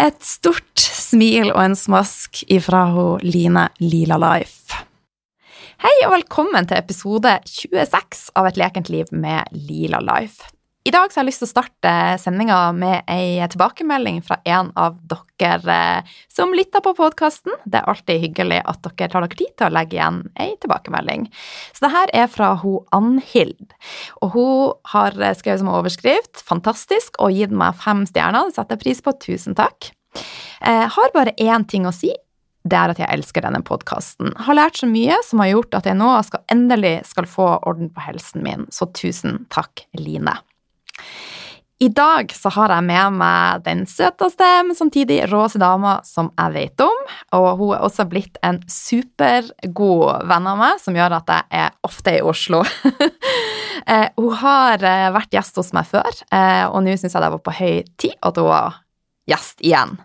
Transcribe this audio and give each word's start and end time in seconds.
Et 0.00 0.16
stort 0.24 0.80
smil 0.80 1.50
og 1.50 1.58
en 1.60 1.74
smask 1.76 2.38
ifra 2.48 2.86
hun 2.94 3.20
Line 3.20 3.66
Lila 3.84 4.16
Life. 4.22 4.78
Hei 5.84 5.92
og 6.06 6.14
velkommen 6.14 6.64
til 6.70 6.80
episode 6.80 7.34
26 7.44 8.30
av 8.32 8.48
Et 8.48 8.60
lekent 8.62 8.88
liv 8.88 9.10
med 9.12 9.52
Lila 9.52 10.00
Life. 10.00 10.48
I 10.80 10.92
dag 10.94 11.10
har 11.12 11.20
jeg 11.20 11.26
lyst 11.28 11.42
til 11.42 11.48
å 11.50 11.50
starte 11.50 11.90
sendinga 12.22 12.58
med 12.72 13.02
ei 13.12 13.36
tilbakemelding 13.52 14.22
fra 14.24 14.38
en 14.48 14.70
av 14.80 14.94
dere 15.12 15.74
eh, 15.74 16.14
som 16.32 16.54
lytter 16.56 16.80
på 16.80 16.94
podkasten. 16.96 17.52
Det 17.68 17.82
er 17.82 17.90
alltid 17.92 18.22
hyggelig 18.22 18.62
at 18.64 18.80
dere 18.86 19.10
tar 19.12 19.26
dere 19.26 19.36
tid 19.36 19.52
til 19.60 19.68
å 19.68 19.74
legge 19.76 19.98
igjen 19.98 20.22
ei 20.40 20.54
tilbakemelding. 20.62 21.28
Så 21.76 21.84
det 21.84 21.92
her 21.92 22.14
er 22.22 22.32
fra 22.32 22.54
hun 22.62 22.80
Anhild, 22.96 23.76
og 24.24 24.32
hun 24.32 24.72
har 24.94 25.20
skrevet 25.36 25.60
som 25.60 25.68
overskrift 25.68 26.40
'Fantastisk' 26.48 27.20
og 27.20 27.36
gitt 27.36 27.52
meg 27.52 27.76
fem 27.76 28.06
stjerner. 28.08 28.48
Det 28.48 28.56
setter 28.56 28.78
jeg 28.78 28.84
pris 28.86 29.04
på. 29.04 29.18
Tusen 29.20 29.60
takk. 29.60 29.92
Jeg 30.64 30.92
har 30.96 31.12
bare 31.12 31.36
én 31.36 31.68
ting 31.68 31.84
å 31.84 31.92
si. 31.92 32.14
Det 32.64 32.76
er 32.76 32.92
at 32.92 32.98
jeg 33.00 33.12
elsker 33.12 33.44
denne 33.44 33.60
podkasten. 33.60 34.32
Har 34.48 34.56
lært 34.56 34.80
så 34.80 34.88
mye 34.88 35.20
som 35.28 35.44
har 35.44 35.52
gjort 35.52 35.76
at 35.76 35.84
jeg 35.84 36.00
nå 36.00 36.08
skal 36.24 36.40
endelig 36.48 37.02
skal 37.04 37.28
få 37.28 37.58
orden 37.68 37.92
på 37.92 38.00
helsen 38.00 38.42
min, 38.44 38.70
så 38.72 38.88
tusen 38.96 39.44
takk, 39.52 39.84
Line. 39.92 40.40
I 41.80 41.88
dag 41.96 42.32
så 42.36 42.50
har 42.52 42.74
jeg 42.74 42.84
med 42.84 43.14
meg 43.16 43.62
den 43.64 43.86
søteste, 43.88 44.48
men 44.68 44.76
samtidig 44.76 45.22
råeste 45.30 45.62
dama 45.62 45.94
som 46.04 46.28
jeg 46.34 46.52
vet 46.52 46.82
om. 46.84 46.98
Og 47.38 47.46
hun 47.56 47.72
er 47.72 47.86
også 47.86 48.04
blitt 48.10 48.36
en 48.44 48.58
supergod 48.68 50.26
venn 50.28 50.50
av 50.50 50.60
meg, 50.60 50.76
som 50.82 50.98
gjør 50.98 51.16
at 51.22 51.32
jeg 51.32 51.62
er 51.62 51.72
ofte 51.88 52.18
i 52.18 52.20
Oslo. 52.20 52.60
hun 54.20 54.36
har 54.42 54.84
vært 55.16 55.32
gjest 55.38 55.56
hos 55.56 55.72
meg 55.76 55.88
før, 55.88 56.20
og 56.68 56.84
nå 56.84 56.98
syns 57.00 57.16
jeg 57.16 57.24
det 57.24 57.32
var 57.38 57.44
på 57.48 57.58
høy 57.62 57.80
tid 57.96 58.18
at 58.28 58.42
hun 58.42 58.50
var 58.50 58.82
gjest 59.32 59.64
igjen. 59.64 59.96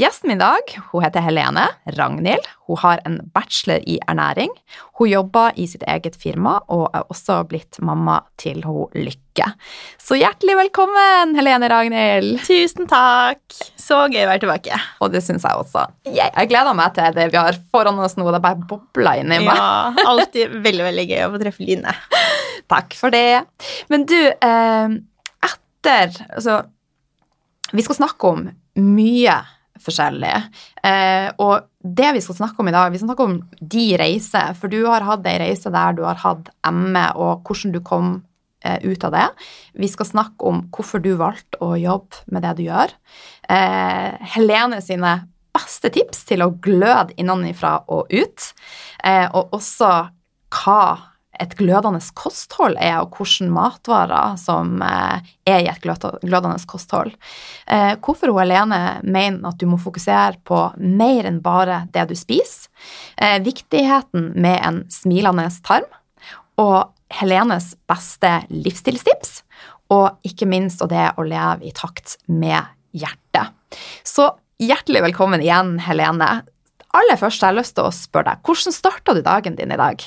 Gjesten 0.00 0.30
min 0.30 0.38
i 0.38 0.40
dag 0.40 0.70
hun 0.92 1.02
heter 1.04 1.20
Helene 1.20 1.66
Ragnhild. 1.92 2.46
Hun 2.64 2.78
har 2.80 3.02
en 3.04 3.18
bachelor 3.34 3.82
i 3.84 3.98
ernæring. 4.08 4.48
Hun 4.96 5.10
jobber 5.10 5.52
i 5.60 5.66
sitt 5.68 5.82
eget 5.84 6.16
firma 6.16 6.54
og 6.72 6.86
er 6.96 7.04
også 7.12 7.42
blitt 7.50 7.76
mamma 7.84 8.14
til 8.40 8.62
hun 8.64 8.88
Lykke. 8.96 9.50
Så 10.00 10.16
hjertelig 10.16 10.56
velkommen, 10.56 11.36
Helene 11.36 11.68
Ragnhild. 11.68 12.40
Tusen 12.48 12.88
takk. 12.88 13.44
Så 13.76 14.00
gøy 14.08 14.24
å 14.24 14.30
være 14.30 14.44
tilbake. 14.46 14.80
Og 15.04 15.12
det 15.12 15.20
syns 15.26 15.44
jeg 15.44 15.66
også. 15.66 15.84
Jeg 16.08 16.48
gleder 16.48 16.72
meg 16.80 16.96
til 16.96 17.20
det 17.20 17.28
vi 17.34 17.42
har 17.42 17.60
foran 17.68 18.00
oss 18.00 18.16
nå. 18.16 18.24
Det 18.32 18.40
bare 18.48 18.70
bobler 18.72 19.20
inni 19.20 19.42
meg. 19.44 19.52
Ja, 19.52 20.08
alltid 20.14 20.56
veldig, 20.64 20.84
veldig 20.88 21.08
gøy 21.12 21.24
å 21.28 21.30
få 21.36 21.44
treffe 21.44 21.68
Line. 21.68 21.92
Takk 22.72 22.96
for 22.96 23.12
det. 23.12 23.44
Men 23.92 24.08
du, 24.08 24.16
etter 24.32 26.20
Altså, 26.32 26.62
vi 27.76 27.84
skal 27.84 28.00
snakke 28.00 28.32
om 28.32 28.46
mye 28.80 29.40
forskjellig. 29.84 30.32
Eh, 30.86 31.28
og 31.42 31.68
det 31.80 32.10
vi 32.16 32.22
skal 32.24 32.38
snakke 32.42 32.62
om 32.62 32.70
i 32.70 32.74
dag, 32.74 32.92
vi 32.92 33.00
skal 33.00 33.10
snakke 33.12 33.28
om 33.28 33.36
de 33.60 33.86
reiser. 34.00 34.54
For 34.58 34.72
du 34.72 34.82
har 34.86 35.06
hatt 35.06 35.26
ei 35.28 35.38
reise 35.42 35.72
der 35.72 35.96
du 35.96 36.04
har 36.06 36.20
hatt 36.22 36.50
ME, 36.72 37.06
og 37.16 37.46
hvordan 37.46 37.74
du 37.74 37.80
kom 37.84 38.12
eh, 38.64 38.78
ut 38.84 39.04
av 39.08 39.16
det. 39.16 39.26
Vi 39.80 39.90
skal 39.90 40.08
snakke 40.08 40.48
om 40.50 40.64
hvorfor 40.74 41.02
du 41.02 41.14
valgte 41.20 41.60
å 41.64 41.74
jobbe 41.80 42.24
med 42.32 42.46
det 42.46 42.56
du 42.60 42.64
gjør. 42.68 42.94
Eh, 43.50 44.16
Helene 44.36 44.80
sine 44.84 45.18
beste 45.50 45.90
tips 45.90 46.24
til 46.28 46.44
å 46.44 46.52
gløde 46.62 47.16
innenfra 47.18 47.80
og 47.90 48.12
ut. 48.14 48.52
og 49.34 49.54
også 49.56 49.88
hva 50.54 51.09
et 51.40 51.54
glødende 51.58 52.00
kosthold 52.14 52.76
er, 52.76 53.00
og 53.00 53.16
hvilke 53.16 53.48
matvarer 53.50 54.36
som 54.40 54.82
er 54.84 55.24
i 55.48 55.68
et 55.70 55.80
glødende 55.80 56.58
kosthold. 56.68 57.14
Hvorfor 58.04 58.30
hun 58.32 58.42
alene 58.44 59.00
mener 59.02 59.48
at 59.48 59.58
du 59.60 59.66
må 59.70 59.80
fokusere 59.80 60.36
på 60.44 60.60
mer 60.76 61.28
enn 61.30 61.40
bare 61.44 61.86
det 61.94 62.08
du 62.10 62.14
spiser. 62.18 62.68
Viktigheten 63.44 64.32
med 64.36 64.60
en 64.60 64.82
smilende 64.92 65.48
tarm. 65.64 65.88
Og 66.60 66.92
Helenes 67.10 67.72
beste 67.90 68.36
livsstilstips. 68.52 69.40
Og 69.90 70.20
ikke 70.28 70.46
minst 70.46 70.84
det 70.92 71.08
å 71.18 71.24
leve 71.26 71.66
i 71.66 71.72
takt 71.74 72.18
med 72.28 72.68
hjertet. 72.94 73.56
Så 74.06 74.28
hjertelig 74.62 75.02
velkommen 75.08 75.42
igjen, 75.42 75.78
Helene. 75.82 76.42
Aller 76.94 77.18
først 77.18 77.42
har 77.42 77.54
jeg 77.54 77.62
lyst 77.62 77.76
til 77.78 77.86
å 77.88 77.94
spørre 77.94 78.32
deg, 78.32 78.46
hvordan 78.46 78.74
starta 78.74 79.14
du 79.14 79.22
dagen 79.26 79.58
din 79.58 79.72
i 79.74 79.78
dag? 79.80 80.02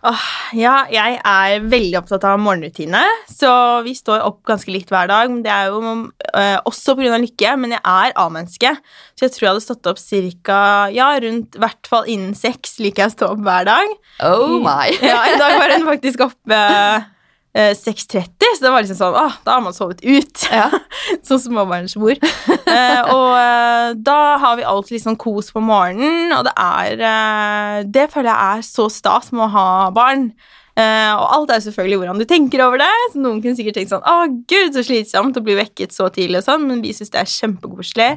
Åh, 0.00 0.20
ja, 0.56 0.86
jeg 0.88 1.18
er 1.28 1.64
veldig 1.68 1.98
opptatt 1.98 2.24
av 2.24 2.38
morgenrutine, 2.40 3.02
så 3.28 3.50
vi 3.84 3.92
står 3.96 4.22
opp 4.24 4.38
ganske 4.48 4.72
likt 4.72 4.88
hver 4.92 5.10
dag. 5.10 5.34
Det 5.44 5.52
er 5.52 5.68
jo 5.68 5.82
øh, 5.84 6.58
også 6.70 6.94
pga. 6.96 7.18
lykke, 7.20 7.52
men 7.60 7.74
jeg 7.76 7.82
er 7.84 8.16
A-menneske, 8.16 8.72
så 9.12 9.26
jeg 9.26 9.34
tror 9.34 9.46
jeg 9.46 9.52
hadde 9.52 9.66
stått 9.66 9.90
opp 9.92 10.00
cirka, 10.00 10.60
Ja, 10.96 11.12
rundt 11.20 11.60
hvert 11.60 11.90
fall 11.90 12.08
innen 12.08 12.32
seks 12.38 12.78
liker 12.80 13.04
jeg 13.04 13.12
å 13.12 13.16
stå 13.18 13.30
opp 13.34 13.44
hver 13.44 13.68
dag. 13.68 13.92
Oh 14.24 14.56
my! 14.64 14.88
ja, 15.04 15.20
I 15.28 15.36
dag 15.36 15.58
var 15.60 15.76
hun 15.76 15.88
faktisk 15.92 16.24
oppe 16.30 16.56
øh, 16.56 17.08
6.30, 17.50 18.30
så 18.56 18.62
det 18.62 18.70
var 18.70 18.84
liksom 18.84 18.98
sånn 19.00 19.16
Åh, 19.18 19.38
da 19.42 19.56
har 19.56 19.64
man 19.64 19.74
sovet 19.74 20.04
ut. 20.04 20.44
Ja. 20.52 20.68
som 21.26 21.40
småbarnsmor. 21.42 22.14
eh, 22.20 23.00
og 23.10 23.32
eh, 23.40 23.88
da 23.98 24.20
har 24.38 24.60
vi 24.60 24.68
alltid 24.70 24.96
litt 24.96 25.06
sånn 25.08 25.18
kos 25.20 25.50
på 25.54 25.62
morgenen, 25.64 26.30
og 26.36 26.46
det 26.46 26.54
er 26.54 27.04
eh, 27.10 27.76
Det 27.90 28.06
føler 28.12 28.30
jeg 28.30 28.60
er 28.60 28.66
så 28.70 28.86
stas 28.92 29.32
med 29.34 29.48
å 29.48 29.52
ha 29.56 29.68
barn. 29.94 30.30
Eh, 30.78 31.12
og 31.16 31.26
alt 31.34 31.50
er 31.50 31.62
selvfølgelig 31.64 31.98
hvordan 32.00 32.20
du 32.22 32.26
tenker 32.30 32.62
over 32.64 32.80
det. 32.82 32.92
Så 33.12 33.22
noen 33.22 33.40
kunne 33.42 33.58
sikkert 33.58 33.80
tenkt 33.80 33.92
sånn 33.92 34.06
Å, 34.06 34.30
gud, 34.30 34.76
så 34.76 34.84
slitsomt 34.86 35.38
å 35.40 35.44
bli 35.44 35.58
vekket 35.58 35.96
så 35.96 36.06
tidlig 36.14 36.44
og 36.44 36.46
sånn, 36.46 36.68
men 36.70 36.84
vi 36.84 36.94
syns 36.96 37.10
det 37.12 37.24
er 37.24 37.34
kjempekoselig. 37.34 38.12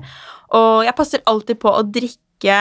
Og 0.54 0.84
jeg 0.86 0.98
passer 0.98 1.26
alltid 1.30 1.60
på 1.64 1.74
å 1.74 1.82
drikke 1.88 2.60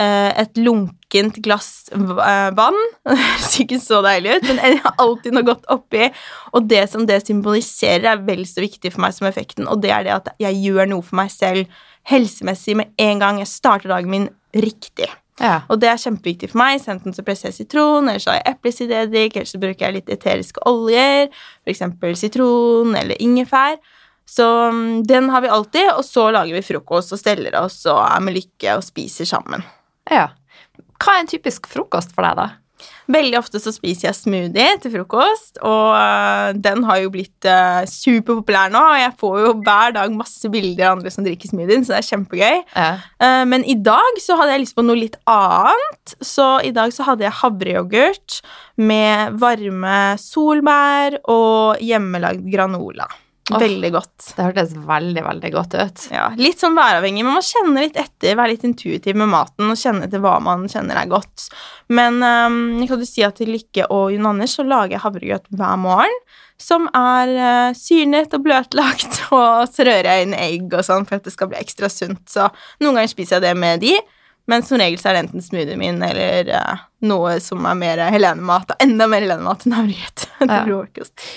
et 0.00 0.56
lunkent 0.56 1.36
glass 1.44 1.90
vann. 1.92 2.78
Det 3.04 3.18
høres 3.18 3.56
ikke 3.60 3.80
så 3.82 4.00
deilig 4.04 4.38
ut, 4.38 4.46
men 4.48 4.60
jeg 4.64 4.80
har 4.84 5.00
alltid 5.04 5.36
noe 5.36 5.46
godt 5.46 5.66
oppi. 5.72 6.08
Og 6.56 6.68
det 6.70 6.86
som 6.92 7.04
det 7.08 7.20
symboliserer, 7.26 8.06
er 8.14 8.22
vel 8.26 8.46
så 8.48 8.64
viktig 8.64 8.94
for 8.94 9.04
meg 9.04 9.16
som 9.16 9.28
effekten, 9.28 9.68
og 9.68 9.82
det 9.84 9.92
er 9.92 10.06
det 10.08 10.14
at 10.16 10.30
jeg 10.42 10.62
gjør 10.64 10.94
noe 10.94 11.04
for 11.04 11.20
meg 11.20 11.32
selv 11.34 11.82
helsemessig 12.08 12.78
med 12.80 12.94
en 12.98 13.20
gang 13.22 13.42
jeg 13.42 13.50
starter 13.52 13.92
dagen 13.92 14.10
min 14.10 14.30
riktig. 14.56 15.10
Ja. 15.40 15.62
Og 15.72 15.80
det 15.80 15.88
er 15.90 16.00
kjempeviktig 16.00 16.52
for 16.52 16.60
meg. 16.60 16.82
Enten 16.90 17.14
så 17.16 17.24
presser 17.26 17.50
jeg 17.50 17.62
sitron, 17.62 18.08
eller 18.08 18.22
så 18.22 18.32
har 18.32 18.40
jeg 18.40 18.56
eplesidereddik, 18.56 19.36
eller 19.36 19.50
så 19.50 19.60
bruker 19.62 19.86
jeg 19.86 19.96
litt 19.98 20.12
eteriske 20.12 20.62
oljer, 20.68 21.32
f.eks. 21.66 21.84
sitron 22.20 22.96
eller 22.98 23.18
ingefær. 23.22 23.78
Så 24.28 24.46
den 25.08 25.30
har 25.32 25.42
vi 25.44 25.50
alltid, 25.52 25.90
og 25.96 26.04
så 26.06 26.30
lager 26.32 26.56
vi 26.56 26.64
frokost 26.64 27.12
og 27.12 27.20
steller 27.20 27.56
oss 27.58 27.82
og 27.90 28.00
er 28.04 28.22
med 28.24 28.38
lykke 28.38 28.78
og 28.78 28.84
spiser 28.86 29.28
sammen. 29.28 29.64
Ja. 30.10 30.30
Hva 31.02 31.16
er 31.16 31.24
en 31.24 31.30
typisk 31.30 31.68
frokost 31.70 32.14
for 32.14 32.26
deg, 32.26 32.38
da? 32.38 32.50
Veldig 33.12 33.36
ofte 33.38 33.60
så 33.62 33.72
spiser 33.74 34.08
jeg 34.08 34.16
smoothie 34.16 34.76
til 34.82 34.92
frokost, 34.94 35.58
og 35.58 35.94
øh, 35.96 36.52
den 36.62 36.84
har 36.86 37.00
jo 37.02 37.10
blitt 37.14 37.48
øh, 37.48 37.82
superpopulær 37.90 38.70
nå. 38.72 38.82
Og 38.94 39.00
jeg 39.00 39.14
får 39.20 39.38
jo 39.42 39.52
hver 39.66 39.96
dag 39.96 40.14
masse 40.14 40.50
bilder 40.52 40.88
av 40.88 40.96
andre 40.96 41.12
som 41.14 41.26
drikker 41.26 41.50
smoothien, 41.50 41.84
så 41.84 41.94
det 41.94 42.00
er 42.00 42.08
kjempegøy. 42.08 42.60
Ja. 42.76 42.92
Eh, 43.22 43.42
men 43.50 43.66
i 43.66 43.76
dag 43.78 44.20
så 44.22 44.38
hadde 44.38 44.56
jeg 44.56 44.64
lyst 44.64 44.78
på 44.78 44.86
noe 44.86 45.00
litt 45.00 45.18
annet, 45.30 46.14
så 46.22 46.54
i 46.64 46.72
dag 46.74 46.94
så 46.94 47.06
hadde 47.10 47.26
jeg 47.26 47.38
havreyoghurt 47.42 48.38
med 48.80 49.36
varme 49.42 49.98
solbær 50.22 51.20
og 51.30 51.82
hjemmelagd 51.82 52.48
granola. 52.54 53.10
Veldig 53.50 53.90
godt. 53.90 54.26
Det 54.36 54.44
hørtes 54.44 54.74
veldig, 54.86 55.22
veldig 55.26 55.50
godt 55.50 55.74
ut. 55.74 56.04
Ja, 56.14 56.28
litt 56.38 56.60
sånn 56.62 56.76
væravhengig, 56.78 57.24
men 57.26 57.34
man 57.34 57.44
kjenner 57.44 57.84
litt 57.84 57.98
etter, 57.98 58.36
være 58.38 58.54
litt 58.54 58.66
intuitiv 58.68 59.18
med 59.18 59.32
maten 59.32 59.72
og 59.72 59.80
kjenne 59.80 60.06
etter 60.06 60.22
hva 60.22 60.36
man 60.44 60.68
kjenner 60.70 61.00
er 61.00 61.10
godt. 61.10 61.48
Men 61.90 62.20
um, 62.22 62.60
jeg 62.78 62.92
kan 62.92 63.02
jo 63.02 63.08
si 63.08 63.24
at 63.26 63.40
til 63.40 63.50
Lykke 63.56 63.88
og 63.90 64.14
Jon 64.14 64.30
Anders 64.30 64.54
så 64.54 64.66
lager 64.66 64.94
jeg 64.94 65.02
havregrøt 65.02 65.50
hver 65.58 65.82
morgen, 65.82 66.16
som 66.62 66.86
er 66.94 67.34
uh, 67.34 67.74
syrnet 67.74 68.38
og 68.38 68.46
bløtlagt, 68.46 69.24
og 69.34 69.66
så 69.74 69.88
rører 69.90 70.12
jeg 70.12 70.28
inn 70.28 70.38
egg 70.38 70.78
og 70.78 70.86
sånn 70.86 71.08
for 71.08 71.18
at 71.18 71.26
det 71.26 71.34
skal 71.34 71.50
bli 71.50 71.58
ekstra 71.58 71.90
sunt. 71.90 72.22
Så 72.30 72.46
noen 72.78 72.94
ganger 72.94 73.10
spiser 73.10 73.40
jeg 73.40 73.48
det 73.48 73.56
med 73.58 73.82
de, 73.82 73.96
men 74.50 74.62
som 74.66 74.78
regel 74.78 75.02
så 75.02 75.10
er 75.10 75.18
det 75.18 75.26
enten 75.26 75.42
smoothien 75.42 75.82
min 75.82 75.98
eller 76.06 76.54
uh, 76.54 76.86
noe 77.06 77.36
som 77.42 77.64
er 77.68 77.76
mer 77.78 78.00
Helene-mat, 78.12 78.72
enda 78.82 79.06
mer 79.10 79.24
Helene-mat 79.24 79.66
enn 79.68 79.76
havregrøt. 79.78 80.28
Ja. 80.42 80.64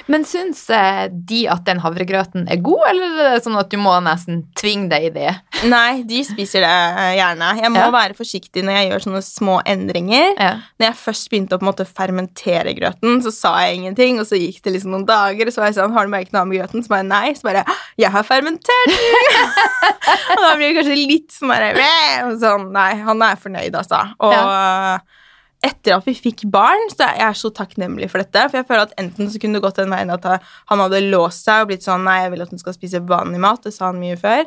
Men 0.09 0.23
syns 0.25 0.63
eh, 0.73 1.03
de 1.13 1.43
at 1.53 1.61
den 1.67 1.77
havregrøten 1.83 2.47
er 2.49 2.57
god, 2.65 2.87
eller 2.89 3.19
er 3.21 3.35
det 3.35 3.43
sånn 3.45 3.57
at 3.59 3.69
du 3.69 3.75
må 3.77 3.91
nesten 4.01 4.39
tvinge 4.57 4.89
deg 4.89 5.05
i 5.07 5.11
det? 5.13 5.33
Nei, 5.75 6.01
de 6.09 6.23
spiser 6.25 6.65
det 6.65 6.71
eh, 6.71 7.11
gjerne. 7.19 7.51
Jeg 7.61 7.71
må 7.75 7.83
Ja. 7.83 7.91
være 7.93 8.17
forsiktig 8.17 8.63
når 8.65 8.79
jeg 8.79 8.89
gjør 8.89 9.03
sånne 9.05 9.21
små 9.27 9.59
endringer. 9.69 10.31
Ja. 10.41 10.49
Når 10.81 10.87
jeg 10.89 10.97
først 11.03 11.29
begynte 11.29 11.53
å 11.57 11.61
på 11.61 11.67
en 11.67 11.69
måte 11.69 11.85
fermentere 11.85 12.73
grøten, 12.79 13.21
så 13.25 13.33
sa 13.35 13.53
jeg 13.67 13.77
ingenting, 13.83 14.17
og 14.23 14.25
så 14.29 14.39
gikk 14.41 14.57
det 14.65 14.73
liksom 14.79 14.95
noen 14.95 15.05
dager, 15.09 15.51
og 15.51 15.53
så 15.53 15.61
var 15.61 15.69
jeg 15.69 15.77
sånn, 15.77 15.93
har 15.93 16.09
du 16.09 16.13
merket 16.15 16.33
noe 16.33 16.47
med 16.49 16.63
grøten? 16.63 16.81
Så 16.85 16.93
bare 16.95 17.05
nei, 17.11 17.35
så 17.37 17.45
bare, 17.51 17.61
jeg 18.01 18.09
har 18.15 18.25
fermentert 18.25 18.89
den! 18.89 19.53
og 20.35 20.41
da 20.47 20.55
blir 20.57 20.71
det 20.71 20.75
kanskje 20.79 20.97
litt 20.97 21.29
sånn 21.37 21.53
bare, 21.53 21.71
sånn, 22.41 22.67
nei, 22.73 22.89
han 23.05 23.21
er 23.29 23.37
fornøyd, 23.45 23.77
altså. 23.83 24.01
Og 24.25 24.33
etter 25.65 25.97
at 25.97 26.07
vi 26.07 26.15
fikk 26.17 26.45
barn, 26.53 26.87
så 26.93 27.09
er 27.09 27.19
jeg 27.23 27.41
så 27.41 27.51
takknemlig 27.57 28.11
for 28.13 28.23
dette, 28.23 28.47
for 28.47 28.61
jeg 28.61 28.69
føler 28.69 28.87
at 28.87 28.95
enten 29.01 29.31
så 29.31 29.41
kunne 29.41 29.59
det 29.59 29.65
gått 29.65 29.81
den 29.81 29.93
veien 29.93 30.13
at 30.13 30.25
han 30.29 30.85
hadde 30.85 31.03
låst 31.09 31.47
seg 31.47 31.65
og 31.65 31.73
blitt 31.73 31.85
sånn, 31.85 32.05
nei, 32.07 32.21
jeg 32.23 32.33
vil 32.35 32.45
at 32.45 32.55
hun 32.55 32.61
skal 32.61 32.77
spise 32.77 33.03
vanlig 33.09 33.41
mat, 33.43 33.63
det 33.65 33.73
sa 33.75 33.89
han 33.89 34.01
mye 34.01 34.19
før, 34.19 34.45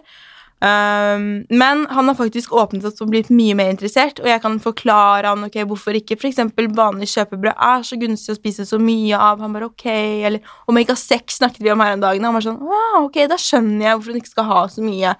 Um, 0.58 1.44
men 1.48 1.84
han 1.86 2.08
har 2.10 2.16
faktisk 2.18 2.50
åpnet 2.50 2.82
opp 2.88 3.02
og 3.04 3.10
blitt 3.12 3.28
mye 3.30 3.54
mer 3.54 3.68
interessert, 3.70 4.18
og 4.18 4.26
jeg 4.26 4.42
kan 4.42 4.56
forklare 4.58 5.30
han 5.30 5.46
ok, 5.46 5.60
hvorfor 5.70 5.94
ikke 5.94 6.16
f.eks. 6.18 6.40
vanlig 6.74 7.06
kjøpebrød 7.12 7.52
er 7.54 7.84
så 7.86 7.98
gunstig 8.00 8.34
å 8.34 8.38
spise 8.40 8.66
så 8.66 8.80
mye 8.82 9.14
av. 9.14 9.38
Han 9.44 9.54
bare 9.54 9.68
ok, 9.70 9.86
eller 10.26 10.56
omega-6 10.66 11.38
snakket 11.38 11.62
vi 11.62 11.70
om 11.70 11.84
her 11.84 11.94
en 11.94 12.02
dag. 12.02 12.18
Han 12.18 12.34
var 12.34 12.46
sånn 12.48 12.58
ah, 12.58 12.98
ok, 13.04 13.20
da 13.30 13.38
skjønner 13.38 13.86
jeg 13.86 13.94
hvorfor 13.94 14.16
hun 14.16 14.22
ikke 14.24 14.34
skal 14.34 14.50
ha 14.50 14.64
så 14.72 14.82
mye 14.82 15.14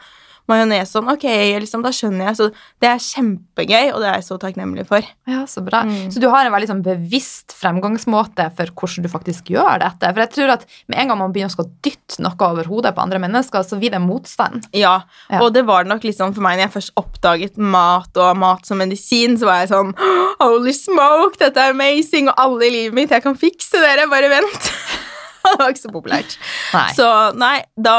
majones. 0.48 0.90
Sånn, 0.94 1.08
ok, 1.12 1.24
liksom, 1.62 1.82
da 1.84 1.92
skjønner 1.94 2.30
jeg. 2.30 2.36
Så 2.38 2.46
det 2.82 2.88
er 2.90 3.02
kjempegøy, 3.04 3.92
og 3.94 4.00
det 4.02 4.08
er 4.10 4.18
jeg 4.18 4.26
så 4.28 4.38
takknemlig 4.42 4.86
for. 4.88 5.06
Ja, 5.28 5.44
Så 5.48 5.62
bra. 5.64 5.82
Mm. 5.88 6.10
Så 6.14 6.20
du 6.22 6.28
har 6.32 6.46
en 6.48 6.52
veldig 6.54 6.68
sånn 6.70 6.82
bevisst 6.84 7.52
fremgangsmåte 7.56 8.48
for 8.56 8.72
hvordan 8.74 9.06
du 9.06 9.10
faktisk 9.12 9.50
gjør 9.54 9.80
dette. 9.84 10.10
For 10.12 10.22
jeg 10.24 10.32
tror 10.34 10.54
at 10.56 10.66
med 10.88 10.98
en 11.02 11.12
gang 11.12 11.20
man 11.22 11.32
begynner 11.34 11.54
å 11.62 11.68
dytte 11.84 12.22
noe 12.24 12.48
over 12.48 12.64
hodet 12.70 12.94
på 12.96 13.02
andre 13.04 13.20
mennesker, 13.22 13.62
så 13.66 13.78
blir 13.80 13.92
det 13.94 14.00
motstand. 14.04 14.68
Ja, 14.72 15.02
Ja. 15.30 15.40
og 15.42 15.52
det 15.54 15.64
var 15.66 15.84
det 15.84 15.92
nok 15.92 16.02
liksom 16.04 16.34
for 16.34 16.42
meg 16.44 16.58
når 16.58 16.66
jeg 16.68 16.74
først 16.78 16.94
oppdaget 16.96 17.58
mat 17.58 18.16
og 18.16 18.36
mat 18.36 18.64
som 18.66 18.78
medisin, 18.78 19.36
så 19.38 19.44
var 19.46 19.60
jeg 19.64 19.70
sånn 19.72 19.94
Holy 20.40 20.72
smoke, 20.72 21.36
dette 21.38 21.58
er 21.58 21.70
amazing, 21.74 22.28
og 22.28 22.34
alle 22.38 22.66
i 22.68 22.70
livet 22.70 22.94
mitt, 22.94 23.10
jeg 23.10 23.22
kan 23.24 23.34
fikse 23.36 23.80
dere, 23.82 24.06
bare 24.10 24.28
vent. 24.30 24.68
det 25.48 25.54
var 25.58 25.72
ikke 25.72 25.82
så 25.82 25.90
populært. 25.92 26.36
Nei. 26.74 26.88
Så 26.94 27.08
nei, 27.38 27.56
da 27.76 27.96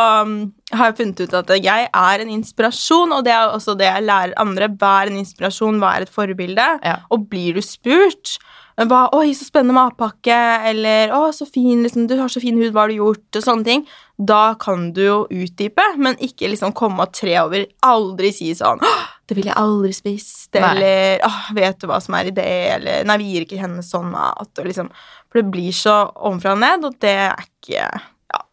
har 0.71 0.91
jeg 0.91 0.97
funnet 0.99 1.21
ut 1.23 1.35
at 1.39 1.51
jeg 1.57 1.89
er 1.89 2.23
en 2.23 2.31
inspirasjon, 2.35 3.13
og 3.15 3.25
det 3.25 3.33
er 3.33 3.49
også 3.49 3.75
det 3.79 3.87
jeg 3.89 4.05
lærer 4.05 4.37
andre. 4.41 4.69
Vær 4.79 5.09
en 5.09 5.19
inspirasjon, 5.21 5.81
vær 5.81 6.05
et 6.05 6.13
forbilde. 6.13 6.67
Ja. 6.85 6.99
Og 7.09 7.29
blir 7.31 7.57
du 7.57 7.61
spurt 7.65 8.37
hva, 8.79 9.09
'Oi, 9.11 9.33
så 9.35 9.43
spennende 9.43 9.75
matpakke', 9.75 10.69
eller 10.69 11.11
'Å, 11.11 11.33
så 11.35 11.45
fin, 11.45 11.81
liksom, 11.83 12.07
du 12.07 12.15
har 12.15 12.29
så 12.31 12.39
fin 12.39 12.55
hud, 12.55 12.71
hva 12.71 12.85
har 12.85 12.87
du 12.87 12.95
gjort?' 12.95 13.35
og 13.35 13.43
sånne 13.43 13.65
ting, 13.65 13.87
da 14.17 14.53
kan 14.55 14.93
du 14.93 15.01
jo 15.01 15.17
utdype, 15.27 15.83
men 15.97 16.15
ikke 16.15 16.47
liksom 16.47 16.71
komme 16.73 17.01
og 17.03 17.11
tre 17.11 17.35
over. 17.41 17.65
Aldri 17.83 18.31
si 18.31 18.53
sånn 18.55 18.79
«Åh, 18.79 19.07
'Det 19.27 19.35
ville 19.35 19.51
jeg 19.51 19.59
aldri 19.59 19.91
spist', 19.91 20.55
Nei. 20.55 20.69
eller 20.69 21.19
«Åh, 21.27 21.53
'Vet 21.53 21.79
du 21.79 21.87
hva 21.87 22.01
som 22.01 22.15
er 22.15 22.27
i 22.27 22.31
det', 22.31 22.75
eller 22.75 23.03
'Nei, 23.03 23.17
vi 23.17 23.33
gir 23.33 23.45
ikke 23.45 23.59
henne 23.59 23.83
sånn 23.83 24.11
mat', 24.11 24.59
og 24.59 24.65
liksom 24.65 24.89
For 25.29 25.43
det 25.43 25.51
blir 25.51 25.71
så 25.71 26.11
ovenfra 26.15 26.53
og 26.53 26.59
ned, 26.59 26.85
og 26.85 26.99
det 26.99 27.09
er 27.09 27.35
ikke 27.37 28.01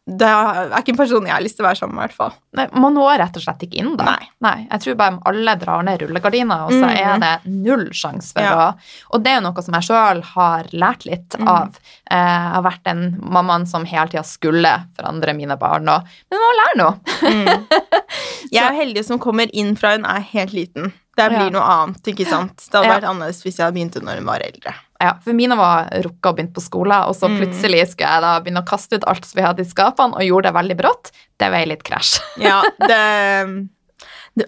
Det 0.06 0.26
er 0.30 0.70
ikke 0.78 0.92
en 0.92 0.98
person 1.00 1.24
jeg 1.26 1.34
har 1.34 1.42
lyst 1.42 1.56
til 1.58 1.64
å 1.64 1.66
være 1.66 1.78
sammen 1.80 1.96
med, 1.96 2.04
i 2.04 2.06
hvert 2.06 2.18
fall. 2.20 2.34
Nei, 2.54 2.66
Man 2.78 2.94
når 2.94 3.16
rett 3.24 3.38
og 3.40 3.42
slett 3.42 3.64
ikke 3.66 3.80
inn, 3.80 3.88
da. 3.98 4.12
Nei. 4.44 4.54
Jeg 4.68 4.82
tror 4.84 4.98
bare 5.00 5.18
alle 5.26 5.54
drar 5.58 5.82
ned 5.88 6.04
rullegardina, 6.04 6.58
og 6.68 6.74
så 6.76 6.84
mm. 6.84 6.92
er 7.00 7.22
det 7.24 7.32
null 7.50 7.88
sjanse 7.90 8.30
for 8.36 8.46
Ja. 8.46 8.68
å 8.70 9.16
Og 9.16 9.24
det 9.24 9.32
er 9.32 9.40
jo 9.40 9.46
noe 9.48 9.64
som 9.66 9.74
jeg 9.74 9.88
sjøl 9.88 10.22
har 10.30 10.70
lært 10.70 11.08
litt 11.10 11.34
mm. 11.34 11.48
av. 11.50 11.80
Eh, 12.06 12.22
Jeg 12.36 12.52
har 12.54 12.62
vært 12.68 12.84
den 12.86 13.02
mammaen 13.18 13.66
som 13.66 13.88
hele 13.88 14.06
tida 14.12 14.22
skulle 14.22 14.76
forandre 14.94 15.34
mine 15.34 15.58
barn, 15.58 15.90
og 15.90 16.06
Men 16.30 16.44
man 16.44 16.60
lærer 16.60 16.80
noe! 16.84 16.94
Mm. 17.26 17.66
Jeg 18.54 18.62
er 18.62 18.78
heldig 18.78 19.02
som 19.08 19.18
kommer 19.18 19.50
inn 19.50 19.74
fra 19.74 19.96
hun 19.96 20.06
er 20.06 20.22
helt 20.30 20.54
liten. 20.54 20.92
Det 21.16 21.30
blir 21.32 21.46
Ja. 21.46 21.48
noe 21.50 21.62
annet, 21.62 22.02
ikke 22.12 22.26
sant? 22.28 22.56
Det 22.56 22.74
hadde 22.76 22.86
Ja. 22.88 22.94
vært 23.00 23.08
annerledes 23.08 23.42
hvis 23.42 23.56
jeg 23.56 23.64
hadde 23.64 23.74
begynt 23.78 23.94
når 24.04 24.16
hun 24.20 24.26
var 24.26 24.40
eldre. 24.44 24.74
Ja, 25.00 25.12
for 25.24 25.32
mine 25.32 25.56
var 25.56 25.88
rukka 26.04 26.28
og 26.30 26.36
begynt 26.36 26.52
på 26.52 26.60
skole, 26.62 26.98
og 27.08 27.14
så 27.16 27.28
Mm. 27.28 27.38
plutselig 27.40 27.88
skulle 27.88 28.08
jeg 28.12 28.20
da 28.22 28.40
begynne 28.40 28.62
å 28.62 28.66
kaste 28.68 28.94
ut 28.96 29.04
alt 29.06 29.24
som 29.24 29.40
vi 29.40 29.46
hadde 29.46 29.60
i 29.60 29.64
skapene, 29.64 30.14
og 30.14 30.20
gjorde 30.20 30.42
det 30.44 30.54
veldig 30.54 30.76
brått. 30.76 31.10
Det 31.38 31.50
var 31.50 31.64
litt 31.66 31.82
krasj. 31.84 32.20
Ja, 32.38 32.62
det, 32.86 33.68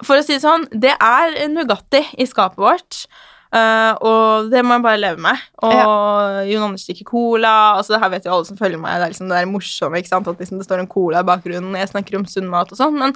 For 0.04 0.18
å 0.18 0.22
si 0.24 0.34
det 0.34 0.42
sånn, 0.42 0.66
det 0.78 0.94
er 1.00 1.34
en 1.44 1.54
Nugatti 1.56 2.04
i 2.18 2.24
skapet 2.26 2.56
vårt. 2.60 3.06
Uh, 3.50 3.96
og 4.04 4.50
det 4.50 4.60
må 4.62 4.74
jeg 4.76 4.82
bare 4.84 5.00
leve 5.00 5.18
med. 5.24 5.38
Og 5.64 6.44
Jon 6.50 6.62
Anders 6.66 6.84
drikker 6.84 7.06
cola. 7.08 7.78
Altså 7.78 7.94
det 7.96 8.00
her 8.02 8.10
vet 8.10 8.24
jo 8.28 8.32
alle 8.34 8.44
som 8.44 8.58
følger 8.58 8.78
meg. 8.78 8.98
Det 9.00 9.06
er 9.06 9.12
liksom 9.14 9.28
det 9.30 9.38
der 9.40 9.46
morsomme, 9.48 9.96
ikke 10.02 10.08
sant? 10.12 10.28
At 10.28 10.36
liksom 10.38 10.58
det 10.60 10.66
står 10.68 10.80
en 10.80 10.86
cola 10.92 11.20
i 11.20 11.28
bakgrunnen 11.30 11.72
jeg 11.80 11.88
snakker 11.88 12.18
om 12.18 12.26
sunn 12.28 12.50
mat 12.52 12.70
og 12.70 12.76
sånn. 12.76 12.98
Men, 12.98 13.14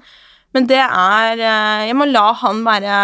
men 0.55 0.67
det 0.69 0.81
er 0.83 1.41
eh, 1.41 1.87
Jeg 1.89 1.97
må 1.97 2.05
la 2.11 2.33
han 2.43 2.63
være 2.67 2.97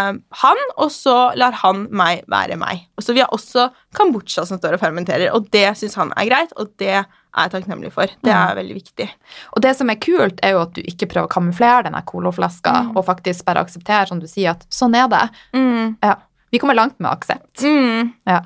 han, 0.43 0.61
og 0.77 0.91
så 0.93 1.15
lar 1.39 1.53
han 1.63 1.87
meg 1.91 2.25
være 2.29 2.57
meg. 2.61 2.83
Og 2.99 3.05
så 3.07 3.15
Vi 3.17 3.21
har 3.25 3.33
også 3.35 3.69
kambodsja 3.97 4.45
som 4.49 4.59
står 4.61 4.77
og 4.77 4.83
fermenterer, 4.83 5.31
og 5.35 5.49
det 5.55 5.67
syns 5.81 5.97
han 5.97 6.13
er 6.17 6.29
greit, 6.29 6.53
og 6.57 6.71
det 6.79 6.93
er 6.99 7.07
jeg 7.39 7.51
takknemlig 7.53 7.93
for. 7.95 8.11
Det 8.25 8.33
er 8.35 8.55
veldig 8.59 8.75
viktig. 8.75 9.09
Og 9.55 9.63
det 9.63 9.75
som 9.77 9.91
er 9.93 9.99
kult, 10.03 10.41
er 10.43 10.57
jo 10.57 10.63
at 10.65 10.73
du 10.75 10.81
ikke 10.83 11.07
prøver 11.07 11.29
å 11.29 11.35
kamuflere 11.37 11.85
denne 11.87 12.01
coloflaska, 12.09 12.73
Mm. 12.89 12.97
og 12.97 13.05
faktisk 13.07 13.45
bare 13.45 13.61
aksepterer, 13.65 14.09
som 14.09 14.19
du 14.19 14.27
sier, 14.27 14.51
at 14.57 14.65
sånn 14.71 14.95
er 14.97 15.07
det. 15.09 15.25
Mm. 15.55 15.97
Ja. 16.03 16.17
Vi 16.51 16.59
kommer 16.59 16.75
langt 16.75 16.99
med 16.99 17.11
aksept. 17.13 17.63
Mm. 17.63 18.13
Ja. 18.27 18.41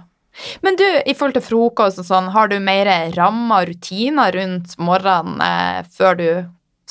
Men 0.63 0.77
du, 0.77 0.85
i 1.07 1.15
forhold 1.15 1.35
til 1.35 1.43
frokost 1.45 1.99
og 2.01 2.05
sånn, 2.09 2.31
har 2.33 2.49
du 2.49 2.59
mer 2.61 2.87
rammer 3.17 3.63
og 3.63 3.69
rutiner 3.69 4.33
rundt 4.33 4.77
morgenen 4.79 5.41
eh, 5.45 5.83
før 5.93 6.17
du 6.19 6.29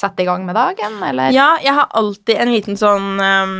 setter 0.02 0.26
i 0.26 0.30
gang 0.32 0.46
med 0.50 0.58
dagen, 0.58 0.98
eller? 1.12 1.32
Ja, 1.36 1.54
jeg 1.64 1.78
har 1.78 1.88
alltid 2.02 2.36
en 2.42 2.52
liten 2.56 2.78
sånn 2.80 3.08
um, 3.22 3.56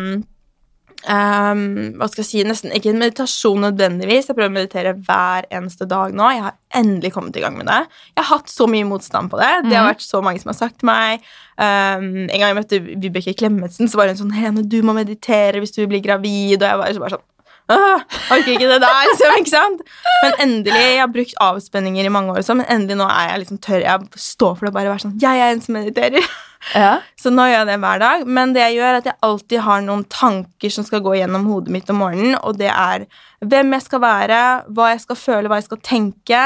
um, 1.10 1.62
Hva 1.98 2.08
skal 2.10 2.24
jeg 2.24 2.30
si 2.30 2.44
Nesten 2.48 2.74
ikke 2.76 2.92
en 2.94 3.00
meditasjon 3.02 3.64
nødvendigvis. 3.66 4.30
Jeg 4.30 4.38
prøver 4.38 4.52
å 4.52 4.58
meditere 4.58 4.96
hver 5.06 5.48
eneste 5.54 5.88
dag 5.90 6.14
nå. 6.18 6.28
Jeg 6.36 6.46
har 6.48 6.58
endelig 6.82 7.14
kommet 7.16 7.38
i 7.38 7.44
gang 7.44 7.58
med 7.58 7.68
det. 7.70 7.80
Jeg 8.16 8.24
har 8.24 8.30
hatt 8.38 8.52
så 8.52 8.68
mye 8.72 8.88
motstand 8.90 9.32
på 9.32 9.40
det. 9.42 9.52
Det 9.70 9.76
har 9.78 9.86
Mhm. 9.88 9.94
vært 9.94 10.06
så 10.06 10.22
mange 10.24 10.42
som 10.42 10.50
har 10.54 10.60
sagt 10.60 10.80
til 10.80 10.88
meg. 10.92 11.22
Um, 11.58 12.28
en 12.30 12.40
gang 12.40 12.50
jeg 12.50 12.58
møtte 12.58 12.80
Vibeke 13.02 13.36
Klemetsen, 13.38 13.88
så 13.90 13.96
var 13.98 14.08
hun 14.08 14.16
sånn 14.18 14.34
'Hene, 14.34 14.68
du 14.68 14.82
må 14.82 14.94
meditere 14.96 15.60
hvis 15.60 15.76
du 15.76 15.86
blir 15.88 16.02
gravid.' 16.02 16.62
Og 16.62 16.70
jeg 16.70 16.78
var 16.78 16.94
så 16.94 17.00
bare 17.00 17.18
sånn 17.18 17.28
orker 17.72 18.52
ikke 18.56 18.70
det 18.72 18.82
der, 18.84 19.02
liksom, 19.10 19.38
ikke 19.42 19.54
sant? 19.54 19.82
Men 20.24 20.38
endelig, 20.46 20.82
Jeg 20.92 21.00
har 21.00 21.08
brukt 21.08 21.36
avspenninger 21.42 22.06
i 22.06 22.14
mange 22.14 22.36
år, 22.36 22.46
men 22.56 22.66
endelig 22.68 22.98
nå 22.98 23.08
er 23.10 23.30
jeg 23.32 23.44
liksom 23.46 23.62
tør 23.62 23.82
jeg 23.86 24.08
står 24.16 24.42
stå 24.42 24.56
for 24.58 24.66
det 24.66 24.72
og 24.72 24.78
bare 24.80 24.90
være 24.94 25.04
sånn 25.06 25.20
Jeg 25.22 25.40
er 25.42 25.52
en 25.54 25.62
som 25.62 25.76
mediterer. 25.78 26.32
Ja. 26.78 27.00
Så 27.18 27.32
nå 27.34 27.42
gjør 27.50 27.64
jeg 27.64 27.68
det 27.72 27.80
hver 27.82 28.00
dag. 28.04 28.24
Men 28.30 28.52
det 28.54 28.62
jeg 28.62 28.76
gjør, 28.78 28.90
er 28.92 28.98
at 29.00 29.08
jeg 29.10 29.18
alltid 29.26 29.64
har 29.66 29.82
noen 29.82 30.04
tanker 30.14 30.70
som 30.70 30.86
skal 30.86 31.02
gå 31.02 31.16
gjennom 31.18 31.48
hodet 31.50 31.74
mitt 31.74 31.90
om 31.90 31.98
morgenen, 32.04 32.36
og 32.42 32.60
det 32.62 32.70
er 32.70 33.08
hvem 33.42 33.74
jeg 33.74 33.82
skal 33.88 34.02
være, 34.04 34.42
hva 34.70 34.92
jeg 34.92 35.02
skal 35.02 35.18
føle, 35.18 35.50
hva 35.50 35.58
jeg 35.58 35.66
skal 35.72 35.82
tenke, 35.82 36.42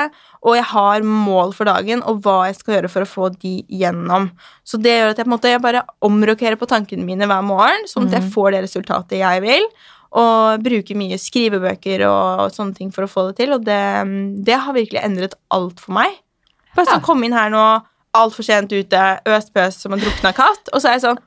og 0.45 0.55
jeg 0.55 0.63
har 0.71 1.03
mål 1.03 1.51
for 1.57 1.67
dagen, 1.67 2.03
og 2.07 2.21
hva 2.23 2.45
jeg 2.47 2.55
skal 2.61 2.77
gjøre 2.77 2.91
for 2.93 3.03
å 3.03 3.09
få 3.11 3.27
de 3.41 3.57
gjennom. 3.67 4.29
Så 4.63 4.79
det 4.79 4.93
gjør 5.01 5.11
at 5.11 5.19
jeg 5.19 5.25
på 5.27 5.31
en 5.33 5.35
måte 5.35 5.51
jeg 5.51 5.63
bare 5.65 5.83
omrokerer 6.05 6.55
på 6.61 6.69
tankene 6.71 7.03
mine 7.03 7.27
hver 7.27 7.43
morgen, 7.43 7.83
sånn 7.91 8.07
at 8.07 8.15
jeg 8.19 8.23
Mhm. 8.23 8.31
får 8.37 8.51
det 8.55 8.63
resultatet 8.69 9.19
jeg 9.19 9.41
vil. 9.43 9.67
Og 10.15 10.61
bruker 10.63 10.95
mye 10.95 11.17
skrivebøker 11.19 12.05
og 12.07 12.53
sånne 12.55 12.77
ting 12.77 12.93
for 12.95 13.03
å 13.03 13.11
få 13.11 13.27
det 13.29 13.35
til. 13.41 13.51
Og 13.57 13.65
det, 13.67 13.81
det 14.47 14.55
har 14.63 14.75
virkelig 14.77 15.01
endret 15.03 15.35
alt 15.51 15.81
for 15.83 15.97
meg. 15.97 16.15
Bare 16.75 16.85
Ja. 16.87 16.99
kom 16.99 17.03
komme 17.17 17.27
inn 17.27 17.35
her 17.35 17.51
nå, 17.51 17.65
altfor 18.15 18.47
sent 18.47 18.71
ute, 18.71 19.03
øst 19.27 19.51
pøs 19.55 19.75
som 19.81 19.93
en 19.95 19.99
drukna 19.99 20.31
katt, 20.35 20.71
og 20.71 20.79
så 20.79 20.89
er 20.89 20.97
jeg 20.97 21.05
sånn 21.09 21.19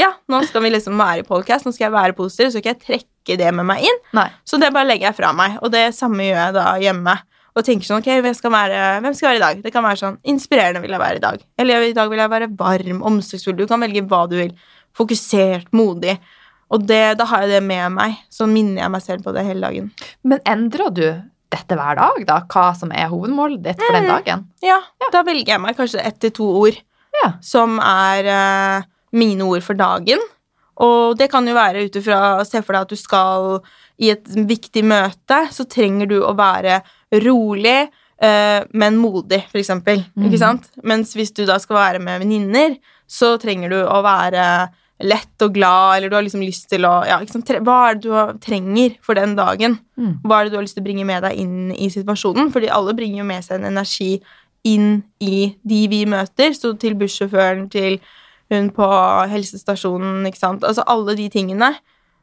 ja, 0.00 0.14
nå 0.32 0.38
skal 0.48 0.62
vi 0.64 0.70
liksom 0.72 0.96
være 0.96 1.20
i 1.20 1.26
podcast, 1.28 1.66
nå 1.66 1.72
skal 1.76 1.90
jeg 1.90 1.92
være 1.92 2.16
positiv, 2.16 2.48
så 2.48 2.60
skal 2.62 2.72
jeg 2.72 2.80
trekke 2.86 3.36
det 3.36 3.50
med 3.52 3.66
meg 3.68 3.82
inn. 3.84 3.98
Nei. 4.16 4.30
Så 4.48 4.56
det 4.60 4.70
bare 4.72 4.88
legger 4.88 5.10
jeg 5.10 5.16
fra 5.18 5.32
meg, 5.36 5.58
og 5.60 5.72
det 5.74 5.90
samme 5.96 6.24
gjør 6.24 6.38
jeg 6.40 6.54
da 6.56 6.64
hjemme. 6.80 7.16
Og 7.58 7.66
tenker 7.66 7.84
sånn, 7.84 8.00
ok, 8.00 8.08
hvem 8.24 8.36
skal, 8.38 8.52
være, 8.54 8.80
hvem 9.04 9.16
skal 9.18 9.28
være 9.28 9.40
i 9.40 9.42
dag? 9.42 9.60
Det 9.64 9.72
kan 9.74 9.84
være 9.84 10.00
sånn, 10.00 10.16
inspirerende 10.32 10.80
vil 10.84 10.94
jeg 10.94 11.02
være 11.02 11.20
i 11.20 11.24
dag. 11.26 11.40
Eller 11.60 11.84
i 11.88 11.92
dag 11.96 12.08
vil 12.12 12.22
jeg 12.22 12.32
være 12.32 12.48
varm, 12.56 13.02
omsorgsfull. 13.10 13.56
Du 13.58 13.66
kan 13.68 13.82
velge 13.84 14.04
hva 14.08 14.22
du 14.30 14.36
vil. 14.38 14.54
Fokusert, 14.96 15.68
modig. 15.76 16.14
Og 16.70 16.86
det, 16.86 17.18
da 17.18 17.24
har 17.26 17.42
jeg 17.42 17.50
det 17.56 17.62
med 17.66 17.92
meg. 17.96 18.16
Så 18.30 18.46
minner 18.46 18.82
jeg 18.84 18.90
meg 18.94 19.02
selv 19.02 19.24
på 19.26 19.32
det 19.34 19.42
hele 19.46 19.60
dagen. 19.66 19.90
Men 20.22 20.38
endrer 20.46 20.90
du 20.94 21.04
dette 21.50 21.74
hver 21.74 21.96
dag, 21.98 22.20
da? 22.28 22.36
Hva 22.46 22.68
som 22.78 22.92
er 22.94 23.08
hovedmålet 23.10 23.62
ditt 23.64 23.80
for 23.82 23.92
den 23.96 24.04
Mm. 24.06 24.12
dagen? 24.14 24.44
Ja, 24.62 24.78
da 25.12 25.22
velger 25.26 25.54
jeg 25.56 25.60
meg 25.60 25.76
kanskje 25.76 26.04
ett 26.06 26.20
til 26.20 26.30
to 26.30 26.44
ord 26.62 26.76
Ja. 27.24 27.32
som 27.42 27.80
er 27.82 28.28
uh, 28.30 28.82
mine 29.12 29.42
ord 29.42 29.62
for 29.66 29.74
dagen. 29.74 30.18
Og 30.78 31.18
det 31.18 31.28
kan 31.30 31.44
jo 31.46 31.52
være 31.54 31.82
ut 31.84 31.96
ifra 31.98 32.44
Se 32.46 32.62
for 32.62 32.72
deg 32.72 32.82
at 32.82 32.88
du 32.88 32.96
skal 32.96 33.60
i 34.00 34.10
et 34.14 34.24
viktig 34.24 34.84
møte, 34.84 35.40
så 35.52 35.66
trenger 35.68 36.06
du 36.08 36.20
å 36.22 36.36
være 36.36 36.82
rolig, 37.26 37.88
Uh, 38.20 38.66
men 38.76 38.98
modig, 39.00 39.46
for 39.48 39.56
eksempel. 39.56 40.02
Mm. 40.12 40.26
Ikke 40.28 40.38
sant? 40.42 40.66
Mens 40.84 41.14
hvis 41.16 41.30
du 41.32 41.46
da 41.48 41.54
skal 41.58 41.78
være 41.78 42.00
med 42.04 42.20
venninner, 42.20 42.74
så 43.08 43.38
trenger 43.40 43.70
du 43.72 43.78
å 43.80 44.02
være 44.04 44.42
lett 45.00 45.44
og 45.44 45.54
glad, 45.54 45.96
eller 45.96 46.10
du 46.10 46.16
har 46.16 46.24
liksom 46.24 46.42
lyst 46.44 46.68
til 46.72 46.84
å 46.88 47.00
ja, 47.08 47.18
liksom. 47.22 47.44
Hva 47.64 47.78
er 47.88 47.96
det 47.98 48.04
du 48.04 48.40
trenger 48.44 48.96
for 49.04 49.18
den 49.18 49.34
dagen? 49.38 49.78
Mm. 49.96 50.18
Hva 50.24 50.40
er 50.40 50.46
det 50.46 50.54
du 50.54 50.58
har 50.58 50.66
lyst 50.66 50.76
til 50.78 50.84
å 50.84 50.88
bringe 50.88 51.06
med 51.08 51.24
deg 51.24 51.40
inn 51.40 51.72
i 51.72 51.90
situasjonen? 51.92 52.52
Fordi 52.54 52.70
alle 52.72 52.94
bringer 52.96 53.22
jo 53.22 53.28
med 53.28 53.46
seg 53.46 53.58
en 53.58 53.70
energi 53.72 54.12
inn 54.68 55.00
i 55.24 55.52
de 55.62 55.80
vi 55.92 56.02
møter. 56.08 56.52
Så 56.56 56.74
til 56.80 56.98
bussjåføren, 57.00 57.68
til 57.72 58.00
hun 58.50 58.72
på 58.74 58.90
helsestasjonen, 59.30 60.26
ikke 60.28 60.42
sant. 60.42 60.66
Altså 60.66 60.84
alle 60.90 61.16
de 61.18 61.30
tingene. 61.32 61.72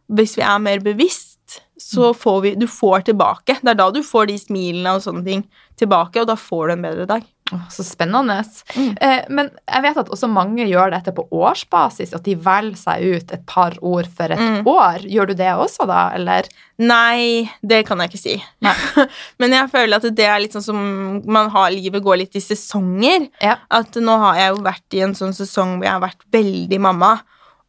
Hvis 0.08 0.38
vi 0.38 0.46
er 0.46 0.62
mer 0.64 0.84
bevisst, 0.84 1.34
så 1.78 2.14
får 2.16 2.42
vi 2.42 2.56
Du 2.56 2.68
får 2.68 3.08
tilbake. 3.10 3.60
Det 3.62 3.74
er 3.74 3.80
da 3.80 3.90
du 3.92 4.02
får 4.04 4.30
de 4.30 4.38
smilene 4.42 4.96
og 4.96 5.04
sånne 5.04 5.24
ting 5.26 5.44
tilbake, 5.78 6.22
og 6.22 6.30
da 6.30 6.36
får 6.36 6.68
du 6.68 6.74
en 6.74 6.86
bedre 6.88 7.06
dag. 7.10 7.26
Så 7.72 7.84
spennende. 7.88 8.40
Mm. 8.76 8.90
Eh, 9.02 9.26
men 9.30 9.50
jeg 9.68 9.84
vet 9.86 9.98
at 10.02 10.10
også 10.14 10.28
mange 10.32 10.66
gjør 10.68 10.92
dette 10.92 11.14
på 11.16 11.28
årsbasis, 11.32 12.14
at 12.18 12.24
de 12.28 12.36
velger 12.36 12.78
seg 12.80 13.06
ut 13.18 13.32
et 13.38 13.46
par 13.48 13.78
ord 13.82 14.08
for 14.18 14.34
et 14.34 14.40
Mm. 14.40 14.66
år. 14.68 15.06
Gjør 15.08 15.28
du 15.28 15.34
det 15.34 15.52
også, 15.54 15.88
da, 15.88 16.10
eller? 16.16 16.50
Nei, 16.80 17.50
det 17.66 17.86
kan 17.88 17.98
jeg 18.00 18.12
ikke 18.12 18.22
si. 18.22 18.36
Men 19.40 19.52
jeg 19.56 19.70
føler 19.74 19.98
at 19.98 20.10
det 20.16 20.26
er 20.28 20.40
litt 20.44 20.54
sånn 20.54 20.64
som 20.68 21.22
man 21.26 21.50
har 21.50 21.72
livet 21.72 22.04
går 22.04 22.18
litt 22.24 22.36
i 22.36 22.44
sesonger. 22.44 23.30
Ja. 23.42 23.58
At 23.72 23.96
nå 23.96 24.18
har 24.22 24.36
jeg 24.42 24.54
jo 24.56 24.62
vært 24.68 24.94
i 25.00 25.02
en 25.08 25.16
sånn 25.18 25.34
sesong 25.34 25.78
hvor 25.78 25.88
jeg 25.90 25.96
har 25.96 26.04
vært 26.06 26.28
veldig 26.32 26.80
mamma. 26.84 27.16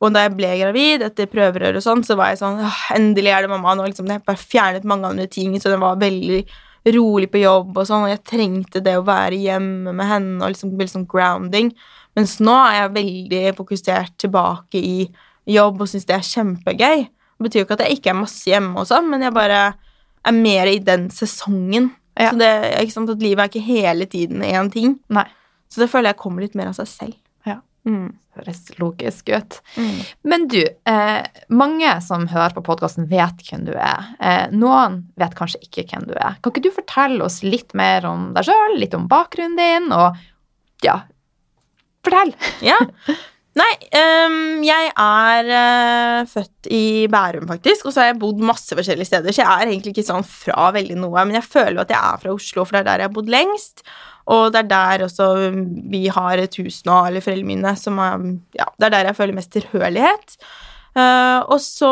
Og 0.01 0.13
da 0.15 0.21
jeg 0.29 0.37
ble 0.39 0.51
gravid 0.61 1.03
etter 1.03 1.27
prøverør 1.27 1.81
og 1.81 1.83
sånn, 1.83 2.05
så 2.07 2.15
var 2.17 2.29
jeg 2.31 2.39
sånn 2.39 2.61
Endelig 2.95 3.33
er 3.35 3.43
det 3.43 3.51
mamma. 3.51 3.75
Nå 3.75 3.89
liksom, 3.89 4.07
jeg 4.13 4.23
bare 4.29 4.39
fjernet 4.39 4.85
mange 4.87 5.09
andre 5.11 5.27
ting, 5.27 5.57
så 5.59 5.73
det 5.73 5.81
var 5.83 5.97
veldig 5.99 6.45
rolig 6.87 7.31
på 7.33 7.43
jobb 7.43 7.77
og 7.77 7.87
sånn, 7.89 8.07
og 8.07 8.13
jeg 8.13 8.25
trengte 8.27 8.83
det 8.85 8.97
å 8.99 9.07
være 9.07 9.39
hjemme 9.39 9.93
med 9.97 10.09
henne 10.09 10.43
og 10.43 10.53
liksom 10.55 10.77
bli 10.79 10.89
sånn 10.91 11.09
grounding. 11.11 11.73
Mens 12.17 12.39
nå 12.43 12.55
er 12.55 12.81
jeg 12.81 12.95
veldig 12.97 13.43
fokusert 13.59 14.17
tilbake 14.21 14.81
i 14.81 15.09
jobb 15.49 15.83
og 15.83 15.91
syns 15.91 16.09
det 16.09 16.17
er 16.17 16.27
kjempegøy. 16.27 17.07
Det 17.09 17.47
betyr 17.47 17.63
jo 17.63 17.69
ikke 17.69 17.79
at 17.79 17.87
jeg 17.87 17.99
ikke 17.99 18.13
er 18.13 18.21
masse 18.21 18.51
hjemme 18.51 18.81
og 18.81 18.89
sånn, 18.91 19.09
men 19.11 19.23
jeg 19.27 19.37
bare 19.37 19.63
er 20.27 20.35
mer 20.35 20.71
i 20.71 20.81
den 20.83 21.09
sesongen. 21.15 21.93
Ja. 22.19 22.33
Så 22.33 22.41
det 22.41 22.51
ikke 22.83 22.97
sant 22.97 23.13
at 23.15 23.23
livet 23.23 23.45
er 23.45 23.53
ikke 23.53 23.69
hele 23.69 24.09
tiden 24.11 24.43
én 24.43 24.71
ting. 24.75 24.99
Nei. 25.15 25.27
Så 25.71 25.83
det 25.83 25.91
føler 25.93 26.13
jeg 26.13 26.23
kommer 26.23 26.43
litt 26.43 26.57
mer 26.59 26.73
av 26.73 26.79
seg 26.81 26.89
selv. 26.91 27.17
Mm. 27.89 28.09
Høres 28.39 28.61
logisk 28.79 29.31
ut. 29.33 29.59
Mm. 29.81 29.95
Men 30.31 30.47
du, 30.53 30.61
eh, 30.63 31.45
mange 31.49 31.95
som 32.05 32.29
hører 32.31 32.55
på 32.55 32.63
podkasten, 32.67 33.09
vet 33.11 33.43
hvem 33.49 33.65
du 33.67 33.73
er. 33.75 34.13
Eh, 34.21 34.45
noen 34.55 35.01
vet 35.19 35.35
kanskje 35.39 35.63
ikke 35.65 35.89
hvem 35.91 36.07
du 36.11 36.15
er. 36.15 36.37
Kan 36.39 36.55
ikke 36.55 36.67
du 36.69 36.75
fortelle 36.75 37.25
oss 37.27 37.41
litt 37.47 37.75
mer 37.79 38.07
om 38.07 38.31
deg 38.37 38.47
sjøl, 38.51 38.77
litt 38.79 38.95
om 38.99 39.09
bakgrunnen 39.11 39.59
din, 39.59 39.91
og 39.97 40.21
ja 40.85 41.03
Fortell! 42.07 42.31
Ja. 42.63 42.79
Nei, 43.59 43.73
um, 43.99 44.61
jeg 44.63 44.91
er 44.93 45.49
uh, 45.51 46.27
født 46.31 46.69
i 46.71 47.09
Bærum, 47.11 47.49
faktisk, 47.51 47.89
og 47.89 47.95
så 47.95 48.05
har 48.05 48.13
jeg 48.13 48.21
bodd 48.23 48.43
masse 48.45 48.77
forskjellige 48.77 49.09
steder, 49.09 49.35
så 49.35 49.43
jeg 49.43 49.49
er 49.51 49.73
egentlig 49.73 49.97
ikke 49.97 50.07
sånn 50.07 50.27
fra 50.27 50.69
veldig 50.77 50.99
noe, 51.01 51.25
men 51.27 51.41
jeg 51.41 51.49
føler 51.49 51.81
at 51.83 51.91
jeg 51.91 51.99
er 51.99 52.23
fra 52.23 52.35
Oslo, 52.37 52.65
for 52.65 52.77
det 52.77 52.85
er 52.85 52.89
der 52.91 53.03
jeg 53.03 53.11
har 53.11 53.17
bodd 53.17 53.33
lengst, 53.35 53.83
og 54.29 54.53
det 54.53 54.65
er 54.65 54.71
der 54.71 55.05
også 55.07 55.29
vi 55.93 56.07
har 56.13 56.41
et 56.41 56.57
hus 56.61 56.83
nå, 56.89 57.03
eller 57.09 57.25
foreldrene 57.25 57.53
mine, 57.55 57.75
som 57.81 58.01
er, 58.03 58.25
ja, 58.59 58.69
det 58.77 58.89
er 58.89 58.97
der 58.97 59.11
jeg 59.11 59.21
føler 59.21 59.39
mest 59.39 59.55
tilhørighet. 59.57 60.37
Uh, 60.99 61.45
og 61.53 61.61
så 61.63 61.91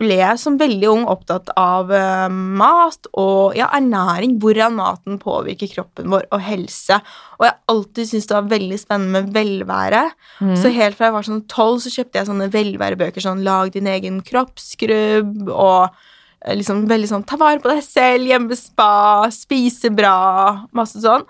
ble 0.00 0.16
jeg 0.18 0.40
som 0.42 0.58
veldig 0.60 0.88
ung 0.90 1.04
opptatt 1.08 1.52
av 1.56 1.92
uh, 1.94 2.26
mat 2.28 3.06
og 3.16 3.56
ja, 3.56 3.70
ernæring, 3.78 4.34
hvordan 4.42 4.76
maten 4.76 5.20
påvirker 5.22 5.70
kroppen 5.70 6.10
vår 6.12 6.26
og 6.34 6.42
helse. 6.44 6.98
Og 7.38 7.46
jeg 7.46 7.56
alltid 7.72 8.10
syntes 8.10 8.28
det 8.28 8.36
var 8.36 8.50
veldig 8.50 8.80
spennende 8.82 9.14
med 9.14 9.32
velvære. 9.36 10.04
Mm. 10.42 10.54
Så 10.58 10.74
helt 10.74 10.98
fra 10.98 11.08
jeg 11.08 11.16
var 11.16 11.28
sånn 11.30 11.44
tolv, 11.50 11.80
så 11.84 11.94
kjøpte 11.94 12.20
jeg 12.20 12.28
sånne 12.28 12.50
velværebøker 12.52 13.24
sånn 13.24 13.44
Lag 13.46 13.72
din 13.72 13.88
egen 13.88 14.20
kroppsskrubb 14.26 15.48
og 15.54 16.02
liksom 16.56 16.86
veldig 16.88 17.08
sånn 17.10 17.26
Ta 17.28 17.36
vare 17.36 17.60
på 17.60 17.68
deg 17.68 17.82
selv, 17.84 18.26
hjemmespa, 18.30 19.30
spise 19.34 19.90
bra, 19.92 20.66
masse 20.72 21.00
sånn. 21.02 21.24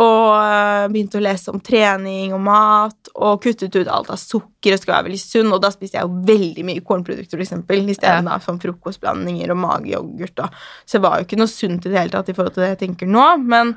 Og 0.00 0.36
eh, 0.38 0.84
begynte 0.92 1.18
å 1.18 1.22
lese 1.24 1.50
om 1.50 1.58
trening 1.66 2.30
og 2.36 2.40
mat, 2.46 3.08
og 3.16 3.40
kuttet 3.42 3.74
ut 3.74 3.88
alt 3.90 4.12
av 4.14 4.20
sukker 4.22 4.76
og 4.76 4.78
skulle 4.78 4.94
være 4.94 5.08
veldig 5.08 5.22
sunn. 5.22 5.50
Og 5.56 5.62
da 5.64 5.72
spiste 5.74 5.98
jeg 5.98 6.06
jo 6.06 6.20
veldig 6.28 6.66
mye 6.68 6.84
kornprodukter, 6.86 7.34
for 7.34 7.42
eksempel, 7.42 7.82
isteden 7.90 8.28
Ja. 8.30 8.38
sånn 8.38 8.60
frokostblandinger 8.62 9.50
og 9.50 9.58
mageyoghurt. 9.64 10.44
Og. 10.44 10.60
Så 10.86 10.98
jeg 11.00 11.02
var 11.02 11.18
jo 11.18 11.26
ikke 11.26 11.40
noe 11.42 11.50
sunt 11.50 11.86
i 11.86 11.90
det 11.90 11.98
hele 11.98 12.14
tatt 12.14 12.28
i 12.30 12.36
forhold 12.36 12.54
til 12.54 12.62
det 12.62 12.78
jeg 12.78 12.82
tenker 12.84 13.10
nå. 13.10 13.26
Men, 13.42 13.74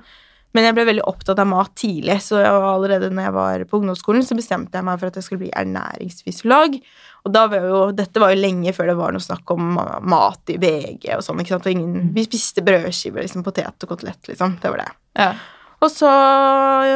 men 0.53 0.67
jeg 0.67 0.75
ble 0.77 0.86
veldig 0.86 1.05
opptatt 1.10 1.39
av 1.41 1.50
mat 1.50 1.72
tidlig, 1.79 2.19
så 2.22 2.41
allerede 2.45 3.10
når 3.10 3.25
jeg 3.25 3.36
var 3.38 3.63
på 3.69 3.79
ungdomsskolen, 3.79 4.25
så 4.25 4.38
bestemte 4.38 4.77
jeg 4.77 4.86
meg 4.86 5.00
for 5.01 5.10
at 5.10 5.17
jeg 5.17 5.25
skulle 5.25 5.41
bli 5.45 5.53
ernæringsfysiolog. 5.63 6.77
Og 7.24 7.33
da 7.33 7.45
var 7.50 7.65
jo, 7.65 7.79
dette 7.95 8.22
var 8.22 8.33
jo 8.33 8.43
lenge 8.43 8.74
før 8.75 8.91
det 8.91 8.98
var 9.00 9.15
noe 9.15 9.24
snakk 9.24 9.50
om 9.55 9.74
mat 10.12 10.53
i 10.53 10.60
VG 10.62 11.10
og 11.15 11.24
sånn. 11.25 11.41
ikke 11.41 11.55
sant? 11.55 11.72
Ingen, 11.72 12.12
vi 12.13 12.27
spiste 12.27 12.65
brødskiver, 12.65 13.24
liksom, 13.24 13.45
potet 13.48 13.86
og 13.86 13.93
kotelett, 13.95 14.22
liksom. 14.29 14.57
Det 14.62 14.74
var 14.74 14.83
det. 14.83 14.89
Ja. 15.17 15.31
Og 15.83 15.89
så 15.91 16.10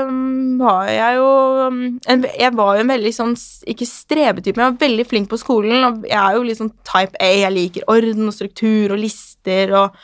um, 0.07 0.59
var 0.61 0.85
jeg 0.87 1.17
jo 1.17 1.31
um, 1.67 1.79
en, 2.07 2.21
Jeg 2.39 2.53
var 2.55 2.77
jo 2.77 2.83
en 2.85 2.91
veldig 2.93 3.11
sånn 3.11 3.33
Ikke 3.67 3.83
strebetype, 3.89 4.55
men 4.55 4.63
jeg 4.63 4.75
var 4.77 4.85
veldig 4.85 5.05
flink 5.09 5.31
på 5.31 5.39
skolen. 5.41 5.81
Og 5.89 6.05
jeg 6.07 6.19
er 6.21 6.37
jo 6.37 6.45
litt 6.47 6.61
sånn 6.61 6.71
type 6.87 7.19
A. 7.19 7.31
Jeg 7.41 7.55
liker 7.55 7.89
orden 7.91 8.29
og 8.29 8.35
struktur 8.37 8.95
og 8.95 9.01
lister 9.01 9.73
og 9.81 9.99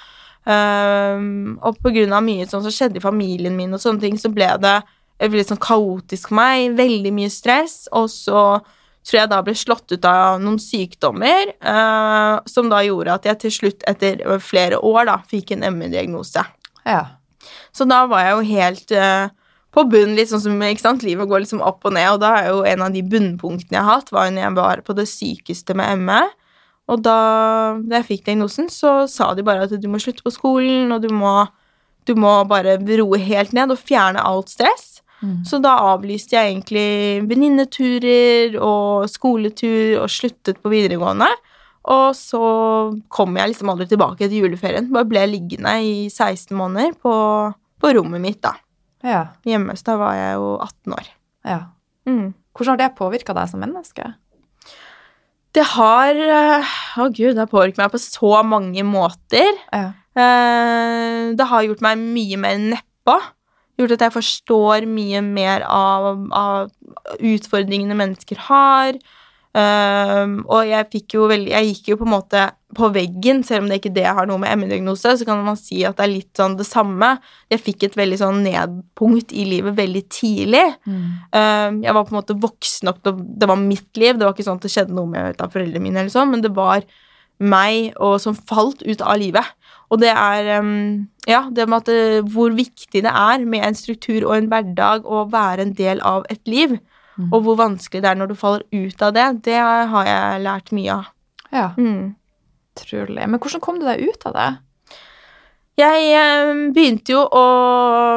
um, 0.45 1.57
Og 1.63 1.79
på 1.83 1.93
grunn 1.95 2.13
av 2.15 2.25
mye 2.25 2.47
sånn 2.49 2.65
som 2.65 2.73
skjedde 2.73 2.99
i 2.99 3.03
familien 3.03 3.55
min, 3.57 3.73
og 3.73 3.81
sånne 3.83 4.03
ting, 4.03 4.19
så 4.19 4.31
ble 4.33 4.49
det 4.63 4.77
veldig 5.23 5.45
sånn 5.53 5.61
kaotisk 5.63 6.31
for 6.31 6.39
meg. 6.41 6.73
Veldig 6.79 7.13
mye 7.15 7.31
stress. 7.31 7.83
Og 7.95 8.09
så 8.11 8.43
tror 9.03 9.19
jeg 9.19 9.31
da 9.31 9.41
ble 9.43 9.55
slått 9.57 9.91
ut 9.91 10.05
av 10.07 10.39
noen 10.41 10.59
sykdommer, 10.63 11.53
uh, 11.59 12.39
som 12.49 12.69
da 12.71 12.79
gjorde 12.85 13.17
at 13.17 13.27
jeg 13.27 13.41
til 13.41 13.55
slutt, 13.57 13.85
etter 13.89 14.23
flere 14.43 14.79
år, 14.79 15.05
da, 15.11 15.17
fikk 15.27 15.55
en 15.55 15.67
ME-diagnose. 15.75 16.45
ja. 16.87 17.03
Så 17.75 17.83
da 17.89 18.05
var 18.07 18.21
jeg 18.23 18.35
jo 18.37 18.43
helt 18.53 18.91
uh, 18.95 19.31
på 19.73 19.83
bunnen, 19.89 20.13
litt 20.17 20.29
sånn 20.29 20.43
som 20.43 20.61
ikke 20.63 20.83
sant? 20.83 21.03
livet 21.05 21.27
går 21.29 21.43
liksom 21.43 21.63
opp 21.65 21.83
og 21.87 21.95
ned. 21.95 22.05
Og 22.13 22.21
da 22.21 22.35
er 22.39 22.49
jo 22.51 22.61
en 22.69 22.85
av 22.85 22.93
de 22.93 23.01
bunnpunktene 23.03 23.79
jeg 23.79 23.83
har 23.83 23.99
hatt, 23.99 24.13
var 24.13 24.29
jo 24.29 24.35
når 24.35 24.45
jeg 24.45 24.57
var 24.59 24.83
på 24.85 24.95
det 24.97 25.07
sykeste 25.09 25.75
med 25.77 26.05
ME. 26.05 26.21
Og 26.91 27.03
da, 27.03 27.17
da 27.79 28.01
jeg 28.01 28.09
fikk 28.09 28.25
diagnosen, 28.27 28.67
så 28.71 29.03
sa 29.07 29.31
de 29.37 29.45
bare 29.45 29.67
at 29.67 29.75
du 29.79 29.87
må 29.91 30.01
slutte 30.03 30.25
på 30.25 30.33
skolen, 30.33 30.91
og 30.91 31.05
du 31.05 31.13
må, 31.15 31.45
du 32.07 32.15
må 32.19 32.35
bare 32.49 32.75
roe 32.99 33.19
helt 33.21 33.53
ned 33.55 33.71
og 33.71 33.79
fjerne 33.79 34.23
alt 34.23 34.51
stress. 34.51 34.89
Mm. 35.23 35.39
Så 35.47 35.61
da 35.63 35.77
avlyste 35.93 36.35
jeg 36.35 36.51
egentlig 36.51 37.23
venninneturer 37.29 38.57
og 38.59 39.07
skoletur 39.11 40.01
og 40.01 40.11
sluttet 40.11 40.59
på 40.59 40.73
videregående. 40.73 41.29
Og 41.93 42.15
så 42.15 42.43
kom 43.11 43.39
jeg 43.39 43.51
liksom 43.51 43.71
aldri 43.71 43.87
tilbake 43.91 44.27
til 44.27 44.43
juleferien. 44.43 44.91
Bare 44.91 45.07
ble 45.07 45.23
liggende 45.31 45.73
i 45.83 45.95
16 46.09 46.51
måneder 46.55 46.95
på, 46.99 47.15
på 47.79 47.95
rommet 47.95 48.23
mitt, 48.23 48.41
da. 48.43 48.53
Ja. 49.03 49.23
Hjemme, 49.47 49.75
så 49.79 49.91
da 49.91 49.97
var 49.99 50.19
jeg 50.19 50.39
jo 50.39 50.53
18 50.59 50.99
år. 50.99 51.13
ja. 51.47 51.61
Mm. 52.03 52.33
Hvordan 52.53 52.75
har 52.75 52.77
det 52.81 52.95
påvirka 52.97 53.33
deg 53.33 53.47
som 53.49 53.61
menneske? 53.63 54.03
Det 55.53 55.63
har 55.75 56.17
eh, 56.17 56.73
Å, 56.97 57.09
gud, 57.13 57.35
det 57.35 57.43
har 57.43 57.51
påvirket 57.51 57.81
meg 57.81 57.93
på 57.93 58.01
så 58.01 58.41
mange 58.47 58.85
måter. 58.87 59.51
Ja. 59.73 59.91
Eh, 60.17 61.33
det 61.37 61.47
har 61.49 61.65
gjort 61.67 61.83
meg 61.85 62.01
mye 62.01 62.39
mer 62.41 62.59
nedpå. 62.61 63.17
Gjort 63.81 63.95
at 63.95 64.05
jeg 64.07 64.15
forstår 64.15 64.87
mye 64.89 65.21
mer 65.25 65.65
av, 65.65 66.09
av 66.33 67.19
utfordringene 67.19 67.97
mennesker 67.97 68.41
har. 68.49 68.97
Um, 69.53 70.39
og 70.49 70.65
jeg 70.65 70.87
fikk 70.89 71.13
jo 71.13 71.27
veldig 71.29 71.51
Jeg 71.53 71.67
gikk 71.67 71.89
jo 71.91 71.97
på 71.99 72.07
en 72.07 72.13
måte 72.15 72.45
på 72.73 72.87
veggen, 72.89 73.43
selv 73.45 73.61
om 73.61 73.67
det 73.69 73.75
ikke 73.77 73.91
det 73.93 74.07
har 74.17 74.25
noe 74.25 74.41
med 74.41 74.49
ME-diagnose, 74.57 75.11
så 75.19 75.27
kan 75.27 75.43
man 75.45 75.59
si 75.59 75.83
at 75.85 75.99
det 75.99 76.07
er 76.07 76.09
litt 76.09 76.39
sånn 76.39 76.55
det 76.57 76.65
samme. 76.65 77.11
Jeg 77.53 77.61
fikk 77.61 77.85
et 77.85 77.97
veldig 77.99 78.17
sånn 78.17 78.39
nedpunkt 78.41 79.29
i 79.29 79.45
livet 79.45 79.75
veldig 79.77 80.01
tidlig. 80.09 80.63
Mm. 80.89 81.03
Um, 81.37 81.77
jeg 81.85 81.93
var 81.93 82.07
på 82.07 82.15
en 82.15 82.17
måte 82.17 82.39
voksen 82.41 82.89
nok 82.89 83.03
Det 83.05 83.49
var 83.51 83.61
mitt 83.61 84.01
liv, 84.01 84.17
det 84.17 84.25
var 84.25 84.33
ikke 84.33 84.47
sånn 84.47 84.57
at 84.57 84.65
det 84.65 84.73
skjedde 84.73 84.97
noe 84.97 85.11
med 85.11 85.37
av 85.37 85.53
foreldrene 85.53 85.85
mine, 85.85 86.01
eller 86.01 86.15
sånn, 86.15 86.33
men 86.33 86.41
det 86.41 86.55
var 86.57 86.81
meg 87.37 87.93
og, 87.99 88.17
som 88.23 88.33
falt 88.33 88.81
ut 88.81 89.05
av 89.05 89.21
livet. 89.21 89.53
Og 89.93 90.01
det 90.01 90.15
er 90.15 90.55
um, 90.63 91.05
Ja, 91.29 91.45
det 91.53 91.69
med 91.69 91.83
at 91.83 91.93
det, 91.93 92.25
hvor 92.33 92.57
viktig 92.57 93.05
det 93.05 93.13
er 93.13 93.45
med 93.45 93.67
en 93.67 93.77
struktur 93.77 94.25
og 94.25 94.33
en 94.39 94.49
hverdag 94.49 95.05
å 95.05 95.27
være 95.29 95.67
en 95.67 95.77
del 95.77 96.01
av 96.01 96.25
et 96.33 96.41
liv. 96.49 96.79
Mm. 97.17 97.29
Og 97.29 97.45
hvor 97.45 97.57
vanskelig 97.59 98.01
det 98.03 98.09
er 98.09 98.19
når 98.19 98.31
du 98.31 98.35
faller 98.39 98.63
ut 98.73 99.01
av 99.05 99.13
det, 99.15 99.25
det 99.45 99.59
har 99.61 100.07
jeg 100.07 100.43
lært 100.43 100.73
mye 100.75 100.99
av. 100.99 101.09
Ja. 101.53 101.67
Mm. 101.77 102.13
Utrolig. 102.73 103.27
Men 103.29 103.39
hvordan 103.39 103.61
kom 103.61 103.81
du 103.81 103.85
deg 103.85 104.01
ut 104.01 104.25
av 104.29 104.37
det? 104.37 104.49
Jeg 105.73 106.09
eh, 106.13 106.49
begynte 106.69 107.15
jo 107.15 107.23
å 107.25 107.45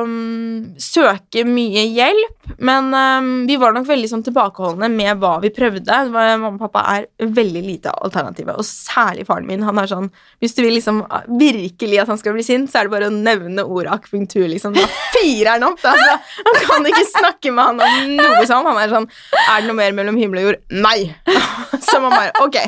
um, 0.05 0.75
søke 0.77 1.41
mye 1.49 1.87
hjelp, 1.89 2.51
men 2.61 2.91
um, 2.93 3.31
vi 3.49 3.57
var 3.57 3.73
nok 3.73 3.87
veldig 3.89 4.11
sånn 4.11 4.25
tilbakeholdne 4.27 4.91
med 4.93 5.23
hva 5.23 5.39
vi 5.41 5.49
prøvde. 5.57 6.01
Mamma 6.13 6.51
og 6.51 6.61
pappa 6.61 6.83
er 6.93 7.07
veldig 7.25 7.63
lite 7.65 7.95
alternativet, 7.97 8.61
og 8.61 8.69
særlig 8.69 9.25
faren 9.31 9.49
min. 9.49 9.65
Han 9.65 9.81
er 9.81 9.89
sånn 9.89 10.11
Hvis 10.45 10.53
du 10.59 10.61
vil 10.67 10.77
liksom 10.77 11.01
virkelig 11.41 12.03
at 12.03 12.13
han 12.13 12.21
skal 12.21 12.37
bli 12.37 12.45
sint, 12.45 12.69
så 12.69 12.83
er 12.83 12.91
det 12.91 12.97
bare 12.99 13.09
å 13.09 13.17
nevne 13.17 13.65
ordet 13.65 13.95
akupunktur, 13.97 14.45
liksom. 14.53 14.77
Da 14.77 14.85
fyrer 15.17 15.55
han 15.55 15.65
opp. 15.71 15.81
Altså. 15.81 16.21
Han 16.45 16.63
kan 16.69 16.93
ikke 16.93 17.09
snakke 17.09 17.57
med 17.57 17.71
han 17.73 17.85
om 17.89 18.17
noe 18.21 18.45
sånt. 18.45 18.69
Han 18.69 18.85
er 18.85 18.93
sånn 18.93 19.09
Er 19.47 19.63
det 19.63 19.71
noe 19.71 19.81
mer 19.81 19.97
mellom 19.97 20.21
himmel 20.21 20.43
og 20.43 20.51
jord? 20.51 20.65
Nei! 20.77 20.99
Så 21.89 22.05
mamma 22.05 22.27
er 22.29 22.43
ok. 22.45 22.67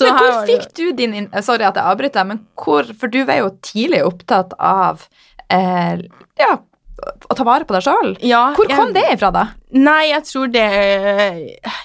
Så 0.00 0.08
men 0.08 0.16
hvor 0.16 0.40
fikk 0.48 0.66
du 0.78 0.86
din 0.96 1.28
Sorry 1.44 1.66
at 1.68 1.76
jeg 1.76 1.84
avbryter, 1.92 2.26
men 2.26 2.42
hvor 2.58 2.88
For 2.98 3.12
du 3.12 3.20
var 3.28 3.42
jo 3.42 3.52
tidlig 3.64 4.02
opptatt 4.06 4.56
av 4.56 5.04
eh, 5.52 6.02
ja, 6.40 6.54
å 7.00 7.36
ta 7.36 7.44
vare 7.46 7.66
på 7.66 7.74
deg 7.76 7.84
sjøl. 7.84 8.12
Ja, 8.26 8.42
hvor 8.56 8.68
kom 8.68 8.90
jeg, 8.90 8.96
det 8.96 9.06
ifra, 9.14 9.30
da? 9.34 9.44
Nei, 9.76 10.10
jeg 10.10 10.24
tror 10.28 10.50
det 10.52 10.66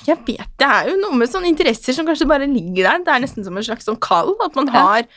Jeg 0.07 0.17
vet 0.27 0.43
Det 0.60 0.67
er 0.67 0.91
jo 0.91 0.98
noe 1.00 1.19
med 1.19 1.31
sånne 1.31 1.50
interesser 1.51 1.95
som 1.95 2.07
kanskje 2.07 2.27
bare 2.29 2.50
ligger 2.50 2.89
der. 2.89 3.05
Det 3.05 3.13
er 3.13 3.24
nesten 3.24 3.45
som 3.45 3.57
en 3.57 3.67
slags 3.67 3.88
sånn 3.88 4.01
kall. 4.01 4.34
At 4.45 4.57
man 4.57 4.72
har, 4.74 5.07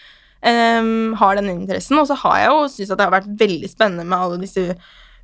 um, 0.45 1.17
har 1.19 1.39
den 1.41 1.53
interessen. 1.55 1.99
Og 2.01 2.09
så 2.11 2.19
har 2.25 2.41
jeg 2.43 2.53
jo 2.53 2.65
syntes 2.75 2.95
at 2.95 3.01
det 3.01 3.09
har 3.09 3.17
vært 3.19 3.37
veldig 3.43 3.73
spennende 3.73 4.09
med 4.09 4.19
alle 4.19 4.41
disse 4.45 4.67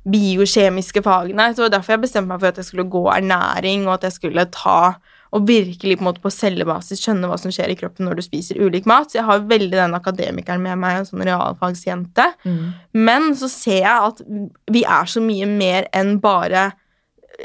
biokjemiske 0.05 1.03
fagene. 1.05 1.51
Så 1.51 1.61
det 1.61 1.67
var 1.67 1.75
derfor 1.79 1.95
jeg 1.95 2.05
bestemte 2.07 2.31
meg 2.31 2.41
for 2.41 2.51
at 2.51 2.61
jeg 2.61 2.69
skulle 2.69 2.89
gå 2.97 3.05
ernæring, 3.13 3.87
og 3.87 3.97
at 3.97 4.09
jeg 4.09 4.19
skulle 4.19 4.49
ta 4.53 4.79
og 5.35 5.47
virkelig 5.49 5.97
på 5.99 6.13
på 6.23 6.31
cellebasis 6.31 7.01
skjønne 7.03 7.27
hva 7.27 7.37
som 7.39 7.51
skjer 7.53 7.73
i 7.73 7.77
kroppen 7.79 8.07
når 8.07 8.19
du 8.19 8.23
spiser 8.25 8.61
ulik 8.61 8.87
mat. 8.87 9.11
Så 9.11 9.19
jeg 9.19 9.27
har 9.27 9.43
veldig 9.49 9.75
den 9.75 9.97
akademikeren 9.97 10.63
med 10.63 10.79
meg, 10.79 11.01
en 11.01 11.09
sånn 11.09 11.25
realfagsjente. 11.27 12.29
Mm. 12.45 12.63
Men 13.05 13.29
så 13.35 13.49
ser 13.51 13.81
jeg 13.81 14.09
at 14.09 14.23
vi 14.71 14.85
er 14.87 15.11
så 15.11 15.23
mye 15.23 15.49
mer 15.49 15.91
enn 15.95 16.17
bare 16.23 16.71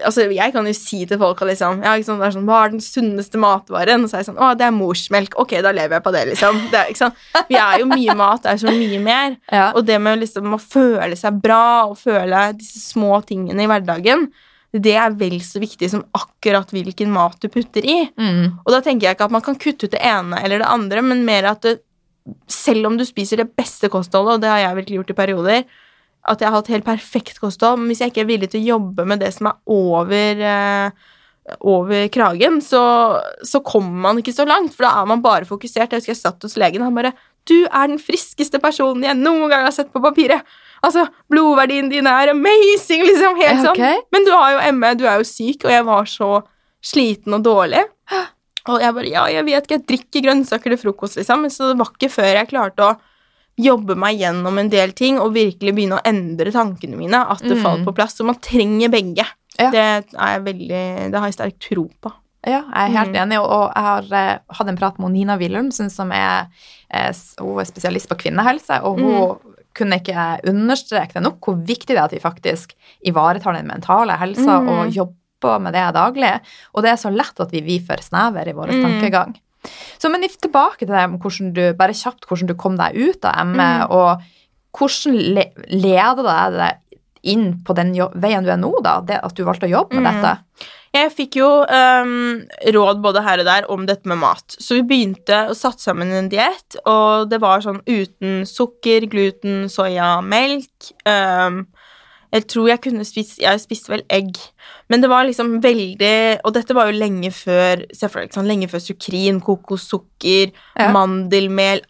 Altså, 0.06 0.28
Jeg 0.30 0.52
kan 0.54 0.62
jo 0.68 0.72
si 0.76 1.00
til 1.02 1.18
folk 1.18 1.40
liksom, 1.42 1.80
ja, 1.82 1.96
sant, 2.06 2.22
er 2.22 2.30
sånn, 2.30 2.44
Hva 2.46 2.60
er 2.62 2.74
den 2.76 2.82
sunneste 2.84 3.40
matvaren? 3.42 4.04
Og 4.04 4.10
så 4.10 4.16
er 4.16 4.20
jeg 4.22 4.28
sånn 4.28 4.38
Å, 4.38 4.52
det 4.54 4.68
er 4.68 4.76
morsmelk. 4.76 5.34
Ok, 5.42 5.56
da 5.64 5.72
lever 5.74 5.96
jeg 5.96 6.04
på 6.04 6.12
det, 6.14 6.20
liksom. 6.28 6.60
Det, 6.70 6.84
sant? 6.94 7.18
Vi 7.48 7.58
er 7.58 7.80
jo 7.82 7.88
mye 7.90 8.14
mat, 8.14 8.44
det 8.44 8.52
er 8.52 8.60
så 8.62 8.70
mye 8.70 9.00
mer. 9.02 9.34
Ja. 9.50 9.64
Og 9.74 9.82
det 9.88 9.98
med 9.98 10.22
liksom, 10.22 10.54
å 10.54 10.60
føle 10.62 11.18
seg 11.18 11.42
bra 11.42 11.88
og 11.88 11.98
føle 11.98 12.44
disse 12.60 12.78
små 12.84 13.18
tingene 13.26 13.66
i 13.66 13.70
hverdagen 13.70 14.28
det 14.70 14.94
er 14.94 15.14
vel 15.18 15.40
så 15.42 15.58
viktig 15.62 15.88
som 15.90 16.04
akkurat 16.14 16.70
hvilken 16.70 17.10
mat 17.10 17.40
du 17.42 17.48
putter 17.50 17.82
i. 17.82 17.98
Mm. 18.14 18.60
Og 18.62 18.70
da 18.70 18.80
tenker 18.84 19.08
jeg 19.08 19.16
ikke 19.16 19.26
at 19.26 19.34
man 19.34 19.44
kan 19.44 19.58
kutte 19.58 19.88
ut 19.88 19.94
det 19.94 20.02
ene 20.06 20.38
eller 20.44 20.62
det 20.62 20.70
andre, 20.70 21.02
men 21.02 21.24
mer 21.26 21.48
at 21.50 21.64
det, 21.66 21.80
selv 22.50 22.86
om 22.86 22.98
du 22.98 23.04
spiser 23.08 23.42
det 23.42 23.50
beste 23.58 23.90
kostholdet, 23.90 24.36
og 24.36 24.44
det 24.44 24.52
har 24.52 24.60
jeg 24.62 24.78
virkelig 24.78 25.00
gjort 25.00 25.14
i 25.14 25.18
perioder, 25.18 25.64
at 26.30 26.42
jeg 26.42 26.50
har 26.50 26.60
hatt 26.60 26.70
helt 26.70 26.86
perfekt 26.86 27.40
kosthold, 27.42 27.80
men 27.80 27.90
hvis 27.90 28.04
jeg 28.04 28.12
ikke 28.12 28.22
er 28.22 28.30
villig 28.30 28.50
til 28.52 28.62
å 28.62 28.76
jobbe 28.76 29.06
med 29.08 29.22
det 29.24 29.32
som 29.34 29.48
er 29.50 29.56
over, 29.72 30.44
eh, 30.52 31.56
over 31.66 32.06
kragen, 32.12 32.60
så, 32.62 32.82
så, 33.42 33.62
kommer 33.66 34.04
man 34.06 34.20
ikke 34.20 34.36
så 34.36 34.46
langt, 34.46 34.76
for 34.76 34.86
da 34.86 34.92
er 35.00 35.08
man 35.10 35.24
bare 35.24 35.48
fokusert. 35.48 35.88
Jeg 35.88 36.04
husker 36.04 36.14
jeg 36.14 36.20
satt 36.20 36.46
hos 36.46 36.58
legen, 36.60 36.84
og 36.84 36.92
han 36.92 37.00
bare 37.00 37.14
'Du 37.46 37.66
er 37.66 37.88
den 37.88 37.98
friskeste 37.98 38.60
personen 38.62 39.06
jeg 39.06 39.16
noen 39.18 39.48
gang 39.50 39.64
har 39.66 39.74
sett 39.74 39.92
på 39.92 40.02
papiret'. 40.02 40.44
Altså, 40.82 41.06
blodverdien 41.28 41.90
din 41.92 42.06
er 42.08 42.32
amazing, 42.32 43.04
liksom. 43.04 43.36
Helt 43.36 43.60
sånn. 43.60 43.74
Okay. 43.76 44.00
Men 44.12 44.24
du 44.24 44.32
har 44.32 44.54
jo 44.54 44.72
ME, 44.72 44.94
du 44.96 45.04
er 45.04 45.20
jo 45.20 45.28
syk, 45.28 45.66
og 45.66 45.74
jeg 45.74 45.84
var 45.84 46.08
så 46.08 46.30
sliten 46.80 47.36
og 47.36 47.44
dårlig. 47.44 47.84
Og 48.68 48.80
jeg 48.80 48.94
bare 48.96 49.08
Ja, 49.10 49.26
jeg 49.28 49.44
vet 49.44 49.64
ikke, 49.64 49.76
jeg 49.78 49.86
drikker 49.88 50.24
grønnsaker 50.28 50.72
til 50.72 50.80
frokost, 50.80 51.16
liksom. 51.20 51.48
Så 51.52 51.72
det 51.72 51.80
var 51.80 51.92
ikke 51.92 52.12
før 52.12 52.32
jeg 52.32 52.50
klarte 52.52 52.86
å 52.86 52.96
jobbe 53.60 53.96
meg 53.98 54.20
gjennom 54.20 54.56
en 54.60 54.70
del 54.72 54.94
ting 54.96 55.18
og 55.20 55.34
virkelig 55.34 55.74
begynne 55.76 55.98
å 55.98 56.06
endre 56.08 56.52
tankene 56.54 56.96
mine, 56.96 57.20
at 57.28 57.42
det 57.44 57.58
mm. 57.58 57.62
falt 57.64 57.84
på 57.84 57.94
plass. 57.96 58.16
Så 58.16 58.24
man 58.24 58.40
trenger 58.40 58.92
begge. 58.92 59.26
Ja. 59.58 59.68
Det, 59.74 59.86
er 60.16 60.44
veldig, 60.44 60.84
det 61.12 61.20
har 61.20 61.28
jeg 61.28 61.36
sterk 61.36 61.60
tro 61.60 61.88
på. 62.00 62.12
Ja, 62.46 62.62
jeg 62.64 62.80
er 62.86 62.94
helt 62.94 63.12
mm. 63.12 63.20
enig, 63.20 63.38
og 63.44 63.66
jeg 63.68 63.84
har 63.84 64.06
uh, 64.08 64.56
hatt 64.56 64.68
en 64.72 64.78
prat 64.80 65.00
med 65.02 65.12
Nina 65.12 65.36
Wilhelmsen, 65.40 65.90
som 65.92 66.12
er, 66.16 66.48
uh, 66.88 67.10
er, 67.10 67.66
spesialist 67.68 68.08
på 68.08 68.16
kvinnehelse, 68.22 68.80
og 68.80 69.00
hun 69.00 69.12
mm 69.12 69.50
kunne 69.76 70.00
ikke 70.00 70.24
understreke 70.50 71.16
det 71.16 71.24
nok 71.24 71.46
hvor 71.46 71.58
viktig 71.66 71.94
det 71.94 71.98
er 71.98 72.08
at 72.08 72.14
vi 72.14 72.22
faktisk 72.22 72.74
ivaretar 73.06 73.56
den 73.56 73.70
mentale 73.70 74.16
helsa 74.20 74.58
mm. 74.60 74.72
og 74.72 74.96
jobber 74.96 75.62
med 75.62 75.76
det 75.76 75.86
daglig. 75.96 76.32
Og 76.74 76.84
det 76.84 76.92
er 76.92 77.00
så 77.00 77.12
lett 77.14 77.40
at 77.40 77.54
vi 77.54 77.62
blir 77.64 77.86
for 77.86 78.02
snever 78.04 78.50
i 78.50 78.56
vår 78.56 78.74
mm. 78.74 78.82
tankegang. 78.86 79.36
Så 80.00 80.08
men 80.08 80.24
tilbake 80.24 80.86
til 80.86 80.94
det 80.94 81.06
hvordan 81.20 81.54
du, 81.56 81.64
bare 81.76 81.96
kjapt 81.96 82.26
hvordan 82.28 82.50
du 82.50 82.56
kom 82.58 82.78
deg 82.80 82.96
ut 82.96 83.24
av 83.28 83.46
ME, 83.46 83.70
mm. 83.84 83.94
og 83.94 84.76
hvordan 84.76 85.18
le, 85.36 85.48
leder 85.68 86.54
det 86.56 86.70
inn 87.30 87.50
på 87.66 87.76
den 87.76 87.92
veien 88.16 88.46
du 88.46 88.52
er 88.52 88.60
nå, 88.60 88.72
da? 88.84 89.00
Det 89.04 89.20
at 89.20 89.36
du 89.36 89.44
valgte 89.44 89.68
å 89.68 89.74
jobbe 89.74 89.98
med 89.98 90.06
mm. 90.06 90.10
dette? 90.10 90.70
Jeg 90.90 91.12
fikk 91.14 91.36
jo 91.38 91.48
um, 91.62 92.40
råd 92.74 93.02
både 93.04 93.22
her 93.22 93.42
og 93.42 93.46
der 93.46 93.66
om 93.70 93.84
dette 93.86 94.10
med 94.10 94.18
mat. 94.24 94.56
Så 94.58 94.80
vi 94.80 94.86
begynte 94.90 95.44
å 95.50 95.54
satte 95.54 95.84
sammen 95.84 96.10
en 96.10 96.30
diett, 96.32 96.80
og 96.82 97.28
det 97.30 97.38
var 97.42 97.62
sånn 97.62 97.78
uten 97.86 98.42
sukker, 98.48 99.06
gluten, 99.10 99.68
soya, 99.70 100.16
melk. 100.24 100.90
Um, 101.06 101.68
jeg 102.30 102.46
tror 102.46 102.68
jeg 102.70 102.82
kunne 102.84 103.04
spist 103.06 103.40
Jeg 103.42 103.58
spiste 103.62 103.90
vel 103.90 104.04
egg. 104.12 104.36
Men 104.90 105.02
det 105.02 105.10
var 105.10 105.26
liksom 105.26 105.56
veldig 105.64 106.40
Og 106.46 106.54
dette 106.54 106.76
var 106.76 106.90
jo 106.90 106.98
lenge 106.98 107.32
før 107.34 107.82
for, 108.04 108.28
sånn, 108.30 108.46
lenge 108.50 108.68
før 108.70 108.82
sukrin, 108.84 109.40
kokossukker, 109.42 110.52
ja. 110.78 110.90
mandelmel 110.94 111.82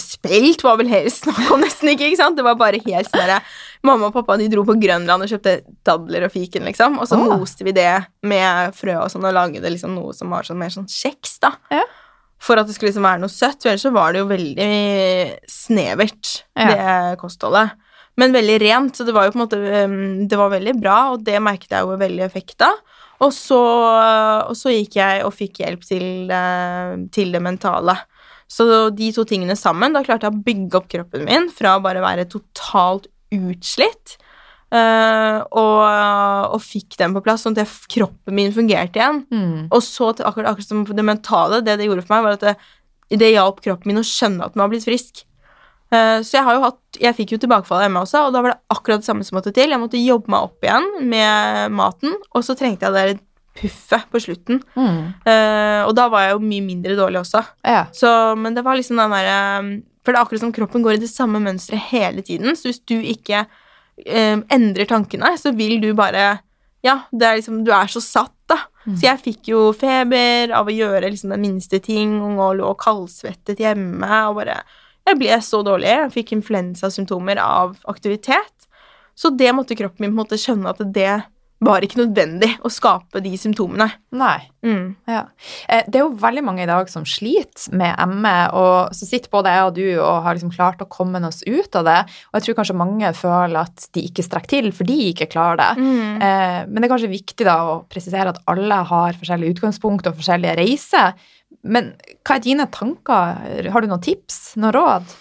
Spelt 0.00 0.62
var 0.64 0.78
vel 0.80 0.88
helst 0.88 1.26
snakk 1.26 1.50
om 1.52 1.60
nesten 1.64 1.90
ikke, 1.92 2.08
ikke 2.08 2.20
sant? 2.20 2.38
Det 2.38 2.46
var 2.46 2.56
bare 2.60 2.80
helt 2.84 3.10
sånn 3.10 3.20
derre 3.20 3.40
Mamma 3.84 4.08
og 4.08 4.14
pappa 4.14 4.38
de 4.40 4.46
dro 4.48 4.62
på 4.64 4.78
Grønland 4.80 5.26
og 5.26 5.28
kjøpte 5.28 5.58
dadler 5.84 6.24
og 6.24 6.32
fiken, 6.32 6.64
liksom. 6.64 6.96
Og 7.02 7.08
så 7.10 7.18
oh. 7.20 7.34
moste 7.36 7.66
vi 7.66 7.74
det 7.76 7.90
med 8.24 8.72
frø 8.72 8.94
og 9.02 9.10
sånn 9.12 9.26
og 9.28 9.34
lagde 9.36 9.60
liksom 9.60 9.92
noe 9.92 10.14
som 10.16 10.32
var 10.32 10.48
sånn 10.48 10.56
mer 10.62 10.72
sånn 10.72 10.88
kjeks, 10.88 11.36
da. 11.44 11.52
Ja. 11.68 11.82
For 12.40 12.60
at 12.60 12.68
det 12.68 12.76
skulle 12.76 12.94
liksom 12.94 13.04
være 13.04 13.20
noe 13.20 13.32
søtt. 13.32 13.66
Ellers 13.68 13.84
så 13.84 13.92
var 13.92 14.14
det 14.14 14.22
jo 14.22 14.30
veldig 14.30 14.70
snevert, 15.52 16.32
ja. 16.56 16.70
det 16.70 17.20
kostholdet. 17.20 17.76
Men 18.20 18.34
veldig 18.34 18.56
rent, 18.62 18.96
så 18.96 19.04
det 19.04 19.12
var 19.12 19.26
jo 19.26 19.34
på 19.34 19.40
en 19.40 19.42
måte 19.42 19.58
um, 19.58 20.26
Det 20.30 20.38
var 20.38 20.52
veldig 20.52 20.74
bra, 20.78 20.98
og 21.14 21.24
det 21.26 21.40
merket 21.42 21.74
jeg 21.74 21.84
jo 21.84 22.00
veldig 22.00 22.24
effekt 22.24 22.64
av. 22.64 22.80
Og 23.24 23.30
så, 23.34 23.60
og 24.48 24.56
så 24.58 24.72
gikk 24.74 24.98
jeg 24.98 25.22
og 25.24 25.34
fikk 25.34 25.60
hjelp 25.62 25.84
til, 25.86 26.06
eh, 26.34 26.96
til 27.14 27.30
det 27.32 27.40
mentale. 27.44 27.94
Så 28.54 28.66
de 28.94 29.10
to 29.14 29.24
tingene 29.26 29.56
sammen, 29.58 29.94
da 29.94 30.04
klarte 30.06 30.28
jeg 30.28 30.36
å 30.36 30.44
bygge 30.46 30.78
opp 30.78 30.86
kroppen 30.92 31.26
min 31.26 31.48
fra 31.54 31.76
å 31.76 31.82
bare 31.82 32.04
være 32.04 32.28
totalt 32.30 33.08
utslitt. 33.34 34.16
Uh, 34.74 35.44
og, 35.54 35.82
og, 36.56 36.62
fikk 36.64 36.96
den 36.98 37.12
på 37.14 37.22
plass, 37.22 37.44
sånn 37.44 37.54
at 37.60 37.70
kroppen 37.90 38.34
min 38.34 38.54
fungerte 38.54 38.98
igjen. 38.98 39.20
Mm. 39.30 39.60
Og 39.68 39.82
så 39.84 40.10
akkurat, 40.14 40.54
akkurat, 40.54 40.66
som 40.66 40.82
det 40.88 41.06
mentale, 41.06 41.62
det 41.66 41.76
det 41.78 41.86
gjorde 41.86 42.06
for 42.06 42.16
meg, 42.16 42.26
var 42.26 42.38
at 42.38 42.46
det, 42.46 42.56
det 43.20 43.34
hjalp 43.34 43.60
kroppen 43.62 43.92
min 43.92 44.02
å 44.02 44.06
skjønne 44.06 44.46
at 44.46 44.56
den 44.56 44.64
var 44.64 44.72
blitt 44.72 44.86
frisk. 44.86 45.22
Uh, 45.92 46.18
så 46.24 46.38
jeg 46.38 46.46
har 46.46 46.56
jo 46.56 46.62
hatt 46.64 46.96
Jeg 46.96 47.14
fikk 47.14 47.34
jo 47.34 47.38
tilbakefall 47.42 47.82
av 47.84 47.90
ME 47.92 48.00
også, 48.02 48.24
og 48.26 48.34
da 48.34 48.40
var 48.42 48.54
det 48.54 48.74
akkurat 48.74 49.02
det 49.02 49.06
samme 49.06 49.26
som 49.26 49.38
måtte 49.38 49.54
til. 49.54 49.74
Jeg 49.74 49.82
måtte 49.82 50.00
jobbe 50.00 50.30
meg 50.34 50.48
opp 50.48 50.66
igjen 50.66 50.90
med 51.10 51.74
maten, 51.74 52.14
og 52.34 52.46
så 52.46 52.58
trengte 52.58 52.86
jeg 52.86 52.94
det 52.94 53.22
puffet 53.54 54.06
på 54.10 54.20
slutten. 54.22 54.60
Mm. 54.74 55.00
Uh, 55.26 55.82
og 55.86 55.94
da 55.96 56.08
var 56.12 56.26
jeg 56.26 56.36
jo 56.36 56.44
mye 56.44 56.64
mindre 56.66 56.96
dårlig 56.98 57.22
også. 57.22 57.42
Ja. 57.62 57.84
Så, 57.94 58.08
men 58.40 58.56
det 58.56 58.64
var 58.66 58.78
liksom 58.78 59.00
den 59.00 59.14
derre 59.14 59.42
for 60.04 60.12
det 60.12 60.20
er 60.20 60.26
akkurat 60.26 60.42
som 60.42 60.52
kroppen 60.52 60.82
går 60.84 60.98
i 60.98 61.00
det 61.00 61.08
samme 61.08 61.40
mønsteret 61.40 61.88
hele 61.88 62.22
tiden. 62.24 62.52
Så 62.56 62.68
hvis 62.68 62.82
du 62.84 62.98
ikke 63.00 63.46
uh, 63.46 64.38
endrer 64.52 64.88
tankene, 64.88 65.32
så 65.40 65.54
vil 65.56 65.80
du 65.82 65.92
bare 65.96 66.42
Ja, 66.84 66.98
det 67.16 67.24
er 67.24 67.38
liksom, 67.38 67.62
du 67.64 67.70
er 67.72 67.88
så 67.88 68.02
satt, 68.04 68.34
da. 68.50 68.58
Mm. 68.84 68.96
Så 68.98 69.06
jeg 69.06 69.20
fikk 69.24 69.48
jo 69.48 69.60
feber 69.72 70.52
av 70.52 70.68
å 70.68 70.74
gjøre 70.74 71.08
liksom 71.08 71.32
den 71.32 71.40
minste 71.40 71.80
ting, 71.80 72.18
og 72.20 72.58
lå 72.58 72.74
kaldsvettet 72.76 73.62
hjemme 73.64 74.18
og 74.28 74.42
bare 74.42 74.58
Jeg 75.08 75.20
ble 75.20 75.38
så 75.44 75.62
dårlig. 75.64 75.88
Jeg 75.88 76.12
fikk 76.12 76.34
influensasymptomer 76.36 77.40
av 77.40 77.74
aktivitet. 77.88 78.68
Så 79.14 79.30
det 79.30 79.50
måtte 79.54 79.76
kroppen 79.78 80.04
min 80.04 80.12
på 80.12 80.14
en 80.14 80.20
måte 80.22 80.38
skjønne 80.40 80.72
at 80.72 80.80
det 80.94 81.14
var 81.64 81.84
ikke 81.84 82.00
nødvendig 82.00 82.50
å 82.64 82.70
skape 82.72 83.22
de 83.24 83.32
symptomene. 83.40 83.86
Nei. 84.14 84.36
Mm. 84.64 84.94
Ja. 85.10 85.22
Eh, 85.68 85.84
det 85.88 85.98
er 85.98 86.04
jo 86.04 86.14
veldig 86.20 86.44
mange 86.46 86.64
i 86.64 86.68
dag 86.68 86.88
som 86.92 87.06
sliter 87.08 87.74
med 87.76 87.98
ME, 88.10 88.34
og 88.56 88.94
så 88.96 89.08
sitter 89.08 89.32
både 89.32 89.52
jeg 89.54 89.68
og 89.68 89.76
du 89.78 89.84
og 89.92 90.24
har 90.26 90.36
liksom 90.36 90.52
klart 90.54 90.82
å 90.84 90.88
komme 90.90 91.22
oss 91.26 91.42
ut 91.46 91.78
av 91.80 91.86
det. 91.88 91.98
Og 92.30 92.38
jeg 92.38 92.46
tror 92.46 92.58
kanskje 92.60 92.78
mange 92.80 93.12
føler 93.18 93.60
at 93.62 93.88
de 93.96 94.06
ikke 94.08 94.26
strekker 94.26 94.52
til, 94.54 94.70
for 94.76 94.88
de 94.88 94.98
ikke 95.10 95.30
klarer 95.32 95.60
det. 95.62 95.70
Mm. 95.80 96.24
Eh, 96.28 96.58
men 96.68 96.80
det 96.80 96.88
er 96.88 96.94
kanskje 96.94 97.14
viktig 97.14 97.48
da 97.48 97.58
å 97.70 97.78
presisere 97.90 98.34
at 98.34 98.42
alle 98.50 98.80
har 98.90 99.20
forskjellige 99.20 99.56
utgangspunkt 99.58 100.10
og 100.10 100.18
forskjellige 100.20 100.58
reiser. 100.60 101.14
Men 101.64 101.94
hva 102.24 102.36
er 102.36 102.44
dine 102.44 102.66
tanker? 102.72 103.70
Har 103.72 103.84
du 103.84 103.88
noen 103.90 104.04
tips? 104.04 104.58
Noen 104.60 104.76
råd? 104.76 105.14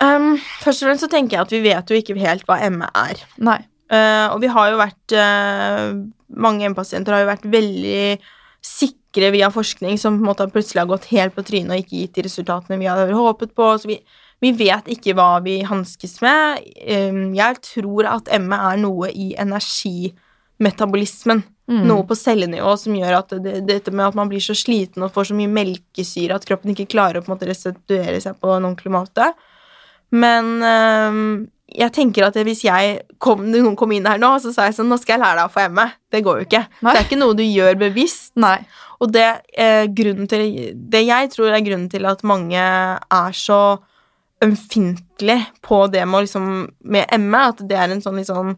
Um, 0.00 0.38
først 0.62 0.80
og 0.80 0.88
fremst 0.88 1.04
så 1.04 1.10
tenker 1.12 1.36
jeg 1.36 1.44
at 1.44 1.52
vi 1.52 1.60
vet 1.64 1.90
jo 1.90 1.98
ikke 1.98 2.16
helt 2.20 2.46
hva 2.48 2.56
ME 2.72 2.88
er. 2.96 3.20
Nei. 3.42 3.58
Uh, 3.90 4.30
og 4.30 4.38
vi 4.44 4.48
har 4.54 4.66
jo 4.70 4.76
vært 4.78 5.10
uh, 5.18 5.98
Mange 6.38 6.62
ME-pasienter 6.70 7.10
har 7.10 7.24
jo 7.24 7.32
vært 7.32 7.48
veldig 7.50 8.22
sikre 8.62 9.32
via 9.34 9.48
forskning 9.50 9.98
som 9.98 10.14
på 10.14 10.22
en 10.22 10.28
måte 10.28 10.46
plutselig 10.52 10.84
har 10.84 10.92
gått 10.92 11.10
helt 11.10 11.34
på 11.34 11.42
trynet 11.48 11.74
og 11.74 11.80
ikke 11.82 11.98
gitt 12.04 12.14
de 12.18 12.24
resultatene 12.28 12.78
vi 12.78 12.86
hadde 12.86 13.16
håpet 13.16 13.50
på. 13.56 13.66
Så 13.80 13.84
vi, 13.90 13.96
vi 14.44 14.50
vet 14.54 14.86
ikke 14.94 15.14
hva 15.18 15.42
vi 15.42 15.66
hanskes 15.66 16.14
med. 16.22 16.62
Um, 16.86 17.34
jeg 17.34 17.58
tror 17.66 18.06
at 18.12 18.30
ME 18.44 18.58
er 18.70 18.76
noe 18.84 19.06
i 19.10 19.34
energimetabolismen. 19.42 21.42
Mm. 21.70 21.84
Noe 21.86 22.02
på 22.06 22.16
cellenivå 22.18 22.72
som 22.78 22.94
gjør 22.98 23.14
at 23.20 23.32
det, 23.42 23.60
dette 23.68 23.92
med 23.94 24.08
at 24.08 24.16
man 24.18 24.30
blir 24.30 24.42
så 24.42 24.56
sliten 24.58 25.04
og 25.06 25.12
får 25.14 25.28
så 25.28 25.36
mye 25.38 25.50
melkesyre 25.50 26.34
at 26.34 26.46
kroppen 26.48 26.72
ikke 26.74 26.90
klarer 26.96 27.20
å 27.20 27.22
på 27.22 27.30
en 27.30 27.36
måte 27.36 27.50
restituere 27.50 28.18
seg 28.22 28.38
på 28.42 28.50
en 28.54 28.66
ordentlig 28.66 28.90
måte. 28.94 29.28
Men 30.10 30.56
um, 30.58 31.20
jeg 31.76 31.92
tenker 31.94 32.26
at 32.26 32.36
hvis 32.46 32.62
kom, 33.22 33.44
noen 33.50 33.76
kom 33.78 33.92
inn 33.94 34.08
her 34.08 34.20
nå, 34.20 34.32
så 34.42 34.52
sa 34.54 34.68
jeg 34.68 34.76
sånn 34.78 34.90
Nå 34.90 34.98
skal 35.00 35.16
jeg 35.16 35.22
lære 35.22 35.38
deg 35.38 35.50
å 35.50 35.54
få 35.54 35.66
ME. 35.74 35.86
Det 36.10 36.22
går 36.26 36.40
jo 36.40 36.48
ikke. 36.48 36.64
Nei. 36.80 36.94
Det 36.94 37.00
er 37.00 37.06
ikke 37.06 37.20
noe 37.20 37.36
du 37.38 37.44
gjør 37.44 37.78
bevisst. 37.80 38.32
Nei. 38.40 38.56
Og 39.00 39.12
det, 39.14 39.28
eh, 39.56 39.86
til, 40.28 40.50
det 40.74 41.04
jeg 41.06 41.30
tror 41.32 41.54
er 41.54 41.64
grunnen 41.64 41.88
til 41.92 42.08
at 42.10 42.24
mange 42.26 42.60
er 42.60 43.38
så 43.38 43.60
ømfintlige 44.44 45.46
på 45.64 45.86
det 45.92 46.06
med, 46.08 46.26
liksom, 46.26 46.50
med 46.80 47.16
ME, 47.20 47.42
at 47.52 47.62
det 47.68 47.76
er 47.76 47.92
en 47.92 48.02
sånn 48.04 48.20
litt 48.20 48.30
sånn 48.30 48.54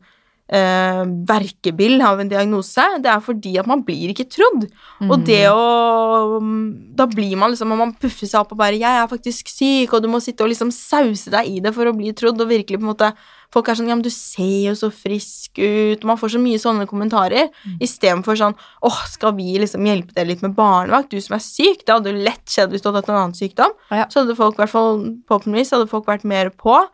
eh, 0.52 1.02
verkebill 1.28 2.02
av 2.04 2.20
en 2.20 2.28
diagnose, 2.28 2.84
det 3.02 3.08
er 3.08 3.22
fordi 3.24 3.56
at 3.58 3.66
man 3.70 3.82
blir 3.86 4.12
ikke 4.12 4.28
trodd. 4.28 4.68
Og 5.08 5.18
Mm. 5.18 5.24
det 5.24 5.46
å 5.48 6.92
Da 6.94 7.06
blir 7.06 7.36
man 7.36 7.50
liksom 7.50 7.72
Man 7.72 7.94
puffer 7.94 8.26
seg 8.28 8.40
opp 8.40 8.52
og 8.52 8.58
bare 8.58 8.76
'Jeg 8.78 9.02
er 9.02 9.08
faktisk 9.08 9.48
syk', 9.48 9.94
og 9.94 10.02
du 10.02 10.08
må 10.08 10.20
sitte 10.20 10.42
og 10.42 10.50
liksom 10.50 10.70
sause 10.70 11.30
deg 11.30 11.46
i 11.46 11.60
det 11.60 11.74
for 11.74 11.84
å 11.86 11.96
bli 11.96 12.12
trodd, 12.12 12.40
og 12.40 12.48
virkelig 12.48 12.78
på 12.78 12.84
en 12.84 12.94
måte 12.94 13.14
Folk 13.52 13.68
er 13.68 13.74
sånn 13.74 13.88
'Ja, 13.88 13.94
men 13.94 14.02
du 14.02 14.08
ser 14.08 14.70
jo 14.70 14.72
så 14.72 14.90
frisk 14.90 15.58
ut', 15.58 16.00
og 16.00 16.04
man 16.04 16.16
får 16.16 16.30
så 16.32 16.40
mye 16.40 16.58
sånne 16.58 16.86
kommentarer. 16.88 17.50
Mm. 17.66 17.78
Istedenfor 17.80 18.34
sånn 18.34 18.54
'Åh, 18.82 19.06
skal 19.08 19.32
vi 19.32 19.58
liksom 19.58 19.84
hjelpe 19.84 20.14
deg 20.14 20.26
litt 20.26 20.42
med 20.42 20.56
barnevakt, 20.56 21.10
du 21.10 21.20
som 21.20 21.34
er 21.36 21.40
syk?' 21.40 21.84
Det 21.84 21.92
hadde 21.92 22.12
jo 22.12 22.24
lett 22.24 22.46
skjedd 22.46 22.70
hvis 22.70 22.80
du 22.80 22.88
hadde 22.88 23.04
hatt 23.04 23.08
en 23.10 23.14
annen 23.14 23.34
sykdom. 23.34 23.70
Ja. 23.90 24.06
Så 24.06 24.24
hadde 24.24 24.36
folk, 24.36 24.54
i 24.54 24.62
hvert 24.62 24.70
fall 24.70 25.20
forhåpentligvis, 25.28 25.70
hadde 25.70 25.88
folk 25.88 26.06
vært 26.06 26.24
mer 26.24 26.48
på. 26.48 26.86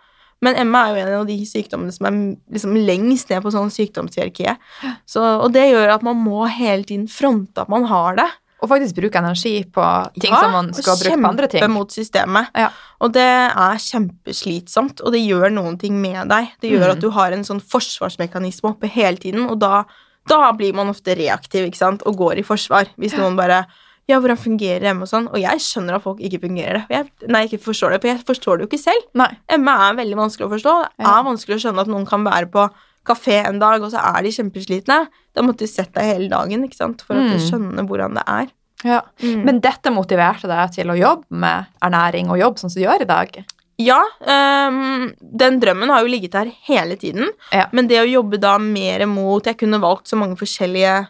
Men 0.44 0.58
ME 0.70 0.80
er 0.80 0.90
jo 0.92 1.02
en 1.02 1.14
av 1.20 1.28
de 1.28 1.36
sykdommene 1.48 1.94
som 1.94 2.06
er 2.06 2.18
liksom 2.54 2.76
lengst 2.86 3.32
ned 3.32 3.42
på 3.42 3.50
sånn 3.54 3.72
sykdomshierarkiet. 3.74 4.60
Så, 5.08 5.22
og 5.22 5.50
det 5.54 5.66
gjør 5.72 5.96
at 5.96 6.04
man 6.06 6.20
må 6.22 6.44
hele 6.46 6.86
tiden 6.86 7.08
fronte 7.10 7.64
at 7.64 7.72
man 7.72 7.88
har 7.90 8.20
det. 8.20 8.28
Og 8.58 8.70
faktisk 8.72 8.96
bruke 8.98 9.18
energi 9.20 9.60
på 9.70 9.84
ting 10.18 10.32
Ja, 10.32 10.40
som 10.42 10.54
man 10.56 10.72
skal 10.74 10.98
bruke 10.98 11.18
på 11.22 11.28
andre 11.28 11.46
ting. 11.46 11.62
kjempe 11.62 11.74
mot 11.74 11.94
systemet. 11.94 12.50
Ja. 12.58 12.70
Og 12.98 13.12
det 13.14 13.22
er 13.22 13.82
kjempeslitsomt, 13.82 15.02
og 15.02 15.14
det 15.14 15.22
gjør 15.22 15.52
noen 15.54 15.78
ting 15.78 16.00
med 16.02 16.26
deg. 16.30 16.54
Det 16.62 16.72
gjør 16.72 16.88
mm. 16.88 16.94
at 16.96 17.02
du 17.02 17.10
har 17.14 17.34
en 17.34 17.46
sånn 17.46 17.62
forsvarsmekanisme 17.62 18.72
oppe 18.72 18.90
hele 18.90 19.22
tiden, 19.22 19.46
og 19.46 19.60
da, 19.62 19.84
da 20.26 20.50
blir 20.58 20.74
man 20.74 20.90
ofte 20.90 21.14
reaktiv 21.18 21.68
ikke 21.68 21.78
sant? 21.78 22.02
og 22.02 22.18
går 22.18 22.42
i 22.42 22.46
forsvar. 22.46 22.90
Hvis 22.98 23.14
noen 23.18 23.38
bare 23.38 23.62
ja, 24.08 24.18
hvordan 24.18 24.38
fungerer 24.40 24.94
ME 24.96 25.04
og 25.04 25.10
sånn? 25.10 25.26
Og 25.28 25.38
jeg 25.42 25.60
skjønner 25.60 25.98
at 25.98 26.02
folk 26.02 26.20
ikke 26.24 26.40
fungerer 26.46 26.78
det. 26.80 26.84
Jeg, 26.96 27.28
nei, 27.28 27.42
ikke 27.46 27.60
forstår 27.60 27.92
det, 27.94 28.00
for 28.02 28.08
jeg 28.08 28.22
forstår 28.28 28.58
det 28.58 28.64
jo 28.66 28.70
ikke 28.72 28.82
selv. 28.82 29.08
Nei. 29.20 29.30
ME 29.60 29.74
er 29.88 29.98
veldig 30.00 30.16
vanskelig 30.16 30.46
å 30.48 30.52
forstå. 30.56 30.76
Det 30.96 31.04
Ja. 31.06 31.18
er 31.18 31.26
vanskelig 31.28 31.56
å 31.58 31.62
skjønne 31.66 31.80
at 31.84 31.90
noen 31.92 32.06
kan 32.08 32.24
være 32.24 32.50
på 32.50 32.68
kafé 33.08 33.44
en 33.46 33.58
dag, 33.58 33.80
og 33.82 33.90
så 33.92 34.00
er 34.16 34.22
de 34.22 34.28
kjempeslitne. 34.30 35.08
Da 35.34 35.42
måtte 35.42 35.58
de 35.64 35.66
sett 35.70 35.92
deg 35.94 36.04
hele 36.04 36.28
dagen 36.28 36.64
ikke 36.64 36.76
sant? 36.76 37.02
for 37.02 37.14
at 37.16 37.30
du 37.32 37.38
skjønne 37.38 37.86
hvordan 37.88 38.14
det 38.14 38.24
er. 38.26 38.48
Ja. 38.84 39.00
Men 39.22 39.60
dette 39.60 39.90
motiverte 39.90 40.46
deg 40.46 40.72
til 40.72 40.86
å 40.92 40.96
jobbe 40.98 41.24
med 41.30 41.66
ernæring 41.82 42.28
og 42.30 42.38
jobb 42.38 42.58
sånn 42.60 42.70
som 42.70 42.80
du 42.80 42.86
gjør 42.86 43.02
i 43.02 43.08
dag? 43.08 43.44
Ja, 43.78 44.02
Um, 44.20 45.14
den 45.22 45.60
drømmen 45.60 45.88
har 45.88 46.02
jo 46.02 46.08
ligget 46.10 46.32
der 46.32 46.50
hele 46.66 46.96
tiden. 46.96 47.28
Ja. 47.52 47.66
Men 47.72 47.86
det 47.86 48.00
å 48.02 48.08
jobbe 48.10 48.38
da 48.40 48.56
mer 48.58 49.04
mot 49.06 49.44
Jeg 49.44 49.56
kunne 49.58 49.80
valgt 49.80 50.08
så 50.10 50.16
mange 50.18 50.36
forskjellige 50.36 51.06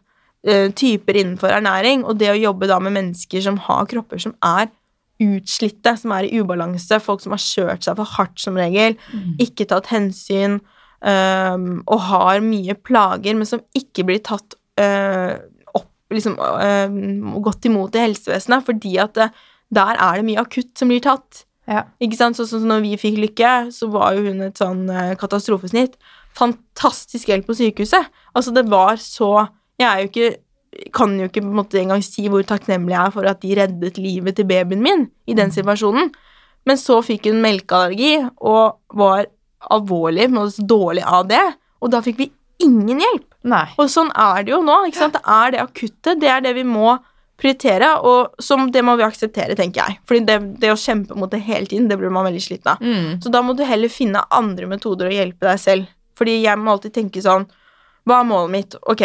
typer 0.79 1.19
innenfor 1.21 1.53
ernæring, 1.53 2.05
og 2.09 2.19
det 2.21 2.33
å 2.33 2.39
jobbe 2.39 2.69
da 2.71 2.79
med 2.83 2.95
mennesker 2.97 3.43
som 3.45 3.59
har 3.69 3.89
kropper 3.91 4.23
som 4.23 4.35
er 4.45 4.71
utslitte, 5.19 5.95
som 5.99 6.15
er 6.15 6.29
i 6.29 6.39
ubalanse, 6.39 7.01
folk 7.03 7.23
som 7.25 7.35
har 7.35 7.43
kjørt 7.43 7.87
seg 7.87 7.99
for 7.99 8.17
hardt 8.17 8.39
som 8.41 8.59
regel, 8.59 8.95
ikke 9.43 9.67
tatt 9.71 9.91
hensyn 9.91 10.61
um, 11.03 11.81
og 11.87 12.05
har 12.07 12.45
mye 12.45 12.77
plager, 12.87 13.35
men 13.39 13.49
som 13.49 13.63
ikke 13.77 14.07
blir 14.09 14.23
tatt 14.27 14.55
uh, 14.81 15.35
opp 15.75 16.15
liksom, 16.15 16.39
uh, 16.39 17.35
og 17.35 17.51
godt 17.51 17.69
imot 17.71 17.99
i 17.99 18.07
helsevesenet, 18.07 18.67
fordi 18.69 18.95
at 19.03 19.19
det, 19.19 19.29
der 19.75 19.99
er 19.99 20.21
det 20.21 20.29
mye 20.31 20.47
akutt 20.47 20.73
som 20.79 20.91
blir 20.93 21.03
tatt. 21.05 21.45
Ja. 21.69 21.85
Ikke 22.01 22.17
sant? 22.17 22.39
Sånn 22.39 22.49
som 22.49 22.71
når 22.71 22.87
vi 22.87 22.95
fikk 23.01 23.19
Lykke, 23.21 23.53
så 23.75 23.91
var 23.93 24.17
jo 24.17 24.31
hun 24.31 24.47
et 24.47 24.57
sånn 24.57 24.87
eh, 24.89 25.13
katastrofesnitt. 25.21 25.99
Fantastisk 26.39 27.29
hjelp 27.29 27.45
på 27.51 27.59
sykehuset. 27.59 28.09
Altså, 28.33 28.55
det 28.57 28.65
var 28.73 28.97
så 29.03 29.51
Jeg 29.79 29.89
er 29.89 30.05
jo 30.05 30.13
ikke 30.13 30.37
kan 30.95 31.15
jo 31.19 31.27
ikke 31.27 31.43
på 31.43 31.49
en 31.49 31.59
måte 31.59 31.79
engang 31.81 32.03
si 32.05 32.27
hvor 32.31 32.45
takknemlig 32.47 32.93
jeg 32.93 33.01
er 33.09 33.15
for 33.15 33.29
at 33.31 33.41
de 33.43 33.55
reddet 33.57 33.99
livet 33.99 34.37
til 34.37 34.47
babyen 34.49 34.83
min 34.85 35.07
i 35.27 35.37
den 35.39 35.53
situasjonen. 35.55 36.11
Men 36.69 36.81
så 36.81 37.01
fikk 37.05 37.31
hun 37.31 37.41
melkeallergi 37.43 38.19
og 38.45 38.99
var 38.99 39.27
alvorlig, 39.73 40.29
dårlig 40.69 41.05
av 41.07 41.29
det. 41.31 41.45
Og 41.83 41.93
da 41.95 42.03
fikk 42.05 42.19
vi 42.21 42.29
ingen 42.63 43.01
hjelp. 43.01 43.27
Nei. 43.49 43.65
Og 43.79 43.89
sånn 43.91 44.11
er 44.13 44.45
det 44.45 44.53
jo 44.53 44.61
nå. 44.65 44.81
ikke 44.89 45.01
sant? 45.01 45.17
Det 45.17 45.37
er 45.39 45.55
det 45.55 45.63
akutte. 45.63 46.17
Det 46.21 46.31
er 46.31 46.45
det 46.45 46.53
vi 46.59 46.67
må 46.69 46.99
prioritere, 47.39 47.93
og 48.03 48.43
som 48.43 48.67
det 48.75 48.83
må 48.83 48.97
vi 48.99 49.07
akseptere, 49.07 49.55
tenker 49.59 49.85
jeg. 49.85 50.01
Fordi 50.11 50.25
det, 50.27 50.39
det 50.59 50.73
å 50.75 50.79
kjempe 50.79 51.15
mot 51.15 51.31
det 51.31 51.39
hele 51.47 51.71
tiden, 51.71 51.87
det 51.87 51.95
blir 52.01 52.11
man 52.11 52.27
veldig 52.27 52.43
sliten 52.43 52.73
av. 52.73 52.83
Mm. 52.83 53.21
Så 53.23 53.31
da 53.31 53.45
må 53.47 53.55
du 53.55 53.63
heller 53.67 53.93
finne 53.93 54.25
andre 54.35 54.67
metoder 54.71 55.07
å 55.07 55.15
hjelpe 55.15 55.47
deg 55.47 55.63
selv. 55.63 55.93
Fordi 56.19 56.41
jeg 56.43 56.59
må 56.59 56.75
alltid 56.75 56.97
tenke 56.97 57.23
sånn 57.23 57.45
Hva 58.09 58.17
er 58.19 58.27
målet 58.27 58.51
mitt? 58.51 58.75
Ok, 58.91 59.05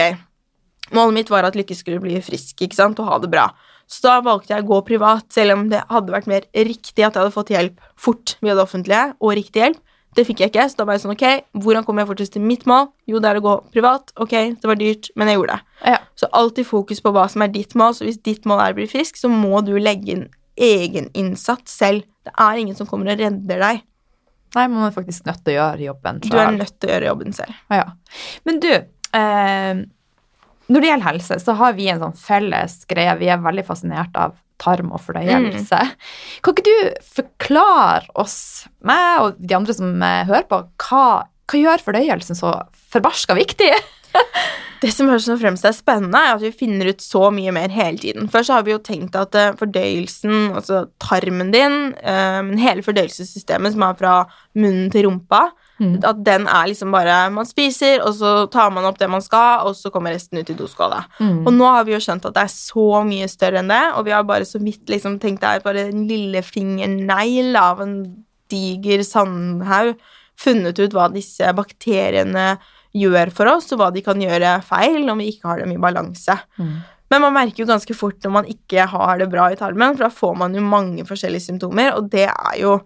målet 0.98 1.18
mitt 1.20 1.32
var 1.34 1.48
at 1.48 1.58
Lykke 1.58 1.78
skulle 1.78 2.02
bli 2.04 2.20
frisk 2.24 2.64
ikke 2.66 2.78
sant? 2.78 3.00
og 3.02 3.10
ha 3.10 3.20
det 3.24 3.32
bra. 3.34 3.48
Så 3.90 4.06
da 4.06 4.20
valgte 4.24 4.54
jeg 4.56 4.64
å 4.64 4.70
gå 4.70 4.80
privat, 4.88 5.26
selv 5.34 5.58
om 5.58 5.66
det 5.72 5.84
hadde 5.90 6.14
vært 6.14 6.30
mer 6.32 6.46
riktig 6.56 7.04
at 7.04 7.14
jeg 7.14 7.20
hadde 7.20 7.36
fått 7.36 7.52
hjelp 7.54 7.82
fort 8.00 8.38
via 8.42 8.56
det 8.56 8.64
offentlige, 8.64 9.10
og 9.20 9.36
riktig 9.38 9.66
hjelp. 9.66 9.82
Det 10.14 10.26
fikk 10.28 10.44
jeg 10.44 10.52
ikke, 10.52 10.68
så 10.70 10.78
da 10.78 10.86
var 10.86 10.94
jeg 10.94 11.02
sånn 11.04 11.16
Ok, 11.16 11.24
hvordan 11.64 11.86
kommer 11.88 12.04
jeg 12.04 12.12
fortest 12.12 12.36
til 12.36 12.44
mitt 12.46 12.68
mål? 12.70 12.92
Jo, 13.10 13.18
det 13.22 13.32
er 13.32 13.40
å 13.40 13.44
gå 13.44 13.54
privat. 13.74 14.14
Ok, 14.22 14.36
det 14.62 14.70
var 14.70 14.78
dyrt, 14.78 15.10
men 15.18 15.32
jeg 15.32 15.40
gjorde 15.40 15.56
det. 15.58 15.78
Ja. 15.96 16.02
Så 16.22 16.30
alltid 16.38 16.70
fokus 16.70 17.02
på 17.02 17.14
hva 17.16 17.26
som 17.34 17.42
er 17.46 17.50
ditt 17.54 17.74
mål. 17.80 17.96
Så 17.98 18.06
hvis 18.06 18.22
ditt 18.22 18.46
mål 18.50 18.62
er 18.62 18.76
å 18.76 18.78
bli 18.78 18.86
frisk, 18.92 19.18
så 19.18 19.32
må 19.32 19.64
du 19.66 19.74
legge 19.82 20.14
inn 20.14 20.28
egeninnsats 20.54 21.74
selv. 21.82 22.06
Det 22.24 22.34
er 22.46 22.62
ingen 22.62 22.78
som 22.78 22.88
kommer 22.90 23.10
og 23.10 23.26
redder 23.26 23.66
deg. 23.66 23.82
Nei, 24.54 24.68
man 24.70 24.86
er 24.86 24.94
faktisk 24.94 25.26
nødt 25.26 25.42
til 25.42 25.56
å 25.56 25.58
gjøre 25.58 25.86
jobben 25.88 26.20
Du 26.22 26.30
er 26.38 26.52
nødt 26.54 26.76
til 26.78 26.90
å 26.90 26.94
gjøre 26.94 27.10
jobben 27.10 27.34
selv. 27.34 27.58
Ja. 27.74 27.88
Men 28.46 28.60
du, 28.62 28.70
eh, 28.70 29.82
når 30.72 30.80
det 30.80 30.90
gjelder 30.90 31.10
helse, 31.10 31.40
så 31.44 31.56
har 31.60 31.76
vi 31.78 31.90
en 31.92 32.02
sånn 32.02 32.18
felles 32.18 32.78
greie. 32.90 33.18
Vi 33.20 33.30
er 33.32 33.44
veldig 33.44 33.66
fascinert 33.68 34.16
av 34.20 34.38
tarm 34.64 34.94
og 34.96 35.02
fordøyelse. 35.04 35.80
Kan 36.44 36.56
ikke 36.56 36.66
du 36.68 37.08
forklare 37.18 38.08
oss, 38.20 38.68
meg 38.86 39.26
og 39.26 39.42
de 39.42 39.58
andre 39.58 39.76
som 39.76 39.96
eh, 40.00 40.24
hører 40.30 40.48
på, 40.50 40.62
hva, 40.86 41.08
hva 41.52 41.60
gjør 41.60 41.84
fordøyelsen 41.88 42.40
så 42.40 42.56
forbarska 42.94 43.36
viktig? 43.40 43.74
Det 44.84 44.90
som 44.92 45.08
først 45.08 45.32
og 45.32 45.38
fremst 45.40 45.64
er 45.64 45.72
spennende, 45.72 46.20
er 46.20 46.34
at 46.36 46.42
vi 46.44 46.50
finner 46.52 46.90
ut 46.92 47.00
så 47.00 47.30
mye 47.32 47.54
mer 47.56 47.72
hele 47.72 48.02
tiden. 48.02 48.28
Først 48.32 48.52
har 48.52 48.66
vi 48.68 48.74
jo 48.74 48.82
tenkt 48.84 49.16
at 49.16 49.36
eh, 49.40 49.54
fordøyelsen, 49.60 50.52
altså 50.60 50.86
tarmen 51.00 51.54
din, 51.56 51.94
eh, 52.04 52.42
hele 52.60 52.84
fordøyelsessystemet 52.84 53.76
som 53.76 53.86
er 53.88 54.00
fra 54.00 54.16
munnen 54.60 54.92
til 54.92 55.08
rumpa, 55.08 55.46
Mm. 55.84 55.96
at 56.08 56.20
den 56.26 56.48
er 56.48 56.68
liksom 56.72 56.94
bare 56.96 57.18
Man 57.34 57.48
spiser, 57.48 58.02
og 58.06 58.16
så 58.16 58.34
tar 58.52 58.72
man 58.72 58.88
opp 58.88 59.00
det 59.00 59.10
man 59.12 59.24
skal, 59.24 59.68
og 59.68 59.76
så 59.76 59.92
kommer 59.94 60.16
resten 60.16 60.40
ut 60.40 60.50
i 60.50 60.58
doskåla. 60.58 61.04
Mm. 61.20 61.42
Og 61.46 61.54
nå 61.54 61.70
har 61.76 61.88
vi 61.88 61.96
jo 61.96 62.02
skjønt 62.04 62.28
at 62.30 62.36
det 62.38 62.46
er 62.46 62.54
så 62.54 63.04
mye 63.08 63.28
større 63.32 63.62
enn 63.62 63.72
det, 63.72 63.84
og 63.98 64.08
vi 64.08 64.16
har 64.16 64.28
bare 64.28 64.48
så 64.48 64.62
vidt 64.64 64.90
liksom 64.92 65.20
tenkt 65.22 65.44
det 65.44 65.50
er 65.50 65.66
bare 65.66 65.88
en 65.90 66.06
lillefingernegl 66.08 67.58
av 67.60 67.84
en 67.84 67.98
diger 68.52 69.04
sandhaug 69.08 69.98
funnet 70.40 70.80
ut 70.80 70.96
hva 70.96 71.10
disse 71.14 71.52
bakteriene 71.56 72.56
gjør 72.94 73.32
for 73.34 73.50
oss, 73.50 73.72
og 73.74 73.82
hva 73.82 73.92
de 73.94 74.04
kan 74.06 74.22
gjøre 74.22 74.58
feil 74.66 75.08
om 75.10 75.22
vi 75.22 75.32
ikke 75.34 75.50
har 75.50 75.64
dem 75.64 75.74
i 75.74 75.82
balanse. 75.82 76.38
Mm. 76.62 76.76
Men 77.14 77.22
man 77.28 77.36
merker 77.36 77.64
jo 77.64 77.70
ganske 77.70 77.94
fort 77.98 78.24
når 78.26 78.34
man 78.34 78.50
ikke 78.50 78.88
har 78.90 79.20
det 79.22 79.30
bra 79.30 79.52
i 79.52 79.58
tarmen, 79.60 79.96
for 79.96 80.08
da 80.08 80.14
får 80.14 80.38
man 80.40 80.56
jo 80.58 80.66
mange 80.66 81.06
forskjellige 81.06 81.48
symptomer, 81.50 81.94
og 81.98 82.10
det 82.14 82.28
er 82.30 82.56
jo 82.62 82.78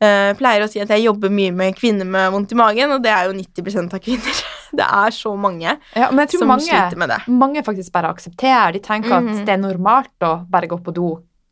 Jeg 0.00 0.36
pleier 0.38 0.62
å 0.64 0.68
si 0.70 0.80
at 0.80 0.88
jeg 0.88 1.04
jobber 1.04 1.28
mye 1.28 1.52
med 1.52 1.74
kvinner 1.76 2.06
med 2.08 2.32
vondt 2.32 2.52
i 2.52 2.56
magen, 2.56 2.90
og 2.96 3.02
det 3.04 3.10
er 3.12 3.26
jo 3.28 3.34
90 3.36 3.92
av 3.94 4.00
kvinner. 4.00 4.44
Det 4.70 4.84
er 4.86 5.10
så 5.10 5.32
mange 5.36 5.66
Ja, 5.96 6.10
men 6.12 6.20
jeg 6.22 6.28
tror 6.30 6.38
som 6.44 6.48
mange, 6.52 6.62
sliter 6.62 6.96
med 6.96 7.08
det. 7.10 7.16
mange 7.26 7.62
faktisk 7.66 7.90
bare 7.92 8.12
aksepterer. 8.14 8.72
De 8.72 8.78
tenker 8.78 9.10
Mhm. 9.18 9.28
at 9.40 9.46
det 9.46 9.52
er 9.56 9.58
normalt 9.58 10.22
å 10.22 10.46
bare 10.48 10.68
gå 10.70 10.78
på 10.80 10.94
do 10.94 11.08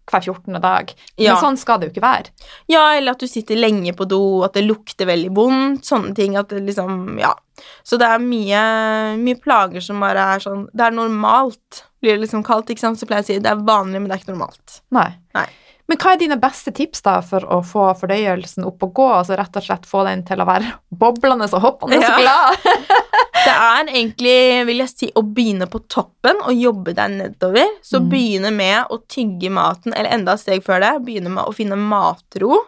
hver 0.09 0.23
14. 0.23 0.61
dag. 0.63 0.93
Ja. 1.19 1.35
Men 1.35 1.43
sånn 1.43 1.59
skal 1.59 1.81
det 1.81 1.89
jo 1.89 1.93
ikke 2.01 2.07
være. 2.07 2.31
Ja, 2.71 2.95
eller 2.97 3.11
at 3.13 3.19
du 3.19 3.27
sitter 3.27 3.57
lenge 3.59 3.93
på 3.99 4.07
do, 4.09 4.43
at 4.47 4.55
det 4.55 4.63
lukter 4.65 5.05
veldig 5.11 5.35
vondt, 5.35 5.83
sånne 5.85 6.15
ting. 6.15 6.37
At 6.39 6.49
det 6.49 6.63
liksom, 6.65 7.19
ja. 7.21 7.35
Så 7.85 7.99
det 7.99 8.07
er 8.09 8.19
mye, 8.23 8.63
mye 9.19 9.37
plager 9.43 9.83
som 9.83 9.99
bare 10.01 10.17
er 10.37 10.39
sånn 10.39 10.69
Det 10.73 10.87
er 10.87 10.93
normalt, 10.97 11.83
blir 12.01 12.15
det 12.17 12.23
liksom 12.29 12.45
kalt, 12.47 12.71
ikke 12.71 12.79
sant. 12.87 12.99
Så 13.03 13.05
pleier 13.11 13.21
jeg 13.27 13.27
å 13.27 13.31
si 13.35 13.39
det 13.41 13.51
er 13.51 13.57
vanlig, 13.67 13.99
men 14.01 14.09
det 14.09 14.15
er 14.17 14.23
ikke 14.23 14.37
normalt. 14.39 14.81
Nei. 14.95 15.11
Nei. 15.35 15.49
Men 15.89 15.97
hva 16.03 16.13
er 16.13 16.19
dine 16.21 16.37
beste 16.37 16.73
tips 16.77 17.01
da 17.07 17.15
for 17.25 17.47
å 17.49 17.63
få 17.65 17.87
fordøyelsen 17.97 18.67
opp 18.69 18.83
og 18.85 18.91
gå? 18.99 19.07
Altså 19.21 19.39
rett 19.41 19.57
og 19.57 19.65
slett 19.65 19.87
få 19.89 20.03
den 20.05 20.21
til 20.29 20.43
å 20.45 20.47
være 20.49 20.75
boblende 20.93 21.49
og 21.49 21.63
hoppende 21.65 21.97
Ja. 22.03 22.13
og 22.13 22.21
glad? 22.21 22.59
Det 23.39 23.55
er 23.55 23.87
egentlig, 23.95 24.67
vil 24.69 24.83
jeg 24.83 24.91
si, 24.93 25.07
å 25.17 25.23
begynne 25.25 25.69
på 25.71 25.81
toppen 25.89 26.41
og 26.43 26.53
jobbe 26.59 26.93
deg 26.93 27.15
nedover. 27.17 27.71
Så 27.87 28.01
Mm. 28.03 28.09
begynne 28.11 28.51
med 28.53 28.91
å 28.91 28.99
tygge 29.09 29.49
maten, 29.49 29.95
eller 29.95 30.11
enda 30.13 30.33
et 30.35 30.41
steg 30.43 30.65
før 30.67 30.81
det, 30.83 30.91
begynne 31.07 31.31
med 31.33 31.47
å 31.47 31.55
finne 31.55 31.79
matro 31.79 32.59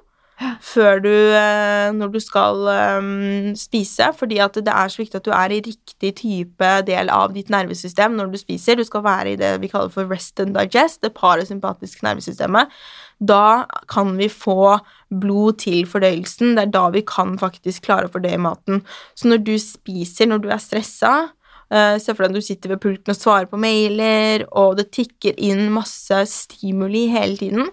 før 0.65 1.03
du, 1.05 1.13
eh, 1.37 1.91
når 1.93 2.13
du 2.15 2.21
skal 2.25 2.63
um, 2.97 3.51
spise, 3.61 4.07
fordi 4.17 4.39
at 4.41 4.55
det 4.57 4.73
er 4.73 4.89
så 4.89 5.03
viktig 5.03 5.19
at 5.21 5.27
du 5.27 5.35
er 5.37 5.53
i 5.53 5.61
riktig 5.61 6.15
type 6.17 6.71
del 6.89 7.11
av 7.13 7.35
ditt 7.35 7.51
nervesystem 7.53 8.17
når 8.17 8.31
du 8.33 8.39
spiser. 8.41 8.77
Du 8.81 8.85
skal 8.89 9.03
være 9.05 9.35
i 9.35 9.37
det 9.37 9.61
vi 9.61 9.69
kaller 9.69 9.93
for 9.93 10.09
rest 10.09 10.41
and 10.41 10.55
digest, 10.57 11.03
det 11.05 11.13
parasympatiske 11.19 12.07
nervesystemet. 12.07 12.73
Da 13.21 13.67
kan 13.91 14.15
vi 14.17 14.31
få 14.33 14.79
blod 15.11 15.61
til 15.61 15.85
fordøyelsen. 15.89 16.55
Det 16.57 16.65
er 16.67 16.73
da 16.73 16.87
vi 16.95 17.05
kan 17.07 17.37
faktisk 17.41 17.85
klare 17.89 18.09
å 18.09 18.15
fordøye 18.15 18.41
maten. 18.41 18.81
Så 19.15 19.29
når 19.29 19.45
du 19.45 19.55
spiser, 19.61 20.31
når 20.31 20.43
du 20.45 20.51
er 20.51 20.63
stressa 20.63 21.13
uh, 21.29 21.97
Se 22.01 22.15
for 22.15 22.25
deg 22.25 22.33
at 22.33 22.39
du 22.41 22.45
sitter 22.45 22.75
ved 22.75 22.83
pulten 22.83 23.13
og 23.13 23.19
svarer 23.19 23.51
på 23.51 23.61
mailer, 23.61 24.47
og 24.51 24.79
det 24.81 24.91
tikker 24.97 25.37
inn 25.37 25.69
masse 25.75 26.25
stimuli 26.33 27.07
hele 27.13 27.37
tiden, 27.39 27.69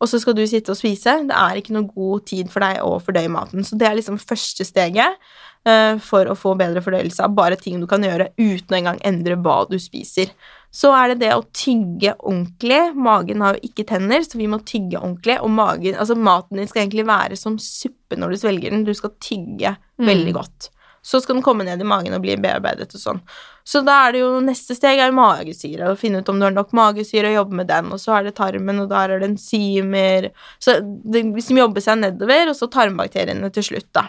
og 0.00 0.08
så 0.08 0.20
skal 0.20 0.36
du 0.36 0.46
sitte 0.48 0.72
og 0.72 0.78
spise. 0.78 1.18
Det 1.28 1.36
er 1.36 1.60
ikke 1.60 1.74
noe 1.76 1.88
god 1.92 2.24
tid 2.30 2.48
for 2.52 2.64
deg 2.64 2.80
å 2.84 2.94
fordøye 3.04 3.32
maten. 3.32 3.64
Så 3.66 3.76
det 3.76 3.88
er 3.88 3.98
liksom 3.98 4.16
første 4.22 4.64
steget 4.64 5.18
eh, 5.68 5.98
for 6.00 6.30
å 6.30 6.36
få 6.38 6.54
bedre 6.56 6.80
fordøyelse 6.84 7.26
av 7.26 7.34
bare 7.36 7.58
ting 7.60 7.76
du 7.82 7.88
kan 7.90 8.04
gjøre 8.06 8.30
uten 8.38 8.72
å 8.72 8.78
engang 8.78 9.02
endre 9.04 9.36
hva 9.44 9.58
du 9.68 9.76
spiser. 9.82 10.32
Så 10.70 10.92
er 10.94 11.10
det 11.10 11.20
det 11.24 11.30
å 11.34 11.46
tygge 11.50 12.14
ordentlig. 12.18 12.80
Magen 12.94 13.42
har 13.42 13.56
jo 13.56 13.70
ikke 13.70 13.88
tenner, 13.88 14.22
så 14.22 14.38
vi 14.38 14.46
må 14.50 14.60
tygge 14.62 15.00
ordentlig. 15.00 15.40
Og 15.42 15.50
magen, 15.50 15.96
altså 15.98 16.14
maten 16.14 16.60
din 16.60 16.70
skal 16.70 16.84
egentlig 16.84 17.08
være 17.08 17.38
som 17.38 17.56
suppe 17.62 18.18
når 18.18 18.34
du 18.34 18.42
svelger 18.44 18.74
den. 18.74 18.84
Du 18.86 18.94
skal 18.94 19.16
tygge 19.18 19.74
veldig 19.98 20.36
godt. 20.36 20.70
Så 21.02 21.20
skal 21.20 21.38
den 21.38 21.44
komme 21.44 21.64
ned 21.64 21.80
i 21.80 21.88
magen 21.88 22.14
og 22.14 22.22
bli 22.22 22.36
bearbeidet 22.38 22.92
og 22.94 23.00
sånn. 23.00 23.20
Så 23.64 23.80
da 23.86 23.96
er 24.04 24.14
det 24.14 24.22
jo 24.22 24.30
neste 24.44 24.76
steg 24.76 25.00
er 25.00 25.14
magesyre, 25.16 25.88
å 25.88 25.98
finne 25.98 26.20
ut 26.20 26.28
om 26.28 26.38
du 26.38 26.44
har 26.44 26.54
nok 26.54 26.74
magesyre 26.76 27.30
og 27.30 27.38
jobbe 27.38 27.60
med 27.62 27.70
den. 27.70 27.90
Og 27.94 28.02
så 28.02 28.18
er 28.18 28.28
det 28.28 28.36
tarmen, 28.38 28.82
og 28.84 28.90
der 28.92 29.14
er 29.14 29.22
det 29.22 29.30
enzymer 29.32 30.30
Så 30.62 30.78
det 30.84 31.24
liksom 31.24 31.60
jobber 31.60 31.84
seg 31.84 32.02
nedover, 32.02 32.52
og 32.52 32.58
så 32.58 32.68
tarmbakteriene 32.70 33.50
til 33.54 33.70
slutt, 33.72 33.88
da. 33.96 34.06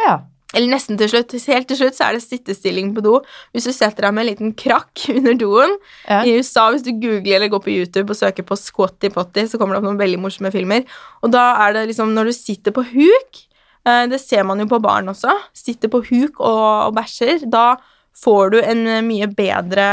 Ja. 0.00 0.18
Eller 0.56 0.70
nesten 0.72 0.96
til 0.96 1.10
slutt. 1.12 1.34
Helt 1.50 1.68
til 1.68 1.76
slutt 1.76 1.96
så 1.98 2.06
er 2.06 2.16
det 2.16 2.24
sittestilling 2.24 2.94
på 2.96 3.02
do. 3.04 3.18
Hvis 3.52 3.68
du 3.68 3.72
setter 3.76 4.06
deg 4.06 4.14
med 4.16 4.24
en 4.24 4.30
liten 4.30 4.54
krakk 4.56 5.04
under 5.18 5.36
doen 5.36 5.74
Ja. 6.08 6.22
I 6.24 6.38
USA, 6.38 6.70
hvis 6.72 6.86
du 6.86 6.94
googler 6.94 7.36
eller 7.36 7.52
går 7.52 7.62
på 7.66 7.74
YouTube 7.74 8.14
og 8.14 8.20
søker 8.20 8.46
på 8.48 8.56
squatty 8.56 9.10
potty, 9.12 9.44
så 9.48 9.60
kommer 9.60 9.76
det 9.76 9.82
opp 9.82 9.90
noen 9.90 10.00
veldig 10.00 10.22
morsomme 10.22 10.52
filmer. 10.54 10.88
Og 11.20 11.34
da 11.34 11.50
er 11.66 11.76
det 11.76 11.84
liksom 11.90 12.14
når 12.16 12.30
du 12.30 12.36
sitter 12.38 12.74
på 12.74 12.86
huk 12.94 13.44
eh, 13.84 14.04
Det 14.08 14.20
ser 14.22 14.46
man 14.48 14.64
jo 14.64 14.68
på 14.70 14.80
barn 14.80 15.12
også. 15.12 15.36
Sitter 15.52 15.92
på 15.92 16.00
huk 16.08 16.40
og, 16.40 16.88
og 16.88 16.96
bæsjer. 16.96 17.44
Da 17.52 17.74
får 18.16 18.54
du 18.54 18.60
en 18.62 18.86
eh, 18.88 19.04
mye 19.04 19.28
bedre 19.28 19.86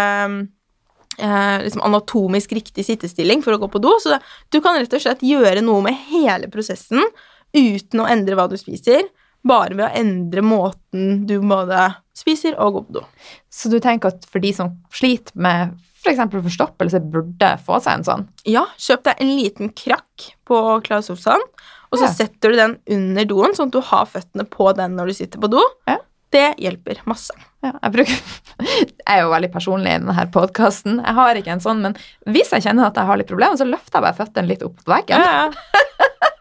eh, 1.20 1.58
liksom 1.68 1.84
anatomisk 1.84 2.56
riktig 2.56 2.88
sittestilling 2.88 3.44
for 3.44 3.58
å 3.58 3.60
gå 3.60 3.70
på 3.76 3.84
do. 3.84 3.92
Så 4.00 4.16
du 4.56 4.62
kan 4.64 4.80
rett 4.80 4.96
og 4.96 5.04
slett 5.04 5.26
gjøre 5.26 5.64
noe 5.66 5.84
med 5.84 6.00
hele 6.08 6.48
prosessen 6.54 7.04
uten 7.56 8.02
å 8.04 8.08
endre 8.08 8.40
hva 8.40 8.48
du 8.52 8.56
spiser. 8.60 9.04
Bare 9.46 9.76
ved 9.78 9.86
å 9.86 9.92
endre 10.00 10.42
måten 10.46 11.26
du 11.30 11.36
både 11.46 11.92
spiser 12.18 12.56
og 12.58 12.74
går 12.80 12.86
på 12.88 12.96
do. 13.00 13.04
Så 13.54 13.70
du 13.70 13.78
tenker 13.84 14.14
at 14.14 14.26
for 14.32 14.42
de 14.42 14.52
som 14.56 14.72
sliter 14.96 15.36
med 15.38 15.76
f.eks. 16.06 16.20
For 16.32 16.42
forstoppelse, 16.46 17.00
burde 17.14 17.52
få 17.66 17.80
seg 17.82 18.00
en 18.00 18.08
sånn? 18.08 18.24
Ja, 18.46 18.66
kjøp 18.82 19.04
deg 19.08 19.22
en 19.24 19.32
liten 19.40 19.72
krakk 19.78 20.28
på 20.46 20.60
Claes 20.86 21.10
Olsson, 21.14 21.42
og 21.92 21.98
så 21.98 22.06
Ja. 22.06 22.12
setter 22.14 22.52
du 22.54 22.56
den 22.60 22.76
under 22.98 23.26
doen, 23.26 23.56
sånn 23.58 23.72
at 23.72 23.74
du 23.78 23.82
har 23.82 24.06
føttene 24.06 24.46
på 24.50 24.70
den 24.78 24.96
når 24.98 25.08
du 25.10 25.14
sitter 25.18 25.42
på 25.42 25.50
do. 25.50 25.62
Ja. 25.90 25.98
Det 26.36 26.56
hjelper 26.60 27.00
masse. 27.10 27.32
Ja, 27.64 27.72
jeg, 27.82 27.92
bruker, 27.96 28.22
jeg 28.66 29.06
er 29.08 29.22
jo 29.24 29.30
veldig 29.34 29.52
personlig 29.54 29.94
i 29.94 29.98
denne 30.02 30.26
podkasten. 30.34 30.98
Jeg 31.06 31.16
har 31.18 31.36
ikke 31.40 31.54
en 31.56 31.64
sånn, 31.64 31.82
men 31.86 31.96
hvis 32.28 32.52
jeg 32.54 32.66
kjenner 32.66 32.90
at 32.90 32.98
jeg 33.00 33.06
har 33.10 33.18
litt 33.22 33.30
problemer, 33.30 33.58
så 33.58 33.66
løfter 33.70 33.98
jeg 34.02 34.06
bare 34.10 34.20
føttene 34.20 34.50
litt 34.52 34.66
opp 34.68 34.78
på 34.84 34.94
veggen. 34.94 35.22
Ja, 35.22 35.46
ja. 35.48 36.32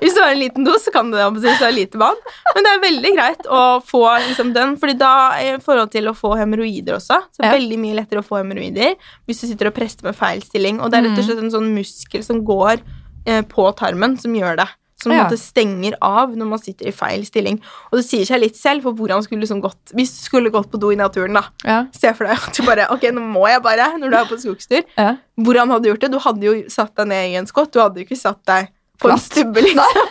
Hvis 0.00 0.14
du 0.14 0.20
har 0.22 0.30
en 0.34 0.38
liten 0.40 0.64
dos, 0.66 0.84
så 0.84 0.92
kan 0.94 1.10
det 1.10 1.24
hvis 1.36 1.58
det 1.60 1.66
er 1.68 1.74
lite 1.76 1.98
vann. 2.00 2.16
Men 2.54 2.64
det 2.66 2.72
er 2.74 2.82
veldig 2.84 3.12
greit 3.16 3.46
å 3.48 3.60
få 3.84 4.02
liksom, 4.28 4.52
den, 4.56 4.76
fordi 4.80 4.96
da 5.00 5.12
i 5.42 5.56
forhold 5.62 5.90
til 5.92 6.08
å 6.10 6.14
få 6.16 6.34
hemoroider 6.40 6.96
også, 6.98 7.20
så 7.32 7.40
er 7.40 7.42
det 7.42 7.52
Ja. 7.52 7.58
veldig 7.58 7.78
mye 7.84 7.98
lettere 8.00 8.22
å 8.22 8.26
få 8.26 8.40
hemoroider 8.42 8.96
hvis 9.26 9.40
du 9.40 9.46
sitter 9.48 9.68
og 9.70 9.74
prester 9.74 10.04
med 10.04 10.16
feil 10.16 10.42
stilling. 10.42 10.80
Og 10.80 10.90
det 10.90 10.98
er 11.00 11.08
rett 11.10 11.18
og 11.18 11.24
slett 11.28 11.44
en 11.44 11.50
sånn 11.54 11.70
muskel 11.74 12.22
som 12.24 12.42
går 12.44 12.80
eh, 13.26 13.42
på 13.42 13.70
tarmen, 13.76 14.18
som 14.20 14.32
gjør 14.34 14.56
det. 14.62 14.68
Som 14.98 15.12
Ja. 15.12 15.24
måte 15.26 15.36
stenger 15.36 15.92
av 16.00 16.30
når 16.34 16.46
man 16.48 16.58
sitter 16.58 16.86
i 16.88 16.90
feil 16.90 17.20
stilling. 17.26 17.58
Og 17.92 17.98
det 17.98 18.04
sier 18.06 18.24
seg 18.24 18.40
litt 18.40 18.56
selv, 18.56 18.80
for 18.82 18.92
hvordan 18.96 19.22
skulle 19.22 19.42
liksom 19.44 19.60
gått 19.60 19.92
Hvis 19.92 20.08
du 20.16 20.22
skulle 20.24 20.50
gått 20.50 20.70
på 20.72 20.80
do 20.80 20.88
i 20.90 20.96
naturen, 20.96 21.34
da. 21.34 21.42
Ja. 21.66 21.84
Se 21.92 22.14
for 22.14 22.24
deg 22.24 22.32
at 22.38 22.54
du 22.56 22.62
bare 22.64 22.86
Ok, 22.90 23.02
nå 23.12 23.20
må 23.20 23.46
jeg 23.46 23.60
bare, 23.62 23.90
når 23.98 24.10
du 24.10 24.16
er 24.16 24.24
på 24.24 24.38
skogstur. 24.40 24.84
Ja. 24.96 25.16
Hvordan 25.38 25.68
hadde 25.68 25.82
du 25.82 25.90
gjort 25.90 26.00
det? 26.00 26.10
Du 26.12 26.18
hadde 26.18 26.40
jo 26.48 26.54
satt 26.70 26.94
deg 26.96 27.08
ned 27.08 27.28
i 27.30 27.36
en 27.36 27.46
skott. 27.46 27.70
Du 27.72 27.78
hadde 27.78 27.96
jo 28.00 28.06
ikke 28.06 28.16
satt 28.16 28.40
deg 28.46 28.68
på 28.98 29.10
en 29.12 29.18
stubbe, 29.20 29.60
liksom. 29.62 30.06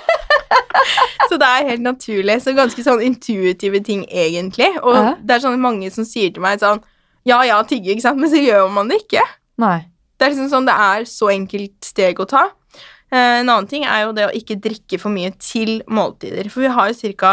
så 1.30 1.38
det 1.42 1.48
er 1.48 1.70
helt 1.72 1.82
naturlig. 1.86 2.38
Så 2.44 2.54
ganske 2.58 2.84
sånn 2.86 3.02
intuitive 3.06 3.82
ting, 3.86 4.06
egentlig. 4.10 4.72
Og 4.84 4.96
Ja. 4.96 5.16
det 5.22 5.36
er 5.38 5.44
sånn 5.48 5.60
mange 5.62 5.90
som 5.92 6.06
sier 6.08 6.32
til 6.34 6.42
meg 6.46 6.60
sånn 6.64 6.84
Ja, 7.26 7.40
ja, 7.42 7.58
tygge, 7.66 7.90
ikke 7.96 8.04
sant? 8.06 8.20
Men 8.22 8.30
så 8.30 8.38
gjør 8.38 8.68
man 8.70 8.88
det 8.92 9.00
ikke. 9.02 9.24
Nei. 9.58 9.80
Det 10.20 10.28
er 10.28 10.30
liksom 10.36 10.50
sånn, 10.52 10.68
det 10.70 10.76
er 10.78 11.08
så 11.10 11.32
enkelt 11.34 11.74
steg 11.84 12.20
å 12.22 12.28
ta. 12.30 12.44
Eh, 13.12 13.40
en 13.42 13.50
annen 13.50 13.68
ting 13.68 13.84
er 13.84 14.04
jo 14.04 14.12
det 14.14 14.28
å 14.28 14.36
ikke 14.38 14.60
drikke 14.62 15.00
for 15.02 15.10
mye 15.10 15.32
til 15.42 15.80
måltider. 15.90 16.52
For 16.54 16.62
vi 16.62 16.68
har 16.68 16.92
jo 16.94 17.14
ca. 17.18 17.32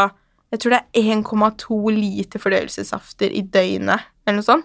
Jeg 0.51 0.61
tror 0.61 0.71
det 0.71 0.81
er 0.81 1.13
1,2 1.13 1.93
liter 1.93 2.41
fordøyelsessafter 2.41 3.31
i 3.37 3.43
døgnet, 3.43 4.01
eller 4.27 4.41
noe 4.41 4.45
sånt. 4.49 4.65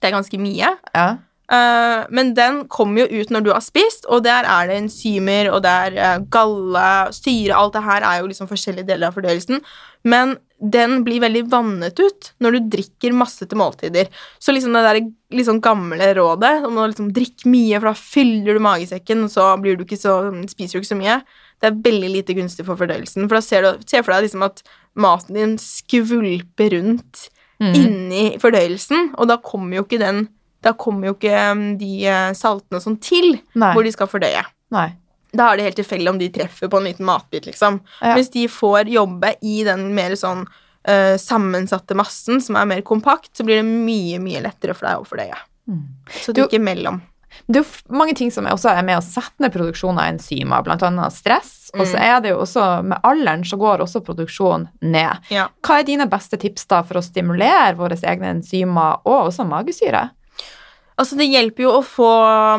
Det 0.00 0.10
er 0.10 0.16
ganske 0.18 0.38
mye. 0.40 0.70
Ja. 0.94 1.06
Eh, 1.52 2.04
men 2.08 2.32
den 2.36 2.62
kommer 2.72 3.04
jo 3.04 3.20
ut 3.20 3.32
når 3.32 3.44
du 3.44 3.50
har 3.52 3.62
spist, 3.64 4.06
og 4.08 4.24
der 4.24 4.46
er 4.48 4.70
det 4.70 4.78
enzymer, 4.80 5.50
og 5.52 5.60
det 5.64 5.72
er 5.86 5.98
eh, 6.00 6.22
galle, 6.32 6.86
syre 7.12 7.58
Alt 7.58 7.76
det 7.76 7.84
her 7.84 8.06
er 8.08 8.22
jo 8.22 8.30
liksom 8.30 8.48
forskjellige 8.48 8.88
deler 8.88 9.10
av 9.10 9.18
fordøyelsen. 9.18 9.60
Men 10.08 10.38
den 10.62 11.02
blir 11.06 11.20
veldig 11.22 11.42
vannet 11.50 11.98
ut 11.98 12.30
når 12.42 12.56
du 12.56 12.70
drikker 12.76 13.14
masse 13.18 13.44
til 13.44 13.58
måltider. 13.58 14.08
Så 14.40 14.54
liksom 14.54 14.74
det 14.78 14.84
der 14.86 15.00
liksom 15.34 15.60
gamle 15.62 16.12
rådet 16.16 16.54
om 16.68 16.78
å 16.78 16.86
liksom 16.88 17.12
drikke 17.14 17.50
mye, 17.50 17.80
for 17.80 17.90
da 17.90 17.94
fyller 17.98 18.56
du 18.56 18.62
magesekken, 18.62 19.26
og 19.26 19.34
så 19.34 19.50
blir 19.60 19.76
du 19.76 19.84
så, 19.96 20.20
spiser 20.50 20.78
du 20.78 20.82
ikke 20.82 20.94
så 20.94 21.00
mye, 21.02 21.20
det 21.60 21.68
er 21.68 21.82
veldig 21.84 22.14
lite 22.16 22.38
gunstig 22.38 22.66
for 22.66 22.80
fordøyelsen. 22.80 23.28
For 23.28 23.38
da 23.38 23.44
ser 23.44 23.66
du 23.66 23.84
ser 23.86 24.06
for 24.06 24.14
deg 24.14 24.28
liksom 24.28 24.46
at 24.48 24.64
maten 24.98 25.36
din 25.36 25.54
skvulper 25.60 26.78
rundt 26.78 27.28
Mm. 27.62 27.74
inni 27.78 28.22
fordøyelsen, 28.42 29.12
og 29.20 29.28
da 29.30 29.36
kommer 29.38 29.76
jo 29.76 29.84
ikke 29.84 30.00
den 30.02 30.24
da 30.62 30.72
kommer 30.78 31.10
jo 31.10 31.14
ikke 31.16 31.36
um, 31.52 31.62
de 31.80 31.90
eh, 32.06 32.32
saltene 32.38 32.78
og 32.78 32.84
sånn 32.84 32.98
til 33.02 33.38
Nei. 33.58 33.72
hvor 33.74 33.82
de 33.86 33.92
skal 33.94 34.10
fordøye. 34.10 34.44
Nei. 34.74 34.88
Da 35.34 35.50
er 35.52 35.56
det 35.56 35.64
helt 35.70 35.78
tilfeldig 35.80 36.10
om 36.12 36.18
de 36.20 36.28
treffer 36.32 36.68
på 36.68 36.76
en 36.78 36.84
liten 36.90 37.06
matbit, 37.08 37.46
liksom. 37.48 37.80
Ja. 38.02 38.14
Hvis 38.18 38.28
de 38.34 38.46
får 38.52 38.90
jobbe 38.92 39.34
i 39.42 39.62
den 39.64 39.88
mer 39.96 40.12
sånn 40.20 40.44
uh, 40.46 41.14
sammensatte 41.16 41.96
massen 41.96 42.40
som 42.44 42.58
er 42.60 42.68
mer 42.68 42.82
kompakt, 42.84 43.30
så 43.36 43.46
blir 43.46 43.62
det 43.62 43.68
mye, 43.68 44.18
mye 44.22 44.42
lettere 44.44 44.74
for 44.76 44.88
deg 44.90 45.00
å 45.00 45.08
fordøye. 45.08 45.38
Mm. 45.70 45.82
Så 46.20 46.34
Du- 46.36 46.42
ikke 46.44 46.60
mellom. 46.60 47.00
Det 47.48 47.56
er 47.56 47.62
jo 47.64 47.96
mange 47.96 48.14
ting 48.14 48.30
som 48.30 48.44
er 48.46 48.52
også 48.52 48.68
er 48.76 48.82
med 48.84 48.98
å 48.98 49.02
sette 49.02 49.40
ned 49.40 49.54
produksjonen 49.54 49.98
av 50.02 50.10
enzymer, 50.12 50.68
annet 50.68 51.12
stress. 51.16 51.70
Og 51.72 51.86
så 51.86 51.96
Mm. 51.96 52.02
er 52.04 52.20
det 52.20 52.28
jo 52.34 52.40
også, 52.42 52.84
med 52.84 52.98
alderen 53.02 53.42
så 53.48 53.56
går 53.56 53.78
også 53.80 54.02
produksjonen 54.04 54.68
ned. 54.82 55.16
Ja. 55.30 55.48
Hva 55.62 55.78
er 55.80 55.84
dine 55.84 56.06
beste 56.06 56.36
tips 56.38 56.66
da 56.66 56.82
for 56.82 57.00
å 57.00 57.02
stimulere 57.02 57.74
våre 57.74 57.96
egne 57.96 58.34
enzymer 58.36 59.00
og 59.06 59.30
også 59.32 59.46
magesyre? 59.48 60.10
Altså, 61.02 61.18
det 61.18 61.30
hjelper 61.32 61.66
jo 61.66 61.72
å 61.74 61.82
få 61.82 62.10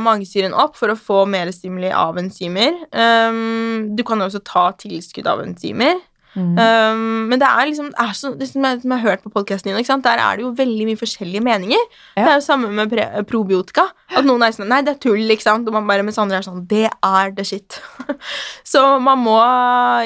magesyren 0.03 0.56
opp 0.60 0.75
for 0.75 0.91
å 0.91 0.99
få 0.99 1.23
mer 1.32 1.51
stimuli 1.56 1.91
av 1.95 2.17
enzymer. 2.19 2.75
Um, 2.91 3.93
du 3.95 4.03
kan 4.08 4.19
jo 4.19 4.27
også 4.27 4.43
ta 4.43 4.65
tilskudd 4.82 5.29
av 5.32 5.45
enzymer. 5.45 6.01
Mm. 6.34 6.58
Um, 6.58 7.27
men 7.29 7.38
det 7.38 7.45
er 7.45 7.67
liksom 7.69 7.91
det 7.91 8.01
er 8.01 8.13
så, 8.17 8.32
det 8.34 8.47
som, 8.49 8.63
jeg, 8.65 8.79
som 8.82 8.93
jeg 8.95 9.03
har 9.03 9.12
hørt 9.12 9.21
på 9.25 9.32
podkasten 9.36 9.69
din, 9.69 10.01
der 10.01 10.21
er 10.21 10.39
det 10.39 10.43
jo 10.43 10.49
veldig 10.58 10.88
mye 10.89 10.99
forskjellige 10.99 11.43
meninger. 11.45 11.84
Ja. 12.17 12.23
Det 12.23 12.25
er 12.25 12.39
jo 12.39 12.45
samme 12.47 12.71
med 12.73 12.91
pre 12.91 13.06
probiotika. 13.29 13.86
At 14.10 14.25
noen 14.25 14.43
er 14.45 14.56
sånn 14.56 14.71
Nei, 14.71 14.82
det 14.86 14.95
er 14.95 15.01
tull, 15.06 15.23
ikke 15.23 15.45
sant? 15.45 15.69
Og 15.69 15.77
man 15.77 15.88
bare, 15.89 16.06
mens 16.06 16.19
andre 16.21 16.41
er 16.41 16.45
sånn 16.45 16.65
Det 16.69 16.88
er 16.89 17.34
the 17.38 17.45
shit. 17.47 17.79
så 18.73 18.84
man 19.01 19.21
må 19.21 19.39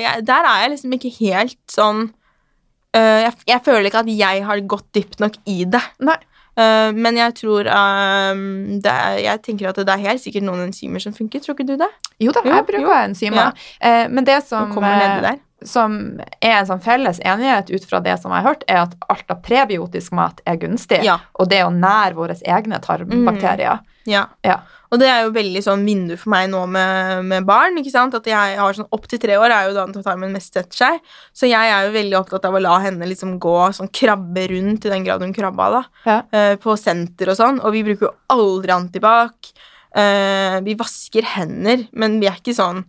jeg, 0.02 0.26
Der 0.28 0.47
er 0.47 0.65
jeg 0.65 0.76
liksom 0.76 0.95
ikke 0.97 1.13
helt 1.21 1.60
sånn 1.71 2.10
uh, 2.12 3.19
jeg, 3.23 3.34
jeg 3.47 3.63
føler 3.65 3.89
ikke 3.89 4.04
at 4.04 4.12
jeg 4.12 4.47
har 4.52 4.65
gått 4.76 4.89
dypt 4.95 5.23
nok 5.23 5.39
i 5.47 5.63
det. 5.65 5.84
Nei. 6.04 6.19
Øh, 6.58 6.96
men 6.98 7.17
jeg 7.20 7.36
tror 7.38 7.67
um, 7.70 8.80
det 8.82 8.91
er, 8.91 9.17
Jeg 9.22 9.41
tenker 9.46 9.70
at 9.70 9.78
det 9.78 9.93
er 9.93 10.06
helt 10.08 10.24
sikkert 10.24 10.48
noen 10.48 10.67
enzymer 10.67 11.04
som 11.04 11.13
funker. 11.13 11.43
Tror 11.43 11.54
ikke 11.54 11.67
du 11.67 11.76
det? 11.78 11.89
Jo 12.24 12.34
da, 12.34 12.41
jeg 12.46 12.65
bruker 12.65 12.88
jo. 12.88 12.93
enzymer. 12.96 13.52
Uh, 13.78 14.06
men 14.10 14.26
det 14.26 14.39
som, 14.48 14.74
eh, 14.84 15.36
som 15.65 16.00
er 16.41 16.56
en 16.60 16.70
sånn 16.70 16.82
felles 16.82 17.22
enighet 17.22 17.70
ut 17.74 17.86
fra 17.89 18.02
det 18.06 18.17
som 18.22 18.34
jeg 18.34 18.41
har 18.41 18.50
hørt, 18.50 18.65
er 18.70 18.82
at 18.86 18.98
alt 19.13 19.34
av 19.34 19.43
prebiotisk 19.46 20.17
mat 20.17 20.41
er 20.50 20.58
gunstig. 20.62 21.04
Ja. 21.06 21.20
Og 21.38 21.50
det 21.54 21.62
å 21.65 21.70
nære 21.74 22.17
våre 22.17 22.38
egne 22.41 22.82
tarmbakterier. 22.84 23.86
ja. 24.10 24.26
Ja. 24.46 24.62
Og 24.91 25.02
det 25.02 25.10
er 25.12 25.26
jo 25.26 25.34
veldig 25.36 25.62
sånn 25.65 25.86
vindu 25.88 26.15
for 26.19 26.32
meg 26.34 26.47
nå 26.52 26.63
med, 26.71 27.26
med 27.28 27.47
barn. 27.47 27.80
ikke 27.80 27.93
sant? 27.93 28.15
At 28.17 28.28
jeg 28.30 28.58
har 28.60 28.78
sånn 28.78 28.89
Opp 28.95 29.08
til 29.12 29.21
tre 29.21 29.36
år 29.39 29.54
er 29.54 29.67
jo 29.67 29.76
da 29.76 29.86
tarmen 30.00 30.34
mest 30.36 30.56
setter 30.56 30.80
seg. 30.80 31.00
Så 31.36 31.50
jeg 31.50 31.73
er 31.73 31.88
jo 31.88 31.95
veldig 31.95 32.19
opptatt 32.21 32.47
av 32.47 32.56
å 32.56 32.63
la 32.63 32.78
henne 32.86 33.10
liksom 33.10 33.36
gå 33.43 33.56
sånn 33.76 33.91
krabbe 33.91 34.47
rundt 34.54 34.88
i 34.88 34.93
den 34.93 35.08
grad 35.08 35.26
hun 35.26 35.36
krabba. 35.36 35.69
da. 35.78 35.82
Ja. 36.08 36.19
Uh, 36.32 36.54
På 36.62 36.78
senter 36.80 37.34
og 37.34 37.39
sånn. 37.39 37.62
Og 37.63 37.76
vi 37.76 37.84
bruker 37.88 38.10
jo 38.10 38.15
aldri 38.34 38.76
antibac. 38.76 39.52
Uh, 39.97 40.60
vi 40.65 40.78
vasker 40.80 41.26
hender, 41.36 41.88
men 41.97 42.21
vi 42.21 42.30
er 42.30 42.39
ikke 42.39 42.56
sånn 42.56 42.86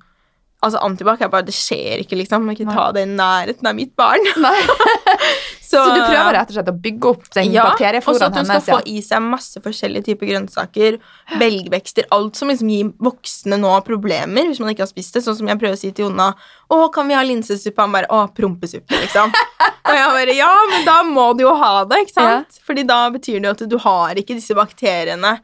Altså 0.58 0.80
Antibac 0.82 1.20
er 1.22 1.30
bare 1.30 1.46
Det 1.46 1.54
skjer 1.54 2.02
ikke, 2.02 2.16
liksom. 2.18 2.48
Ikke 2.50 2.66
Nei. 2.66 2.74
ta 2.74 2.88
det 2.94 3.04
i 3.06 3.10
nærheten 3.12 3.68
av 3.70 3.76
mitt 3.78 3.94
barn. 3.98 4.24
Så, 5.68 5.76
Så 5.76 5.90
du 5.92 6.00
prøver 6.00 6.32
rett 6.32 6.48
og 6.48 6.56
slett 6.56 6.70
å 6.70 6.76
bygge 6.80 7.10
opp 7.10 7.26
den 7.36 7.50
ja, 7.52 7.66
og 7.68 8.06
så 8.16 8.28
at 8.30 8.36
hun 8.38 8.46
skal 8.48 8.62
få 8.64 8.78
i 8.88 9.02
seg 9.04 9.20
masse 9.20 9.60
forskjellige 9.60 10.06
typer 10.06 10.30
grønnsaker, 10.30 10.96
belgvekster, 11.36 12.06
alt 12.16 12.38
som 12.40 12.48
liksom 12.48 12.70
gir 12.72 12.94
voksne 13.04 13.58
nå 13.60 13.74
problemer 13.84 14.48
hvis 14.48 14.62
man 14.64 14.72
ikke 14.72 14.86
har 14.86 14.88
spist 14.88 15.18
det. 15.18 15.26
Sånn 15.26 15.36
som 15.36 15.50
jeg 15.50 15.60
prøver 15.60 15.76
å 15.76 15.80
si 15.80 15.90
til 15.92 16.06
Jonna 16.06 16.30
Å, 16.32 16.78
kan 16.94 17.10
vi 17.10 17.18
ha 17.18 17.20
linsesuppe? 17.26 17.84
Han 17.84 17.92
bare 17.98 18.08
Å, 18.08 18.22
prompesuppe, 18.32 18.96
liksom. 19.04 19.36
og 19.90 20.00
jeg 20.00 20.08
bare 20.16 20.38
Ja, 20.38 20.50
men 20.72 20.88
da 20.88 20.96
må 21.04 21.28
du 21.36 21.44
jo 21.44 21.52
ha 21.60 21.84
det, 21.90 22.00
ikke 22.06 22.16
sant? 22.16 22.60
Fordi 22.64 22.86
da 22.88 23.02
betyr 23.12 23.36
det 23.36 23.50
jo 23.50 23.54
at 23.58 23.66
du 23.68 23.78
har 23.84 24.22
ikke 24.24 24.38
disse 24.40 24.56
bakteriene. 24.56 25.36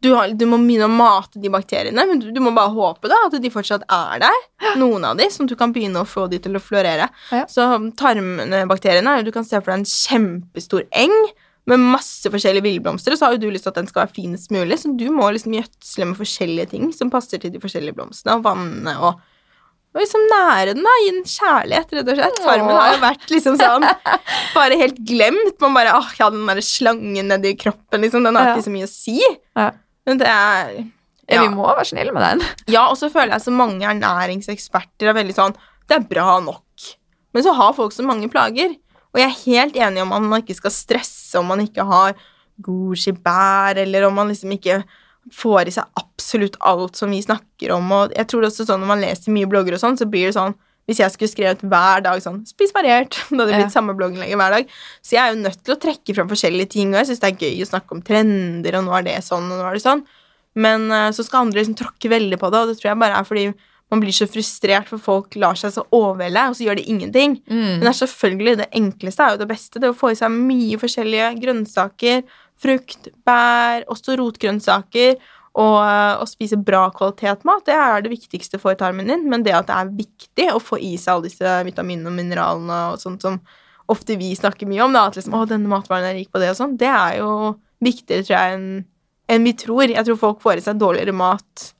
Du, 0.00 0.12
har, 0.14 0.30
du 0.30 0.44
må 0.46 0.60
begynne 0.62 0.86
å 0.86 0.92
mate 0.94 1.40
de 1.42 1.50
bakteriene, 1.50 2.04
men 2.06 2.20
du, 2.22 2.28
du 2.30 2.38
må 2.44 2.52
bare 2.54 2.70
håpe 2.70 3.08
da 3.10 3.16
at 3.26 3.34
de 3.42 3.50
fortsatt 3.50 3.82
er 3.90 4.20
der. 4.22 4.44
Noen 4.78 5.02
av 5.08 5.16
de, 5.18 5.26
sånn 5.34 5.48
at 5.48 5.54
du 5.54 5.58
kan 5.58 5.72
begynne 5.74 6.04
å 6.04 6.06
få 6.06 6.28
de 6.30 6.38
til 6.44 6.54
å 6.54 6.62
florere. 6.62 7.08
Ja. 7.34 7.42
Så 7.50 7.66
tarmbakteriene 7.98 9.18
er 9.18 9.26
Du 9.26 9.32
kan 9.34 9.46
se 9.46 9.58
for 9.58 9.72
deg 9.72 9.80
en 9.80 9.88
kjempestor 9.90 10.86
eng 10.94 11.14
med 11.68 11.82
masse 11.82 12.30
forskjellige 12.32 12.64
villblomster, 12.64 13.12
og 13.12 13.18
så 13.20 13.26
har 13.28 13.34
jo 13.36 13.42
du 13.42 13.50
lyst 13.52 13.66
til 13.66 13.74
at 13.74 13.80
den 13.82 13.88
skal 13.90 14.06
være 14.06 14.14
finest 14.16 14.54
mulig, 14.54 14.78
så 14.80 14.88
du 14.96 15.08
må 15.12 15.26
liksom 15.34 15.52
gjødsle 15.58 16.06
med 16.08 16.16
forskjellige 16.16 16.70
ting 16.70 16.86
som 16.96 17.10
passer 17.12 17.42
til 17.42 17.52
de 17.52 17.60
forskjellige 17.60 17.98
blomstene, 17.98 18.38
og 18.38 18.46
vanne 18.46 18.94
og 19.02 19.18
og 19.96 20.02
liksom 20.02 20.20
nære 20.28 20.74
den, 20.76 20.84
da. 20.84 20.90
Gi 21.00 21.12
den 21.16 21.22
kjærlighet, 21.26 21.92
rett 21.96 22.08
og 22.12 22.18
slett. 22.18 22.40
Tarmen 22.44 22.74
har 22.76 22.90
jo 22.92 22.98
vært 23.00 23.30
liksom 23.32 23.54
sånn 23.58 23.86
Bare 24.58 24.76
helt 24.78 24.98
glemt. 25.08 25.56
Man 25.64 25.72
bare 25.74 25.94
åh, 25.96 26.10
ja, 26.20 26.28
den 26.30 26.44
derre 26.46 26.62
slangen 26.62 27.30
nedi 27.32 27.54
kroppen, 27.58 28.04
liksom. 28.04 28.26
Den 28.28 28.36
har 28.36 28.50
Ja. 28.50 28.52
ikke 28.54 28.66
så 28.68 28.74
mye 28.74 28.84
å 28.86 28.90
si. 28.92 29.16
Ja. 29.56 29.70
Men 30.08 30.22
det 30.22 30.30
er 30.32 30.78
Ja. 31.28 31.42
Vi 31.44 31.52
må 31.52 31.66
være 31.68 31.84
snille 31.84 32.12
med 32.16 32.24
den. 32.24 32.44
ja, 32.74 32.86
og 32.88 32.96
så 32.96 33.10
føler 33.12 33.34
jeg 33.36 33.44
så 33.44 33.52
mange 33.52 33.84
ernæringseksperter 33.84 35.10
er 35.10 35.16
veldig 35.18 35.36
sånn 35.36 35.56
Det 35.84 35.98
er 35.98 36.06
bra 36.08 36.38
nok. 36.40 36.64
Men 37.36 37.44
så 37.44 37.52
har 37.56 37.76
folk 37.76 37.92
så 37.92 38.04
mange 38.06 38.30
plager. 38.32 38.72
Og 39.12 39.20
jeg 39.20 39.28
er 39.28 39.42
helt 39.44 39.76
enig 39.76 40.02
om 40.02 40.14
at 40.16 40.24
man 40.24 40.42
ikke 40.42 40.56
skal 40.56 40.72
stresse 40.72 41.36
om 41.40 41.48
man 41.52 41.60
ikke 41.64 41.84
har 41.84 42.16
goji 42.64 43.12
bær, 43.12 43.78
eller 43.78 44.08
om 44.08 44.16
man 44.18 44.32
liksom 44.32 44.52
ikke 44.56 44.82
får 45.32 45.68
i 45.68 45.74
seg 45.76 46.00
absolutt 46.00 46.56
alt 46.64 46.96
som 46.96 47.12
vi 47.12 47.20
snakker 47.24 47.72
om. 47.76 47.92
Og 47.92 48.16
jeg 48.16 48.28
tror 48.28 48.44
det 48.44 48.50
også 48.50 48.66
sånn 48.68 48.82
når 48.84 48.92
man 48.92 49.04
leser 49.04 49.34
mye 49.34 49.48
blogger 49.48 49.76
og 49.76 49.82
sånn, 49.82 50.00
så 50.00 50.08
blir 50.08 50.28
det 50.28 50.36
sånn 50.36 50.56
hvis 50.88 51.02
jeg 51.02 51.12
skulle 51.12 51.28
skrevet 51.30 51.60
hver 51.68 52.00
dag 52.06 52.20
sånn 52.24 52.40
'spis 52.48 52.72
variert', 52.72 53.18
da 53.30 53.42
hadde 53.44 53.50
det 53.52 53.58
blitt 53.60 53.68
Ja. 53.68 53.74
samme 53.76 53.94
blogginnlegget 53.98 54.40
hver 54.40 54.54
dag. 54.56 54.66
Så 55.04 55.16
jeg 55.18 55.22
er 55.22 55.34
jo 55.34 55.42
nødt 55.44 55.62
til 55.62 55.74
å 55.76 55.80
trekke 55.82 56.14
fram 56.16 56.28
forskjellige 56.32 56.70
ting, 56.72 56.94
og 56.94 57.02
jeg 57.02 57.10
syns 57.12 57.20
det 57.20 57.30
er 57.32 57.42
gøy 57.44 57.60
å 57.62 57.70
snakke 57.70 57.92
om 57.92 58.02
trender, 58.02 58.78
og 58.80 58.84
nå 58.88 58.96
er 58.98 59.02
det 59.04 59.18
sånn, 59.24 59.50
og 59.52 59.58
nå 59.60 59.64
er 59.68 59.76
det 59.76 59.84
sånn. 59.84 60.02
Men 60.56 60.90
eh, 60.90 61.10
så 61.12 61.22
skal 61.26 61.44
andre 61.46 61.60
liksom 61.60 61.76
tråkke 61.76 62.08
veldig 62.10 62.38
på 62.40 62.50
det, 62.50 62.58
og 62.64 62.68
det 62.72 62.78
tror 62.80 62.90
jeg 62.94 62.98
bare 63.04 63.18
er 63.20 63.28
fordi 63.28 63.46
man 63.90 64.00
blir 64.00 64.12
så 64.12 64.26
frustrert, 64.28 64.88
for 64.90 64.98
folk 65.00 65.36
lar 65.40 65.54
seg 65.56 65.72
så 65.72 65.84
overvelde, 65.96 66.42
og 66.50 66.56
så 66.58 66.64
gjør 66.66 66.76
de 66.76 66.82
ingenting. 66.92 67.38
Men 67.48 67.80
det 67.80 67.88
er 67.88 68.00
selvfølgelig 68.04 68.56
det 68.58 68.66
enkleste 68.76 69.22
er 69.24 69.30
jo 69.32 69.38
det 69.40 69.48
beste. 69.48 69.80
Det 69.80 69.88
å 69.88 69.96
få 69.96 70.10
i 70.12 70.18
seg 70.18 70.28
mye 70.34 70.76
forskjellige 70.76 71.30
grønnsaker, 71.40 72.22
frukt, 72.60 73.08
bær, 73.24 73.84
også 73.88 74.18
rotgrønnsaker, 74.20 75.16
og, 75.54 75.78
å 76.22 76.26
spise 76.28 76.58
bra 76.60 76.88
kvalitetsmat. 76.94 77.64
Det 77.68 77.76
er 77.76 78.04
det 78.04 78.12
viktigste 78.12 78.60
for 78.62 78.76
tarmen 78.78 79.08
din, 79.10 79.24
men 79.30 79.46
det 79.46 79.56
at 79.56 79.70
det 79.70 79.78
er 79.78 79.96
viktig 80.02 80.50
å 80.54 80.60
få 80.62 80.80
i 80.82 80.96
seg 81.00 81.14
alle 81.14 81.30
disse 81.30 81.56
vitaminene 81.66 82.12
og 82.12 82.18
mineralene 82.18 82.82
og 82.92 83.00
sånt 83.02 83.24
som 83.24 83.40
ofte 83.88 84.18
vi 84.20 84.34
snakker 84.36 84.68
mye 84.68 84.84
om, 84.84 84.92
da, 84.92 85.06
at 85.08 85.16
liksom, 85.16 85.34
å, 85.38 85.46
denne 85.48 85.70
matvaren 85.70 86.10
er 86.10 86.18
rik 86.18 86.28
på 86.34 86.42
det 86.42 86.52
og 86.52 86.58
sånn, 86.58 86.76
det 86.80 86.90
er 86.92 87.22
jo 87.22 87.32
viktigere, 87.80 88.26
tror 88.26 88.36
jeg, 88.36 88.58
enn 88.58 88.86
enn 89.28 89.44
vi 89.46 89.54
tror. 89.58 89.86
Jeg 89.88 90.06
tror 90.08 90.20
folk 90.20 90.40
får 90.44 90.60
i 90.60 90.64
seg 90.64 90.80
dårligere 90.80 91.14
mat 91.16 91.70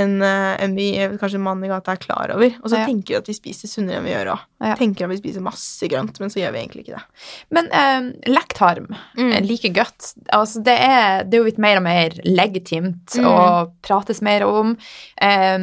enn 0.00 0.22
en 0.24 0.74
vi 0.74 0.86
kanskje 1.20 1.38
mannen 1.38 1.64
i 1.64 1.68
gata 1.68 1.92
er 1.92 1.96
klar 2.00 2.30
over. 2.34 2.54
Og 2.62 2.70
så 2.70 2.78
Ja. 2.78 2.86
tenker 2.86 3.08
vi 3.08 3.16
at 3.16 3.26
vi 3.28 3.34
spiser 3.34 3.68
sunnere 3.68 3.98
enn 4.00 4.04
vi 4.04 4.10
gjør 4.14 4.32
òg. 4.32 4.40
Ja. 4.62 4.74
Tenker 4.76 5.04
at 5.04 5.10
vi 5.10 5.18
spiser 5.20 5.42
masse 5.44 5.88
grønt, 5.88 6.18
men 6.18 6.30
så 6.30 6.40
gjør 6.40 6.52
vi 6.52 6.58
egentlig 6.62 6.84
ikke 6.86 6.96
det. 6.96 7.02
Men 7.50 7.68
eh, 7.70 8.12
lekktarm, 8.32 8.88
Mm. 9.18 9.46
like 9.46 9.68
godt. 9.74 10.14
Altså, 10.32 10.62
det, 10.64 10.78
er, 10.80 11.24
det 11.24 11.34
er 11.34 11.38
jo 11.44 11.44
blitt 11.50 11.58
mer 11.58 11.76
og 11.76 11.82
mer 11.82 12.10
legitimt 12.24 13.18
Mm. 13.18 13.26
og 13.26 13.72
prates 13.82 14.22
mer 14.22 14.42
om. 14.46 14.76
Eh, 15.20 15.58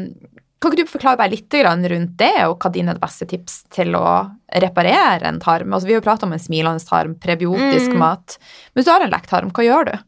kan 0.61 0.71
ikke 0.73 0.83
du 0.83 0.85
forklare 0.91 1.17
meg 1.17 1.31
litt 1.31 1.49
grann 1.49 1.83
rundt 1.87 2.17
det, 2.17 2.33
og 2.43 2.59
hva 2.59 2.69
dine 2.71 2.93
beste 2.99 3.25
tips 3.25 3.63
til 3.71 3.93
å 3.95 4.29
reparere 4.53 5.23
en 5.23 5.39
tarm? 5.39 5.71
Altså, 5.73 5.85
vi 5.87 5.93
har 5.93 6.01
jo 6.01 6.05
pratet 6.09 6.23
om 6.23 6.33
en 6.33 6.39
smilende 6.39 6.85
tarm, 6.85 7.15
prebiotisk 7.15 7.93
Mm. 7.93 7.97
mat. 7.97 8.37
Men 8.75 8.83
hvis 8.83 8.85
du 8.85 8.91
har 8.91 9.01
en 9.01 9.11
lekktarm, 9.11 9.51
hva 9.51 9.63
gjør 9.63 9.85
du? 9.93 9.99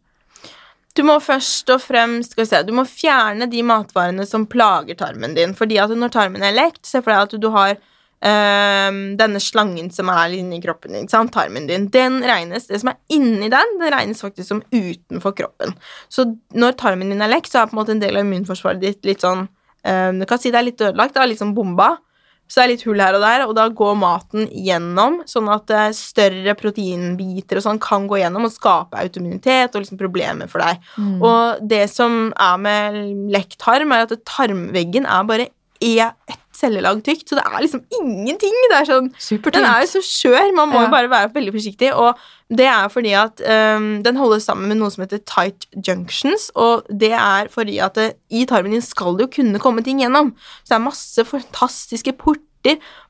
Du 0.98 1.04
må 1.08 1.16
først 1.24 1.70
og 1.72 1.80
fremst 1.84 2.34
skal 2.34 2.44
vi 2.44 2.50
se, 2.50 2.60
du 2.68 2.74
må 2.76 2.84
fjerne 2.90 3.48
de 3.52 3.62
matvarene 3.64 4.26
som 4.28 4.48
plager 4.50 4.98
tarmen 5.00 5.38
din. 5.38 5.56
Fordi 5.56 5.80
at 5.80 5.94
når 5.96 6.12
tarmen 6.12 6.44
er 6.44 6.58
lekt, 6.58 6.84
se 6.88 7.00
for 7.00 7.14
deg 7.14 7.30
at 7.30 7.36
du 7.40 7.48
har 7.54 7.72
øh, 7.78 9.00
denne 9.20 9.42
slangen 9.44 9.88
som 9.96 10.12
er 10.12 10.36
inni 10.36 10.60
kroppen 10.64 10.98
din, 10.98 11.08
sant? 11.12 11.34
tarmen 11.36 11.70
din. 11.70 11.88
Den 11.94 12.20
regnes, 12.28 12.68
Det 12.68 12.82
som 12.84 12.92
er 12.92 13.00
inni 13.16 13.50
den, 13.54 13.78
den 13.80 13.96
regnes 13.96 14.24
faktisk 14.26 14.50
som 14.52 14.64
utenfor 14.74 15.36
kroppen. 15.38 15.78
Så 16.10 16.28
når 16.52 16.78
tarmen 16.82 17.14
din 17.14 17.24
er 17.24 17.32
lekt, 17.32 17.52
så 17.52 17.64
er 17.64 17.72
på 17.72 17.78
en 17.78 17.84
måte 17.84 17.96
en 17.96 18.04
del 18.04 18.20
av 18.20 18.28
immunforsvaret 18.28 18.84
ditt 18.84 19.06
litt 19.08 19.24
sånn 19.24 19.48
øh, 19.88 20.12
Du 20.20 20.28
kan 20.28 20.40
si 20.40 20.52
det 20.52 20.60
er 20.60 20.70
litt 20.74 20.82
ødelagt, 20.82 21.16
det 21.16 21.24
er 21.24 21.38
sånn 21.40 21.56
bomba. 21.56 21.96
Så 22.52 22.60
det 22.60 22.64
er 22.66 22.72
litt 22.74 22.84
hull 22.84 23.00
her 23.00 23.16
og 23.16 23.24
der, 23.24 23.46
og 23.48 23.54
da 23.56 23.70
går 23.72 23.94
maten 23.96 24.50
gjennom, 24.52 25.22
sånn 25.30 25.48
at 25.54 25.72
eh, 25.72 25.94
større 25.96 26.56
proteinbiter 26.60 27.62
og 27.62 27.64
sånn 27.64 27.80
kan 27.80 28.10
gå 28.12 28.20
gjennom 28.20 28.50
og 28.50 28.52
skape 28.52 29.00
autoimmunitet 29.00 29.72
og 29.72 29.86
liksom 29.86 30.02
problemer 30.02 30.52
for 30.52 30.60
deg. 30.66 30.84
Og 31.24 31.64
det 31.72 31.86
som 31.94 32.34
er 32.36 32.60
med 32.60 33.00
lekt 33.32 33.56
tarm, 33.64 33.96
er 33.96 34.04
at 34.04 34.28
tarmveggen 34.28 35.08
er 35.08 35.28
bare 35.30 35.48
e- 35.82 36.12
ett 36.30 36.38
cellelag 36.62 37.00
tykt, 37.04 37.26
så 37.30 37.38
det 37.40 37.44
er 37.48 37.62
liksom 37.64 37.82
ingenting. 37.98 38.54
Det 38.70 38.78
er 38.82 38.86
sånn 38.86 39.08
den 39.56 39.66
er 39.66 39.82
jo 39.82 39.88
så 39.96 40.02
skjør, 40.06 40.52
man 40.56 40.70
må 40.70 40.76
Ja. 40.76 40.86
jo 40.86 40.92
bare 40.92 41.10
være 41.10 41.32
veldig 41.34 41.54
forsiktig. 41.56 41.90
Og 41.96 42.20
det 42.54 42.68
er 42.68 42.88
fordi 42.92 43.14
at 43.18 43.42
um, 43.42 44.04
den 44.04 44.16
holdes 44.20 44.46
sammen 44.46 44.68
med 44.68 44.78
noe 44.78 44.92
som 44.92 45.02
heter 45.06 45.24
tight 45.26 45.66
junctions. 45.88 46.52
Og 46.56 46.84
det 46.92 47.14
er 47.14 47.48
fordi 47.50 47.80
at 47.80 47.96
det, 47.96 48.14
i 48.30 48.46
tarmen 48.46 48.72
din 48.76 48.82
skal 48.86 49.18
det 49.18 49.26
jo 49.30 49.42
kunne 49.42 49.60
komme 49.64 49.82
ting 49.84 50.00
gjennom. 50.04 50.36
Så 50.64 50.76
det 50.76 50.78
er 50.78 50.86
masse 50.86 51.26
fantastiske 51.26 52.14
porter. 52.20 52.46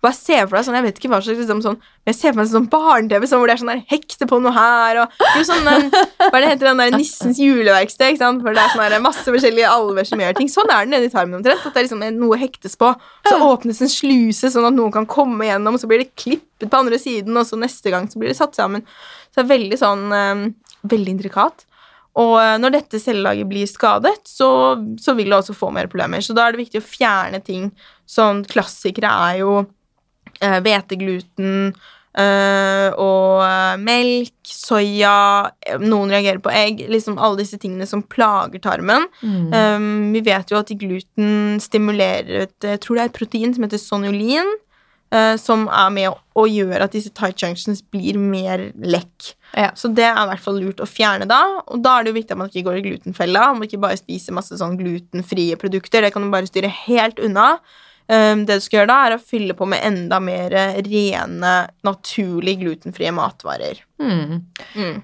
Bare 0.02 0.16
se 0.16 0.38
for 0.46 0.58
deg 0.58 0.66
sånn, 0.66 0.78
jeg 0.80 0.86
vet 0.88 1.00
ikke 1.00 1.10
hva 1.12 1.20
slags 1.22 1.42
liksom, 1.42 1.62
sånn, 1.66 1.78
Jeg 2.08 2.18
ser 2.18 2.34
for 2.34 2.40
meg 2.42 2.50
sånn 2.50 2.68
barne-TV 2.72 3.28
sånn, 3.28 3.42
hvor 3.42 3.52
det 3.52 3.56
er 3.56 3.62
sånn 3.62 3.72
der 3.74 3.84
hekte 3.92 4.28
på 4.30 4.40
noe 4.42 4.54
her, 4.56 5.02
og 5.04 5.26
jo, 5.38 5.44
sånn 5.48 5.68
den, 5.68 5.90
Hva 5.92 6.30
er 6.32 6.38
det 6.40 6.52
heter 6.54 6.70
den 6.70 6.82
der 6.82 6.96
Nissens 6.96 7.42
juleverksted? 7.42 8.14
ikke 8.14 8.24
sant? 8.24 8.46
For 8.46 8.58
det 8.58 8.64
er 8.64 8.74
sånn 8.74 8.86
der, 8.86 9.04
masse 9.04 9.26
forskjellige 9.28 9.70
alver 9.70 10.08
som 10.08 10.24
gjør 10.24 10.38
ting. 10.40 10.52
Sånn 10.52 10.72
er 10.72 10.86
det 10.88 10.94
nede 10.96 11.10
i 11.10 11.14
tarmen 11.14 11.40
omtrent. 11.42 11.66
At 11.66 11.76
det 11.76 11.84
er 11.84 11.88
liksom 11.90 12.06
noe 12.22 12.40
hektes 12.42 12.78
på. 12.80 12.94
Så 13.28 13.38
åpnes 13.46 13.84
en 13.84 13.92
sluse 13.92 14.52
sånn 14.54 14.70
at 14.72 14.78
noen 14.78 14.96
kan 14.96 15.10
komme 15.10 15.50
gjennom, 15.50 15.78
og 15.78 15.84
så 15.84 15.90
blir 15.92 16.06
det 16.06 16.14
klippet 16.16 16.70
på 16.72 16.82
andre 16.82 17.00
siden, 17.02 17.38
og 17.38 17.48
så 17.48 17.60
neste 17.60 17.94
gang 17.94 18.10
så 18.10 18.22
blir 18.22 18.32
det 18.32 18.40
satt 18.40 18.58
sammen. 18.58 18.86
Så 19.30 19.42
det 19.42 19.46
er 19.46 19.54
veldig 19.56 19.82
sånn 19.82 20.08
um, 20.12 20.46
Veldig 20.82 21.12
intrikat. 21.14 21.68
Og 22.20 22.36
eh, 22.42 22.58
når 22.60 22.76
dette 22.76 23.00
cellelaget 23.00 23.48
blir 23.48 23.70
skadet, 23.70 24.18
så, 24.28 24.50
så 25.00 25.16
vil 25.18 25.32
det 25.32 25.40
også 25.40 25.56
få 25.56 25.72
mer 25.76 25.88
problemer. 25.92 26.24
Så 26.24 26.36
da 26.36 26.48
er 26.48 26.56
det 26.56 26.66
viktig 26.66 26.82
å 26.82 26.90
fjerne 26.90 27.40
ting. 27.46 27.70
Sånn 28.10 28.44
klassikere 28.50 29.14
er 29.30 29.42
jo 29.44 29.54
eh, 30.42 30.60
hvetegluten 30.66 31.72
eh, 31.72 32.90
og 33.00 33.80
melk, 33.80 34.36
soya, 34.44 35.52
noen 35.80 36.12
reagerer 36.12 36.42
på 36.44 36.52
egg. 36.52 36.84
Liksom 36.92 37.16
alle 37.16 37.44
disse 37.46 37.60
tingene 37.62 37.88
som 37.88 38.04
plager 38.04 38.60
tarmen. 38.64 39.08
Mm. 39.24 39.48
Um, 39.56 39.88
vi 40.18 40.26
vet 40.28 40.52
jo 40.52 40.60
at 40.60 40.74
gluten 40.82 41.62
stimulerer 41.64 42.48
et 42.48 42.72
Jeg 42.74 42.84
tror 42.84 42.98
det 42.98 43.06
er 43.06 43.14
et 43.14 43.22
protein 43.22 43.56
som 43.56 43.68
heter 43.68 43.82
sonolin, 43.82 44.52
eh, 45.14 45.36
som 45.42 45.68
er 45.68 45.92
med 45.94 46.10
å, 46.14 46.46
gjør 46.48 46.86
at 46.86 46.96
disse 46.96 47.12
tight 47.16 47.42
junctions 47.44 47.84
blir 47.94 48.20
mer 48.20 48.70
lekk. 48.80 49.34
Ja. 49.58 49.72
Så 49.76 49.92
det 49.92 50.08
er 50.08 50.16
i 50.16 50.30
hvert 50.32 50.44
fall 50.44 50.60
lurt 50.62 50.82
å 50.84 50.90
fjerne 50.90 51.28
da. 51.30 51.42
Og 51.68 51.84
da 51.84 51.98
er 51.98 52.06
det 52.06 52.14
jo 52.14 52.20
viktig 52.22 52.36
at 52.36 52.42
man 52.42 52.52
ikke 52.52 52.66
går 52.70 52.80
i 52.80 52.84
glutenfella. 52.88 53.52
Man 53.52 53.62
må 53.62 53.68
ikke 53.68 53.82
bare 53.84 54.00
spise 54.00 54.36
masse 54.36 54.58
sånn 54.60 54.80
glutenfrie 54.80 55.60
produkter. 55.60 56.06
Det 56.06 56.14
kan 56.16 56.24
du 56.24 56.32
bare 56.34 56.50
styre 56.50 56.72
helt 56.86 57.20
unna. 57.24 57.54
Um, 58.12 58.42
det 58.48 58.58
du 58.60 58.64
skal 58.64 58.82
gjøre 58.82 58.92
da, 58.92 58.98
er 59.06 59.16
å 59.16 59.24
fylle 59.24 59.56
på 59.56 59.68
med 59.72 59.84
enda 59.88 60.18
mer 60.24 60.56
rene, 60.84 61.54
naturlig 61.88 62.58
glutenfrie 62.64 63.12
matvarer. 63.16 63.84
Mm. 64.02 64.42
Mm. 64.76 64.98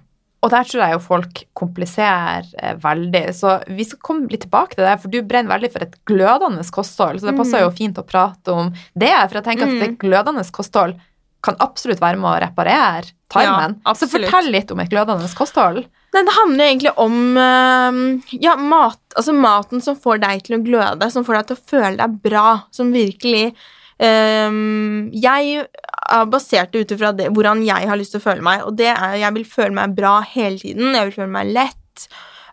Og 0.45 0.51
der 0.53 0.67
tror 0.69 0.83
jeg 0.83 0.93
jo 0.93 0.99
folk 1.01 1.39
kompliserer 1.57 2.45
eh, 2.61 2.75
veldig. 2.83 3.23
Så 3.33 3.55
vi 3.73 3.83
skal 3.89 3.99
komme 4.05 4.29
litt 4.31 4.45
tilbake 4.45 4.77
til 4.77 4.85
det, 4.85 4.95
for 5.01 5.09
du 5.13 5.19
brenner 5.25 5.55
veldig 5.55 5.71
for 5.73 5.85
et 5.87 5.95
glødende 6.07 6.65
kosthold. 6.71 7.19
Så 7.19 7.29
det 7.29 7.37
passer 7.39 7.63
jo 7.65 7.71
fint 7.73 7.97
å 7.97 8.05
prate 8.05 8.53
om 8.53 8.69
det, 8.93 9.13
for 9.27 9.39
jeg 9.39 9.47
tenker 9.49 9.65
at 9.67 9.75
Mm. 9.77 9.83
et 9.87 9.97
glødende 9.99 10.45
kosthold 10.53 10.95
kan 11.43 11.55
absolutt 11.59 12.01
være 12.01 12.17
med 12.17 12.29
å 12.29 12.39
reparere 12.41 13.11
tarmen. 13.29 13.75
Ja, 13.85 13.93
så 13.93 14.07
fortell 14.09 14.51
litt 14.51 14.71
om 14.71 14.79
et 14.79 14.89
glødende 14.89 15.27
kosthold. 15.37 15.85
Nei, 16.13 16.23
det 16.23 16.33
handler 16.33 16.65
egentlig 16.65 16.93
om 16.97 17.37
um, 17.37 17.99
ja, 18.31 18.55
mat, 18.57 18.99
altså 19.15 19.33
maten 19.35 19.81
som 19.83 19.95
får 19.99 20.21
deg 20.23 20.43
til 20.47 20.57
å 20.57 20.63
gløde, 20.63 21.09
som 21.11 21.25
får 21.27 21.33
deg 21.41 21.47
til 21.49 21.57
å 21.57 21.65
føle 21.73 21.97
deg 21.99 22.15
bra, 22.23 22.45
som 22.71 22.93
virkelig 22.93 23.53
Jeg 23.97 25.65
er 26.07 26.29
basert 26.31 26.73
det 26.73 26.85
ut 26.85 26.93
ifra 26.95 27.11
hvordan 27.17 27.63
jeg 27.65 27.89
har 27.89 27.99
lyst 27.99 28.13
til 28.15 28.21
å 28.21 28.27
føle 28.27 28.45
meg, 28.45 28.63
og 28.67 28.77
det 28.79 28.91
er 28.93 29.17
jeg 29.23 29.35
vil 29.39 29.47
føle 29.49 29.73
meg 29.75 29.95
bra 29.97 30.19
hele 30.21 30.59
tiden. 30.61 30.93
Jeg 30.95 31.09
vil 31.09 31.17
føle 31.17 31.33
meg 31.33 31.53
lett 31.55 32.07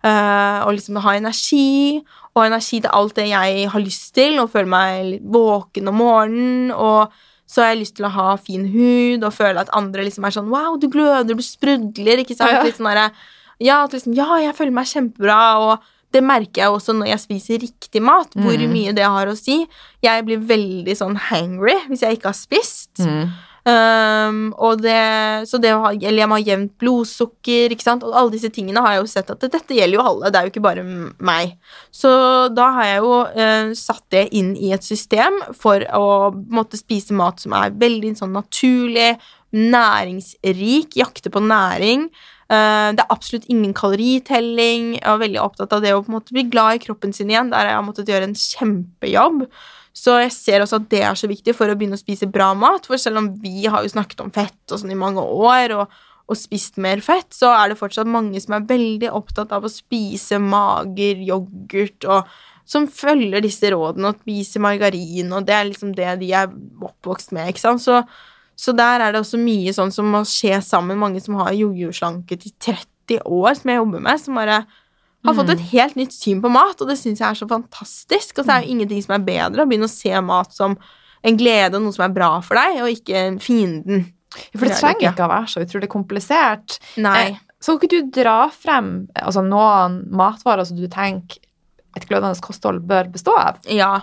uh, 0.04 0.64
og 0.64 0.74
liksom 0.76 1.00
ha 1.04 1.16
energi, 1.18 2.00
og 2.34 2.46
energi 2.48 2.80
til 2.82 2.90
alt 2.90 3.14
det 3.18 3.28
jeg 3.30 3.68
har 3.70 3.84
lyst 3.84 4.10
til, 4.16 4.40
og 4.42 4.50
føle 4.54 4.70
meg 4.70 5.04
litt 5.12 5.30
våken 5.36 5.92
om 5.92 6.00
morgenen, 6.02 6.74
og 6.74 7.14
så 7.46 7.62
har 7.62 7.74
jeg 7.74 7.82
lyst 7.84 7.98
til 7.98 8.08
å 8.08 8.14
ha 8.14 8.28
fin 8.40 8.64
hud 8.72 9.24
og 9.24 9.34
føle 9.36 9.60
at 9.60 9.72
andre 9.76 10.06
liksom 10.06 10.24
er 10.24 10.32
sånn 10.32 10.48
Wow, 10.50 10.78
du 10.80 10.88
gløder, 10.90 11.36
du 11.36 11.44
sprudler, 11.44 12.22
ikke 12.22 12.36
sant? 12.38 12.56
Ja. 12.56 12.62
Litt 12.64 12.80
sånn 12.80 12.88
der, 12.88 13.12
ja, 13.62 13.82
at 13.84 13.94
liksom, 13.94 14.16
ja, 14.16 14.26
jeg 14.42 14.56
føler 14.56 14.74
meg 14.74 14.88
kjempebra, 14.90 15.42
og 15.62 15.90
det 16.14 16.22
merker 16.24 16.62
jeg 16.64 16.74
også 16.76 16.94
når 16.96 17.10
jeg 17.12 17.22
spiser 17.24 17.64
riktig 17.66 18.02
mat, 18.02 18.30
hvor 18.38 18.54
Mm. 18.54 18.70
mye 18.72 18.92
det 18.94 19.04
har 19.04 19.26
å 19.26 19.34
si. 19.36 19.64
Jeg 20.02 20.24
blir 20.26 20.38
veldig 20.38 20.94
sånn 20.96 21.16
hangry 21.30 21.74
hvis 21.88 22.06
jeg 22.06 22.18
ikke 22.20 22.30
har 22.30 22.38
spist. 22.38 23.02
Mm. 23.02 23.34
Um, 23.64 24.40
og 24.60 24.82
det, 24.84 24.92
så 25.48 25.56
det 25.56 25.70
å 25.72 25.78
ha, 25.86 25.90
eller 25.96 26.20
jeg 26.20 26.28
må 26.28 26.36
ha 26.36 26.44
jevnt 26.44 26.74
blodsukker, 26.82 27.72
ikke 27.72 27.86
sant? 27.86 28.02
Og 28.04 28.12
alle 28.12 28.34
disse 28.34 28.50
tingene 28.52 28.82
har 28.84 28.92
jeg 28.92 29.00
jo 29.00 29.06
sett 29.08 29.30
at 29.32 29.40
det, 29.40 29.48
dette 29.54 29.72
gjelder 29.78 29.96
jo 29.96 30.04
alle, 30.04 30.28
det 30.28 30.36
er 30.36 30.44
jo 30.44 30.52
ikke 30.52 30.64
bare 30.66 30.84
meg. 31.24 31.54
Så 31.88 32.10
da 32.52 32.66
har 32.76 32.90
jeg 32.90 32.98
jo 33.06 33.14
uh, 33.24 33.72
satt 33.72 34.04
det 34.12 34.26
inn 34.36 34.52
i 34.60 34.74
et 34.76 34.84
system 34.84 35.40
for 35.56 35.80
å 35.96 36.04
måtte 36.52 36.76
spise 36.76 37.16
mat 37.16 37.40
som 37.40 37.56
er 37.56 37.72
veldig 37.80 38.12
sånn 38.20 38.36
naturlig, 38.36 39.14
næringsrik, 39.54 40.96
jakte 41.00 41.32
på 41.32 41.40
næring. 41.40 42.08
Eh, 42.54 42.90
det 42.94 43.04
er 43.04 43.12
absolutt 43.14 43.46
ingen 43.52 43.74
kaloritelling. 43.76 44.94
Jeg 44.98 45.06
er 45.10 45.22
veldig 45.22 45.42
opptatt 45.42 45.74
av 45.74 45.84
det 45.84 45.94
å 45.94 46.02
på 46.02 46.12
en 46.12 46.18
måte 46.18 46.34
bli 46.36 46.46
glad 46.50 46.78
i 46.78 46.82
kroppen 46.84 47.14
sin 47.16 47.32
igjen. 47.32 47.52
Der 47.52 47.70
jeg 47.70 47.78
har 47.78 47.86
måttet 47.86 48.10
gjøre 48.10 48.28
en 48.30 48.38
kjempejobb. 48.38 49.44
Så 49.94 50.16
jeg 50.24 50.32
ser 50.34 50.64
også 50.64 50.80
at 50.80 50.88
det 50.90 51.04
er 51.06 51.18
så 51.18 51.30
viktig 51.30 51.54
for 51.54 51.70
å 51.70 51.76
begynne 51.78 51.98
å 51.98 52.02
spise 52.02 52.28
bra 52.30 52.50
mat. 52.58 52.88
For 52.90 53.00
selv 53.00 53.22
om 53.22 53.30
vi 53.42 53.68
har 53.70 53.84
jo 53.84 53.92
snakket 53.92 54.24
om 54.24 54.32
fett 54.34 54.74
og 54.74 54.82
sånn 54.82 54.94
i 54.94 54.98
mange 54.98 55.22
år, 55.22 55.76
og, 55.78 56.00
og 56.26 56.40
spist 56.40 56.80
mer 56.82 57.02
fett, 57.04 57.30
så 57.36 57.52
er 57.54 57.70
det 57.70 57.78
fortsatt 57.78 58.10
mange 58.10 58.40
som 58.42 58.56
er 58.56 58.66
veldig 58.66 59.12
opptatt 59.14 59.54
av 59.54 59.66
å 59.66 59.72
spise 59.72 60.40
mager, 60.42 61.22
yoghurt 61.22 62.08
og 62.10 62.34
som 62.64 62.86
følger 62.88 63.44
disse 63.44 63.68
rådene 63.74 64.08
og 64.08 64.22
spiser 64.22 64.62
margarin, 64.64 65.32
og 65.36 65.44
det 65.44 65.52
er 65.52 65.66
liksom 65.68 65.90
det 65.96 66.14
de 66.22 66.30
er 66.32 66.48
oppvokst 66.48 67.34
med, 67.36 67.50
ikke 67.52 67.60
sant. 67.60 67.84
Så, 67.84 68.00
så 68.56 68.72
der 68.76 69.02
er 69.02 69.12
det 69.14 69.20
også 69.20 69.38
mye 69.40 69.72
sånn 69.74 69.92
som 69.94 70.08
må 70.12 70.22
skje 70.28 70.60
sammen. 70.64 70.98
Mange 71.00 71.20
som 71.22 71.36
har 71.40 71.54
jojo-slanket 71.56 72.46
i 72.48 72.52
30 72.62 73.20
år, 73.26 73.54
som 73.58 73.70
jeg 73.70 73.80
jobber 73.80 74.04
med, 74.04 74.20
som 74.22 74.38
bare 74.38 74.64
har 75.24 75.36
fått 75.38 75.54
et 75.54 75.64
helt 75.72 75.96
nytt 75.96 76.12
syn 76.12 76.42
på 76.44 76.50
mat, 76.52 76.80
og 76.80 76.90
det 76.90 76.98
syns 77.00 77.22
jeg 77.22 77.28
er 77.30 77.38
så 77.38 77.48
fantastisk. 77.48 78.38
Og 78.38 78.44
så 78.44 78.56
er 78.58 78.64
jo 78.64 78.74
ingenting 78.74 79.00
som 79.04 79.14
er 79.16 79.24
bedre 79.24 79.64
å 79.64 79.68
begynne 79.68 79.88
å 79.88 79.92
se 79.92 80.12
mat 80.20 80.52
som 80.52 80.76
en 81.24 81.38
glede 81.40 81.78
og 81.78 81.86
noe 81.86 81.96
som 81.96 82.04
er 82.04 82.12
bra 82.12 82.28
for 82.44 82.60
deg, 82.60 82.82
og 82.84 82.92
ikke 82.92 83.22
fienden. 83.40 84.04
For 84.52 84.66
det 84.66 84.74
er 84.74 84.80
trenger 84.82 85.00
ikke. 85.00 85.14
ikke 85.14 85.26
å 85.26 85.32
være 85.32 85.50
så 85.52 85.62
utrolig 85.64 85.88
komplisert. 85.92 86.78
Nei. 87.00 87.16
Eh, 87.30 87.40
Så 87.64 87.78
kan 87.78 87.88
ikke 87.88 88.02
du 88.02 88.10
dra 88.20 88.50
frem 88.52 89.08
altså, 89.16 89.40
noen 89.46 90.02
matvarer 90.12 90.66
som 90.68 90.76
du 90.76 90.84
tenker 90.92 91.40
et 91.96 92.04
glødende 92.10 92.36
kosthold 92.44 92.82
bør 92.84 93.08
bestå 93.14 93.32
av? 93.38 93.62
Ja, 93.70 94.02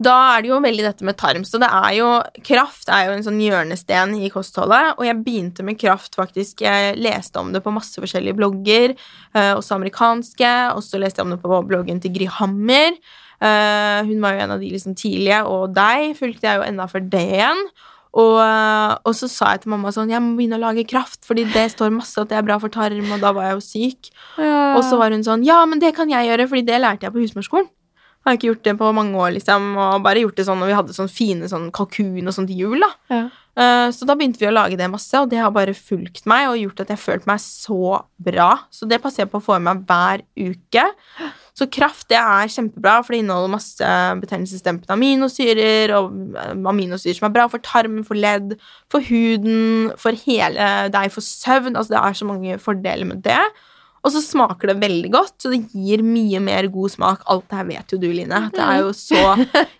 da 0.00 0.16
er 0.32 0.42
det 0.42 0.48
jo 0.48 0.58
veldig 0.64 0.84
dette 0.86 1.04
med 1.04 1.18
tarm. 1.20 1.44
Så 1.44 1.60
det 1.60 1.68
er 1.68 1.92
jo 1.98 2.08
Kraft 2.46 2.88
er 2.88 3.08
jo 3.08 3.16
en 3.16 3.24
sånn 3.26 3.40
hjørnesten 3.42 4.14
i 4.16 4.30
kostholdet, 4.32 4.94
og 4.96 5.04
jeg 5.04 5.20
begynte 5.20 5.64
med 5.66 5.78
kraft 5.80 6.16
faktisk 6.16 6.64
Jeg 6.64 6.96
leste 7.00 7.40
om 7.40 7.52
det 7.52 7.60
på 7.64 7.74
masse 7.74 8.00
forskjellige 8.00 8.38
blogger, 8.38 8.94
eh, 9.34 9.52
også 9.52 9.76
amerikanske, 9.76 10.52
og 10.72 10.80
så 10.86 11.00
leste 11.00 11.20
jeg 11.20 11.28
om 11.28 11.34
det 11.36 11.42
på 11.42 11.60
bloggen 11.68 12.00
til 12.00 12.14
Gry 12.16 12.30
Hammer. 12.38 12.96
Eh, 13.40 14.00
hun 14.08 14.20
var 14.24 14.36
jo 14.36 14.44
en 14.44 14.56
av 14.56 14.60
de 14.60 14.70
liksom 14.72 14.96
tidlige, 14.96 15.44
og 15.44 15.74
deg 15.76 16.16
fulgte 16.16 16.48
jeg 16.48 16.60
jo 16.60 16.68
enda 16.68 16.86
før 16.88 17.04
det 17.12 17.26
igjen. 17.36 17.60
Og, 18.10 18.38
eh, 18.42 18.94
og 19.04 19.14
så 19.14 19.28
sa 19.30 19.52
jeg 19.52 19.62
til 19.62 19.70
mamma 19.70 19.92
sånn 19.94 20.10
Jeg 20.10 20.18
må 20.18 20.32
begynne 20.34 20.56
å 20.58 20.64
lage 20.64 20.82
kraft, 20.88 21.20
fordi 21.22 21.44
det 21.52 21.68
står 21.76 21.92
masse 21.94 22.18
at 22.18 22.32
det 22.32 22.40
er 22.40 22.46
bra 22.46 22.56
for 22.58 22.72
tarm, 22.72 23.12
og 23.12 23.20
da 23.20 23.34
var 23.36 23.50
jeg 23.50 23.58
jo 23.58 23.66
syk. 23.68 24.10
Og 24.40 24.80
så 24.82 24.96
var 24.96 25.12
hun 25.12 25.22
sånn 25.22 25.44
Ja, 25.46 25.60
men 25.68 25.78
det 25.78 25.92
kan 25.94 26.08
jeg 26.10 26.26
gjøre, 26.26 26.48
fordi 26.48 26.64
det 26.66 26.80
lærte 26.80 27.06
jeg 27.06 27.14
på 27.14 27.22
husmorskolen. 27.22 27.68
Har 28.24 28.36
ikke 28.36 28.50
gjort 28.50 28.66
det 28.66 28.76
på 28.80 28.90
mange 28.96 29.16
år, 29.16 29.30
liksom, 29.36 29.70
og 29.80 30.02
bare 30.04 30.24
gjort 30.24 30.40
det 30.40 30.44
sånn 30.48 30.60
når 30.60 30.68
vi 30.68 30.76
hadde 30.76 30.96
sånn 30.96 31.12
fine 31.12 31.48
sånn 31.48 31.70
kalkun 31.72 32.28
og 32.28 32.36
sånt 32.36 32.52
hjul, 32.52 32.70
jul, 32.70 32.84
da. 32.84 32.90
Ja. 33.10 33.28
Uh, 33.60 33.88
så 33.92 34.06
da 34.08 34.14
begynte 34.16 34.40
vi 34.40 34.48
å 34.48 34.54
lage 34.54 34.78
det 34.78 34.88
masse, 34.90 35.12
og 35.18 35.28
det 35.32 35.40
har 35.42 35.52
bare 35.52 35.74
fulgt 35.76 36.24
meg 36.30 36.48
og 36.48 36.58
gjort 36.60 36.84
at 36.84 36.92
jeg 36.92 36.98
har 36.98 37.02
følt 37.02 37.28
meg 37.28 37.42
så 37.42 38.00
bra. 38.22 38.50
Så 38.72 38.88
det 38.88 39.00
passer 39.02 39.24
jeg 39.24 39.32
på 39.32 39.40
å 39.40 39.44
få 39.44 39.58
i 39.58 39.64
meg 39.64 39.82
hver 39.88 40.24
uke. 40.38 40.86
Så 41.58 41.66
kraft 41.68 42.06
det 42.08 42.16
er 42.16 42.48
kjempebra, 42.48 43.00
for 43.04 43.12
det 43.12 43.24
inneholder 43.24 43.52
masse 43.52 43.88
betennelsesdempende 44.22 44.94
aminosyrer 44.94 45.92
og 45.98 46.14
eh, 46.38 46.54
aminosyrer 46.70 47.18
som 47.18 47.26
er 47.28 47.34
bra 47.34 47.48
for 47.52 47.60
tarmen, 47.66 48.06
for 48.06 48.16
ledd, 48.16 48.54
for 48.92 49.04
huden, 49.04 49.90
for 50.00 50.16
hele 50.24 50.70
deg, 50.94 51.10
for 51.12 51.26
søvn. 51.26 51.74
Altså 51.74 51.96
det 51.96 52.00
er 52.00 52.16
så 52.16 52.30
mange 52.30 52.60
fordeler 52.62 53.10
med 53.10 53.26
det. 53.26 53.42
Og 54.00 54.12
så 54.14 54.22
smaker 54.24 54.70
det 54.70 54.78
veldig 54.80 55.10
godt, 55.12 55.34
så 55.42 55.50
det 55.52 55.58
gir 55.76 56.00
mye 56.06 56.40
mer 56.40 56.68
god 56.72 56.92
smak. 56.94 57.24
Alt 57.28 57.48
det 57.50 57.58
her 57.58 57.66
vet 57.68 57.92
jo 57.92 57.98
du, 58.00 58.06
Line. 58.16 58.38
Det 58.54 58.62
er 58.64 58.78
jo 58.80 58.94
så 58.96 59.34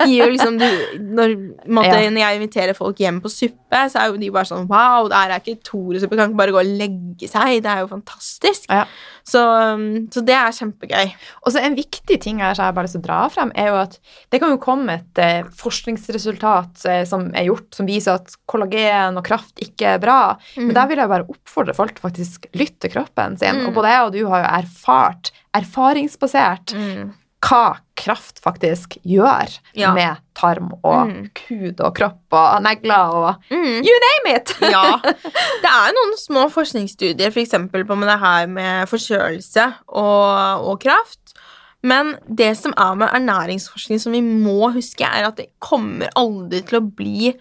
gir 0.04 0.18
jo 0.20 0.28
liksom 0.34 0.58
du, 0.60 0.66
når, 1.00 1.32
måtte, 1.72 1.94
Ja. 1.94 2.10
når 2.12 2.20
jeg 2.20 2.40
inviterer 2.40 2.76
folk 2.76 3.00
hjem 3.00 3.22
på 3.24 3.32
suppe, 3.32 3.80
så 3.88 4.02
er 4.02 4.10
jo 4.10 4.18
de 4.20 4.28
bare 4.34 4.48
sånn 4.50 4.68
Wow, 4.68 5.08
det 5.08 5.16
her 5.16 5.32
er 5.36 5.40
ikke 5.40 5.62
Tore-suppe. 5.64 6.18
Kan 6.18 6.34
ikke 6.34 6.42
bare 6.42 6.54
gå 6.54 6.60
og 6.60 6.74
legge 6.82 7.30
seg. 7.30 7.62
Det 7.64 7.72
er 7.72 7.80
jo 7.84 7.88
fantastisk. 7.94 8.68
Ja. 8.68 8.84
Så, 9.30 9.40
um, 9.40 10.08
så 10.12 10.22
det 10.26 10.34
er 10.34 10.54
kjempegøy. 10.56 11.10
Og 11.44 11.52
så 11.54 11.60
En 11.64 11.76
viktig 11.76 12.16
ting 12.20 12.40
her 12.42 12.54
som 12.56 12.66
jeg 12.66 12.74
bare 12.76 12.82
har 12.82 12.88
lyst 12.88 12.96
til 12.96 13.02
å 13.02 13.06
dra 13.08 13.18
frem, 13.32 13.52
er 13.54 13.70
jo 13.70 13.78
at 13.82 13.98
det 14.32 14.40
kan 14.42 14.52
jo 14.52 14.60
komme 14.62 14.96
et 14.98 15.20
eh, 15.22 15.48
forskningsresultat 15.60 16.84
eh, 16.88 17.02
som 17.08 17.28
er 17.36 17.46
gjort, 17.48 17.68
som 17.76 17.88
viser 17.88 18.18
at 18.18 18.34
kollagen 18.50 19.18
og 19.20 19.24
kraft 19.26 19.60
ikke 19.62 19.94
er 19.96 20.02
bra. 20.02 20.18
Men 20.58 20.72
der 20.76 20.88
vil 20.90 21.02
jeg 21.02 21.12
bare 21.12 21.28
oppfordre 21.30 21.76
folk 21.76 21.94
til 21.96 22.04
faktisk 22.06 22.48
lytte 22.56 22.86
til 22.86 22.94
kroppen 22.94 23.36
sin. 23.40 23.60
Mm. 23.60 23.68
Og 23.70 23.76
både 23.76 23.92
jeg 23.92 24.06
og 24.06 24.09
du 24.12 24.24
har 24.28 24.42
jo 24.44 24.50
erfart, 24.62 25.30
erfaringsbasert, 25.56 26.72
Mm. 26.74 27.12
hva 27.42 27.78
kraft 27.96 28.40
faktisk 28.44 28.98
gjør 29.04 29.58
Ja. 29.74 29.92
med 29.94 30.16
tarm 30.34 30.72
og 30.84 31.08
Mm. 31.08 31.30
hud 31.48 31.80
og 31.80 31.94
kropp 31.94 32.32
og 32.32 32.62
negler 32.62 33.10
og 33.14 33.34
Mm. 33.50 33.82
you 33.84 33.98
name 34.06 34.36
it! 34.36 34.54
Ja. 34.60 34.98
Det 35.02 35.70
er 35.70 35.92
noen 35.92 36.16
små 36.18 36.48
forskningsstudier 36.50 37.30
for 37.32 37.40
eksempel 37.40 37.84
på 37.84 37.96
med 37.96 38.08
det 38.08 38.18
her 38.20 38.46
med 38.46 38.88
forkjølelse 38.88 39.74
og, 39.88 40.68
og 40.68 40.80
kraft. 40.80 41.34
Men 41.82 42.16
det 42.28 42.56
som 42.58 42.74
er 42.76 42.94
med 42.94 43.08
ernæringsforskning 43.08 44.00
som 44.00 44.12
vi 44.12 44.20
må 44.20 44.70
huske, 44.74 45.00
er 45.04 45.26
at 45.28 45.36
det 45.36 45.46
kommer 45.60 46.08
aldri 46.16 46.60
til 46.66 46.80
å 46.80 46.90
bli 46.94 47.34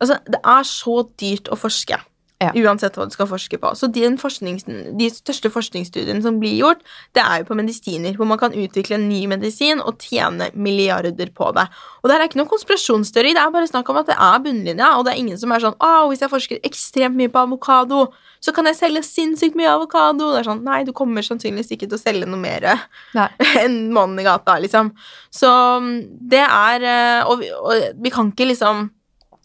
Altså, 0.00 0.16
det 0.30 0.38
er 0.44 0.62
så 0.62 1.02
dyrt 1.18 1.48
å 1.50 1.56
forske. 1.58 1.96
Ja. 2.38 2.52
Uansett 2.54 2.94
hva 2.94 3.08
du 3.08 3.10
skal 3.10 3.26
forske 3.26 3.58
på. 3.58 3.72
Så 3.74 3.88
de, 3.90 4.04
de 4.06 5.06
største 5.10 5.50
forskningsstudiene 5.50 6.22
som 6.22 6.36
blir 6.38 6.54
gjort, 6.54 6.84
det 7.18 7.22
er 7.24 7.40
jo 7.40 7.48
på 7.48 7.56
medisiner, 7.58 8.14
hvor 8.14 8.28
man 8.30 8.38
kan 8.38 8.52
utvikle 8.54 8.94
en 8.94 9.08
ny 9.10 9.24
medisin 9.26 9.82
og 9.82 9.98
tjene 10.06 10.46
milliarder 10.54 11.32
på 11.34 11.48
det. 11.56 11.64
Og 11.98 12.06
det 12.06 12.14
her 12.14 12.22
er 12.22 12.30
ikke 12.30 12.38
noen 12.38 12.52
konspirasjonsteori, 12.52 13.32
det 13.34 13.42
er 13.42 13.50
bare 13.56 13.70
snakk 13.70 13.90
om 13.90 13.98
at 13.98 14.12
det 14.12 14.14
er 14.22 14.44
bunnlinja, 14.44 14.92
og 14.94 15.02
det 15.08 15.16
er 15.16 15.22
ingen 15.24 15.40
som 15.40 15.50
er 15.50 15.64
sånn 15.64 15.74
Å, 15.82 15.90
hvis 16.12 16.22
jeg 16.22 16.30
forsker 16.30 16.60
ekstremt 16.68 17.18
mye 17.18 17.32
på 17.32 17.42
avokado, 17.42 18.04
så 18.38 18.54
kan 18.54 18.70
jeg 18.70 18.78
selge 18.78 19.02
sinnssykt 19.02 19.58
mye 19.58 19.72
avokado. 19.72 20.30
Det 20.30 20.44
er 20.44 20.48
sånn, 20.52 20.62
Nei, 20.68 20.84
du 20.86 20.92
kommer 20.94 21.26
sannsynligvis 21.26 21.74
ikke 21.74 21.88
til 21.88 21.98
å 21.98 22.02
selge 22.04 22.28
noe 22.30 22.38
mer 22.38 22.68
enn 23.64 23.80
mannen 23.90 24.22
i 24.22 24.28
gata, 24.28 24.60
liksom. 24.62 24.92
Så 25.34 25.50
mm, 25.82 25.90
det 26.30 26.44
er 26.44 26.86
eh, 26.86 27.26
Og 27.26 27.42
vi, 27.42 27.50
og 27.50 27.98
vi 27.98 28.14
kan 28.14 28.30
ikke 28.30 28.46
liksom 28.52 28.86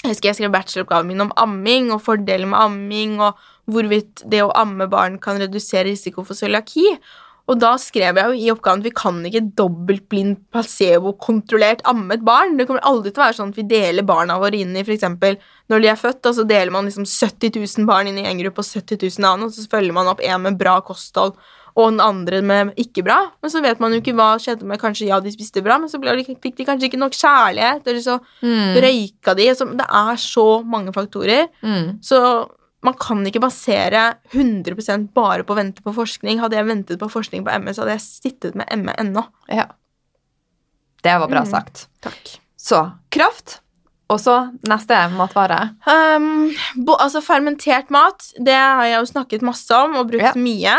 jeg 0.04 0.12
husker 0.12 0.30
jeg 0.30 0.38
skrev 0.42 0.52
bacheloroppgaven 0.52 1.08
min 1.08 1.24
om 1.24 1.36
amming 1.40 1.92
og 1.96 2.02
fordeler 2.04 2.50
med 2.50 2.60
amming, 2.60 3.20
og 3.24 3.40
hvorvidt 3.72 4.26
det 4.28 4.42
å 4.44 4.52
amme 4.60 4.90
barn 4.92 5.16
kan 5.24 5.40
redusere 5.40 5.88
risiko 5.88 6.26
for 6.28 6.36
cøliaki. 6.36 6.98
Og 7.52 7.58
da 7.60 7.74
skrev 7.80 8.20
jeg 8.20 8.32
jo 8.32 8.36
i 8.40 8.52
oppgaven 8.54 8.84
at 8.84 8.88
vi 8.88 8.94
kan 8.96 9.18
ikke 9.28 9.42
dobbeltblind, 9.60 10.38
placebo-kontrollert 10.52 11.84
amme 11.88 12.16
et 12.16 12.24
barn. 12.24 12.56
Det 12.60 12.68
kommer 12.70 12.84
aldri 12.88 13.12
til 13.12 13.20
å 13.20 13.26
være 13.26 13.38
sånn 13.40 13.52
at 13.52 13.60
vi 13.60 13.66
deler 13.68 14.08
barna 14.08 14.38
våre 14.40 14.60
inn 14.60 14.76
i 14.80 14.84
f.eks. 14.84 15.08
når 15.72 15.84
de 15.84 15.92
er 15.92 16.00
født, 16.00 16.22
og 16.28 16.38
så 16.38 16.48
deler 16.48 16.72
man 16.72 16.88
liksom 16.88 17.08
70 17.08 17.60
000 17.60 17.88
barn 17.88 18.12
inn 18.12 18.22
i 18.22 18.28
en 18.28 18.40
gruppe 18.44 18.64
og 18.64 18.70
70 18.70 19.08
000 19.08 19.28
annen, 19.28 19.48
og 19.48 19.56
så 19.56 19.68
følger 19.72 19.96
man 19.96 20.12
opp 20.12 20.24
en 20.24 20.46
med 20.46 20.60
bra 20.60 20.78
kosthold 20.88 21.36
og 21.76 21.92
den 21.92 22.00
andre 22.02 22.42
med 22.46 22.74
ikke 22.78 23.04
bra. 23.04 23.32
Men 23.42 23.50
så 23.50 23.62
vet 23.64 23.80
man 23.80 23.92
jo 23.96 24.00
ikke 24.02 24.14
hva 24.16 24.32
skjedde 24.38 24.64
med 24.70 24.80
kanskje 24.80 25.08
ja, 25.08 25.20
de 25.20 25.32
spiste 25.34 25.64
bra, 25.66 25.80
men 25.82 25.90
så 25.90 26.00
ble, 26.00 26.14
fikk 26.24 26.56
de 26.60 26.66
kanskje 26.68 26.90
ikke 26.92 27.00
nok 27.02 27.12
kjærlighet, 27.18 27.88
eller 27.88 28.00
så 28.06 28.20
Mm. 28.44 28.76
røyka 28.84 29.36
de. 29.36 29.48
Så 29.56 29.66
det 29.78 29.88
er 29.90 30.16
så 30.22 30.64
mange 30.64 30.94
faktorer. 30.94 31.48
Mm. 31.64 31.98
Så 32.04 32.50
man 32.84 32.94
kan 33.00 33.24
ikke 33.26 33.40
basere 33.42 34.16
100% 34.34 35.14
bare 35.14 35.44
på 35.44 35.54
å 35.54 35.56
vente 35.58 35.82
på 35.82 35.94
forskning. 35.96 36.40
Hadde 36.40 36.58
jeg 36.58 36.66
ventet 36.68 37.00
på 37.00 37.10
forskning 37.10 37.44
på 37.46 37.54
ME, 37.64 37.72
så 37.74 37.82
hadde 37.86 37.98
jeg 37.98 38.06
sittet 38.06 38.56
med 38.56 38.68
ME 38.78 38.94
ennå. 39.00 39.26
Ja. 39.50 39.66
Det 41.04 41.20
var 41.20 41.28
bra 41.28 41.42
Mm. 41.44 41.50
sagt. 41.52 41.88
Takk. 42.02 42.40
Så 42.58 42.92
kraft, 43.12 43.60
og 44.10 44.20
så 44.20 44.52
neste 44.68 44.96
matvare. 45.18 45.76
Um, 45.88 46.54
bo, 46.78 46.96
altså 46.96 47.22
fermentert 47.22 47.90
mat, 47.90 48.32
det 48.40 48.54
har 48.56 48.84
jeg 48.86 49.00
jo 49.00 49.12
snakket 49.12 49.42
masse 49.42 49.72
om 49.72 49.96
og 49.96 50.08
brukt 50.12 50.24
Ja. 50.24 50.34
mye. 50.36 50.78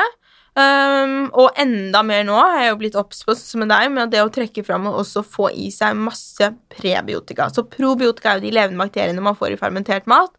Um, 0.55 1.33
og 1.35 1.57
enda 1.59 1.99
mer 2.07 2.21
nå 2.23 2.35
har 2.39 2.61
jeg 2.61 2.69
jo 2.69 2.77
blitt 2.79 2.97
obs 2.99 3.25
på 3.27 3.35
som 3.35 3.65
med 3.65 3.73
deg, 3.73 3.89
med 3.91 4.13
det 4.13 4.21
å 4.23 4.31
trekke 4.31 4.63
fram 4.63 4.85
og 4.87 5.01
også 5.01 5.25
få 5.27 5.49
i 5.51 5.67
seg 5.75 5.99
masse 5.99 6.47
prebiotika. 6.71 7.49
Så 7.51 7.65
probiotika 7.67 8.31
er 8.31 8.39
jo 8.39 8.45
de 8.45 8.53
levende 8.55 8.79
bakteriene 8.79 9.25
man 9.25 9.35
får 9.39 9.57
i 9.57 9.59
fermentert 9.59 10.07
mat. 10.11 10.31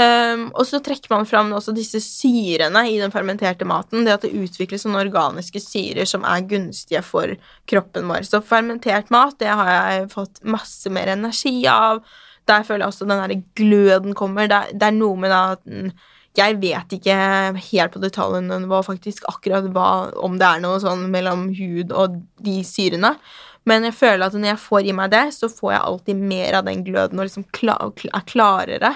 Um, 0.00 0.46
og 0.54 0.64
så 0.70 0.80
trekker 0.84 1.12
man 1.12 1.28
fram 1.28 1.52
også 1.52 1.76
disse 1.76 2.00
syrene 2.04 2.86
i 2.88 2.96
den 3.00 3.12
fermenterte 3.12 3.68
maten. 3.68 4.06
Det 4.08 4.16
at 4.16 4.24
det 4.24 4.32
utvikles 4.40 4.86
sånne 4.86 5.04
organiske 5.04 5.60
syrer 5.60 6.08
som 6.08 6.24
er 6.24 6.48
gunstige 6.48 7.04
for 7.04 7.36
kroppen 7.68 8.08
vår. 8.08 8.24
Så 8.24 8.40
fermentert 8.40 9.12
mat, 9.12 9.36
det 9.42 9.52
har 9.52 9.74
jeg 9.74 10.12
fått 10.16 10.40
masse 10.48 10.88
mer 10.92 11.12
energi 11.12 11.58
av. 11.68 12.00
Der 12.48 12.64
føler 12.64 12.86
jeg 12.86 12.94
også 12.94 13.08
den 13.08 13.20
der 13.20 13.42
gløden 13.58 14.16
kommer. 14.16 14.48
Det 14.48 14.78
det 14.80 14.88
er 14.88 14.96
noe 14.96 15.20
med 15.20 15.34
det 15.34 15.42
at 15.58 15.68
mm, 15.68 15.92
jeg 16.36 16.58
vet 16.60 16.92
ikke 16.94 17.16
helt 17.56 17.94
på 17.94 18.02
detaljnivå 18.02 18.82
faktisk 18.86 19.26
akkurat 19.30 19.66
hva, 19.74 19.90
om 20.22 20.36
det 20.38 20.46
er 20.46 20.62
noe 20.62 20.78
sånn 20.82 21.08
mellom 21.12 21.48
hud 21.56 21.94
og 21.96 22.20
de 22.44 22.60
syrene. 22.66 23.14
Men 23.68 23.84
jeg 23.88 23.96
føler 23.98 24.28
at 24.28 24.36
når 24.36 24.52
jeg 24.52 24.62
får 24.62 24.86
i 24.88 24.94
meg 24.96 25.12
det, 25.12 25.26
så 25.36 25.50
får 25.52 25.74
jeg 25.74 25.84
alltid 25.90 26.24
mer 26.30 26.60
av 26.60 26.68
den 26.68 26.84
gløden 26.86 27.20
og 27.20 27.28
liksom 27.28 27.46
er 27.48 28.26
klarere. 28.28 28.94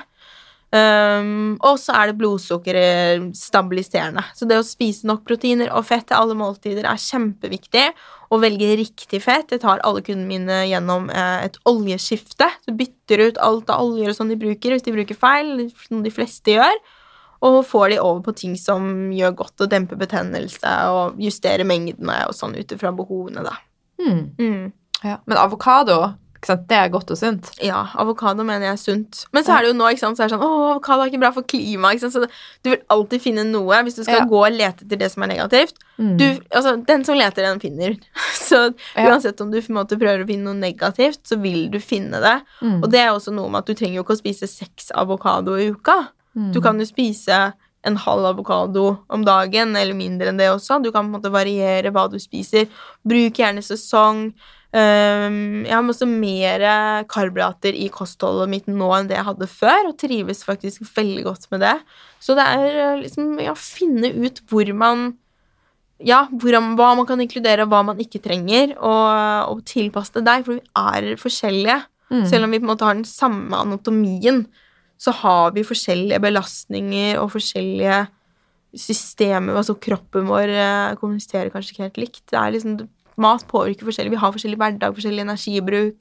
Um, 0.73 1.59
og 1.61 1.77
så 1.77 1.93
er 1.99 2.09
det 2.09 2.17
blodsukkeret 2.17 3.27
stabiliserende. 3.37 4.23
Så 4.33 4.49
det 4.49 4.57
å 4.57 4.65
spise 4.65 5.05
nok 5.09 5.27
proteiner 5.29 5.69
og 5.77 5.85
fett 5.85 6.07
til 6.09 6.17
alle 6.17 6.37
måltider 6.39 6.89
er 6.89 7.03
kjempeviktig. 7.03 7.91
Å 8.33 8.39
velge 8.41 8.71
riktig 8.81 9.21
fett. 9.21 9.53
Jeg 9.53 9.61
tar 9.67 9.83
alle 9.85 10.01
kundene 10.01 10.31
mine 10.31 10.63
gjennom 10.71 11.11
eh, 11.13 11.45
et 11.51 11.59
oljeskifte. 11.69 12.49
Så 12.65 12.73
bytter 12.79 13.27
ut 13.27 13.43
alt 13.45 13.69
av 13.75 13.85
oljer 13.85 14.09
og 14.09 14.17
sånn 14.17 14.33
de 14.33 14.41
bruker, 14.41 14.73
hvis 14.73 14.87
de 14.87 14.97
bruker 14.97 15.19
feil, 15.19 15.67
som 15.85 16.01
de 16.07 16.15
fleste 16.15 16.57
gjør. 16.57 16.81
Og 17.43 17.61
får 17.67 17.91
de 17.91 17.99
over 18.01 18.21
på 18.23 18.35
ting 18.39 18.57
som 18.61 19.11
gjør 19.11 19.35
godt 19.43 19.65
og 19.65 19.71
demper 19.73 19.99
betennelse, 19.99 20.73
og 20.95 21.19
justerer 21.23 21.67
mengdene 21.67 22.21
og 22.29 22.37
sånn 22.39 22.55
ut 22.55 22.75
ifra 22.77 22.93
behovene, 22.95 23.43
da. 23.43 23.57
Mm. 23.99 24.21
Mm. 24.39 24.73
Ja. 25.03 25.17
Men 25.27 25.39
avokado, 25.43 26.13
det 26.43 26.75
er 26.75 26.89
godt 26.91 27.11
og 27.15 27.19
sunt. 27.19 27.51
Ja, 27.63 27.85
avokado 27.99 28.43
mener 28.47 28.67
jeg 28.69 28.77
er 28.77 28.79
sunt. 28.83 29.25
Men 29.35 29.45
så 29.47 29.57
er 29.57 29.63
det 29.63 29.73
jo 29.73 29.77
nå, 29.79 29.89
ikke 29.91 30.03
sant, 30.05 30.19
så 30.19 30.25
er 30.25 30.31
det 30.31 30.35
sånn 30.37 30.43
Å, 30.47 30.71
avokado 30.73 31.03
er 31.05 31.11
ikke 31.11 31.21
bra 31.23 31.31
for 31.35 31.47
klimaet. 31.47 32.03
Så 32.03 32.25
du 32.63 32.71
vil 32.73 32.81
alltid 32.91 33.23
finne 33.23 33.45
noe 33.47 33.79
hvis 33.87 33.99
du 33.99 34.03
skal 34.05 34.21
Ja. 34.23 34.25
gå 34.31 34.41
og 34.47 34.55
lete 34.55 34.83
etter 34.87 34.99
det 35.03 35.11
som 35.13 35.23
er 35.23 35.31
negativt. 35.35 35.79
Mm. 35.99 36.17
Du, 36.19 36.27
altså, 36.51 36.77
den 36.87 37.05
som 37.07 37.19
leter, 37.19 37.43
den 37.47 37.61
finner. 37.63 37.95
Så 38.43 38.75
Ja. 38.97 39.07
uansett 39.11 39.41
om 39.41 39.51
du 39.51 39.61
måte 39.71 39.99
prøver 39.99 40.23
å 40.25 40.27
finne 40.27 40.51
noe 40.51 40.59
negativt, 40.59 41.23
så 41.27 41.39
vil 41.43 41.69
du 41.71 41.79
finne 41.79 42.19
det. 42.23 42.39
Mm. 42.61 42.83
Og 42.83 42.91
det 42.91 43.01
er 43.03 43.11
også 43.15 43.35
noe 43.35 43.49
med 43.51 43.63
at 43.63 43.67
du 43.67 43.75
trenger 43.75 43.99
jo 44.01 44.03
ikke 44.07 44.19
å 44.19 44.23
spise 44.23 44.47
seks 44.51 44.91
avokado 44.95 45.55
i 45.59 45.71
uka. 45.71 46.09
Mm. 46.37 46.51
Du 46.55 46.61
kan 46.65 46.81
jo 46.81 46.89
spise 46.89 47.53
en 47.83 47.99
halv 47.99 48.27
avokado 48.31 48.87
om 49.11 49.25
dagen, 49.27 49.77
eller 49.77 49.97
mindre 49.99 50.31
enn 50.31 50.39
det 50.39 50.51
også. 50.53 50.79
Du 50.83 50.93
kan 50.93 51.07
på 51.07 51.11
en 51.11 51.17
måte 51.17 51.33
variere 51.35 51.91
hva 51.95 52.07
du 52.11 52.19
spiser. 52.23 52.69
Bruk 53.03 53.41
gjerne 53.43 53.65
sesong. 53.67 54.29
Um, 54.73 55.67
jeg 55.67 55.75
har 55.75 55.83
masse 55.85 56.07
mer 56.09 56.63
karbohydrater 57.11 57.77
i 57.77 57.91
kostholdet 57.93 58.49
mitt 58.49 58.71
nå 58.71 58.87
enn 58.97 59.11
det 59.11 59.19
jeg 59.19 59.29
hadde 59.29 59.51
før, 59.51 59.91
og 59.91 59.99
trives 60.01 60.45
faktisk 60.47 60.87
veldig 60.95 61.27
godt 61.27 61.51
med 61.53 61.67
det. 61.67 61.75
Så 62.23 62.39
det 62.39 62.47
er 62.47 63.03
liksom 63.03 63.35
å 63.37 63.51
ja, 63.51 63.57
finne 63.59 64.15
ut 64.23 64.41
hvor 64.49 64.73
man 64.79 65.11
ja, 66.03 66.25
hvor, 66.33 66.57
hva 66.79 66.89
man 66.99 67.07
kan 67.07 67.21
inkludere, 67.23 67.67
og 67.67 67.71
hva 67.75 67.83
man 67.93 68.01
ikke 68.03 68.23
trenger, 68.23 68.75
og, 68.79 69.53
og 69.53 69.63
tilpasse 69.69 70.17
det 70.17 70.25
deg, 70.27 70.47
for 70.47 70.59
vi 70.59 70.65
er 70.79 71.21
forskjellige. 71.21 71.79
Mm. 72.13 72.25
Selv 72.29 72.47
om 72.47 72.55
vi 72.55 72.61
på 72.61 72.67
en 72.67 72.73
måte 72.73 72.89
har 72.89 72.99
den 72.99 73.09
samme 73.09 73.61
anatomien, 73.61 74.43
så 75.03 75.11
har 75.23 75.51
vi 75.57 75.65
forskjellige 75.67 76.21
belastninger 76.23 77.19
og 77.19 77.33
forskjellige 77.35 77.97
systemer. 78.79 79.57
Altså 79.59 79.75
kroppen 79.83 80.29
vår 80.31 80.53
eh, 80.55 80.95
kommuniserer 81.01 81.51
kanskje 81.53 81.75
ikke 81.75 81.87
helt 81.89 82.01
likt. 82.01 82.23
Det 82.33 82.39
er 82.41 82.55
liksom, 82.55 82.79
mat 83.21 83.45
påvirker 83.51 83.89
forskjellig. 83.89 84.15
Vi 84.15 84.23
har 84.23 84.33
forskjellig 84.35 84.61
hverdag, 84.63 84.95
forskjellig 84.97 85.27
energibruk. 85.27 86.01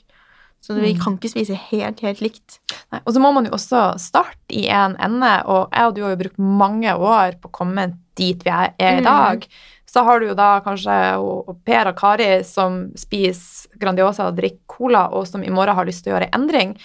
Så 0.62 0.76
vi 0.78 0.94
Mm. 0.94 1.00
kan 1.02 1.18
ikke 1.18 1.32
spise 1.32 1.56
helt, 1.58 2.00
helt 2.06 2.20
likt. 2.22 2.60
Nei, 2.94 3.00
og 3.04 3.14
så 3.16 3.20
må 3.20 3.32
man 3.34 3.46
jo 3.46 3.52
også 3.58 3.98
starte 3.98 4.54
i 4.54 4.68
en 4.70 4.96
ende, 5.02 5.32
og 5.50 5.72
jeg 5.74 5.88
og 5.88 5.96
du 5.96 6.02
har 6.04 6.12
jo 6.12 6.20
brukt 6.22 6.38
mange 6.38 6.92
år 6.94 7.40
på 7.42 7.50
å 7.50 7.52
komme 7.52 7.88
dit 8.16 8.44
vi 8.44 8.52
er, 8.52 8.70
i 8.80 9.00
Mm. 9.02 9.04
dag. 9.04 9.48
Så 9.88 10.04
har 10.06 10.20
du 10.20 10.28
jo 10.28 10.36
da 10.36 10.62
kanskje 10.62 11.58
Per 11.66 11.88
og 11.88 11.96
Kari 11.98 12.44
som 12.44 12.92
spiser 12.96 13.70
Grandiosa 13.80 14.28
og 14.28 14.36
drikker 14.38 14.60
cola, 14.68 15.10
og 15.12 15.26
som 15.28 15.42
i 15.44 15.50
morgen 15.50 15.76
har 15.76 15.84
lyst 15.86 16.04
til 16.04 16.14
å 16.14 16.20
gjøre 16.20 16.30
endring. 16.32 16.78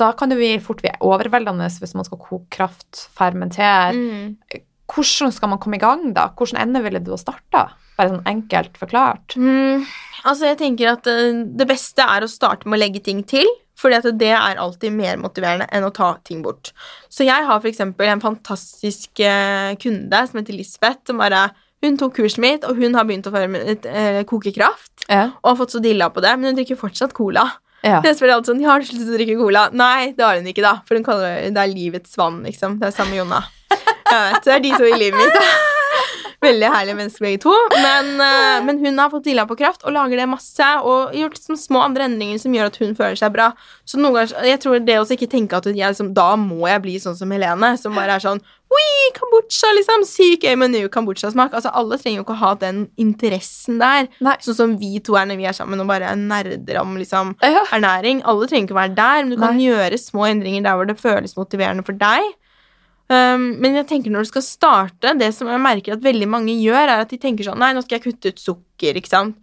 Da 0.00 0.10
kan 0.18 0.32
det 0.32 0.38
fort 0.64 0.82
bli 0.82 0.92
overveldende 1.04 1.68
hvis 1.80 1.94
man 1.94 2.06
skal 2.06 2.20
koke 2.20 2.48
kraft, 2.54 3.06
fermentere. 3.14 3.92
Mm. 3.94 4.62
Hvordan 4.90 5.32
skal 5.32 5.52
man 5.52 5.60
komme 5.62 5.78
i 5.78 5.82
gang 5.82 6.08
da? 6.16 6.28
Hvordan 6.36 6.60
ende 6.60 6.82
ville 6.84 7.02
du 7.02 7.12
ha 7.14 7.18
starta? 7.20 7.66
Bare 7.94 8.10
sånn 8.10 8.26
enkelt 8.26 8.74
forklart. 8.80 9.36
Mm, 9.38 9.84
altså, 10.24 10.48
jeg 10.50 10.58
tenker 10.60 10.90
at 10.96 11.06
eh, 11.10 11.44
det 11.46 11.68
beste 11.70 12.02
er 12.02 12.26
å 12.26 12.30
starte 12.30 12.66
med 12.66 12.78
å 12.78 12.82
legge 12.82 13.04
ting 13.06 13.22
til. 13.28 13.48
Fordi 13.78 13.98
at 13.98 14.06
det 14.18 14.30
er 14.30 14.60
alltid 14.62 14.94
mer 14.94 15.18
motiverende 15.18 15.66
enn 15.74 15.86
å 15.86 15.92
ta 15.94 16.12
ting 16.26 16.44
bort. 16.44 16.70
Så 17.10 17.26
jeg 17.26 17.46
har 17.46 17.66
eksempel 17.66 18.10
en 18.12 18.22
fantastisk 18.22 19.22
eh, 19.22 19.74
kunde 19.82 20.20
som 20.28 20.38
heter 20.38 20.54
Lisbeth. 20.54 21.02
Som 21.10 21.18
bare, 21.22 21.48
hun 21.82 21.98
tok 22.00 22.14
kurset 22.20 22.42
mitt, 22.42 22.66
og 22.68 22.78
hun 22.78 22.94
har 22.94 23.06
begynt 23.08 23.26
å 23.26 23.34
eh, 23.34 24.22
koke 24.30 24.54
kraft. 24.54 24.92
Ja. 25.08 25.32
Og 25.42 25.52
har 25.52 25.60
fått 25.64 25.74
så 25.74 25.82
dilla 25.82 26.10
på 26.14 26.22
det, 26.24 26.36
men 26.38 26.52
hun 26.52 26.60
drikker 26.60 26.78
fortsatt 26.80 27.16
cola. 27.16 27.48
Ja. 27.84 28.00
Jeg 28.04 28.16
spør 28.18 28.34
alltid 28.38 28.52
sånn, 28.52 28.64
har 28.64 28.80
du 28.80 28.88
sluttet 28.88 29.12
å 29.12 29.18
drikke 29.18 29.36
cola? 29.40 29.66
Nei, 29.76 30.14
det 30.16 30.24
har 30.24 30.40
hun 30.40 30.48
ikke 30.50 30.64
da, 30.64 30.78
for 30.88 30.96
hun 30.98 31.04
kaller 31.06 31.36
det, 31.36 31.52
det 31.56 31.62
er 31.66 31.74
livets 31.74 32.16
vann, 32.20 32.40
liksom. 32.46 32.80
Det 32.80 32.90
er 32.90 32.96
samme 32.96 33.18
Jonna. 33.20 33.44
Vet, 33.74 34.44
det 34.46 34.52
er 34.56 34.62
de 34.62 34.74
to 34.78 34.88
i 34.88 34.98
livet 34.98 35.18
mitt. 35.20 35.36
da. 35.36 35.73
Veldig 36.44 36.70
herlige 36.74 36.98
mennesker 36.98 37.26
begge 37.26 37.42
to. 37.44 37.54
Men, 37.74 38.10
eh, 38.28 38.64
men 38.66 38.80
hun 38.82 39.00
har 39.02 39.12
fått 39.12 39.26
dilla 39.28 39.46
på 39.48 39.56
kraft 39.58 39.86
og 39.86 39.94
lager 39.96 40.20
det 40.20 40.28
masse. 40.30 40.70
Og 40.84 41.14
gjort 41.16 41.38
liksom 41.38 41.60
små 41.60 41.84
andre 41.86 42.08
endringer 42.08 42.42
som 42.42 42.54
gjør 42.54 42.72
at 42.72 42.80
hun 42.82 42.96
føler 42.98 43.20
seg 43.20 43.32
bra. 43.34 43.52
Så 43.88 44.00
noen 44.00 44.18
ganger, 44.18 44.36
jeg 44.50 44.60
tror 44.64 44.82
det 44.84 44.98
å 45.00 45.06
ikke 45.16 45.30
tenke 45.30 45.58
at 45.58 45.70
jeg, 45.70 45.80
liksom, 45.80 46.12
da 46.16 46.34
må 46.40 46.64
jeg 46.68 46.84
bli 46.84 46.98
sånn 47.02 47.16
som 47.18 47.32
Helene, 47.34 47.74
som 47.80 47.96
bare 47.96 48.18
er 48.18 48.24
sånn 48.24 48.44
Oi, 48.74 49.10
kambodsja, 49.14 49.68
liksom. 49.76 50.02
Syk 50.08 50.46
gøy 50.48 50.56
menu, 50.58 50.80
kambodsjasmak. 50.90 51.52
Altså, 51.54 51.70
alle 51.78 51.98
trenger 52.00 52.22
jo 52.22 52.24
ikke 52.24 52.34
å 52.34 52.40
ha 52.40 52.52
den 52.58 52.80
interessen 52.98 53.76
der. 53.78 54.08
Nei. 54.24 54.34
Sånn 54.42 54.56
som 54.58 54.72
vi 54.80 54.98
to 55.04 55.14
er 55.20 55.28
når 55.30 55.38
vi 55.38 55.46
er 55.46 55.54
sammen 55.54 55.82
og 55.84 55.90
bare 55.90 56.10
nerder 56.18 56.80
om 56.80 56.96
liksom 56.98 57.36
ernæring. 57.44 58.24
Alle 58.26 58.48
trenger 58.50 58.66
ikke 58.66 58.74
å 58.74 58.80
være 58.80 58.96
der, 58.98 59.20
men 59.20 59.34
du 59.34 59.38
kan 59.38 59.60
Nei. 59.60 59.68
gjøre 59.68 60.00
små 60.00 60.26
endringer 60.32 60.66
der 60.66 60.80
hvor 60.80 60.90
det 60.90 60.98
føles 60.98 61.36
motiverende 61.38 61.86
for 61.86 62.00
deg. 62.00 62.32
Um, 63.12 63.50
men 63.60 63.76
jeg 63.76 63.88
tenker 63.90 64.12
når 64.12 64.24
du 64.24 64.30
skal 64.30 64.44
starte, 64.46 65.10
det 65.20 65.28
som 65.36 65.50
jeg 65.50 65.60
merker 65.60 65.96
at 65.96 66.04
veldig 66.04 66.28
mange 66.30 66.54
gjør, 66.56 66.86
er 66.86 67.02
at 67.02 67.10
de 67.12 67.18
tenker 67.20 67.44
sånn 67.44 67.60
Nei, 67.60 67.74
nå 67.76 67.82
skal 67.84 67.98
jeg 67.98 68.06
kutte 68.06 68.32
ut 68.32 68.40
sukker, 68.40 68.96
ikke 68.96 69.12
sant. 69.12 69.36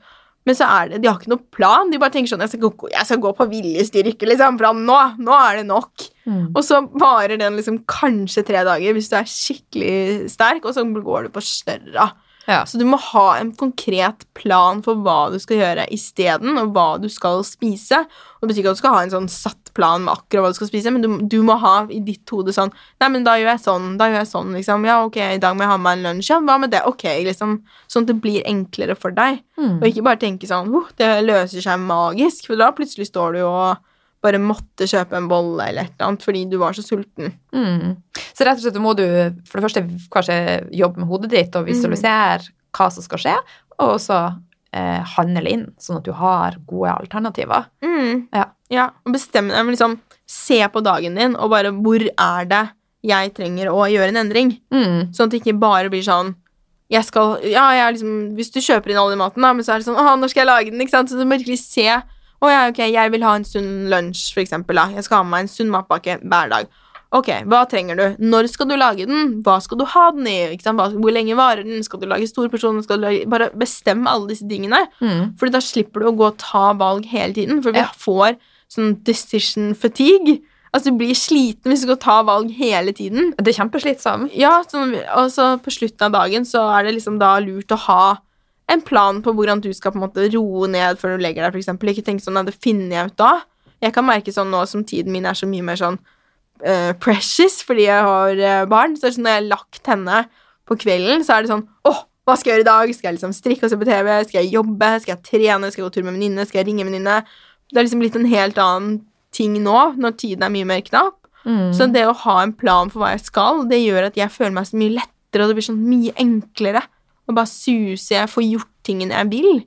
Men 0.50 0.58
så 0.58 0.66
er 0.74 0.90
det, 0.90 1.02
de 1.04 1.10
har 1.10 1.20
ikke 1.20 1.30
noe 1.30 1.44
plan. 1.54 1.92
De 1.92 2.00
bare 2.02 2.14
tenker 2.16 2.32
sånn 2.32 2.42
Jeg 2.42 2.56
skal 2.56 2.64
gå, 2.66 2.90
jeg 2.90 3.06
skal 3.06 3.22
gå 3.22 3.32
på 3.38 3.46
viljestyrke, 3.52 4.26
liksom. 4.26 4.58
Fra 4.58 4.72
nå, 4.74 4.98
nå 5.22 5.36
er 5.38 5.60
det 5.60 5.68
nok. 5.70 6.08
Mm. 6.26 6.48
Og 6.50 6.64
så 6.66 6.82
varer 6.98 7.38
den 7.38 7.60
liksom 7.60 7.84
kanskje 7.90 8.46
tre 8.48 8.64
dager 8.66 8.98
hvis 8.98 9.12
du 9.12 9.16
er 9.20 9.30
skikkelig 9.30 10.32
sterk, 10.34 10.66
og 10.66 10.74
så 10.74 10.86
går 10.98 11.28
du 11.28 11.34
på 11.36 11.46
større. 11.46 12.10
Ja. 12.50 12.64
Så 12.66 12.80
du 12.82 12.88
må 12.90 12.98
ha 12.98 13.26
en 13.38 13.52
konkret 13.54 14.26
plan 14.38 14.82
for 14.82 14.98
hva 15.06 15.30
du 15.30 15.38
skal 15.42 15.62
gjøre 15.62 15.86
isteden, 15.94 16.58
og 16.58 16.74
hva 16.74 16.88
du 17.02 17.06
skal 17.12 17.46
spise. 17.46 18.02
Og 18.40 18.42
Det 18.42 18.50
betyr 18.50 18.64
ikke 18.64 18.74
at 18.74 18.80
du 18.80 18.82
skal 18.82 18.98
ha 18.98 19.04
en 19.06 19.14
sånn 19.14 19.30
satt 19.30 19.61
plan 19.78 20.04
med 20.06 20.14
akkurat 20.14 20.46
hva 20.46 20.52
du 20.54 20.58
skal 20.58 20.70
spise, 20.70 20.92
men 20.94 21.04
du, 21.04 21.10
du 21.32 21.40
må 21.48 21.58
ha 21.62 21.76
i 21.92 22.02
ditt 22.06 22.30
hode 22.34 22.54
sånn 22.56 22.72
Nei, 23.02 23.10
men 23.14 23.26
da 23.26 23.38
gjør 23.40 23.54
jeg 23.54 23.64
sånn, 23.64 23.86
da 24.00 24.10
gjør 24.10 24.20
jeg 24.22 24.30
sånn, 24.32 24.56
liksom. 24.58 24.88
Ja, 24.90 24.98
ok, 25.06 25.20
i 25.36 25.42
dag 25.42 25.56
må 25.58 25.66
jeg 25.66 25.72
ha 25.72 25.78
meg 25.82 25.98
en 25.98 26.08
lunsj. 26.08 26.32
Ja, 26.34 26.40
hva 26.46 26.58
med 26.62 26.74
det? 26.74 26.84
Ok, 26.90 27.06
liksom. 27.26 27.60
Sånn 27.92 28.06
at 28.06 28.12
det 28.12 28.18
blir 28.24 28.46
enklere 28.50 28.98
for 29.00 29.16
deg. 29.16 29.42
Mm. 29.60 29.80
Og 29.80 29.88
ikke 29.90 30.06
bare 30.06 30.22
tenke 30.22 30.50
sånn 30.50 30.70
oh, 30.76 30.90
Det 30.98 31.08
løser 31.26 31.64
seg 31.64 31.82
magisk, 31.82 32.50
for 32.50 32.62
da 32.62 32.72
plutselig 32.76 33.10
står 33.10 33.40
du 33.40 33.42
og 33.46 33.82
bare 34.22 34.38
måtte 34.42 34.86
kjøpe 34.86 35.18
en 35.18 35.28
bolle 35.30 35.66
eller 35.72 35.88
et 35.88 35.96
eller 35.96 36.12
annet 36.12 36.26
fordi 36.26 36.44
du 36.52 36.60
var 36.62 36.78
så 36.78 36.84
sulten. 36.86 37.34
Mm. 37.56 37.98
Så 38.22 38.46
rett 38.46 38.60
og 38.60 38.66
slett 38.66 38.82
må 38.82 38.94
du 38.98 39.06
for 39.50 39.58
det 39.58 39.66
første 39.66 39.84
kanskje 40.14 40.38
jobbe 40.78 41.02
med 41.02 41.10
hodet 41.10 41.32
ditt 41.34 41.58
og 41.58 41.66
visualisere 41.70 42.52
hva 42.78 42.88
som 42.94 43.04
skal 43.04 43.20
skje, 43.20 43.34
og 43.82 43.98
så 44.00 44.20
eh, 44.74 45.02
handle 45.16 45.52
inn, 45.52 45.66
sånn 45.82 46.00
at 46.00 46.08
du 46.08 46.14
har 46.18 46.58
gode 46.68 46.94
alternativer. 46.94 47.70
Mm. 47.84 48.28
Ja. 48.34 48.50
Ja, 48.72 48.90
og 49.06 49.16
bestemme 49.16 49.52
deg, 49.52 49.74
liksom 49.74 49.98
se 50.32 50.62
på 50.72 50.84
dagen 50.84 51.18
din, 51.20 51.36
og 51.36 51.52
bare 51.52 51.74
hvor 51.76 52.04
er 52.08 52.48
det 52.48 52.62
jeg 53.04 53.34
trenger 53.36 53.72
å 53.74 53.84
gjøre 53.90 54.14
en 54.14 54.22
endring? 54.22 54.54
Mm. 54.72 55.12
Sånn 55.12 55.28
at 55.28 55.34
det 55.34 55.42
ikke 55.42 55.60
bare 55.60 55.92
blir 55.92 56.06
sånn 56.06 56.36
jeg 56.92 57.08
skal 57.08 57.40
Ja, 57.48 57.70
jeg 57.72 57.96
liksom 57.96 58.16
Hvis 58.36 58.52
du 58.52 58.60
kjøper 58.60 58.92
inn 58.92 59.00
all 59.00 59.14
den 59.14 59.22
maten, 59.22 59.44
da, 59.44 59.54
men 59.56 59.64
så 59.64 59.74
er 59.74 59.82
det 59.82 59.88
sånn 59.88 60.00
Å, 60.00 60.16
når 60.20 60.34
skal 60.34 60.44
jeg 60.44 60.50
lage 60.50 60.74
den? 60.74 60.82
Ikke 60.84 60.96
sant? 60.98 61.12
Så 61.12 61.16
du 61.16 61.24
må 61.24 61.38
virkelig 61.38 61.62
se 61.64 61.88
Å 61.88 62.52
ja, 62.52 62.66
ok, 62.68 62.82
jeg 62.92 63.14
vil 63.14 63.24
ha 63.24 63.36
en 63.38 63.48
sunn 63.48 63.88
lunsj, 63.92 64.32
for 64.36 64.44
eksempel, 64.44 64.80
da. 64.80 64.90
Jeg 64.98 65.06
skal 65.06 65.22
ha 65.22 65.26
med 65.28 65.36
meg 65.36 65.46
en 65.46 65.52
sunn 65.54 65.70
matpakke 65.70 66.16
hver 66.24 66.50
dag. 66.50 66.72
Ok, 67.12 67.28
hva 67.52 67.66
trenger 67.68 67.98
du? 68.00 68.04
Når 68.24 68.48
skal 68.48 68.70
du 68.70 68.78
lage 68.80 69.04
den? 69.10 69.42
Hva 69.44 69.58
skal 69.60 69.78
du 69.82 69.84
ha 69.92 70.06
den 70.16 70.28
i? 70.32 70.38
Hvor 70.64 71.12
lenge 71.12 71.36
varer 71.36 71.66
den? 71.68 71.84
Skal 71.84 72.00
du 72.00 72.06
lage 72.08 72.30
stor 72.30 72.48
porsjon? 72.48 72.80
Lage, 73.02 73.26
bare 73.28 73.50
bestem 73.60 74.06
alle 74.08 74.30
disse 74.32 74.48
tingene. 74.48 74.86
Mm. 75.04 75.34
Fordi 75.40 75.52
da 75.52 75.60
slipper 75.60 76.00
du 76.00 76.08
å 76.08 76.16
gå 76.16 76.30
og 76.30 76.38
ta 76.40 76.70
valg 76.80 77.10
hele 77.12 77.34
tiden. 77.36 77.60
For 77.62 77.72
vi 77.76 77.80
Ja. 77.84 77.90
får 77.92 78.38
sånn 78.72 79.04
decision 79.04 79.74
fatigue. 79.76 80.40
Altså 80.74 80.86
du 80.88 80.98
blir 81.04 81.12
sliten 81.14 81.68
hvis 81.68 81.82
du 81.84 81.88
skal 81.92 81.98
ta 81.98 82.24
valg 82.24 82.50
hele 82.56 82.94
tiden. 82.94 83.34
Det 83.36 83.50
er 83.52 83.60
kjempeslitsomt. 83.60 84.32
Ja, 84.34 84.64
sånn, 84.64 84.96
og 85.18 85.28
så 85.30 85.60
på 85.60 85.68
slutten 85.70 86.08
av 86.08 86.12
dagen 86.14 86.44
så 86.48 86.64
er 86.80 86.86
det 86.86 86.96
liksom 86.96 87.20
da 87.20 87.34
lurt 87.44 87.68
å 87.76 87.78
ha 87.90 88.18
en 88.70 88.80
plan 88.80 89.22
på 89.22 89.34
hvordan 89.36 89.60
du 89.60 89.74
skal 89.74 89.92
på 89.92 90.00
en 90.00 90.08
måte 90.08 90.32
roe 90.34 90.66
ned 90.72 90.98
før 90.98 91.18
du 91.18 91.24
legger 91.26 91.44
deg, 91.52 91.60
eksempel. 91.60 91.92
Ikke 91.92 92.06
tenke 92.08 92.24
sånn 92.24 92.40
at 92.40 92.46
det 92.46 92.56
finner 92.56 92.96
jeg 92.96 93.06
ut 93.12 93.18
da. 93.18 93.42
Jeg 93.84 93.92
kan 93.92 94.06
merke 94.06 94.32
sånn 94.32 94.50
nå 94.50 94.66
som 94.66 94.86
tiden 94.86 95.12
min 95.12 95.26
er 95.26 95.34
så 95.36 95.46
mye 95.46 95.62
mer 95.62 95.76
sånn 95.76 96.00
eh, 96.66 96.92
precious 97.02 97.62
fordi 97.68 97.88
jeg 97.88 98.08
har 98.08 98.40
eh, 98.40 98.64
barn, 98.70 98.96
så 98.98 99.12
sånn 99.12 99.28
når 99.28 99.36
jeg 99.36 99.42
har 99.42 99.52
lagt 99.52 99.92
henne 99.92 100.24
på 100.70 100.78
kvelden, 100.82 101.26
så 101.26 101.36
er 101.36 101.46
det 101.46 101.52
sånn 101.52 101.68
åh, 101.90 102.04
hva 102.28 102.36
skal 102.38 102.52
jeg 102.52 102.60
gjøre 102.60 102.66
i 102.68 102.70
dag? 102.70 102.92
Skal 102.96 103.10
jeg 103.10 103.18
liksom 103.18 103.34
strikke 103.36 103.66
og 103.66 103.72
se 103.72 103.80
på 103.82 103.88
TV? 103.88 104.12
Skal 104.28 104.40
jeg 104.44 104.54
jobbe? 104.54 104.92
Skal 105.02 105.16
jeg 105.16 105.24
trene? 105.28 105.72
Skal 105.72 105.82
jeg 105.82 105.88
gå 105.88 105.96
tur 105.96 106.06
med 106.06 106.16
venninne? 106.16 106.46
Skal 106.48 106.62
jeg 106.62 106.70
ringe 106.70 106.86
venninne? 106.86 107.18
Det 107.72 107.80
er 107.80 107.88
liksom 107.88 108.04
blitt 108.04 108.20
en 108.20 108.30
helt 108.30 108.62
annen 108.62 109.00
ting 109.36 109.56
nå, 109.64 109.80
når 109.98 110.16
tiden 110.20 110.46
er 110.46 110.54
mye 110.54 110.68
mer 110.70 110.84
knapp. 110.86 111.18
Mm. 111.48 111.72
Så 111.74 111.88
det 111.90 112.04
å 112.06 112.16
ha 112.26 112.38
en 112.44 112.54
plan 112.54 112.92
for 112.94 113.02
hva 113.02 113.16
jeg 113.16 113.24
skal, 113.26 113.64
det 113.72 113.82
gjør 113.82 114.12
at 114.12 114.20
jeg 114.20 114.34
føler 114.34 114.54
meg 114.60 114.70
så 114.70 114.78
mye 114.78 114.96
lettere, 115.00 115.44
og 115.44 115.50
det 115.50 115.58
blir 115.58 115.68
sånn 115.72 115.82
mye 115.88 116.14
enklere 116.22 116.84
å 117.26 117.36
bare 117.36 117.50
suse. 117.50 118.14
Jeg 118.14 118.30
får 118.30 118.48
gjort 118.48 118.72
tingene 118.86 119.18
jeg 119.18 119.32
vil. 119.32 119.64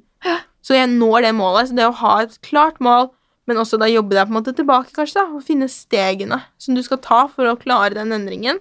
Så 0.65 0.79
jeg 0.79 0.93
når 0.95 1.27
det 1.27 1.35
målet. 1.37 1.69
Så 1.69 1.77
det 1.77 1.89
å 1.89 1.99
ha 2.01 2.15
et 2.23 2.39
klart 2.47 2.79
mål, 2.85 3.11
men 3.49 3.61
også 3.61 3.79
da 3.81 3.89
jobbe 3.91 4.17
deg 4.17 4.29
på 4.29 4.33
en 4.33 4.39
måte 4.39 4.55
tilbake, 4.57 4.95
kanskje, 4.97 5.21
da, 5.21 5.37
og 5.37 5.45
finne 5.45 5.69
stegene 5.71 6.41
som 6.61 6.77
du 6.77 6.83
skal 6.85 7.03
ta 7.05 7.25
for 7.31 7.51
å 7.51 7.59
klare 7.61 7.97
den 7.99 8.15
endringen, 8.17 8.61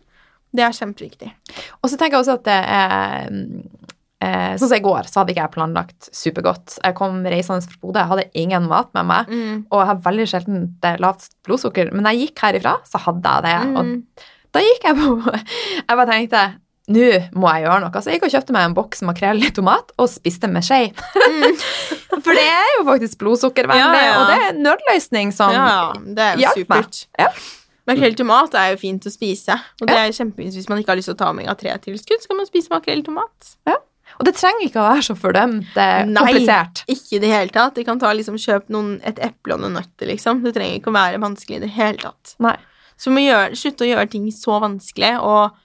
det 0.53 0.65
er 0.65 0.75
kjempeviktig. 0.75 1.31
Og 1.81 1.89
så 1.89 1.97
tenker 1.97 2.17
jeg 2.17 2.25
også 2.25 2.37
at 2.37 2.45
det 2.45 2.59
er 2.59 3.31
eh, 3.31 4.51
Sånn 4.59 4.69
som 4.69 4.77
i 4.77 4.83
går, 4.85 5.09
så 5.09 5.19
hadde 5.19 5.33
ikke 5.33 5.41
jeg 5.41 5.53
planlagt 5.55 6.09
supergodt. 6.15 6.77
Jeg 6.77 6.95
kom 6.99 7.23
reisende 7.27 7.65
fra 7.65 7.79
Bodø, 7.81 8.03
jeg 8.03 8.11
hadde 8.11 8.43
ingen 8.43 8.69
mat 8.69 8.91
med 8.95 9.09
meg. 9.09 9.33
Og 9.67 9.81
jeg 9.81 9.89
har 9.89 10.03
veldig 10.05 10.27
sjelden 10.31 10.67
lavt 11.03 11.31
blodsukker. 11.47 11.91
Men 11.91 12.07
da 12.07 12.13
jeg 12.13 12.29
gikk 12.29 12.45
herifra, 12.45 12.77
så 12.87 13.01
hadde 13.03 13.33
jeg 13.33 13.47
det. 13.49 13.57
Mm. 13.67 13.75
Og 13.81 14.53
da 14.53 14.63
gikk 14.63 14.87
jeg 14.87 14.99
på 15.01 15.09
Jeg 15.89 15.97
bare 15.97 16.07
tenkte 16.11 16.43
nå 16.91 17.09
må 17.39 17.47
jeg 17.53 17.63
gjøre 17.63 17.79
noe. 17.85 18.01
Så 18.03 18.11
jeg 18.11 18.19
gikk 18.19 18.25
og 18.27 18.33
kjøpte 18.33 18.53
meg 18.55 18.65
en 18.67 18.73
boks 18.75 19.01
makrell 19.07 19.43
i 19.45 19.51
tomat 19.55 19.93
og 19.97 20.09
spiste 20.11 20.49
med 20.51 20.65
skje. 20.67 20.81
For 22.23 22.31
det 22.35 22.43
er 22.43 22.71
jo 22.77 22.85
faktisk 22.89 23.19
blodsukkervennlig, 23.23 23.83
Mm. 23.93 23.95
Ja, 23.97 24.05
ja. 24.09 24.19
og 24.19 24.27
det 24.29 24.35
er 24.39 24.49
en 24.51 24.63
nødløsning 24.65 25.31
som 25.35 25.51
ja, 25.55 25.67
ja, 25.67 25.93
det 26.17 26.25
er 26.29 26.41
jo 26.43 26.51
supert. 26.59 27.05
Ja. 27.19 27.29
Makrell 27.87 28.13
i 28.15 28.19
tomat 28.19 28.53
er 28.55 28.69
jo 28.73 28.77
fint 28.79 29.03
å 29.07 29.11
spise, 29.11 29.57
og 29.81 29.89
det 29.89 29.95
er 29.99 30.13
kjempefint 30.15 30.55
hvis 30.55 30.69
man 30.71 30.79
ikke 30.79 30.93
har 30.93 30.99
lyst 31.01 31.09
til 31.11 31.17
å 31.17 31.19
ta 31.19 31.31
omega-3-tilskudd, 31.33 32.21
så 32.23 32.29
kan 32.31 32.39
man 32.39 32.47
spise 32.47 32.71
makrell 32.71 33.01
i 33.01 33.07
tomat. 33.07 33.49
Og 34.19 34.27
det 34.27 34.35
trenger 34.37 34.67
ikke 34.67 34.77
å 34.77 34.85
være 34.91 35.03
så 35.07 35.15
fordømt 35.17 35.71
Det 35.73 35.87
Nei. 36.05 36.21
komplisert. 36.21 36.83
Nei, 36.85 36.93
Ikke 36.95 37.15
i 37.17 37.21
det 37.23 37.31
hele 37.31 37.49
tatt. 37.55 37.73
De 37.79 37.83
kan 37.87 37.97
ta 37.99 38.11
liksom, 38.13 38.35
kjøp 38.37 38.67
noen, 38.71 38.99
et 39.09 39.17
eple 39.25 39.55
og 39.55 39.63
noen 39.63 39.73
nøtter, 39.79 40.05
liksom. 40.11 40.43
Det 40.45 40.53
trenger 40.53 40.77
ikke 40.77 40.91
å 40.91 40.95
være 40.99 41.21
vanskelig 41.23 41.57
i 41.57 41.63
det 41.63 41.71
hele 41.73 41.97
tatt. 41.97 42.35
Nei. 42.45 42.53
Så 42.95 43.09
vi 43.09 43.15
må 43.17 43.23
gjøre, 43.25 43.57
slutte 43.57 43.87
å 43.87 43.89
gjøre 43.89 44.11
ting 44.13 44.27
så 44.31 44.59
vanskelig, 44.61 45.15
og, 45.25 45.57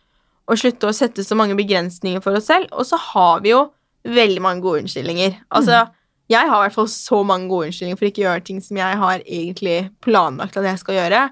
og 0.49 0.61
slutte 0.61 0.89
å 0.89 0.97
sette 0.97 1.25
så 1.25 1.37
mange 1.37 1.57
begrensninger 1.59 2.23
for 2.25 2.39
oss 2.39 2.49
selv. 2.49 2.71
Og 2.73 2.87
så 2.89 2.99
har 3.11 3.45
vi 3.45 3.53
jo 3.53 3.67
veldig 4.09 4.43
mange 4.43 4.65
gode 4.65 4.85
unnskyldninger. 4.85 5.37
Altså, 5.55 5.85
jeg 6.33 6.49
har 6.49 6.57
i 6.57 6.65
hvert 6.67 6.77
fall 6.77 6.89
så 6.93 7.21
mange 7.27 7.49
gode 7.51 7.69
unnskyldninger 7.69 8.01
for 8.01 8.09
ikke 8.09 8.25
å 8.25 8.27
gjøre 8.31 8.47
ting 8.49 8.65
som 8.65 8.81
jeg 8.81 8.99
har 9.03 9.23
egentlig 9.25 9.79
planlagt 10.05 10.57
at 10.61 10.69
jeg 10.69 10.81
skal 10.81 11.01
gjøre. 11.03 11.23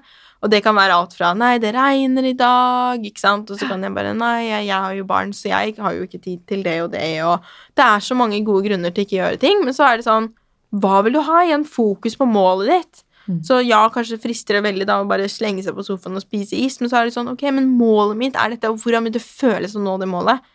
Og 0.45 0.51
det 0.53 0.61
kan 0.61 0.77
være 0.77 0.93
alt 0.93 1.15
fra 1.17 1.31
'nei, 1.33 1.57
det 1.57 1.73
regner 1.73 2.27
i 2.29 2.35
dag', 2.37 3.05
ikke 3.09 3.19
sant, 3.19 3.49
og 3.49 3.57
så 3.57 3.67
kan 3.67 3.81
jeg 3.81 3.93
bare 3.93 4.13
'nei, 4.13 4.45
jeg, 4.45 4.67
jeg 4.67 4.81
har 4.83 4.93
jo 4.93 5.03
barn, 5.09 5.33
så 5.33 5.49
jeg 5.49 5.73
har 5.81 5.93
jo 5.93 6.05
ikke 6.05 6.21
tid 6.21 6.45
til 6.45 6.61
det 6.63 6.81
og 6.83 6.91
det', 6.93 7.25
og 7.25 7.41
det 7.73 7.85
er 7.85 7.99
så 7.99 8.13
mange 8.13 8.43
gode 8.45 8.69
grunner 8.69 8.93
til 8.93 9.05
ikke 9.05 9.17
å 9.17 9.23
gjøre 9.23 9.41
ting, 9.41 9.65
men 9.65 9.73
så 9.73 9.89
er 9.89 9.97
det 9.97 10.05
sånn 10.05 10.33
Hva 10.77 11.01
vil 11.01 11.13
du 11.15 11.21
ha 11.23 11.41
igjen? 11.45 11.63
Fokus 11.63 12.17
på 12.19 12.25
målet 12.27 12.67
ditt. 12.67 13.03
Mm. 13.27 13.41
Så 13.43 13.59
ja, 13.65 13.81
kanskje 13.93 14.19
frister 14.23 14.57
det 14.57 14.65
veldig 14.65 14.87
da 14.87 15.01
å 15.01 15.07
bare 15.09 15.27
slenge 15.31 15.63
seg 15.65 15.75
på 15.75 15.85
sofaen 15.85 16.15
og 16.17 16.23
spise 16.23 16.57
is, 16.57 16.79
men 16.81 16.91
så 16.91 17.01
er 17.01 17.07
det 17.07 17.15
sånn, 17.17 17.31
ok, 17.33 17.43
men 17.55 17.67
målet 17.79 18.19
mitt 18.19 18.39
er 18.39 18.53
dette, 18.53 18.71
og 18.71 18.79
hvordan 18.81 19.07
vil 19.07 19.17
det 19.17 19.23
føles 19.23 19.75
å 19.75 19.83
nå 19.83 19.97
det 20.01 20.07
målet? 20.11 20.45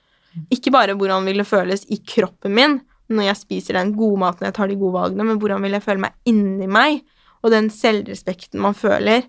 Ikke 0.55 0.73
bare 0.73 0.97
hvordan 0.97 1.29
vil 1.29 1.43
det 1.43 1.49
føles 1.49 1.85
i 1.93 2.01
kroppen 2.09 2.55
min 2.57 2.79
når 3.13 3.27
jeg 3.27 3.41
spiser 3.43 3.77
den 3.77 3.93
gode 3.97 4.23
maten, 4.23 4.47
jeg 4.49 4.57
tar 4.57 4.71
de 4.71 4.79
gode 4.81 4.97
valgene, 4.97 5.27
men 5.29 5.41
hvordan 5.41 5.61
vil 5.67 5.77
jeg 5.77 5.85
føle 5.85 6.05
meg 6.07 6.15
inni 6.29 6.69
meg, 6.71 7.03
og 7.43 7.53
den 7.53 7.69
selvrespekten 7.75 8.63
man 8.63 8.77
føler. 8.79 9.27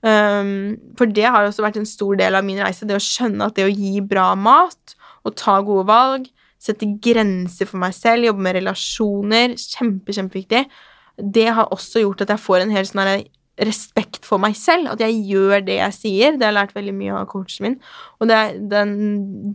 Um, 0.00 0.76
for 0.96 1.10
det 1.10 1.26
har 1.26 1.44
også 1.44 1.64
vært 1.64 1.76
en 1.80 1.88
stor 1.88 2.16
del 2.16 2.38
av 2.38 2.46
min 2.46 2.62
reise, 2.62 2.86
det 2.88 2.96
å 2.96 3.02
skjønne 3.02 3.48
at 3.48 3.58
det 3.58 3.66
å 3.66 3.72
gi 3.72 4.00
bra 4.04 4.30
mat 4.38 4.96
og 5.26 5.34
ta 5.36 5.58
gode 5.66 5.84
valg, 5.90 6.28
sette 6.62 6.88
grenser 7.02 7.68
for 7.68 7.80
meg 7.82 7.94
selv, 7.96 8.28
jobbe 8.28 8.44
med 8.46 8.56
relasjoner, 8.60 9.56
kjempe, 9.60 10.14
kjempeviktig, 10.16 10.64
det 11.16 11.48
har 11.56 11.72
også 11.72 12.02
gjort 12.02 12.22
at 12.24 12.34
jeg 12.34 12.42
får 12.44 12.64
en 12.64 12.74
helt 12.74 12.90
sånn 12.90 13.24
respekt 13.64 14.26
for 14.28 14.42
meg 14.42 14.56
selv, 14.58 14.90
at 14.92 15.00
jeg 15.00 15.16
gjør 15.30 15.64
det 15.64 15.78
jeg 15.78 15.96
sier. 15.96 16.36
Det 16.36 16.44
har 16.44 16.52
jeg 16.52 16.58
lært 16.58 16.76
veldig 16.76 16.94
mye 16.96 17.16
av 17.16 17.28
coachen 17.30 17.64
min. 17.64 17.76
Og 18.20 18.28
det, 18.28 18.40
den, 18.72 18.94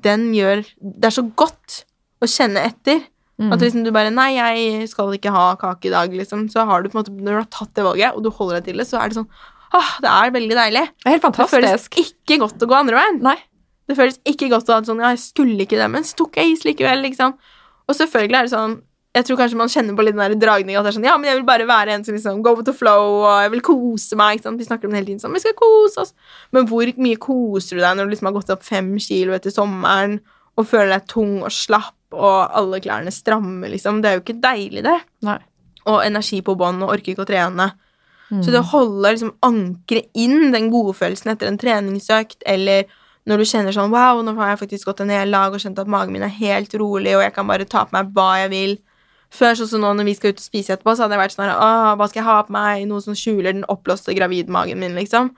den 0.02 0.32
gjør 0.34 0.64
Det 0.80 1.12
er 1.12 1.18
så 1.20 1.26
godt 1.38 1.84
å 2.22 2.30
kjenne 2.30 2.64
etter. 2.66 3.04
Mm. 3.42 3.54
At 3.54 3.64
liksom 3.64 3.86
du 3.86 3.92
bare 3.94 4.14
Nei, 4.14 4.32
jeg 4.38 4.90
skal 4.90 5.14
ikke 5.18 5.34
ha 5.34 5.52
kake 5.62 5.90
i 5.90 5.94
dag, 5.94 6.14
liksom. 6.18 6.48
Så 6.54 6.66
har 6.70 6.82
du 6.82 6.90
på 6.90 6.98
en 6.98 7.02
måte 7.04 7.14
Når 7.14 7.32
du 7.32 7.40
har 7.40 7.50
tatt 7.54 7.74
det 7.78 7.86
valget, 7.86 8.18
og 8.18 8.26
du 8.26 8.30
holder 8.34 8.60
deg 8.60 8.72
til 8.72 8.82
det, 8.82 8.90
så 8.90 9.02
er 9.02 9.10
det 9.10 9.22
sånn 9.22 9.32
Ah, 9.72 9.94
det 10.04 10.10
er 10.12 10.34
veldig 10.36 10.56
deilig. 10.58 10.84
Det 11.00 11.08
er 11.08 11.14
helt 11.16 11.38
Det 11.38 11.48
føles 11.48 11.86
ikke 12.02 12.42
godt 12.42 12.64
å 12.66 12.68
gå 12.68 12.76
andre 12.76 12.98
veien. 12.98 13.22
Nei. 13.24 13.38
Det 13.88 13.96
føles 13.96 14.18
ikke 14.28 14.50
godt 14.52 14.68
å 14.68 14.76
ha 14.76 14.84
sånn 14.88 15.00
Ja, 15.04 15.14
jeg 15.16 15.24
skulle 15.24 15.64
ikke 15.64 15.80
det, 15.80 15.88
men 15.94 16.04
så 16.08 16.18
tok 16.20 16.42
jeg 16.42 16.58
is 16.58 16.66
likevel, 16.68 17.06
liksom. 17.06 17.38
Og 17.88 17.98
selvfølgelig 17.98 18.40
er 18.40 18.50
det 18.50 18.54
sånn 18.54 18.76
Jeg 19.12 19.28
tror 19.28 19.42
kanskje 19.42 19.60
man 19.60 19.72
kjenner 19.72 19.96
på 19.98 20.04
litt 20.08 20.16
den 20.16 20.24
der 20.24 20.38
dragninga 20.40 20.80
at 20.80 20.86
det 20.88 20.92
er 20.94 20.96
sånn 20.96 21.08
Ja, 21.10 21.18
men 21.20 21.28
jeg 21.28 21.42
vil 21.42 21.48
bare 21.48 21.68
være 21.68 21.98
en 21.98 22.06
som 22.08 22.16
liksom 22.16 22.44
go 22.46 22.54
with 22.56 22.68
the 22.70 22.76
flow, 22.76 23.18
og 23.26 23.42
jeg 23.44 23.52
vil 23.58 23.64
kose 23.68 24.16
meg, 24.20 24.38
ikke 24.38 24.48
sant. 24.48 24.62
Vi 24.62 24.68
snakker 24.70 24.88
om 24.88 24.94
det 24.94 25.02
hele 25.02 25.10
tiden 25.10 25.24
sånn 25.24 25.36
Vi 25.36 25.44
skal 25.44 25.58
kose 25.60 26.06
oss. 26.06 26.14
Men 26.56 26.70
hvor 26.72 26.88
mye 27.04 27.20
koser 27.20 27.76
du 27.76 27.84
deg 27.84 27.98
når 27.98 28.08
du 28.08 28.14
liksom 28.16 28.30
har 28.30 28.38
gått 28.38 28.54
opp 28.56 28.64
fem 28.64 28.94
kilo 29.04 29.36
etter 29.36 29.52
sommeren 29.52 30.22
og 30.60 30.68
føler 30.68 30.94
deg 30.96 31.10
tung 31.12 31.42
og 31.42 31.52
slapp, 31.56 31.96
og 32.12 32.56
alle 32.60 32.82
klærne 32.84 33.12
stramme, 33.16 33.70
liksom? 33.72 34.02
Det 34.04 34.10
er 34.10 34.18
jo 34.18 34.24
ikke 34.24 34.42
deilig, 34.44 34.84
det. 34.84 34.98
Nei. 35.24 35.38
Og 35.88 36.02
energi 36.04 36.42
på 36.44 36.58
bånn, 36.60 36.82
og 36.84 36.92
orker 36.96 37.14
ikke 37.14 37.24
å 37.24 37.30
trene. 37.30 37.70
Mm. 38.32 38.42
Så 38.44 38.52
det 38.52 38.60
å 38.60 38.68
holde 38.72 39.14
liksom 39.16 39.32
ankre 39.48 40.04
inn 40.20 40.52
den 40.56 40.70
godfølelsen 40.72 41.34
etter 41.34 41.48
en 41.48 41.60
treningsøkt, 41.60 42.44
eller 42.48 42.88
når 43.30 43.42
du 43.42 43.48
kjenner 43.48 43.76
sånn 43.76 43.92
Wow, 43.94 44.22
nå 44.26 44.34
har 44.40 44.54
jeg 44.54 44.62
faktisk 44.64 44.90
gått 44.90 45.04
en 45.04 45.12
hel 45.14 45.32
dag 45.36 45.54
og 45.54 45.62
kjent 45.62 45.80
at 45.80 45.90
magen 45.92 46.16
min 46.16 46.26
er 46.26 46.36
helt 46.36 46.74
rolig, 46.80 47.16
og 47.16 47.24
jeg 47.26 47.36
kan 47.36 47.50
bare 47.50 47.68
ta 47.70 47.86
på 47.88 47.96
meg 47.96 48.12
hva 48.16 48.30
jeg 48.44 48.52
vil. 48.54 48.78
Før, 49.32 49.56
sånn 49.56 49.70
som 49.72 49.84
nå 49.84 49.94
når 49.96 50.10
vi 50.10 50.14
skal 50.18 50.34
ut 50.34 50.42
og 50.42 50.44
spise 50.44 50.74
etterpå, 50.76 50.94
så 50.96 51.06
hadde 51.06 51.16
jeg 51.16 51.24
vært 51.24 51.36
sånn 51.38 51.48
her, 51.48 51.96
hva 51.96 52.08
skal 52.10 52.20
jeg 52.20 52.28
ha 52.28 52.38
på 52.48 52.56
meg? 52.56 52.84
Noe 52.90 53.04
som 53.04 53.16
skjuler 53.16 53.54
den 53.56 53.68
oppblåste 53.72 54.16
gravidmagen 54.18 54.82
min, 54.82 54.98
liksom. 55.00 55.32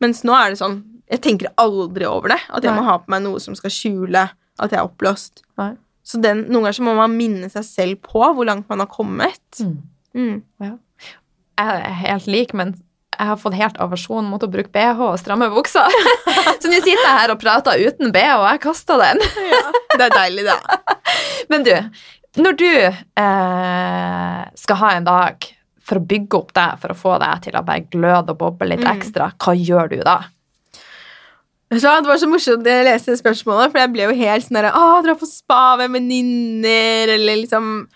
Mens 0.00 0.22
nå 0.24 0.32
er 0.36 0.52
det 0.52 0.60
sånn 0.62 0.80
Jeg 1.10 1.20
tenker 1.24 1.50
aldri 1.58 2.06
over 2.06 2.30
det. 2.30 2.38
At 2.54 2.62
jeg 2.62 2.70
Nei. 2.70 2.78
må 2.78 2.86
ha 2.86 3.00
på 3.02 3.10
meg 3.10 3.24
noe 3.24 3.40
som 3.42 3.56
skal 3.58 3.72
skjule 3.74 4.28
at 4.30 4.70
jeg 4.70 4.78
er 4.78 4.86
oppblåst. 4.86 5.42
Nei. 5.58 5.72
Så 6.06 6.20
den, 6.22 6.44
noen 6.46 6.68
ganger 6.68 6.76
så 6.78 6.84
må 6.86 6.94
man 6.94 7.16
minne 7.18 7.48
seg 7.50 7.66
selv 7.66 7.98
på 8.06 8.22
hvor 8.22 8.46
langt 8.46 8.70
man 8.70 8.82
har 8.84 8.88
kommet. 8.90 9.42
Mm. 9.58 9.74
Mm. 10.14 10.36
Jeg 10.62 11.66
er 11.66 11.98
helt 12.04 12.30
lik, 12.30 12.54
men 12.54 12.76
jeg 13.20 13.28
har 13.28 13.40
fått 13.40 13.58
helt 13.58 13.76
aversjon 13.82 14.28
mot 14.30 14.42
å 14.42 14.48
bruke 14.50 14.72
BH 14.72 15.02
og 15.10 15.18
stramme 15.20 15.50
bukser. 15.52 15.92
Så 16.62 16.70
nå 16.70 16.78
sitter 16.78 17.02
jeg 17.02 17.16
her 17.18 17.34
og 17.34 17.40
prater 17.42 17.82
uten 17.82 18.14
BH, 18.14 18.30
og 18.38 18.46
jeg 18.48 18.62
kaster 18.64 19.02
den. 19.02 19.20
Det 19.92 20.06
er 20.06 20.14
deilig, 20.14 20.46
da. 20.46 20.78
Men 21.52 21.66
du, 21.66 21.74
når 22.38 22.58
du 22.60 22.66
eh, 22.70 24.42
skal 24.54 24.76
ha 24.82 24.90
en 24.96 25.08
dag 25.08 25.46
for 25.82 25.98
å 25.98 26.04
bygge 26.06 26.38
opp 26.38 26.52
deg, 26.54 26.76
for 26.82 26.92
å 26.92 26.98
få 26.98 27.16
deg 27.18 27.40
til 27.46 27.56
å 27.58 27.64
bare 27.66 27.86
gløde 27.90 28.30
og 28.36 28.38
boble 28.38 28.68
litt 28.70 28.84
Mm. 28.84 28.92
ekstra, 28.92 29.32
hva 29.42 29.54
gjør 29.58 29.90
du 29.90 29.96
da? 30.06 30.20
Så 31.70 31.90
det 32.02 32.10
var 32.10 32.18
så 32.18 32.26
morsomt 32.26 32.66
å 32.66 32.76
lese 32.86 33.14
spørsmålet, 33.18 33.70
for 33.70 33.78
jeg 33.78 33.92
ble 33.94 34.02
jo 34.08 34.14
helt 34.18 34.44
sånn 34.46 34.58
derre 34.58 34.72
Å, 34.74 35.02
dra 35.06 35.14
på 35.14 35.26
spa 35.26 35.76
med 35.78 35.92
venninner, 35.94 37.12
eller 37.14 37.36
liksom 37.44 37.88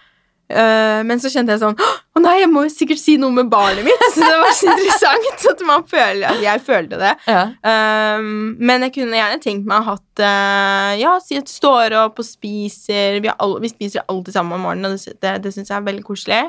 øh, 0.53 1.01
Men 1.09 1.23
så 1.23 1.31
kjente 1.33 1.55
jeg 1.55 1.63
sånn 1.63 1.79
Å 1.79 2.23
nei, 2.23 2.35
jeg 2.41 2.51
må 2.53 2.65
jo 2.67 2.73
sikkert 2.73 3.01
si 3.01 3.17
noe 3.21 3.33
med 3.35 3.49
barnet 3.53 3.87
mitt! 3.87 4.05
Så 4.15 4.23
det 4.23 4.41
var 4.43 4.53
så 4.57 4.71
interessant 4.73 5.47
at 5.53 5.65
man 5.67 5.87
føler 5.91 6.27
at 6.29 6.43
jeg 6.43 6.63
følte 6.67 7.01
det. 7.01 7.13
Ja. 7.27 7.45
Um, 7.67 8.55
men 8.63 8.87
jeg 8.87 8.95
kunne 8.99 9.19
gjerne 9.19 9.41
tenkt 9.43 9.67
meg 9.69 9.81
å 9.81 9.89
ha 9.89 9.97
hatt 9.97 10.23
uh, 10.23 10.93
Ja, 11.01 11.17
si 11.25 11.39
at 11.41 11.51
står 11.51 11.97
opp 12.05 12.21
og 12.23 12.29
spiser 12.29 13.19
Vi, 13.25 13.33
all, 13.35 13.57
vi 13.63 13.73
spiser 13.73 14.07
alltid 14.07 14.37
sammen 14.37 14.59
om 14.59 14.69
morgenen, 14.69 14.95
og 14.95 15.01
det, 15.01 15.19
det, 15.25 15.35
det 15.47 15.55
syns 15.57 15.73
jeg 15.73 15.79
er 15.81 15.89
veldig 15.89 16.07
koselig. 16.07 16.43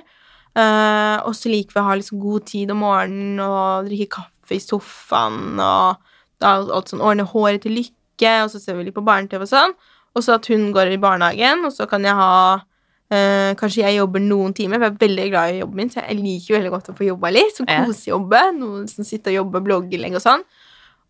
Uh, 0.55 1.19
og 1.27 1.33
så 1.35 1.51
liker 1.51 1.75
vi 1.75 1.81
å 1.81 1.87
ha 1.89 1.95
liksom 1.99 2.21
god 2.23 2.45
tid 2.47 2.69
om 2.71 2.83
morgenen 2.85 3.41
og 3.43 3.89
drikke 3.89 4.21
kaffe 4.21 4.55
i 4.55 4.61
sofaen 4.63 5.57
og 5.59 6.13
da 6.43 6.55
alt 6.59 6.91
sånn 6.91 7.03
ordne 7.03 7.25
håret 7.27 7.63
til 7.65 7.75
lykke, 7.79 8.31
og 8.43 8.51
så 8.53 8.61
ser 8.61 8.77
vi 8.77 8.87
litt 8.87 8.95
på 8.95 9.03
barne-TV 9.05 9.45
og 9.45 9.51
sånn. 9.51 9.75
og 10.15 10.23
så 10.23 10.37
at 10.37 10.47
hun 10.47 10.69
går 10.75 10.93
i 10.93 11.01
barnehagen, 11.01 11.65
og 11.67 11.73
så 11.75 11.87
kan 11.91 12.05
jeg 12.07 12.15
ha 12.15 12.63
eh, 13.11 13.53
Kanskje 13.59 13.83
jeg 13.83 13.97
jobber 13.99 14.19
noen 14.19 14.53
timer, 14.53 14.77
for 14.79 14.85
jeg 14.89 14.93
er 14.95 15.07
veldig 15.07 15.29
glad 15.31 15.53
i 15.53 15.59
jobben 15.59 15.75
min, 15.75 15.89
så 15.89 16.01
jeg 16.07 16.17
liker 16.19 16.53
jo 16.53 16.57
veldig 16.59 16.71
godt 16.71 16.89
å 16.89 16.97
få 16.97 17.07
jobba 17.09 17.31
litt. 17.31 17.55
Så 17.57 17.65
Ja. 17.67 17.85
kosejobbe. 17.85 18.41
Noen 18.59 18.87
som 18.89 19.03
sitter 19.03 19.31
og 19.31 19.45
jobber 19.45 19.61
blogginnlegg 19.61 20.15
og 20.15 20.21
sånn. 20.21 20.43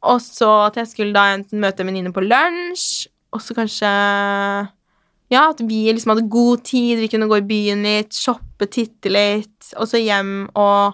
Og 0.03 0.19
så 0.21 0.67
at 0.67 0.75
jeg 0.75 0.87
skulle 0.87 1.13
da 1.13 1.33
enten 1.35 1.59
møte 1.59 1.79
en 1.81 1.87
venninne 1.87 2.13
på 2.13 2.21
lunsj, 2.21 3.07
og 3.33 3.41
så 3.41 3.55
kanskje 3.55 4.69
Ja, 5.31 5.49
at 5.49 5.57
vi 5.59 5.91
liksom 5.91 6.11
hadde 6.13 6.29
god 6.29 6.63
tid, 6.63 6.99
vi 6.99 7.07
kunne 7.09 7.27
gå 7.27 7.39
i 7.39 7.47
byen 7.49 7.81
litt, 7.81 8.13
shoppe, 8.13 8.67
titte 8.69 9.09
litt, 9.09 9.71
og 9.75 9.87
så 9.89 9.97
hjem 9.97 10.49
og 10.55 10.93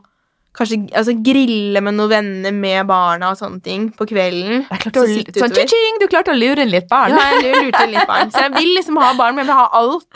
kanskje 0.58 0.80
altså, 0.98 1.14
grille 1.24 1.82
med 1.84 1.96
noen 1.96 2.12
venner 2.12 2.56
med 2.56 2.88
barna 2.90 3.32
og 3.32 3.40
sånne 3.40 3.62
ting 3.64 3.88
på 3.96 4.08
kvelden. 4.10 4.66
Det 4.68 4.78
er 4.78 4.84
klart 4.84 5.00
å, 5.00 5.06
sånn, 5.08 5.56
tjing, 5.56 6.02
du 6.02 6.08
klarte 6.12 6.34
å 6.34 6.38
lure 6.38 6.66
inn 6.66 6.74
litt 6.74 6.90
barn. 6.92 7.16
Ja, 7.16 7.38
jeg 7.40 7.68
lurte 7.68 7.86
inn 7.86 7.96
litt 7.96 8.10
barn. 8.10 8.34
Så 8.34 8.44
jeg 8.48 8.54
vil 8.58 8.74
liksom 8.76 9.00
ha 9.02 9.14
barn, 9.20 9.38
men 9.38 9.46
jeg 9.46 9.52
vil 9.52 9.62
ha 9.62 9.70
alt. 9.80 10.08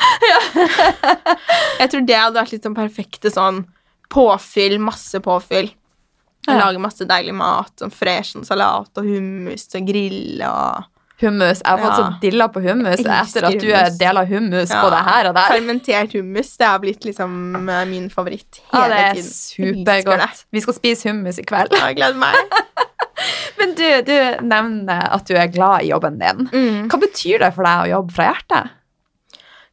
jeg 1.82 1.94
tror 1.94 2.06
det 2.10 2.20
hadde 2.20 2.42
vært 2.42 2.56
litt 2.56 2.68
sånn 2.68 2.78
perfekte 2.78 3.32
sånn 3.32 3.64
påfyll, 4.12 4.78
masse 4.84 5.22
påfyll. 5.24 5.72
Ja. 6.46 6.60
Lage 6.60 6.82
masse 6.84 7.08
deilig 7.10 7.34
mat, 7.38 7.72
sånn 7.80 7.94
fresh 7.94 8.36
sånn 8.36 8.46
salat 8.46 9.00
og 9.02 9.08
hummus 9.08 9.66
og 9.72 9.88
grille 9.88 10.50
og 10.52 10.92
Hummus. 11.22 11.62
Jeg 11.64 11.72
har 11.72 11.78
fått 11.80 11.98
Ja. 11.98 12.06
så 12.12 12.20
dilla 12.20 12.48
på 12.52 12.60
hummus 12.66 13.00
etter 13.00 13.46
at 13.48 13.60
du 13.62 13.68
hummus. 13.72 13.98
del 14.00 14.18
av 14.20 14.26
hummus 14.28 14.70
Ja. 14.70 14.82
både 14.84 14.98
her 15.06 15.30
og 15.30 15.36
der. 15.38 15.50
Fermentert 15.54 16.12
hummus, 16.14 16.58
det 16.58 16.68
har 16.68 16.80
blitt 16.80 17.06
liksom 17.08 17.70
eh, 17.70 17.86
min 17.86 18.10
favoritt 18.10 18.60
hele 18.74 18.90
tiden. 18.90 18.92
Ja, 18.92 19.14
det 19.14 19.20
er. 19.20 19.22
Supergodt. 19.24 20.46
Vi 20.52 20.60
skal 20.66 20.74
spise 20.74 21.10
hummus 21.10 21.40
i 21.40 21.44
kveld. 21.48 21.72
Ja, 21.72 21.88
Jeg 21.88 21.96
gleder 22.02 22.20
meg. 22.20 22.36
Men 23.60 23.74
du, 23.76 23.86
du 24.04 24.16
nevner 24.44 25.08
at 25.16 25.26
du 25.30 25.36
er 25.40 25.48
glad 25.48 25.84
i 25.86 25.92
jobben 25.94 26.20
din. 26.20 26.50
Mm. 26.52 26.90
Hva 26.92 27.00
betyr 27.00 27.40
det 27.46 27.54
for 27.56 27.64
deg 27.64 27.86
å 27.86 27.92
jobbe 27.96 28.12
fra 28.18 28.34
hjertet? 28.34 28.74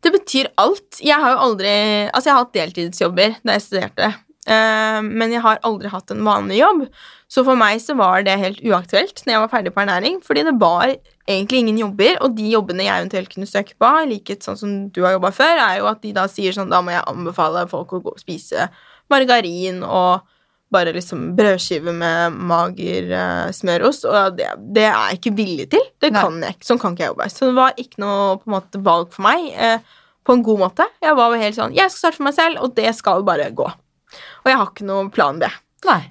Det 0.03 0.13
betyr 0.15 0.49
alt. 0.59 0.99
Jeg 1.03 1.19
har 1.19 1.35
jo 1.35 1.39
aldri 1.49 1.73
Altså, 2.11 2.27
jeg 2.31 2.35
har 2.35 2.45
hatt 2.45 2.55
deltidsjobber 2.57 3.35
da 3.47 3.53
jeg 3.57 3.63
studerte, 3.67 4.15
eh, 4.47 5.01
men 5.03 5.31
jeg 5.35 5.43
har 5.45 5.59
aldri 5.67 5.91
hatt 5.91 6.11
en 6.15 6.23
vanlig 6.27 6.59
jobb. 6.63 6.87
Så 7.33 7.45
for 7.47 7.57
meg 7.57 7.81
så 7.81 7.95
var 7.97 8.23
det 8.27 8.39
helt 8.39 8.61
uaktuelt 8.63 9.23
når 9.27 9.33
jeg 9.35 9.43
var 9.45 9.49
ferdig 9.49 9.73
på 9.75 9.83
ernæring, 9.85 10.19
fordi 10.23 10.43
det 10.45 10.55
var 10.61 10.95
egentlig 11.29 11.63
ingen 11.63 11.79
jobber, 11.79 12.19
og 12.25 12.37
de 12.37 12.49
jobbene 12.51 12.87
jeg 12.87 13.03
eventuelt 13.05 13.33
kunne 13.33 13.49
søke 13.49 13.77
på, 13.79 13.91
liket 14.11 14.45
sånn 14.47 14.59
som 14.59 14.77
du 14.93 15.03
har 15.07 15.17
jobba 15.17 15.31
før, 15.35 15.61
er 15.63 15.81
jo 15.81 15.89
at 15.91 16.03
de 16.03 16.13
da 16.17 16.27
sier 16.31 16.55
sånn 16.57 16.73
Da 16.73 16.83
må 16.83 16.95
jeg 16.95 17.07
anbefale 17.07 17.67
folk 17.71 17.95
å 17.95 18.03
gå 18.03 18.15
og 18.17 18.23
spise 18.23 18.69
margarin 19.13 19.83
og 19.85 20.27
bare 20.73 20.95
liksom 20.97 21.35
brødskive 21.37 21.93
med 21.93 22.37
mager 22.49 23.11
uh, 23.13 23.49
smørost, 23.53 24.07
og 24.09 24.39
det, 24.39 24.49
det 24.73 24.87
er 24.89 24.95
jeg 24.95 25.19
ikke 25.19 25.35
villig 25.37 25.67
til. 25.75 25.85
Det 26.01 26.13
Nei. 26.15 26.23
kan 26.23 26.39
jeg 26.41 26.57
ikke. 26.57 26.69
Sånn 26.71 26.81
kan 26.81 26.95
ikke 26.97 27.05
jeg 27.05 27.13
jobbe. 27.13 27.27
Så 27.33 27.51
det 27.51 27.57
var 27.59 27.83
ikke 27.83 28.01
noe 28.01 28.23
på 28.41 28.49
en 28.49 28.55
måte 28.57 28.81
valg 28.87 29.13
for 29.13 29.27
meg. 29.27 29.51
Eh, 29.53 29.99
på 30.23 30.37
en 30.37 30.45
god 30.47 30.63
måte. 30.63 30.87
Jeg 31.03 31.19
var 31.19 31.35
jo 31.35 31.41
helt 31.43 31.57
sånn 31.57 31.73
Jeg 31.75 31.91
skal 31.91 31.99
starte 31.99 32.21
for 32.21 32.29
meg 32.29 32.37
selv, 32.39 32.63
og 32.65 32.77
det 32.79 32.89
skal 32.97 33.25
bare 33.27 33.51
gå. 33.59 33.67
Og 33.67 34.49
jeg 34.49 34.61
har 34.61 34.71
ikke 34.71 34.89
noe 34.89 35.11
plan 35.13 35.41
B. 35.43 35.51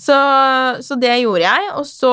Så, 0.04 0.16
så 0.84 0.98
det 1.00 1.14
gjorde 1.22 1.46
jeg, 1.46 1.70
og 1.80 1.86
så 1.88 2.12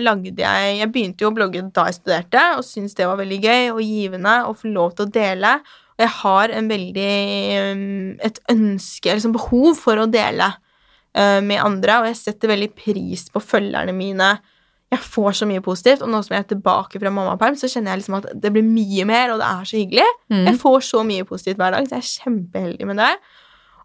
lagde 0.00 0.32
jeg 0.40 0.78
Jeg 0.78 0.90
begynte 0.92 1.24
jo 1.24 1.32
å 1.32 1.36
blogge 1.36 1.64
da 1.74 1.88
jeg 1.88 1.98
studerte, 1.98 2.44
og 2.56 2.64
syntes 2.66 2.96
det 2.98 3.08
var 3.08 3.20
veldig 3.20 3.40
gøy 3.44 3.70
og 3.74 3.82
givende 3.84 4.38
å 4.48 4.54
få 4.56 4.72
lov 4.72 4.94
til 4.96 5.08
å 5.08 5.12
dele. 5.18 5.58
Og 5.98 6.04
jeg 6.04 6.14
har 6.20 6.54
en 6.54 6.70
veldig 6.70 7.12
um, 7.72 7.88
et 8.24 8.38
ønske, 8.54 9.10
liksom 9.10 9.34
behov 9.36 9.72
for 9.80 10.00
å 10.00 10.06
dele 10.10 10.52
uh, 10.54 11.40
med 11.44 11.60
andre, 11.60 12.00
og 12.00 12.12
jeg 12.12 12.20
setter 12.22 12.54
veldig 12.54 12.70
pris 12.78 13.26
på 13.34 13.42
følgerne 13.42 13.94
mine. 13.96 14.36
Jeg 14.88 15.04
får 15.04 15.42
så 15.42 15.48
mye 15.50 15.60
positivt, 15.64 16.04
og 16.04 16.08
nå 16.12 16.22
som 16.24 16.36
jeg 16.36 16.46
er 16.46 16.52
tilbake 16.54 17.02
fra 17.02 17.12
mammaperm, 17.12 17.58
så 17.60 17.68
kjenner 17.68 17.92
jeg 17.92 18.04
liksom 18.04 18.20
at 18.22 18.30
det 18.40 18.54
blir 18.54 18.64
mye 18.64 19.04
mer, 19.10 19.34
og 19.34 19.42
det 19.42 19.50
er 19.50 19.68
så 19.68 19.76
hyggelig. 19.76 20.06
Mm. 20.32 20.46
Jeg 20.46 20.60
får 20.62 20.80
så 20.88 21.02
mye 21.04 21.26
positivt 21.28 21.60
hver 21.60 21.76
dag, 21.76 21.88
så 21.90 21.98
jeg 21.98 22.06
er 22.06 22.14
kjempeheldig 22.14 22.88
med 22.88 23.02
det. 23.02 23.12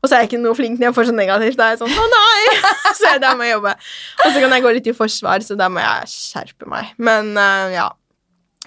Og 0.03 0.09
så 0.09 0.17
er 0.17 0.23
jeg 0.23 0.33
ikke 0.33 0.43
noe 0.43 0.57
flink 0.57 0.79
når 0.79 0.89
jeg 0.89 0.95
får 0.97 1.09
så 1.09 1.15
negativt. 1.15 1.57
Da 1.59 1.69
er 1.69 1.75
jeg 1.77 1.81
sånn, 1.81 1.95
å 1.95 2.07
nei! 2.11 2.55
Så 2.99 3.09
er 3.09 3.21
der 3.23 3.37
må 3.39 3.47
jeg 3.47 3.55
jobbe. 3.55 3.71
Og 4.19 4.25
så 4.27 4.41
kan 4.43 4.51
jeg 4.53 4.63
gå 4.65 4.71
litt 4.75 4.87
i 4.91 4.93
forsvar, 4.95 5.43
så 5.47 5.55
der 5.57 5.71
må 5.71 5.81
jeg 5.81 6.09
skjerpe 6.11 6.67
meg. 6.69 6.91
Men 7.01 7.31
uh, 7.39 7.71
ja. 7.73 7.87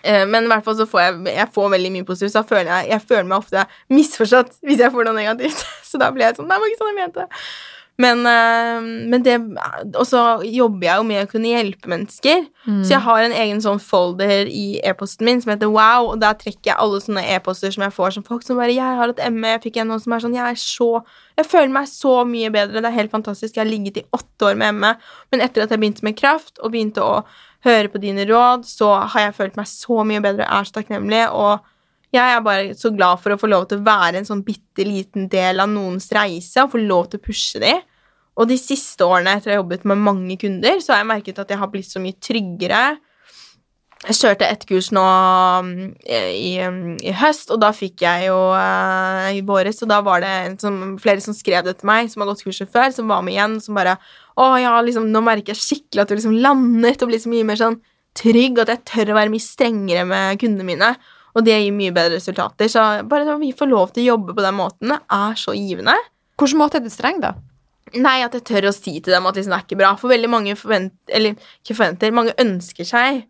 Eh, 0.02 0.24
men 0.28 0.46
i 0.46 0.50
hvert 0.50 0.64
fall 0.66 0.76
så 0.78 0.86
får 0.88 1.02
jeg, 1.02 1.14
jeg 1.36 1.48
får 1.54 1.70
veldig 1.72 1.92
mye 1.94 2.06
positivt, 2.08 2.34
så 2.34 2.42
føler 2.46 2.68
jeg, 2.70 2.90
jeg 2.92 3.04
føler 3.08 3.28
meg 3.30 3.38
ofte 3.40 3.64
misforstått 3.92 4.58
hvis 4.66 4.82
jeg 4.82 4.92
får 4.94 5.08
noe 5.08 5.16
negativt. 5.16 5.62
Så 5.88 6.00
da 6.02 6.10
blir 6.14 6.28
jeg 6.28 6.36
sånn, 6.38 6.48
nei, 6.50 6.58
det 6.58 6.64
var 6.64 6.72
ikke 6.72 6.82
sånn 6.82 6.92
jeg 6.92 6.98
mente. 7.00 7.26
Men, 7.98 8.26
eh, 8.28 8.80
men 9.08 9.22
det 9.24 9.36
Og 9.96 10.04
så 10.04 10.22
jobber 10.44 10.84
jeg 10.84 11.00
jo 11.00 11.06
med 11.08 11.22
å 11.22 11.30
kunne 11.30 11.52
hjelpe 11.52 11.88
mennesker. 11.88 12.44
Mm. 12.66 12.82
Så 12.84 12.92
jeg 12.92 13.04
har 13.06 13.22
en 13.24 13.36
egen 13.36 13.62
sånn 13.64 13.80
folder 13.80 14.50
i 14.50 14.80
e-posten 14.84 15.24
min 15.28 15.40
som 15.40 15.54
heter 15.54 15.72
Wow, 15.72 16.12
og 16.12 16.20
der 16.20 16.36
trekker 16.36 16.72
jeg 16.72 16.76
alle 16.82 17.00
sånne 17.00 17.24
e-poster 17.36 17.72
som 17.72 17.86
jeg 17.86 17.94
får 17.96 18.16
som 18.16 18.26
folk 18.26 18.42
som 18.44 18.60
bare 18.60 18.74
'Jeg 18.74 18.98
har 19.00 19.08
et 19.08 19.32
ME.' 19.32 19.56
Jeg 19.56 19.62
fikk 19.62 19.76
en 19.80 19.88
nå 19.88 20.00
som 20.02 20.12
er 20.12 20.20
sånn 20.20 20.34
'Jeg 20.34 20.50
er 20.50 20.60
så 20.60 21.04
Jeg 21.38 21.46
føler 21.46 21.68
meg 21.72 21.86
så 21.86 22.24
mye 22.24 22.50
bedre. 22.50 22.80
Det 22.80 22.84
er 22.84 23.00
helt 23.00 23.10
fantastisk. 23.10 23.56
Jeg 23.56 23.64
har 23.64 23.70
ligget 23.70 23.96
i 23.98 24.08
åtte 24.12 24.40
år 24.40 24.56
med 24.56 24.74
ME, 24.74 24.96
men 25.30 25.40
etter 25.40 25.62
at 25.62 25.70
jeg 25.70 25.78
begynte 25.78 26.02
med 26.02 26.16
kraft 26.16 26.58
og 26.62 26.72
begynte 26.72 27.02
å 27.04 27.24
høre 27.62 27.88
på 27.88 28.00
dine 28.00 28.24
råd, 28.24 28.64
så 28.64 29.06
har 29.06 29.20
jeg 29.20 29.34
følt 29.34 29.56
meg 29.56 29.66
så 29.66 30.04
mye 30.06 30.22
bedre 30.22 30.46
og 30.46 30.52
er 30.60 30.64
så 30.64 30.72
takknemlig. 30.72 31.28
og 31.30 31.60
jeg 32.16 32.36
er 32.36 32.44
bare 32.44 32.76
så 32.78 32.90
glad 32.94 33.20
for 33.22 33.34
å 33.34 33.40
få 33.40 33.50
lov 33.50 33.68
til 33.70 33.80
å 33.80 33.86
være 33.86 34.20
en 34.20 34.28
sånn 34.28 34.44
bitte 34.46 34.86
liten 34.86 35.28
del 35.32 35.62
av 35.62 35.70
noens 35.70 36.08
reise 36.14 36.64
og 36.64 36.72
få 36.74 36.80
lov 36.82 37.10
til 37.12 37.20
å 37.20 37.26
pushe 37.26 37.62
dem. 37.62 37.84
Og 38.36 38.48
de 38.50 38.58
siste 38.60 39.04
årene 39.06 39.38
etter 39.38 39.52
å 39.52 39.54
ha 39.54 39.60
jobbet 39.62 39.86
med 39.88 40.02
mange 40.04 40.36
kunder, 40.40 40.80
så 40.84 40.92
har 40.92 41.02
jeg 41.02 41.12
merket 41.12 41.38
at 41.40 41.52
jeg 41.52 41.60
har 41.60 41.70
blitt 41.72 41.88
så 41.88 42.02
mye 42.02 42.18
tryggere. 42.20 42.82
Jeg 44.06 44.18
kjørte 44.18 44.48
et 44.52 44.64
kurs 44.68 44.90
nå 44.92 45.02
mm, 45.64 45.78
i, 46.04 46.50
i 46.60 47.14
høst, 47.16 47.48
og 47.54 47.62
da 47.62 47.72
fikk 47.74 48.04
jeg 48.04 48.28
jo 48.28 48.36
eh, 48.58 49.38
i 49.38 49.40
våres, 49.46 49.80
og 49.82 49.88
da 49.90 50.02
var 50.04 50.20
det 50.22 50.60
som, 50.60 50.98
flere 51.00 51.24
som 51.24 51.34
skrev 51.34 51.64
det 51.64 51.78
til 51.80 51.88
meg, 51.88 52.12
som 52.12 52.22
har 52.22 52.30
gått 52.30 52.44
kurset 52.44 52.70
før, 52.70 52.92
som 52.92 53.08
var 53.10 53.24
med 53.24 53.38
igjen, 53.38 53.56
som 53.64 53.78
bare 53.78 53.96
Å 54.36 54.50
ja, 54.60 54.74
liksom, 54.84 55.08
nå 55.08 55.22
merker 55.24 55.54
jeg 55.54 55.62
skikkelig 55.62 56.02
at 56.02 56.10
du 56.12 56.18
liksom 56.18 56.36
landet 56.44 57.00
og 57.00 57.08
blir 57.08 57.22
så 57.22 57.32
mye 57.32 57.48
mer 57.48 57.56
sånn 57.56 57.80
trygg, 58.16 58.60
at 58.60 58.74
jeg 58.74 58.84
tør 58.92 59.14
å 59.14 59.16
være 59.16 59.32
mye 59.32 59.44
strengere 59.44 60.04
med 60.08 60.42
kundene 60.42 60.68
mine. 60.68 60.90
Og 61.36 61.44
det 61.44 61.58
gir 61.60 61.74
mye 61.76 61.92
bedre 61.92 62.16
resultater. 62.16 62.70
Så 62.72 62.82
bare 63.08 63.28
at 63.28 63.42
vi 63.42 63.52
får 63.56 63.68
lov 63.68 63.92
til 63.92 64.06
å 64.06 64.14
jobbe 64.14 64.36
på 64.36 64.44
den 64.44 64.56
måten, 64.56 64.94
er 64.96 65.36
så 65.36 65.52
givende. 65.56 65.96
Hvilken 66.40 66.60
måte 66.60 66.80
er 66.80 66.84
du 66.84 66.92
streng, 66.92 67.20
da? 67.20 67.34
Nei, 67.94 68.18
at 68.24 68.34
jeg 68.34 68.44
tør 68.48 68.70
å 68.70 68.74
si 68.74 68.96
til 68.98 69.14
dem 69.14 69.28
at 69.28 69.36
liksom, 69.38 69.52
det 69.52 69.58
er 69.60 69.66
ikke 69.68 69.78
bra. 69.78 69.92
For 70.00 70.10
veldig 70.10 70.30
mange 70.32 70.56
forventer 70.58 71.14
Eller 71.14 71.36
ikke 71.62 71.76
forventer, 71.76 72.14
mange 72.14 72.34
ønsker 72.42 72.88
seg 72.88 73.22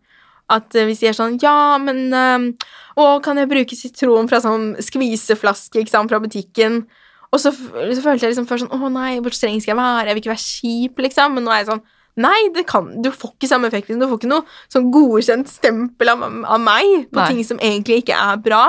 at 0.53 0.71
hvis 0.71 0.87
vi 0.87 0.95
sier 1.01 1.15
sånn 1.15 1.37
Ja, 1.43 1.75
men 1.81 2.07
eh, 2.15 2.69
Å, 2.97 3.07
kan 3.23 3.39
jeg 3.39 3.51
bruke 3.51 3.77
sitron 3.77 4.29
fra 4.31 4.39
sånn 4.43 4.71
skviseflaske 4.81 5.83
ikke 5.83 5.93
sant, 5.93 6.11
fra 6.11 6.21
butikken? 6.23 6.85
Og 7.27 7.41
så, 7.43 7.51
så 7.51 8.01
følte 8.01 8.25
jeg 8.25 8.33
liksom 8.33 8.47
først 8.49 8.65
sånn 8.65 8.87
Å 8.87 8.91
nei, 8.93 9.17
hvor 9.23 9.35
streng 9.35 9.59
skal 9.61 9.75
jeg 9.75 9.81
være? 9.81 10.07
Jeg 10.07 10.17
vil 10.17 10.23
ikke 10.23 10.33
være 10.33 10.45
kjip, 10.45 11.01
liksom. 11.05 11.37
Men 11.37 11.45
nå 11.45 11.53
er 11.53 11.61
jeg 11.61 11.69
sånn 11.73 11.83
Nei, 12.17 12.49
det 12.55 12.63
kan, 12.69 12.87
du 13.03 13.11
får 13.13 13.35
ikke 13.35 13.49
samme 13.51 13.67
effekt. 13.69 13.87
liksom. 13.89 14.01
Du 14.01 14.07
får 14.09 14.19
ikke 14.21 14.31
noe 14.31 14.45
sånn 14.73 14.89
godkjent 14.93 15.49
stempel 15.51 16.09
av, 16.09 16.23
av 16.25 16.59
meg 16.63 17.07
på 17.11 17.19
Nei. 17.21 17.27
ting 17.29 17.43
som 17.45 17.59
egentlig 17.61 18.01
ikke 18.03 18.17
er 18.17 18.37
bra 18.41 18.63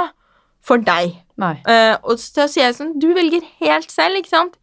for 0.68 0.78
deg. 0.84 1.14
Nei. 1.40 1.54
Eh, 1.70 1.94
og 2.02 2.18
så 2.20 2.48
sier 2.50 2.66
jeg 2.66 2.74
sånn 2.76 2.96
Du 3.00 3.06
velger 3.14 3.44
helt 3.62 3.92
selv, 3.94 4.18
ikke 4.20 4.32
sant? 4.32 4.56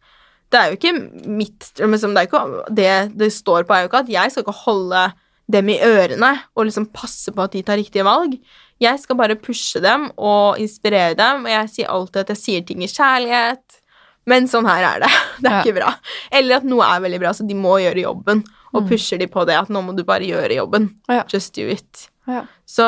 Det 0.52 0.58
er 0.60 0.68
jo 0.70 0.76
ikke 0.76 0.92
mitt 1.26 1.70
liksom, 1.80 2.12
det, 2.14 2.22
er 2.22 2.28
ikke, 2.28 2.42
det 2.70 2.90
det 3.18 3.30
står 3.34 3.64
på, 3.66 3.74
er 3.74 3.86
jo 3.86 3.88
ikke 3.90 4.02
at 4.04 4.12
jeg 4.12 4.30
skal 4.34 4.44
ikke 4.44 4.60
holde 4.60 5.00
dem 5.50 5.68
i 5.72 5.78
ørene 5.82 6.28
og 6.54 6.68
liksom 6.68 6.86
passe 6.94 7.32
på 7.34 7.42
at 7.42 7.52
de 7.56 7.62
tar 7.66 7.78
riktige 7.80 8.04
valg. 8.06 8.36
Jeg 8.82 9.00
skal 9.02 9.16
bare 9.18 9.34
pushe 9.40 9.80
dem 9.82 10.08
og 10.18 10.60
inspirere 10.62 11.16
dem, 11.18 11.46
og 11.46 11.50
jeg 11.50 11.72
sier 11.72 11.90
alltid 11.90 12.22
at 12.22 12.32
jeg 12.34 12.40
sier 12.44 12.64
ting 12.68 12.82
i 12.84 12.90
kjærlighet. 12.92 13.80
Men 14.26 14.46
sånn 14.50 14.66
her 14.66 14.82
er 14.92 15.02
det. 15.06 15.10
Det 15.42 15.50
er 15.50 15.54
Ja. 15.56 15.62
ikke 15.64 15.76
bra. 15.80 15.90
Eller 16.34 16.56
at 16.60 16.64
noe 16.66 16.84
er 16.86 17.02
veldig 17.04 17.20
bra, 17.22 17.30
så 17.34 17.46
de 17.46 17.54
må 17.58 17.76
gjøre 17.82 18.02
jobben. 18.06 18.44
Og 18.76 18.82
Mm. 18.84 18.88
pusher 18.90 19.18
de 19.18 19.26
på 19.32 19.44
det 19.48 19.56
at 19.56 19.68
nå 19.72 19.80
må 19.82 19.94
du 19.96 20.04
bare 20.04 20.26
gjøre 20.28 20.52
jobben. 20.58 20.90
Ja. 21.08 21.22
Just 21.32 21.54
do 21.56 21.64
it. 21.72 22.10
Ja. 22.28 22.42
Så 22.66 22.82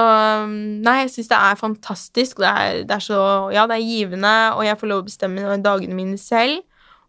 um, 0.45 0.53
nei, 0.83 0.97
jeg 1.05 1.11
syns 1.15 1.29
det 1.31 1.37
er 1.39 1.55
fantastisk. 1.61 2.41
Det 2.43 2.49
er, 2.51 2.81
det 2.85 2.97
er 2.97 3.05
så 3.05 3.21
Ja, 3.55 3.67
det 3.71 3.77
er 3.79 3.87
givende, 3.87 4.33
og 4.57 4.65
jeg 4.67 4.79
får 4.81 4.91
lov 4.91 5.03
å 5.05 5.07
bestemme 5.09 5.59
dagene 5.63 5.95
mine 5.95 6.19
selv. 6.19 6.61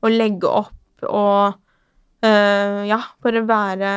Og 0.02 0.14
legge 0.14 0.48
opp 0.48 1.04
og 1.10 1.56
øh, 2.24 2.82
ja, 2.88 3.00
bare 3.24 3.42
være 3.48 3.90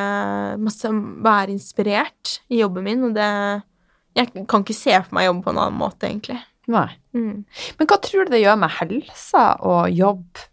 masse, 0.59 0.89
Være 1.23 1.51
inspirert 1.55 2.41
i 2.51 2.61
jobben 2.63 2.85
min, 2.85 3.05
og 3.05 3.15
det 3.15 3.63
Jeg 4.17 4.47
kan 4.49 4.63
ikke 4.65 4.75
se 4.77 4.93
for 5.03 5.15
meg 5.17 5.27
jobbe 5.29 5.43
på 5.47 5.51
en 5.55 5.59
annen 5.63 5.79
måte, 5.79 6.09
egentlig. 6.09 6.41
Nei. 6.69 6.89
Mm. 7.17 7.45
Men 7.79 7.89
hva 7.91 7.97
tror 8.03 8.25
du 8.27 8.31
det 8.35 8.43
gjør 8.43 8.59
med 8.61 8.71
helsa 8.81 9.45
å 9.61 9.87
jobbe 9.91 10.49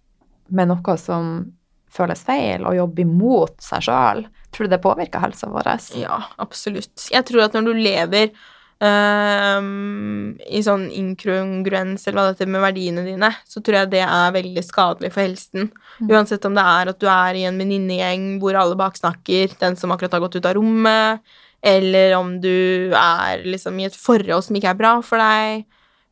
med 0.50 0.68
noe 0.72 0.96
som 0.98 1.52
føles 1.94 2.22
feil, 2.26 2.66
og 2.68 2.78
jobbe 2.78 3.04
imot 3.06 3.58
seg 3.64 3.88
sjøl? 3.90 4.24
Tror 4.54 4.66
du 4.66 4.74
det 4.74 4.82
påvirker 4.84 5.22
helsa 5.24 5.50
vår? 5.52 5.74
Ja, 6.00 6.24
absolutt. 6.42 7.10
Jeg 7.12 7.26
tror 7.28 7.46
at 7.46 7.58
når 7.58 7.70
du 7.70 7.82
lever 7.84 8.32
um, 8.80 10.38
i 10.48 10.62
sånn 10.64 10.88
inkongruens 10.96 12.06
eller 12.08 12.18
hva 12.18 12.26
det 12.28 12.38
heter 12.38 12.52
med 12.54 12.64
verdiene 12.64 13.04
dine, 13.06 13.32
så 13.48 13.62
tror 13.62 13.82
jeg 13.82 13.92
det 13.94 14.06
er 14.06 14.36
veldig 14.36 14.64
skadelig 14.66 15.12
for 15.16 15.26
helsen. 15.26 15.70
Mm. 16.00 16.14
Uansett 16.14 16.48
om 16.48 16.58
det 16.58 16.66
er 16.66 16.94
at 16.94 17.02
du 17.02 17.08
er 17.12 17.40
i 17.40 17.46
en 17.50 17.60
venninnegjeng 17.60 18.32
hvor 18.42 18.58
alle 18.60 18.80
baksnakker 18.80 19.56
den 19.62 19.78
som 19.80 19.94
akkurat 19.96 20.18
har 20.18 20.26
gått 20.26 20.40
ut 20.40 20.50
av 20.50 20.58
rommet, 20.58 21.38
eller 21.60 22.16
om 22.16 22.38
du 22.40 22.96
er 22.96 23.44
liksom 23.44 23.80
i 23.82 23.90
et 23.90 23.98
forhold 23.98 24.46
som 24.48 24.56
ikke 24.56 24.72
er 24.72 24.80
bra 24.80 24.94
for 25.04 25.22
deg, 25.22 25.66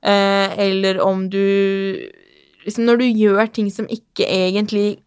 uh, 0.06 0.48
eller 0.60 1.02
om 1.04 1.28
du 1.32 1.44
liksom 2.68 2.84
Når 2.84 2.98
du 3.00 3.06
gjør 3.06 3.48
ting 3.56 3.70
som 3.72 3.86
ikke 3.88 4.26
egentlig 4.28 4.98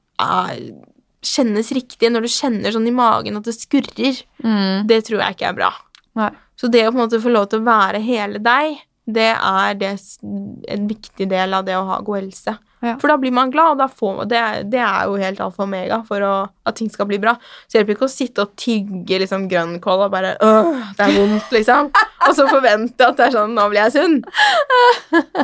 kjennes 1.20 1.72
riktig, 1.76 2.10
når 2.12 2.24
du 2.24 2.32
kjenner 2.32 2.74
sånn 2.74 2.88
i 2.88 2.94
magen 2.94 3.38
at 3.38 3.48
det 3.48 3.56
skurrer, 3.56 4.20
mm. 4.42 4.86
det 4.88 5.02
tror 5.08 5.20
jeg 5.24 5.36
ikke 5.36 5.50
er 5.50 5.58
bra. 5.58 5.72
Nei. 6.18 6.30
Så 6.60 6.68
det 6.72 6.84
å 6.84 6.92
på 6.92 6.98
en 6.98 7.04
måte 7.04 7.20
få 7.22 7.32
lov 7.32 7.48
til 7.50 7.62
å 7.62 7.68
være 7.68 8.00
hele 8.04 8.40
deg, 8.44 8.80
det 9.14 9.30
er 9.34 9.78
det, 9.80 9.94
en 10.22 10.90
viktig 10.90 11.28
del 11.30 11.54
av 11.56 11.64
det 11.68 11.78
å 11.78 11.86
ha 11.88 12.00
god 12.04 12.22
helse. 12.22 12.56
Ja. 12.80 12.94
For 12.96 13.12
da 13.12 13.18
blir 13.20 13.32
man 13.36 13.50
glad, 13.52 13.80
og 13.84 13.92
får, 13.92 14.22
det, 14.30 14.40
det 14.72 14.80
er 14.80 15.08
jo 15.08 15.18
helt 15.20 15.40
alfa 15.44 15.60
og 15.60 15.66
omega 15.66 15.98
for 16.08 16.24
å, 16.24 16.32
at 16.64 16.78
ting 16.78 16.88
skal 16.92 17.08
bli 17.10 17.18
bra. 17.20 17.34
Så 17.68 17.76
hjelper 17.76 17.92
ikke 17.92 18.06
å 18.06 18.12
sitte 18.12 18.46
og 18.46 18.54
tygge 18.60 19.18
liksom, 19.20 19.44
grønnkål 19.50 20.06
og 20.06 20.14
bare 20.14 20.32
øh, 20.40 20.70
det 20.96 21.04
er 21.04 21.12
vondt, 21.18 21.50
liksom. 21.52 21.90
og 22.24 22.32
så 22.38 22.48
forvente 22.48 23.04
at 23.04 23.20
det 23.20 23.26
er 23.28 23.36
sånn 23.36 23.52
Nå 23.56 23.66
blir 23.72 23.82
jeg 23.84 23.96
sunn. 23.98 24.16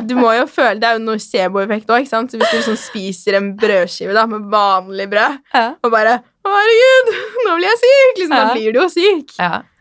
Du 0.09 0.15
må 0.17 0.31
jo 0.33 0.45
føle 0.49 0.79
Det 0.79 0.87
er 0.89 0.97
jo 0.97 1.03
nocebo-effekt 1.05 1.89
òg, 1.91 2.05
ikke 2.05 2.13
sant. 2.13 2.33
Så 2.33 2.41
hvis 2.41 2.49
du 2.49 2.57
liksom 2.57 2.77
spiser 2.81 3.37
en 3.37 3.53
brødskive 3.59 4.17
da, 4.17 4.25
med 4.29 4.49
vanlig 4.49 5.09
brød, 5.11 5.41
ja. 5.53 5.67
og 5.77 5.93
bare 5.93 6.19
Å, 6.23 6.53
herregud, 6.53 7.17
nå 7.45 7.57
blir 7.59 7.69
jeg 7.69 7.81
syk! 7.83 8.21
Liksom, 8.23 8.37
ja. 8.37 8.45
Da 8.47 8.55
blir 8.55 8.73
du 8.73 8.81
jo 8.81 8.89
syk. 8.93 9.35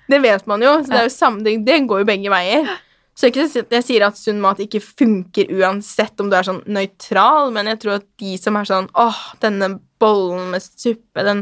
Det 0.07 0.19
vet 0.23 0.45
man 0.51 0.63
jo. 0.63 0.77
så 0.83 0.91
Det, 0.91 0.99
er 0.99 1.09
jo 1.09 1.15
samme, 1.15 1.47
det, 1.47 1.57
det 1.67 1.87
går 1.89 2.05
jo 2.05 2.09
begge 2.09 2.33
veier. 2.33 2.69
Så 3.17 3.31
ikke 3.31 3.47
jeg 3.49 3.85
sier 3.87 4.05
at 4.05 4.19
sunn 4.21 4.43
mat 4.43 4.59
ikke 4.61 4.83
funker 4.85 5.49
uansett 5.57 6.21
om 6.21 6.29
du 6.29 6.37
er 6.37 6.45
sånn 6.45 6.61
nøytral, 6.69 7.49
men 7.55 7.71
jeg 7.73 7.81
tror 7.81 7.95
at 7.97 8.07
de 8.21 8.35
som 8.41 8.59
er 8.61 8.69
sånn 8.69 8.91
åh, 8.93 9.21
denne 9.41 9.71
bollen 10.03 10.51
med 10.53 10.65
suppe, 10.65 11.25
den, 11.25 11.41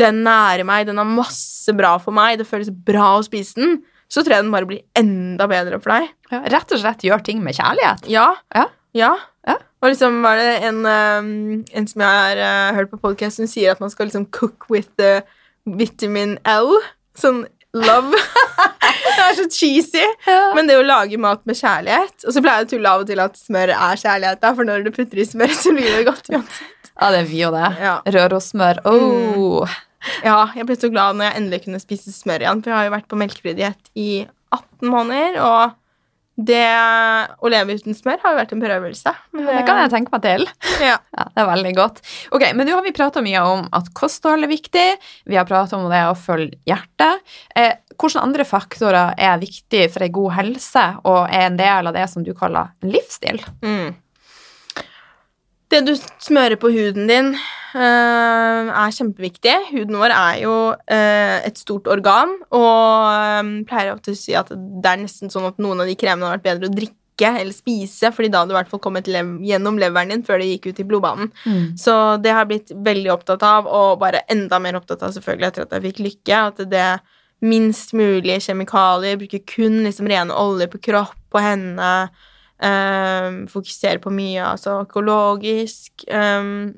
den 0.00 0.24
nærer 0.26 0.66
meg, 0.66 0.88
den 0.88 0.98
har 0.98 1.06
masse 1.06 1.70
bra 1.78 1.94
for 2.02 2.16
meg, 2.16 2.40
det 2.40 2.48
føles 2.48 2.72
bra 2.74 3.12
å 3.20 3.26
spise 3.26 3.60
den, 3.60 3.76
så 4.10 4.24
tror 4.24 4.36
jeg 4.36 4.46
den 4.46 4.54
bare 4.54 4.68
blir 4.68 4.82
enda 4.98 5.46
bedre 5.50 5.78
for 5.82 5.94
deg. 5.94 6.10
Ja, 6.34 6.42
rett 6.56 6.74
og 6.74 6.82
slett 6.82 7.06
gjør 7.06 7.22
ting 7.26 7.40
med 7.46 7.56
kjærlighet. 7.60 8.10
Ja. 8.10 8.26
Ja. 8.54 8.66
ja. 8.98 9.12
ja. 9.46 9.56
Og 9.82 9.92
liksom 9.92 10.18
var 10.24 10.42
det 10.42 10.50
en, 10.66 10.82
um, 10.82 11.62
en 11.70 11.88
som 11.90 12.04
jeg 12.04 12.20
har 12.20 12.42
uh, 12.42 12.74
hørt 12.80 12.90
på 12.90 13.00
podkast, 13.06 13.38
som 13.38 13.50
sier 13.50 13.74
at 13.74 13.82
man 13.82 13.92
skal 13.92 14.10
liksom 14.10 14.26
cook 14.34 14.66
with 14.72 14.90
the 14.98 15.22
vitamin 15.64 16.36
L. 16.42 16.74
Sånn 17.18 17.44
love. 17.74 18.20
det 19.04 19.24
er 19.24 19.36
så 19.38 19.46
cheesy. 19.50 20.04
Ja. 20.28 20.52
Men 20.56 20.70
det 20.70 20.78
å 20.78 20.84
lage 20.86 21.18
mat 21.20 21.42
med 21.48 21.58
kjærlighet 21.58 22.26
Og 22.26 22.34
så 22.34 22.42
pleier 22.42 22.62
jeg 22.62 22.68
å 22.68 22.70
tulle 22.74 22.92
av 22.92 23.04
og 23.04 23.10
til 23.10 23.22
at 23.24 23.40
smør 23.40 23.74
er 23.74 24.00
kjærlighet, 24.00 24.40
da, 24.42 24.52
for 24.56 24.68
når 24.68 24.86
du 24.86 24.92
putter 24.94 25.22
i 25.22 25.26
smør, 25.28 25.54
så 25.58 25.74
blir 25.74 25.90
det 25.90 26.06
godt 26.08 26.30
uansett. 26.32 26.92
Ja, 26.94 27.10
det 27.10 27.24
er 27.24 27.28
vi 27.30 27.42
og 27.46 27.56
det. 27.56 27.68
Ja. 27.82 27.96
Rørosmør. 28.14 28.84
Oh. 28.86 29.64
Mm. 29.64 29.80
Ja, 30.24 30.38
jeg 30.54 30.68
ble 30.68 30.76
så 30.78 30.90
glad 30.92 31.16
når 31.18 31.30
jeg 31.30 31.40
endelig 31.40 31.62
kunne 31.64 31.80
spise 31.82 32.12
smør 32.14 32.44
igjen, 32.44 32.60
for 32.62 32.70
jeg 32.70 32.78
har 32.78 32.88
jo 32.88 32.94
vært 32.94 33.08
på 33.10 33.18
melkefri 33.18 33.54
diett 33.56 33.90
i 33.98 34.10
18 34.54 34.92
måneder, 34.92 35.38
og 35.42 35.74
det 36.34 36.66
å 37.38 37.50
leve 37.52 37.76
uten 37.78 37.94
smør 37.94 38.18
har 38.22 38.34
jo 38.34 38.38
vært 38.40 38.54
en 38.56 38.62
prøvelse. 38.64 39.12
Men 39.36 39.46
det 39.46 39.62
kan 39.68 39.80
jeg 39.84 39.92
tenke 39.92 40.14
meg 40.14 40.24
til. 40.24 40.46
Ja. 40.82 40.96
ja 41.18 41.26
det 41.30 41.42
er 41.44 41.50
veldig 41.50 41.74
godt. 41.78 42.00
Ok, 42.34 42.46
Men 42.58 42.66
nå 42.66 42.74
har 42.74 42.86
vi 42.86 42.94
prata 42.96 43.22
mye 43.24 43.42
om 43.46 43.66
at 43.76 43.90
kosthold 43.94 44.46
er 44.46 44.50
viktig. 44.50 44.86
Vi 45.30 45.38
har 45.38 45.46
prata 45.48 45.78
om 45.78 45.86
det 45.92 46.02
å 46.08 46.16
følge 46.18 46.58
hjertet. 46.66 47.22
Eh, 47.54 47.76
hvilke 47.94 48.22
andre 48.22 48.46
faktorer 48.48 49.14
er 49.14 49.42
viktig 49.42 49.86
for 49.94 50.06
ei 50.06 50.10
god 50.14 50.34
helse 50.40 50.86
og 51.06 51.20
er 51.28 51.46
en 51.46 51.60
del 51.60 51.90
av 51.90 51.94
det 51.94 52.08
som 52.10 52.26
du 52.26 52.32
kaller 52.36 52.74
livsstil? 52.82 53.38
Mm. 53.62 53.94
Det 55.74 55.80
du 55.88 55.94
smører 56.22 56.54
på 56.60 56.70
huden 56.70 57.08
din, 57.10 57.32
uh, 57.74 57.80
er 58.70 58.92
kjempeviktig. 58.94 59.54
Huden 59.72 59.96
vår 59.98 60.12
er 60.14 60.42
jo 60.44 60.56
uh, 60.70 61.38
et 61.42 61.56
stort 61.58 61.88
organ, 61.90 62.36
og 62.54 63.40
um, 63.42 63.56
pleier 63.66 63.94
ofte 63.96 64.14
å 64.14 64.18
si 64.18 64.36
at 64.38 64.52
det 64.54 64.90
er 64.92 65.00
nesten 65.02 65.32
sånn 65.32 65.48
at 65.48 65.58
noen 65.62 65.82
av 65.82 65.90
de 65.90 65.96
kremene 65.98 66.28
har 66.28 66.38
vært 66.38 66.46
bedre 66.46 66.70
å 66.70 66.76
drikke 66.76 67.32
eller 67.40 67.54
spise, 67.54 68.12
fordi 68.14 68.30
da 68.30 68.42
hadde 68.42 68.52
du 68.52 68.54
i 68.54 68.58
hvert 68.60 68.70
fall 68.70 68.82
kommet 68.82 69.10
lev 69.10 69.32
gjennom 69.46 69.76
leveren 69.78 70.14
din 70.14 70.22
før 70.26 70.42
det 70.42 70.52
gikk 70.52 70.68
ut 70.70 70.82
i 70.82 70.86
blodbanen. 70.92 71.32
Mm. 71.42 71.66
Så 71.78 71.96
det 72.22 72.34
har 72.34 72.44
jeg 72.44 72.52
blitt 72.52 72.72
veldig 72.90 73.12
opptatt 73.14 73.42
av, 73.46 73.66
og 73.66 73.98
bare 74.02 74.22
enda 74.30 74.60
mer 74.62 74.78
opptatt 74.78 75.02
av 75.02 75.14
selvfølgelig 75.16 75.50
etter 75.50 75.66
at 75.66 75.74
jeg 75.74 75.86
fikk 75.88 76.02
lykke. 76.06 76.40
At 76.52 76.62
det 76.70 76.88
minst 77.44 77.94
mulig 77.98 78.38
kjemikalier, 78.46 79.18
bruker 79.18 79.42
kun 79.50 79.82
liksom 79.88 80.06
rene 80.10 80.38
oljer 80.38 80.70
på 80.70 80.82
kropp 80.90 81.34
og 81.34 81.42
hendene 81.42 81.90
Um, 82.62 83.44
fokusere 83.50 83.98
på 83.98 84.12
mye 84.14 84.44
altså 84.46 84.78
økologisk. 84.84 86.06
Um, 86.06 86.76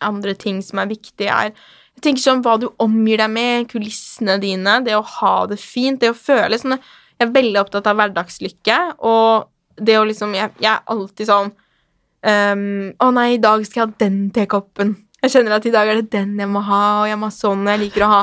andre 0.00 0.32
ting 0.36 0.62
som 0.64 0.80
er 0.80 0.88
viktig, 0.90 1.28
er 1.28 1.52
jeg 1.96 2.04
tenker 2.04 2.20
sånn 2.26 2.42
hva 2.44 2.58
du 2.60 2.66
omgir 2.82 3.22
deg 3.22 3.30
med, 3.32 3.68
kulissene 3.70 4.36
dine, 4.40 4.80
det 4.84 4.96
å 4.98 5.04
ha 5.16 5.36
det 5.48 5.56
fint, 5.56 6.02
det 6.02 6.12
å 6.12 6.16
føle 6.16 6.58
sånn 6.60 6.76
Jeg 6.76 7.24
er 7.24 7.32
veldig 7.32 7.60
opptatt 7.62 7.86
av 7.88 7.96
hverdagslykke, 7.96 8.80
og 9.00 9.48
det 9.80 9.96
å 9.96 10.04
liksom 10.04 10.34
Jeg, 10.36 10.52
jeg 10.60 10.72
er 10.74 10.92
alltid 10.92 11.30
sånn 11.30 11.48
um, 11.52 12.66
Å 13.00 13.08
nei, 13.16 13.30
i 13.36 13.40
dag 13.40 13.64
skal 13.64 13.80
jeg 13.80 13.86
ha 13.86 14.00
den 14.04 14.18
tekoppen. 14.36 14.92
Jeg 15.22 15.32
kjenner 15.32 15.56
at 15.56 15.68
i 15.68 15.72
dag 15.72 15.88
er 15.88 16.02
det 16.02 16.12
den 16.12 16.36
jeg 16.36 16.52
må 16.52 16.60
ha, 16.68 16.82
og 17.00 17.08
jeg 17.08 17.20
må 17.20 17.30
ha 17.30 17.34
sånn. 17.34 17.64
Jeg 17.72 17.84
liker 17.86 18.04
å 18.04 18.12
ha 18.12 18.20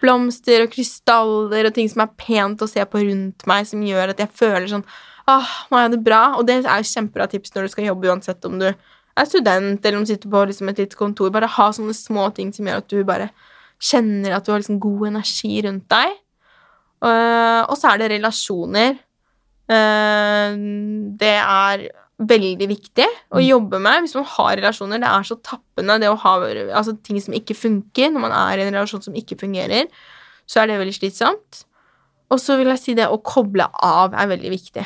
blomster 0.00 0.64
og 0.64 0.72
krystaller 0.72 1.68
og 1.68 1.76
ting 1.76 1.90
som 1.92 2.06
er 2.06 2.14
pent 2.16 2.64
å 2.64 2.70
se 2.70 2.80
på 2.88 3.04
rundt 3.04 3.44
meg, 3.50 3.68
som 3.68 3.84
gjør 3.84 4.14
at 4.14 4.24
jeg 4.24 4.32
føler 4.32 4.68
sånn 4.72 4.86
ah, 5.30 5.52
nå 5.70 5.78
er 5.80 5.92
det 5.92 6.00
bra. 6.06 6.22
Og 6.38 6.46
det 6.48 6.60
er 6.60 6.82
jo 6.82 6.90
kjempebra 6.90 7.28
tips 7.30 7.54
når 7.54 7.66
du 7.66 7.74
skal 7.74 7.88
jobbe, 7.90 8.10
uansett 8.10 8.48
om 8.48 8.58
du 8.60 8.68
er 8.70 9.28
student 9.28 9.84
eller 9.84 9.98
om 9.98 10.06
du 10.06 10.12
sitter 10.12 10.30
på 10.32 10.42
liksom, 10.50 10.70
et 10.72 10.82
lite 10.82 10.98
kontor. 10.98 11.32
Bare 11.34 11.50
ha 11.50 11.70
sånne 11.74 11.96
små 11.96 12.28
ting 12.36 12.52
som 12.54 12.68
gjør 12.68 12.82
at 12.82 12.90
du 12.92 13.00
bare 13.06 13.30
kjenner 13.80 14.36
at 14.36 14.46
du 14.46 14.52
har 14.52 14.62
liksom, 14.62 14.80
god 14.82 15.06
energi 15.12 15.62
rundt 15.66 15.88
deg. 15.92 16.18
Uh, 17.00 17.64
og 17.64 17.78
så 17.80 17.94
er 17.94 18.02
det 18.02 18.12
relasjoner. 18.16 19.00
Uh, 19.70 20.52
det 21.20 21.36
er 21.38 21.88
veldig 22.20 22.66
viktig 22.68 23.06
å 23.32 23.38
mm. 23.38 23.46
jobbe 23.46 23.78
med 23.80 24.04
hvis 24.04 24.14
man 24.18 24.28
har 24.34 24.54
relasjoner. 24.58 25.00
Det 25.00 25.10
er 25.10 25.26
så 25.26 25.38
tappende, 25.40 25.98
det 26.02 26.10
å 26.12 26.18
ha 26.20 26.36
altså, 26.44 26.96
ting 27.00 27.20
som 27.22 27.36
ikke 27.36 27.56
funker. 27.56 28.12
Når 28.12 28.26
man 28.26 28.36
er 28.36 28.60
i 28.60 28.66
en 28.66 28.74
relasjon 28.74 29.04
som 29.06 29.16
ikke 29.16 29.40
fungerer, 29.40 29.88
så 30.50 30.62
er 30.62 30.70
det 30.70 30.80
veldig 30.82 30.96
slitsomt. 30.98 31.64
Og 32.30 32.38
så 32.38 32.56
vil 32.60 32.70
jeg 32.70 32.82
si 32.82 32.96
det 32.98 33.08
å 33.10 33.20
koble 33.26 33.66
av 33.74 34.14
er 34.14 34.28
veldig 34.30 34.52
viktig. 34.52 34.84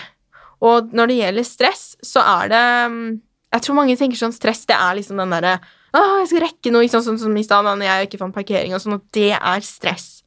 Og 0.63 0.93
når 0.95 1.11
det 1.11 1.21
gjelder 1.21 1.47
stress, 1.49 1.85
så 2.05 2.23
er 2.23 2.53
det 2.53 2.67
mm, 2.93 3.07
Jeg 3.55 3.65
tror 3.65 3.79
mange 3.79 3.97
tenker 3.99 4.19
sånn 4.19 4.35
stress, 4.35 4.65
det 4.67 4.77
er 4.77 4.99
liksom 4.99 5.21
den 5.23 5.35
derre 5.35 5.57
Å, 5.95 6.05
jeg 6.23 6.31
skal 6.33 6.45
rekke 6.49 6.75
noe, 6.75 6.91
sånn 6.91 7.05
som, 7.07 7.19
som 7.21 7.37
i 7.39 7.45
stad, 7.47 7.67
når 7.67 7.87
jeg 7.87 8.09
ikke 8.09 8.23
fant 8.23 8.35
parkering 8.35 8.75
og 8.75 8.83
sånn, 8.83 8.99
og 8.99 9.05
det 9.15 9.33
er 9.37 9.67
stress. 9.67 10.25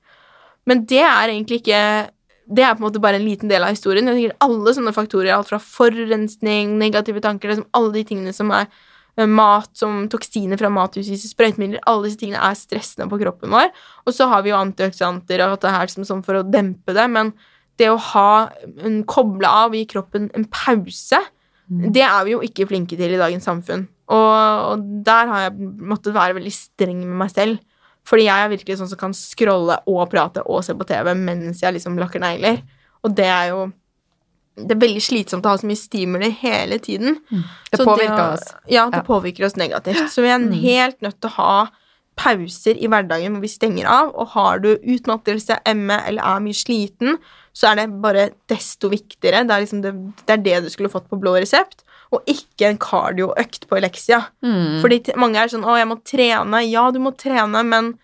Men 0.67 0.83
det 0.87 1.03
er 1.03 1.31
egentlig 1.31 1.61
ikke 1.63 1.81
Det 2.47 2.63
er 2.63 2.75
på 2.75 2.79
en 2.79 2.87
måte 2.87 3.03
bare 3.03 3.19
en 3.19 3.25
liten 3.27 3.49
del 3.51 3.65
av 3.65 3.73
historien. 3.75 4.07
Jeg 4.07 4.19
tenker 4.19 4.37
Alle 4.45 4.75
sånne 4.75 4.95
faktorer, 4.95 5.33
alt 5.35 5.49
fra 5.49 5.59
forurensning, 5.59 6.77
negative 6.79 7.23
tanker, 7.23 7.51
liksom 7.51 7.67
alle 7.75 7.91
de 7.97 8.05
tingene 8.07 8.35
som 8.35 8.53
er 8.55 8.69
eh, 9.17 9.27
mat, 9.27 9.67
som 9.75 10.05
toksiner 10.11 10.59
fra 10.59 10.71
mat, 10.71 10.95
sprøytemidler 10.95 11.83
Alle 11.83 12.07
disse 12.07 12.21
tingene 12.21 12.39
er 12.39 12.55
stressende 12.55 13.09
på 13.11 13.19
kroppen 13.19 13.51
vår. 13.51 13.73
Og 14.05 14.15
så 14.15 14.29
har 14.31 14.45
vi 14.45 14.53
jo 14.53 14.61
antioksidanter 14.61 15.43
og 15.43 15.57
alt 15.57 15.67
det 15.67 15.75
her 15.75 15.91
som, 15.91 16.07
sånn 16.07 16.23
for 16.23 16.39
å 16.39 16.47
dempe 16.47 16.95
det, 16.95 17.07
men 17.11 17.33
det 17.77 17.89
å 17.91 17.99
ha 18.13 18.31
en 18.85 19.01
koble 19.09 19.49
av 19.49 19.73
og 19.73 19.77
gi 19.77 19.85
kroppen 19.93 20.29
en 20.37 20.47
pause, 20.51 21.19
mm. 21.69 21.87
det 21.95 22.03
er 22.05 22.25
vi 22.27 22.35
jo 22.35 22.43
ikke 22.45 22.67
flinke 22.69 22.97
til 22.99 23.15
i 23.15 23.21
dagens 23.21 23.47
samfunn. 23.47 23.87
Og, 24.07 24.35
og, 24.71 24.85
der 25.05 25.31
har 25.31 25.47
jeg 25.47 25.71
måttet 25.83 26.15
være 26.15 26.37
veldig 26.37 26.53
streng 26.55 27.01
med 27.03 27.17
meg 27.25 27.33
selv. 27.33 27.63
Fordi 28.07 28.29
jeg 28.29 28.43
er 28.43 28.53
virkelig 28.53 28.77
sånn 28.79 28.87
som 28.87 28.99
kan 29.01 29.15
scrolle 29.15 29.81
og 29.91 30.05
prate 30.11 30.45
og 30.47 30.61
se 30.63 30.75
på 30.77 30.87
TV 30.87 31.11
mens 31.19 31.59
jeg 31.63 31.75
liksom 31.75 31.97
lakker 31.99 32.23
negler. 32.23 32.61
Og 33.03 33.11
det 33.17 33.27
er 33.27 33.51
jo 33.51 33.67
Det 34.57 34.73
er 34.73 34.79
veldig 34.81 35.01
slitsomt 35.05 35.45
å 35.45 35.51
ha 35.51 35.57
så 35.61 35.67
mye 35.69 35.77
stimuli 35.77 36.31
hele 36.39 36.79
tiden. 36.81 37.19
Mm. 37.29 37.41
Det 37.69 37.77
påvirker 37.77 38.15
det, 38.17 38.23
oss. 38.39 38.47
Ja, 38.65 38.87
det 38.89 39.03
ja. 39.03 39.05
påvirker 39.05 39.45
oss 39.45 39.53
negativt. 39.53 40.07
Så 40.09 40.23
vi 40.25 40.31
er 40.33 40.39
mm. 40.41 40.55
helt 40.63 41.03
nødt 41.05 41.19
til 41.21 41.29
å 41.29 41.35
ha 41.35 41.67
pauser 42.17 42.77
i 42.77 42.89
hverdagen 42.89 43.35
hvor 43.35 43.43
vi 43.45 43.51
stenger 43.51 43.89
av. 43.91 44.13
Og 44.17 44.33
har 44.35 44.63
du 44.63 44.71
utmattelse, 44.75 45.59
ME 45.77 45.99
eller 46.09 46.23
er 46.23 46.45
mye 46.45 46.57
sliten, 46.57 47.19
så 47.57 47.71
er 47.71 47.81
det 47.81 47.89
bare 48.03 48.29
desto 48.51 48.91
viktigere. 48.93 49.45
Det 49.47 49.55
er, 49.55 49.65
liksom 49.65 49.83
det, 49.85 49.93
det, 50.23 50.33
er 50.35 50.43
det 50.45 50.57
du 50.65 50.71
skulle 50.73 50.91
fått 50.93 51.09
på 51.09 51.19
blå 51.21 51.37
resept, 51.37 51.83
og 52.13 52.23
ikke 52.29 52.69
en 52.69 52.79
kardioøkt 52.79 53.67
på 53.67 53.79
Elexia. 53.79 54.21
Mm. 54.45 54.79
Fordi 54.83 55.01
mange 55.19 55.41
er 55.41 55.51
sånn 55.51 55.65
'Å, 55.65 55.75
jeg 55.75 55.89
må 55.89 55.97
trene'. 56.07 56.63
Ja, 56.69 56.89
du 56.91 56.99
må 57.03 57.11
trene, 57.17 57.63
men 57.67 57.97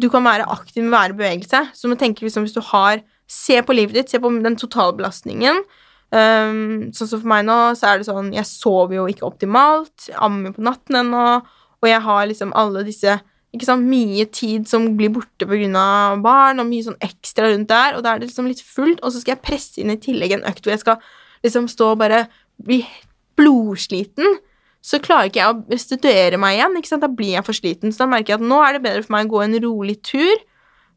du 0.00 0.08
kan 0.08 0.24
være 0.24 0.48
aktiv 0.48 0.84
med 0.84 0.94
å 0.94 0.96
være 0.96 1.12
i 1.12 1.18
bevegelse. 1.18 1.60
Så 1.76 1.90
man 1.90 2.00
tenker 2.00 2.24
liksom, 2.24 2.46
hvis 2.46 2.56
du 2.56 2.62
har 2.72 3.02
Se 3.30 3.60
på 3.62 3.74
livet 3.76 3.94
ditt, 3.94 4.10
se 4.10 4.18
på 4.18 4.26
den 4.42 4.56
totalbelastningen. 4.58 5.60
Um, 6.10 6.90
sånn 6.90 7.06
som 7.06 7.20
for 7.20 7.30
meg 7.30 7.44
nå, 7.46 7.58
så 7.78 7.92
er 7.92 8.00
det 8.00 8.08
sånn 8.08 8.32
Jeg 8.34 8.48
sover 8.48 8.96
jo 8.96 9.04
ikke 9.06 9.28
optimalt. 9.28 10.08
Ammer 10.18 10.50
på 10.56 10.64
natten 10.66 10.98
ennå. 11.04 11.26
Og 11.78 11.86
jeg 11.86 12.02
har 12.02 12.26
liksom 12.26 12.50
alle 12.58 12.82
disse 12.82 13.20
sant, 13.66 13.88
mye 13.90 14.26
tid 14.30 14.68
som 14.70 14.84
blir 14.98 15.10
borte 15.14 15.46
pga. 15.48 15.86
barn, 16.22 16.60
og 16.62 16.68
mye 16.68 16.86
sånn 16.86 17.00
ekstra 17.02 17.50
rundt 17.50 17.68
der, 17.68 17.96
og 17.96 18.04
da 18.04 18.14
er 18.14 18.20
det 18.20 18.30
liksom 18.30 18.46
litt 18.46 18.62
fullt, 18.62 19.02
og 19.02 19.12
så 19.12 19.22
skal 19.22 19.36
jeg 19.36 19.46
presse 19.46 19.80
inn 19.80 19.90
i 19.90 19.98
tillegg 20.00 20.36
en 20.36 20.46
økt 20.46 20.64
hvor 20.64 20.74
jeg 20.76 20.84
skal 20.84 21.00
liksom 21.44 21.66
stå 21.70 21.92
og 21.94 21.98
bare 22.02 22.26
bli 22.62 22.84
blodsliten, 23.40 24.38
så 24.80 25.00
klarer 25.02 25.28
ikke 25.28 25.40
jeg 25.40 25.52
å 25.52 25.58
restituere 25.68 26.38
meg 26.40 26.56
igjen. 26.56 26.76
ikke 26.78 26.88
sant? 26.88 27.04
Da 27.04 27.10
blir 27.12 27.34
jeg 27.34 27.44
for 27.44 27.56
sliten. 27.56 27.92
Så 27.92 28.04
da 28.04 28.08
merker 28.08 28.34
jeg 28.34 28.40
at 28.40 28.48
nå 28.48 28.60
er 28.64 28.76
det 28.76 28.84
bedre 28.86 29.02
for 29.04 29.12
meg 29.12 29.28
å 29.28 29.34
gå 29.34 29.42
en 29.44 29.58
rolig 29.66 29.98
tur. 30.06 30.44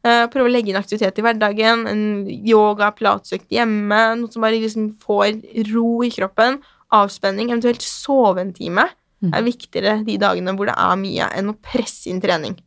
Uh, 0.03 0.23
prøve 0.31 0.47
å 0.47 0.51
legge 0.51 0.71
inn 0.71 0.79
aktivitet 0.79 1.19
i 1.19 1.25
hverdagen. 1.25 1.83
En 1.91 2.05
yoga, 2.47 2.93
pilatesøkt 2.95 3.51
hjemme. 3.51 3.99
Noe 4.19 4.31
som 4.31 4.45
bare 4.45 4.61
liksom 4.63 4.93
får 5.03 5.41
ro 5.73 5.89
i 6.07 6.11
kroppen. 6.15 6.61
Avspenning. 6.95 7.51
Eventuelt 7.51 7.83
sove 7.83 8.43
en 8.43 8.55
time. 8.55 8.87
Mm. 9.23 9.31
er 9.33 9.45
viktigere 9.45 9.95
de 10.03 10.19
dagene 10.19 10.51
hvor 10.57 10.67
det 10.67 10.75
er 10.75 10.95
mye, 10.99 11.29
enn 11.31 11.51
å 11.53 11.57
presse 11.63 12.09
inn 12.11 12.21
trening. 12.23 12.57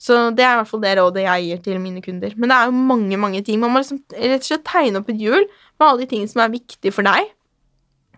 Så 0.00 0.16
det 0.36 0.44
er 0.44 0.54
i 0.54 0.58
hvert 0.60 0.68
fall 0.68 0.82
det 0.82 0.96
rådet 0.98 1.24
jeg 1.24 1.44
gir 1.46 1.62
til 1.64 1.78
mine 1.80 2.02
kunder. 2.04 2.32
Men 2.36 2.52
det 2.52 2.56
er 2.56 2.68
jo 2.68 2.84
mange 2.90 3.20
mange 3.20 3.42
ting. 3.44 3.60
Man 3.60 3.72
må 3.72 3.80
liksom 3.80 4.02
rett 4.12 4.44
og 4.44 4.48
slett 4.48 4.66
tegne 4.68 5.00
opp 5.00 5.08
et 5.12 5.20
hjul 5.20 5.46
med 5.46 5.86
alle 5.86 6.02
de 6.02 6.10
tingene 6.10 6.32
som 6.32 6.42
er 6.44 6.52
viktige 6.52 6.92
for 6.92 7.06
deg. 7.06 7.30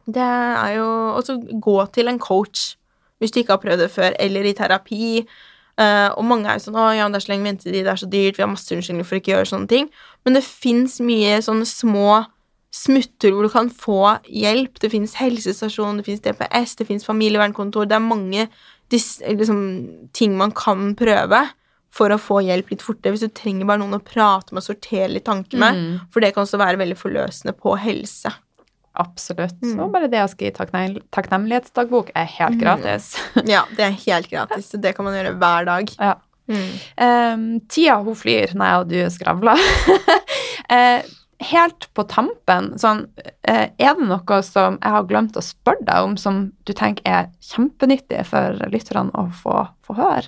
Det 0.09 0.24
er 0.24 0.72
jo 0.78 0.88
også 1.18 1.38
gå 1.61 1.78
til 1.94 2.11
en 2.11 2.18
coach 2.18 2.72
hvis 3.18 3.34
du 3.34 3.40
ikke 3.40 3.56
har 3.56 3.62
prøvd 3.62 3.80
det 3.82 3.90
før, 3.90 4.14
eller 4.22 4.46
i 4.46 4.54
terapi. 4.54 5.24
Uh, 5.78 6.11
og 6.18 6.24
mange 6.26 6.46
er 6.46 6.59
jo 6.59 6.68
sånn 6.68 6.78
'Å 6.78 6.86
ja, 6.94 7.09
det 7.11 7.18
er 7.18 7.26
så 7.26 7.32
lenge 7.32 7.46
ventetid, 7.46 7.84
det 7.84 7.90
er 7.90 7.98
så 7.98 8.11
dyrt', 8.11 8.38
vi 8.38 8.42
har 8.42 8.50
masse 8.50 8.70
unnskyldninger 8.74 9.06
for 9.06 9.14
å 9.14 9.18
ikke 9.18 9.34
gjøre 9.34 9.50
sånne 9.50 9.68
ting. 9.70 9.90
Men 10.24 10.34
det 10.34 10.44
fins 10.46 10.98
mye 11.02 11.38
sånne 11.42 11.66
små 11.66 12.26
smutter 12.74 13.32
hvor 13.32 13.46
du 13.46 13.52
kan 13.52 13.70
få 13.72 14.00
hjelp. 14.28 14.80
Det 14.80 14.90
fins 14.92 15.16
helsestasjon, 15.20 16.00
det 16.00 16.08
fins 16.08 16.24
DPS, 16.24 16.76
det 16.80 16.88
fins 16.88 17.06
familievernkontor. 17.08 17.88
Det 17.88 17.96
er 17.96 18.04
mange 18.04 18.48
liksom, 18.92 19.62
ting 20.16 20.36
man 20.38 20.52
kan 20.56 20.92
prøve 20.98 21.46
for 21.94 22.12
å 22.12 22.20
få 22.20 22.42
hjelp 22.44 22.74
litt 22.74 22.84
fortere. 22.84 23.14
Hvis 23.14 23.24
du 23.26 23.32
trenger 23.32 23.68
bare 23.68 23.80
noen 23.82 23.98
å 23.98 24.04
prate 24.04 24.52
med 24.52 24.62
og 24.62 24.68
sortere 24.68 25.08
litt 25.14 25.26
tanker 25.28 25.60
med. 25.60 25.78
Mm. 25.78 25.96
For 26.12 26.24
det 26.24 26.34
kan 26.34 26.44
også 26.44 26.60
være 26.60 26.80
veldig 26.80 26.98
forløsende 27.00 27.56
på 27.56 27.74
helse. 27.80 28.32
Absolutt. 28.98 29.60
Mm. 29.62 29.78
Og 29.84 29.92
bare 29.94 30.10
det 30.10 30.20
å 30.24 30.30
skrive 30.30 30.56
takknem 30.56 30.98
takknemlighetsdagbok 31.14 32.10
er 32.18 32.30
helt 32.38 32.58
mm. 32.58 32.62
gratis. 32.62 33.12
ja, 33.54 33.62
det 33.78 33.86
er 33.86 34.00
helt 34.06 34.30
gratis. 34.32 34.72
Det 34.74 34.94
kan 34.96 35.06
man 35.06 35.16
gjøre 35.16 35.36
hver 35.38 35.68
dag. 35.68 35.94
Ja. 35.98 36.16
Mm. 36.48 36.68
Um, 36.96 37.46
tida 37.68 37.98
hun 38.00 38.16
flyr 38.16 38.54
når 38.56 38.70
jeg 38.70 38.82
og 38.82 38.92
du 38.92 38.98
skravler. 39.14 39.64
uh, 40.72 41.00
helt 41.43 41.89
på 41.95 42.05
tampen, 42.11 42.72
sånn, 42.80 43.05
uh, 43.49 43.66
er 43.70 43.99
det 43.99 44.09
noe 44.09 44.39
som 44.47 44.78
jeg 44.80 44.95
har 44.95 45.09
glemt 45.11 45.39
å 45.39 45.45
spørre 45.45 45.86
deg 45.86 46.09
om, 46.09 46.16
som 46.18 46.49
du 46.66 46.74
tenker 46.74 47.07
er 47.07 47.28
kjempenyttig 47.45 48.24
for 48.28 48.59
lytterne 48.72 49.14
å 49.14 49.28
få, 49.43 49.61
få 49.86 49.99
høre? 49.99 50.26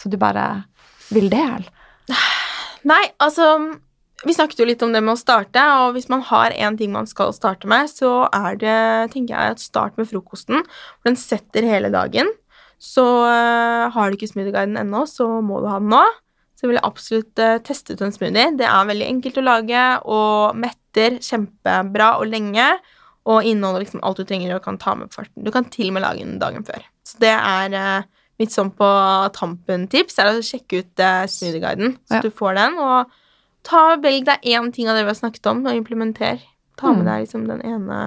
Så 0.00 0.12
du 0.12 0.18
bare 0.20 0.64
vil 1.10 1.30
dele? 1.32 1.68
Nei, 2.90 3.04
altså 3.20 3.54
vi 4.20 4.34
snakket 4.36 4.60
jo 4.60 4.66
litt 4.68 4.82
om 4.84 4.92
det 4.92 5.00
med 5.00 5.14
å 5.14 5.20
starte, 5.20 5.62
og 5.80 5.94
hvis 5.96 6.10
man 6.12 6.20
har 6.28 6.52
én 6.52 6.76
ting 6.76 6.92
man 6.92 7.08
skal 7.08 7.32
starte 7.32 7.68
med, 7.70 7.88
så 7.88 8.26
er 8.36 8.58
det, 8.60 8.80
tenker 9.14 9.32
jeg, 9.32 9.56
at 9.56 9.62
start 9.62 9.96
med 9.96 10.10
frokosten. 10.10 10.66
For 11.00 11.08
den 11.08 11.16
setter 11.20 11.64
hele 11.64 11.88
dagen. 11.92 12.28
Så 12.80 13.04
uh, 13.24 13.88
har 13.92 14.08
du 14.08 14.16
ikke 14.16 14.28
smoothieguiden 14.28 14.76
ennå, 14.80 15.06
så 15.08 15.26
må 15.44 15.62
du 15.62 15.70
ha 15.70 15.78
den 15.80 15.92
nå. 15.92 16.02
Så 16.60 16.66
jeg 16.66 16.74
ville 16.74 16.84
absolutt 16.84 17.40
uh, 17.40 17.56
teste 17.64 17.96
ut 17.96 18.02
en 18.04 18.12
smoothie. 18.12 18.50
Det 18.60 18.66
er 18.68 18.88
veldig 18.90 19.06
enkelt 19.08 19.38
å 19.40 19.44
lage 19.46 19.84
og 20.12 20.58
metter 20.60 21.16
kjempebra 21.24 22.18
og 22.20 22.28
lenge. 22.28 22.66
Og 23.30 23.48
inneholder 23.48 23.86
liksom 23.86 24.02
alt 24.04 24.20
du 24.20 24.26
trenger 24.28 24.52
og 24.56 24.64
kan 24.64 24.76
ta 24.80 24.92
med 24.98 25.08
på 25.08 25.22
farten. 25.22 25.44
Du 25.46 25.48
kan 25.54 25.64
til 25.72 25.88
og 25.88 25.96
med 25.96 26.04
lage 26.04 26.26
den 26.26 26.36
dagen 26.42 26.66
før. 26.66 26.84
Så 27.08 27.16
det 27.24 27.32
er 27.32 27.76
uh, 27.80 28.28
mitt 28.40 28.52
sånn 28.52 28.74
på 28.76 28.90
tampen-tips, 29.36 30.20
er 30.20 30.34
å 30.34 30.44
sjekke 30.44 30.82
ut 30.84 31.02
smoothieguiden, 31.28 31.98
så 32.08 32.20
ja. 32.20 32.22
du 32.24 32.32
får 32.32 32.56
den. 32.56 32.78
og 32.80 33.10
ta, 33.68 33.82
Velg 34.00 34.24
deg 34.28 34.46
én 34.48 34.70
ting 34.72 34.88
av 34.88 34.96
det 34.96 35.04
vi 35.04 35.12
har 35.12 35.18
snakket 35.18 35.48
om, 35.50 35.60
og 35.66 35.76
implementer. 35.76 36.40
Ta 36.80 36.92
med 36.92 37.04
mm. 37.04 37.08
deg 37.10 37.24
liksom 37.26 37.46
den 37.48 37.64
ene 37.66 37.98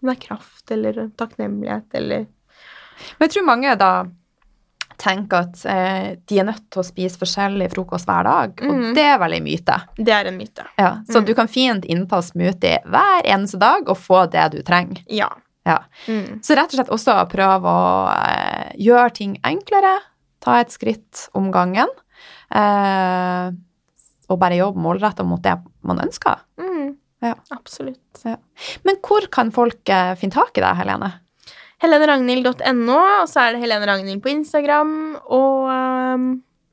Om 0.00 0.08
det 0.08 0.14
er 0.16 0.22
kraft 0.24 0.72
eller 0.74 0.96
takknemlighet 1.18 1.94
eller 1.94 2.24
Men 2.26 3.26
jeg 3.26 3.34
tror 3.36 3.46
mange 3.46 3.74
da 3.78 3.90
tenker 5.00 5.46
at 5.46 5.64
eh, 5.68 6.08
de 6.28 6.38
er 6.40 6.46
nødt 6.48 6.64
til 6.72 6.82
å 6.82 6.86
spise 6.86 7.20
forskjellig 7.20 7.68
frokost 7.72 8.08
hver 8.08 8.26
dag, 8.28 8.54
og 8.64 8.78
mm. 8.78 8.86
det 8.96 9.04
er 9.06 9.18
vel 9.22 9.36
en 9.38 9.46
myte. 9.46 9.76
Det 9.98 10.14
er 10.16 10.30
en 10.30 10.38
myte. 10.38 10.66
Ja, 10.80 10.92
så 11.08 11.20
mm. 11.20 11.26
du 11.28 11.34
kan 11.38 11.50
fint 11.52 11.88
innta 11.88 12.22
smoothie 12.24 12.80
hver 12.84 13.26
eneste 13.26 13.60
dag 13.62 13.88
og 13.88 14.00
få 14.00 14.24
det 14.32 14.48
du 14.56 14.60
trenger. 14.66 15.02
Ja. 15.12 15.30
ja. 15.68 15.82
Mm. 16.08 16.40
Så 16.44 16.58
rett 16.58 16.72
og 16.72 16.80
slett 16.80 16.94
også 16.96 17.18
prøve 17.32 17.76
å 17.76 17.94
eh, 18.14 18.74
gjøre 18.88 19.14
ting 19.20 19.38
enklere. 19.46 19.98
Ta 20.44 20.60
et 20.62 20.74
skritt 20.74 21.28
om 21.36 21.50
gangen. 21.54 21.90
Eh, 22.54 23.54
og 24.26 24.38
bare 24.42 24.58
jobbe 24.58 24.82
målretta 24.82 25.26
mot 25.26 25.42
det 25.42 25.54
man 25.86 26.02
ønsker. 26.02 26.42
Mm. 26.58 26.96
Ja. 27.24 27.34
Absolutt. 27.54 28.24
Men 28.84 28.98
hvor 29.04 29.26
kan 29.32 29.52
folk 29.54 29.88
uh, 29.88 30.12
finne 30.18 30.36
tak 30.36 30.58
i 30.58 30.62
deg, 30.64 30.76
Helene? 30.80 31.12
HeleneRagnhild.no, 31.84 32.98
og 33.20 33.28
så 33.28 33.42
er 33.42 33.54
det 33.54 33.62
Helene 33.62 33.88
Ragnhild 33.88 34.22
på 34.24 34.32
Instagram. 34.32 34.92
Og 35.34 35.68
um, 35.68 36.28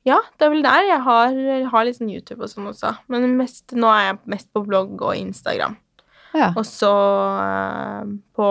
ja, 0.08 0.20
det 0.40 0.48
er 0.48 0.54
vel 0.54 0.66
der. 0.66 0.88
Jeg 0.88 1.02
har, 1.06 1.40
har 1.74 1.88
litt 1.88 2.00
sånn 2.00 2.12
YouTube 2.12 2.44
og 2.44 2.52
sånn 2.52 2.70
også. 2.72 2.94
Men 3.12 3.36
mest, 3.40 3.76
nå 3.76 3.92
er 3.92 4.10
jeg 4.10 4.22
mest 4.36 4.50
på 4.56 4.64
blogg 4.68 4.96
og 5.02 5.16
Instagram. 5.20 5.76
Ja. 6.34 6.50
Og 6.58 6.66
så 6.66 6.90
uh, 6.90 8.06
på, 8.36 8.48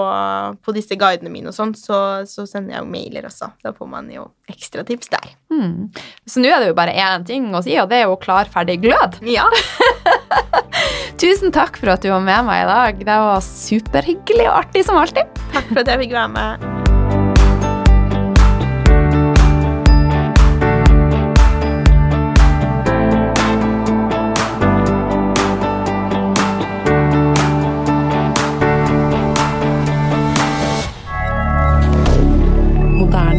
på, 0.62 0.74
disse 0.76 0.96
guidene 0.98 1.32
mine 1.32 1.50
og 1.50 1.56
sånn, 1.56 1.74
så, 1.78 2.22
så, 2.30 2.46
sender 2.48 2.76
jeg 2.76 2.84
jo 2.84 2.90
mailer 2.92 3.26
også. 3.28 3.50
Da 3.64 3.74
får 3.76 3.90
man 3.90 4.10
jo 4.12 4.28
ekstra 4.50 4.86
tips 4.86 5.10
der. 5.12 5.32
Mm. 5.52 5.90
Så 6.28 6.42
nå 6.42 6.52
er 6.52 6.62
det 6.62 6.70
jo 6.70 6.78
bare 6.78 6.94
én 6.94 7.26
ting 7.26 7.50
å 7.54 7.62
si, 7.64 7.74
og 7.82 7.90
det 7.90 8.02
er 8.02 8.06
jo 8.06 8.20
klar, 8.22 8.50
ferdig, 8.52 8.78
glød. 8.84 9.18
Ja. 9.26 9.48
Tusen 11.22 11.54
takk 11.54 11.76
for 11.78 11.92
at 11.92 12.02
du 12.02 12.10
var 12.10 12.22
med 12.24 12.46
meg 12.48 12.64
i 12.64 12.70
dag. 12.70 13.02
Det 13.02 13.18
var 13.26 13.44
superhyggelig 13.46 14.48
og 14.48 14.56
artig 14.64 14.86
som 14.88 15.02
alltid. 15.02 15.42
Takk 15.52 15.68
for 15.74 15.84
at 15.84 15.94
jeg 15.94 16.06
fikk 16.06 16.16
være 16.18 16.32
med. 16.38 16.81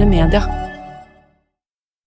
sosiale 0.03 0.05
medier. 0.05 0.62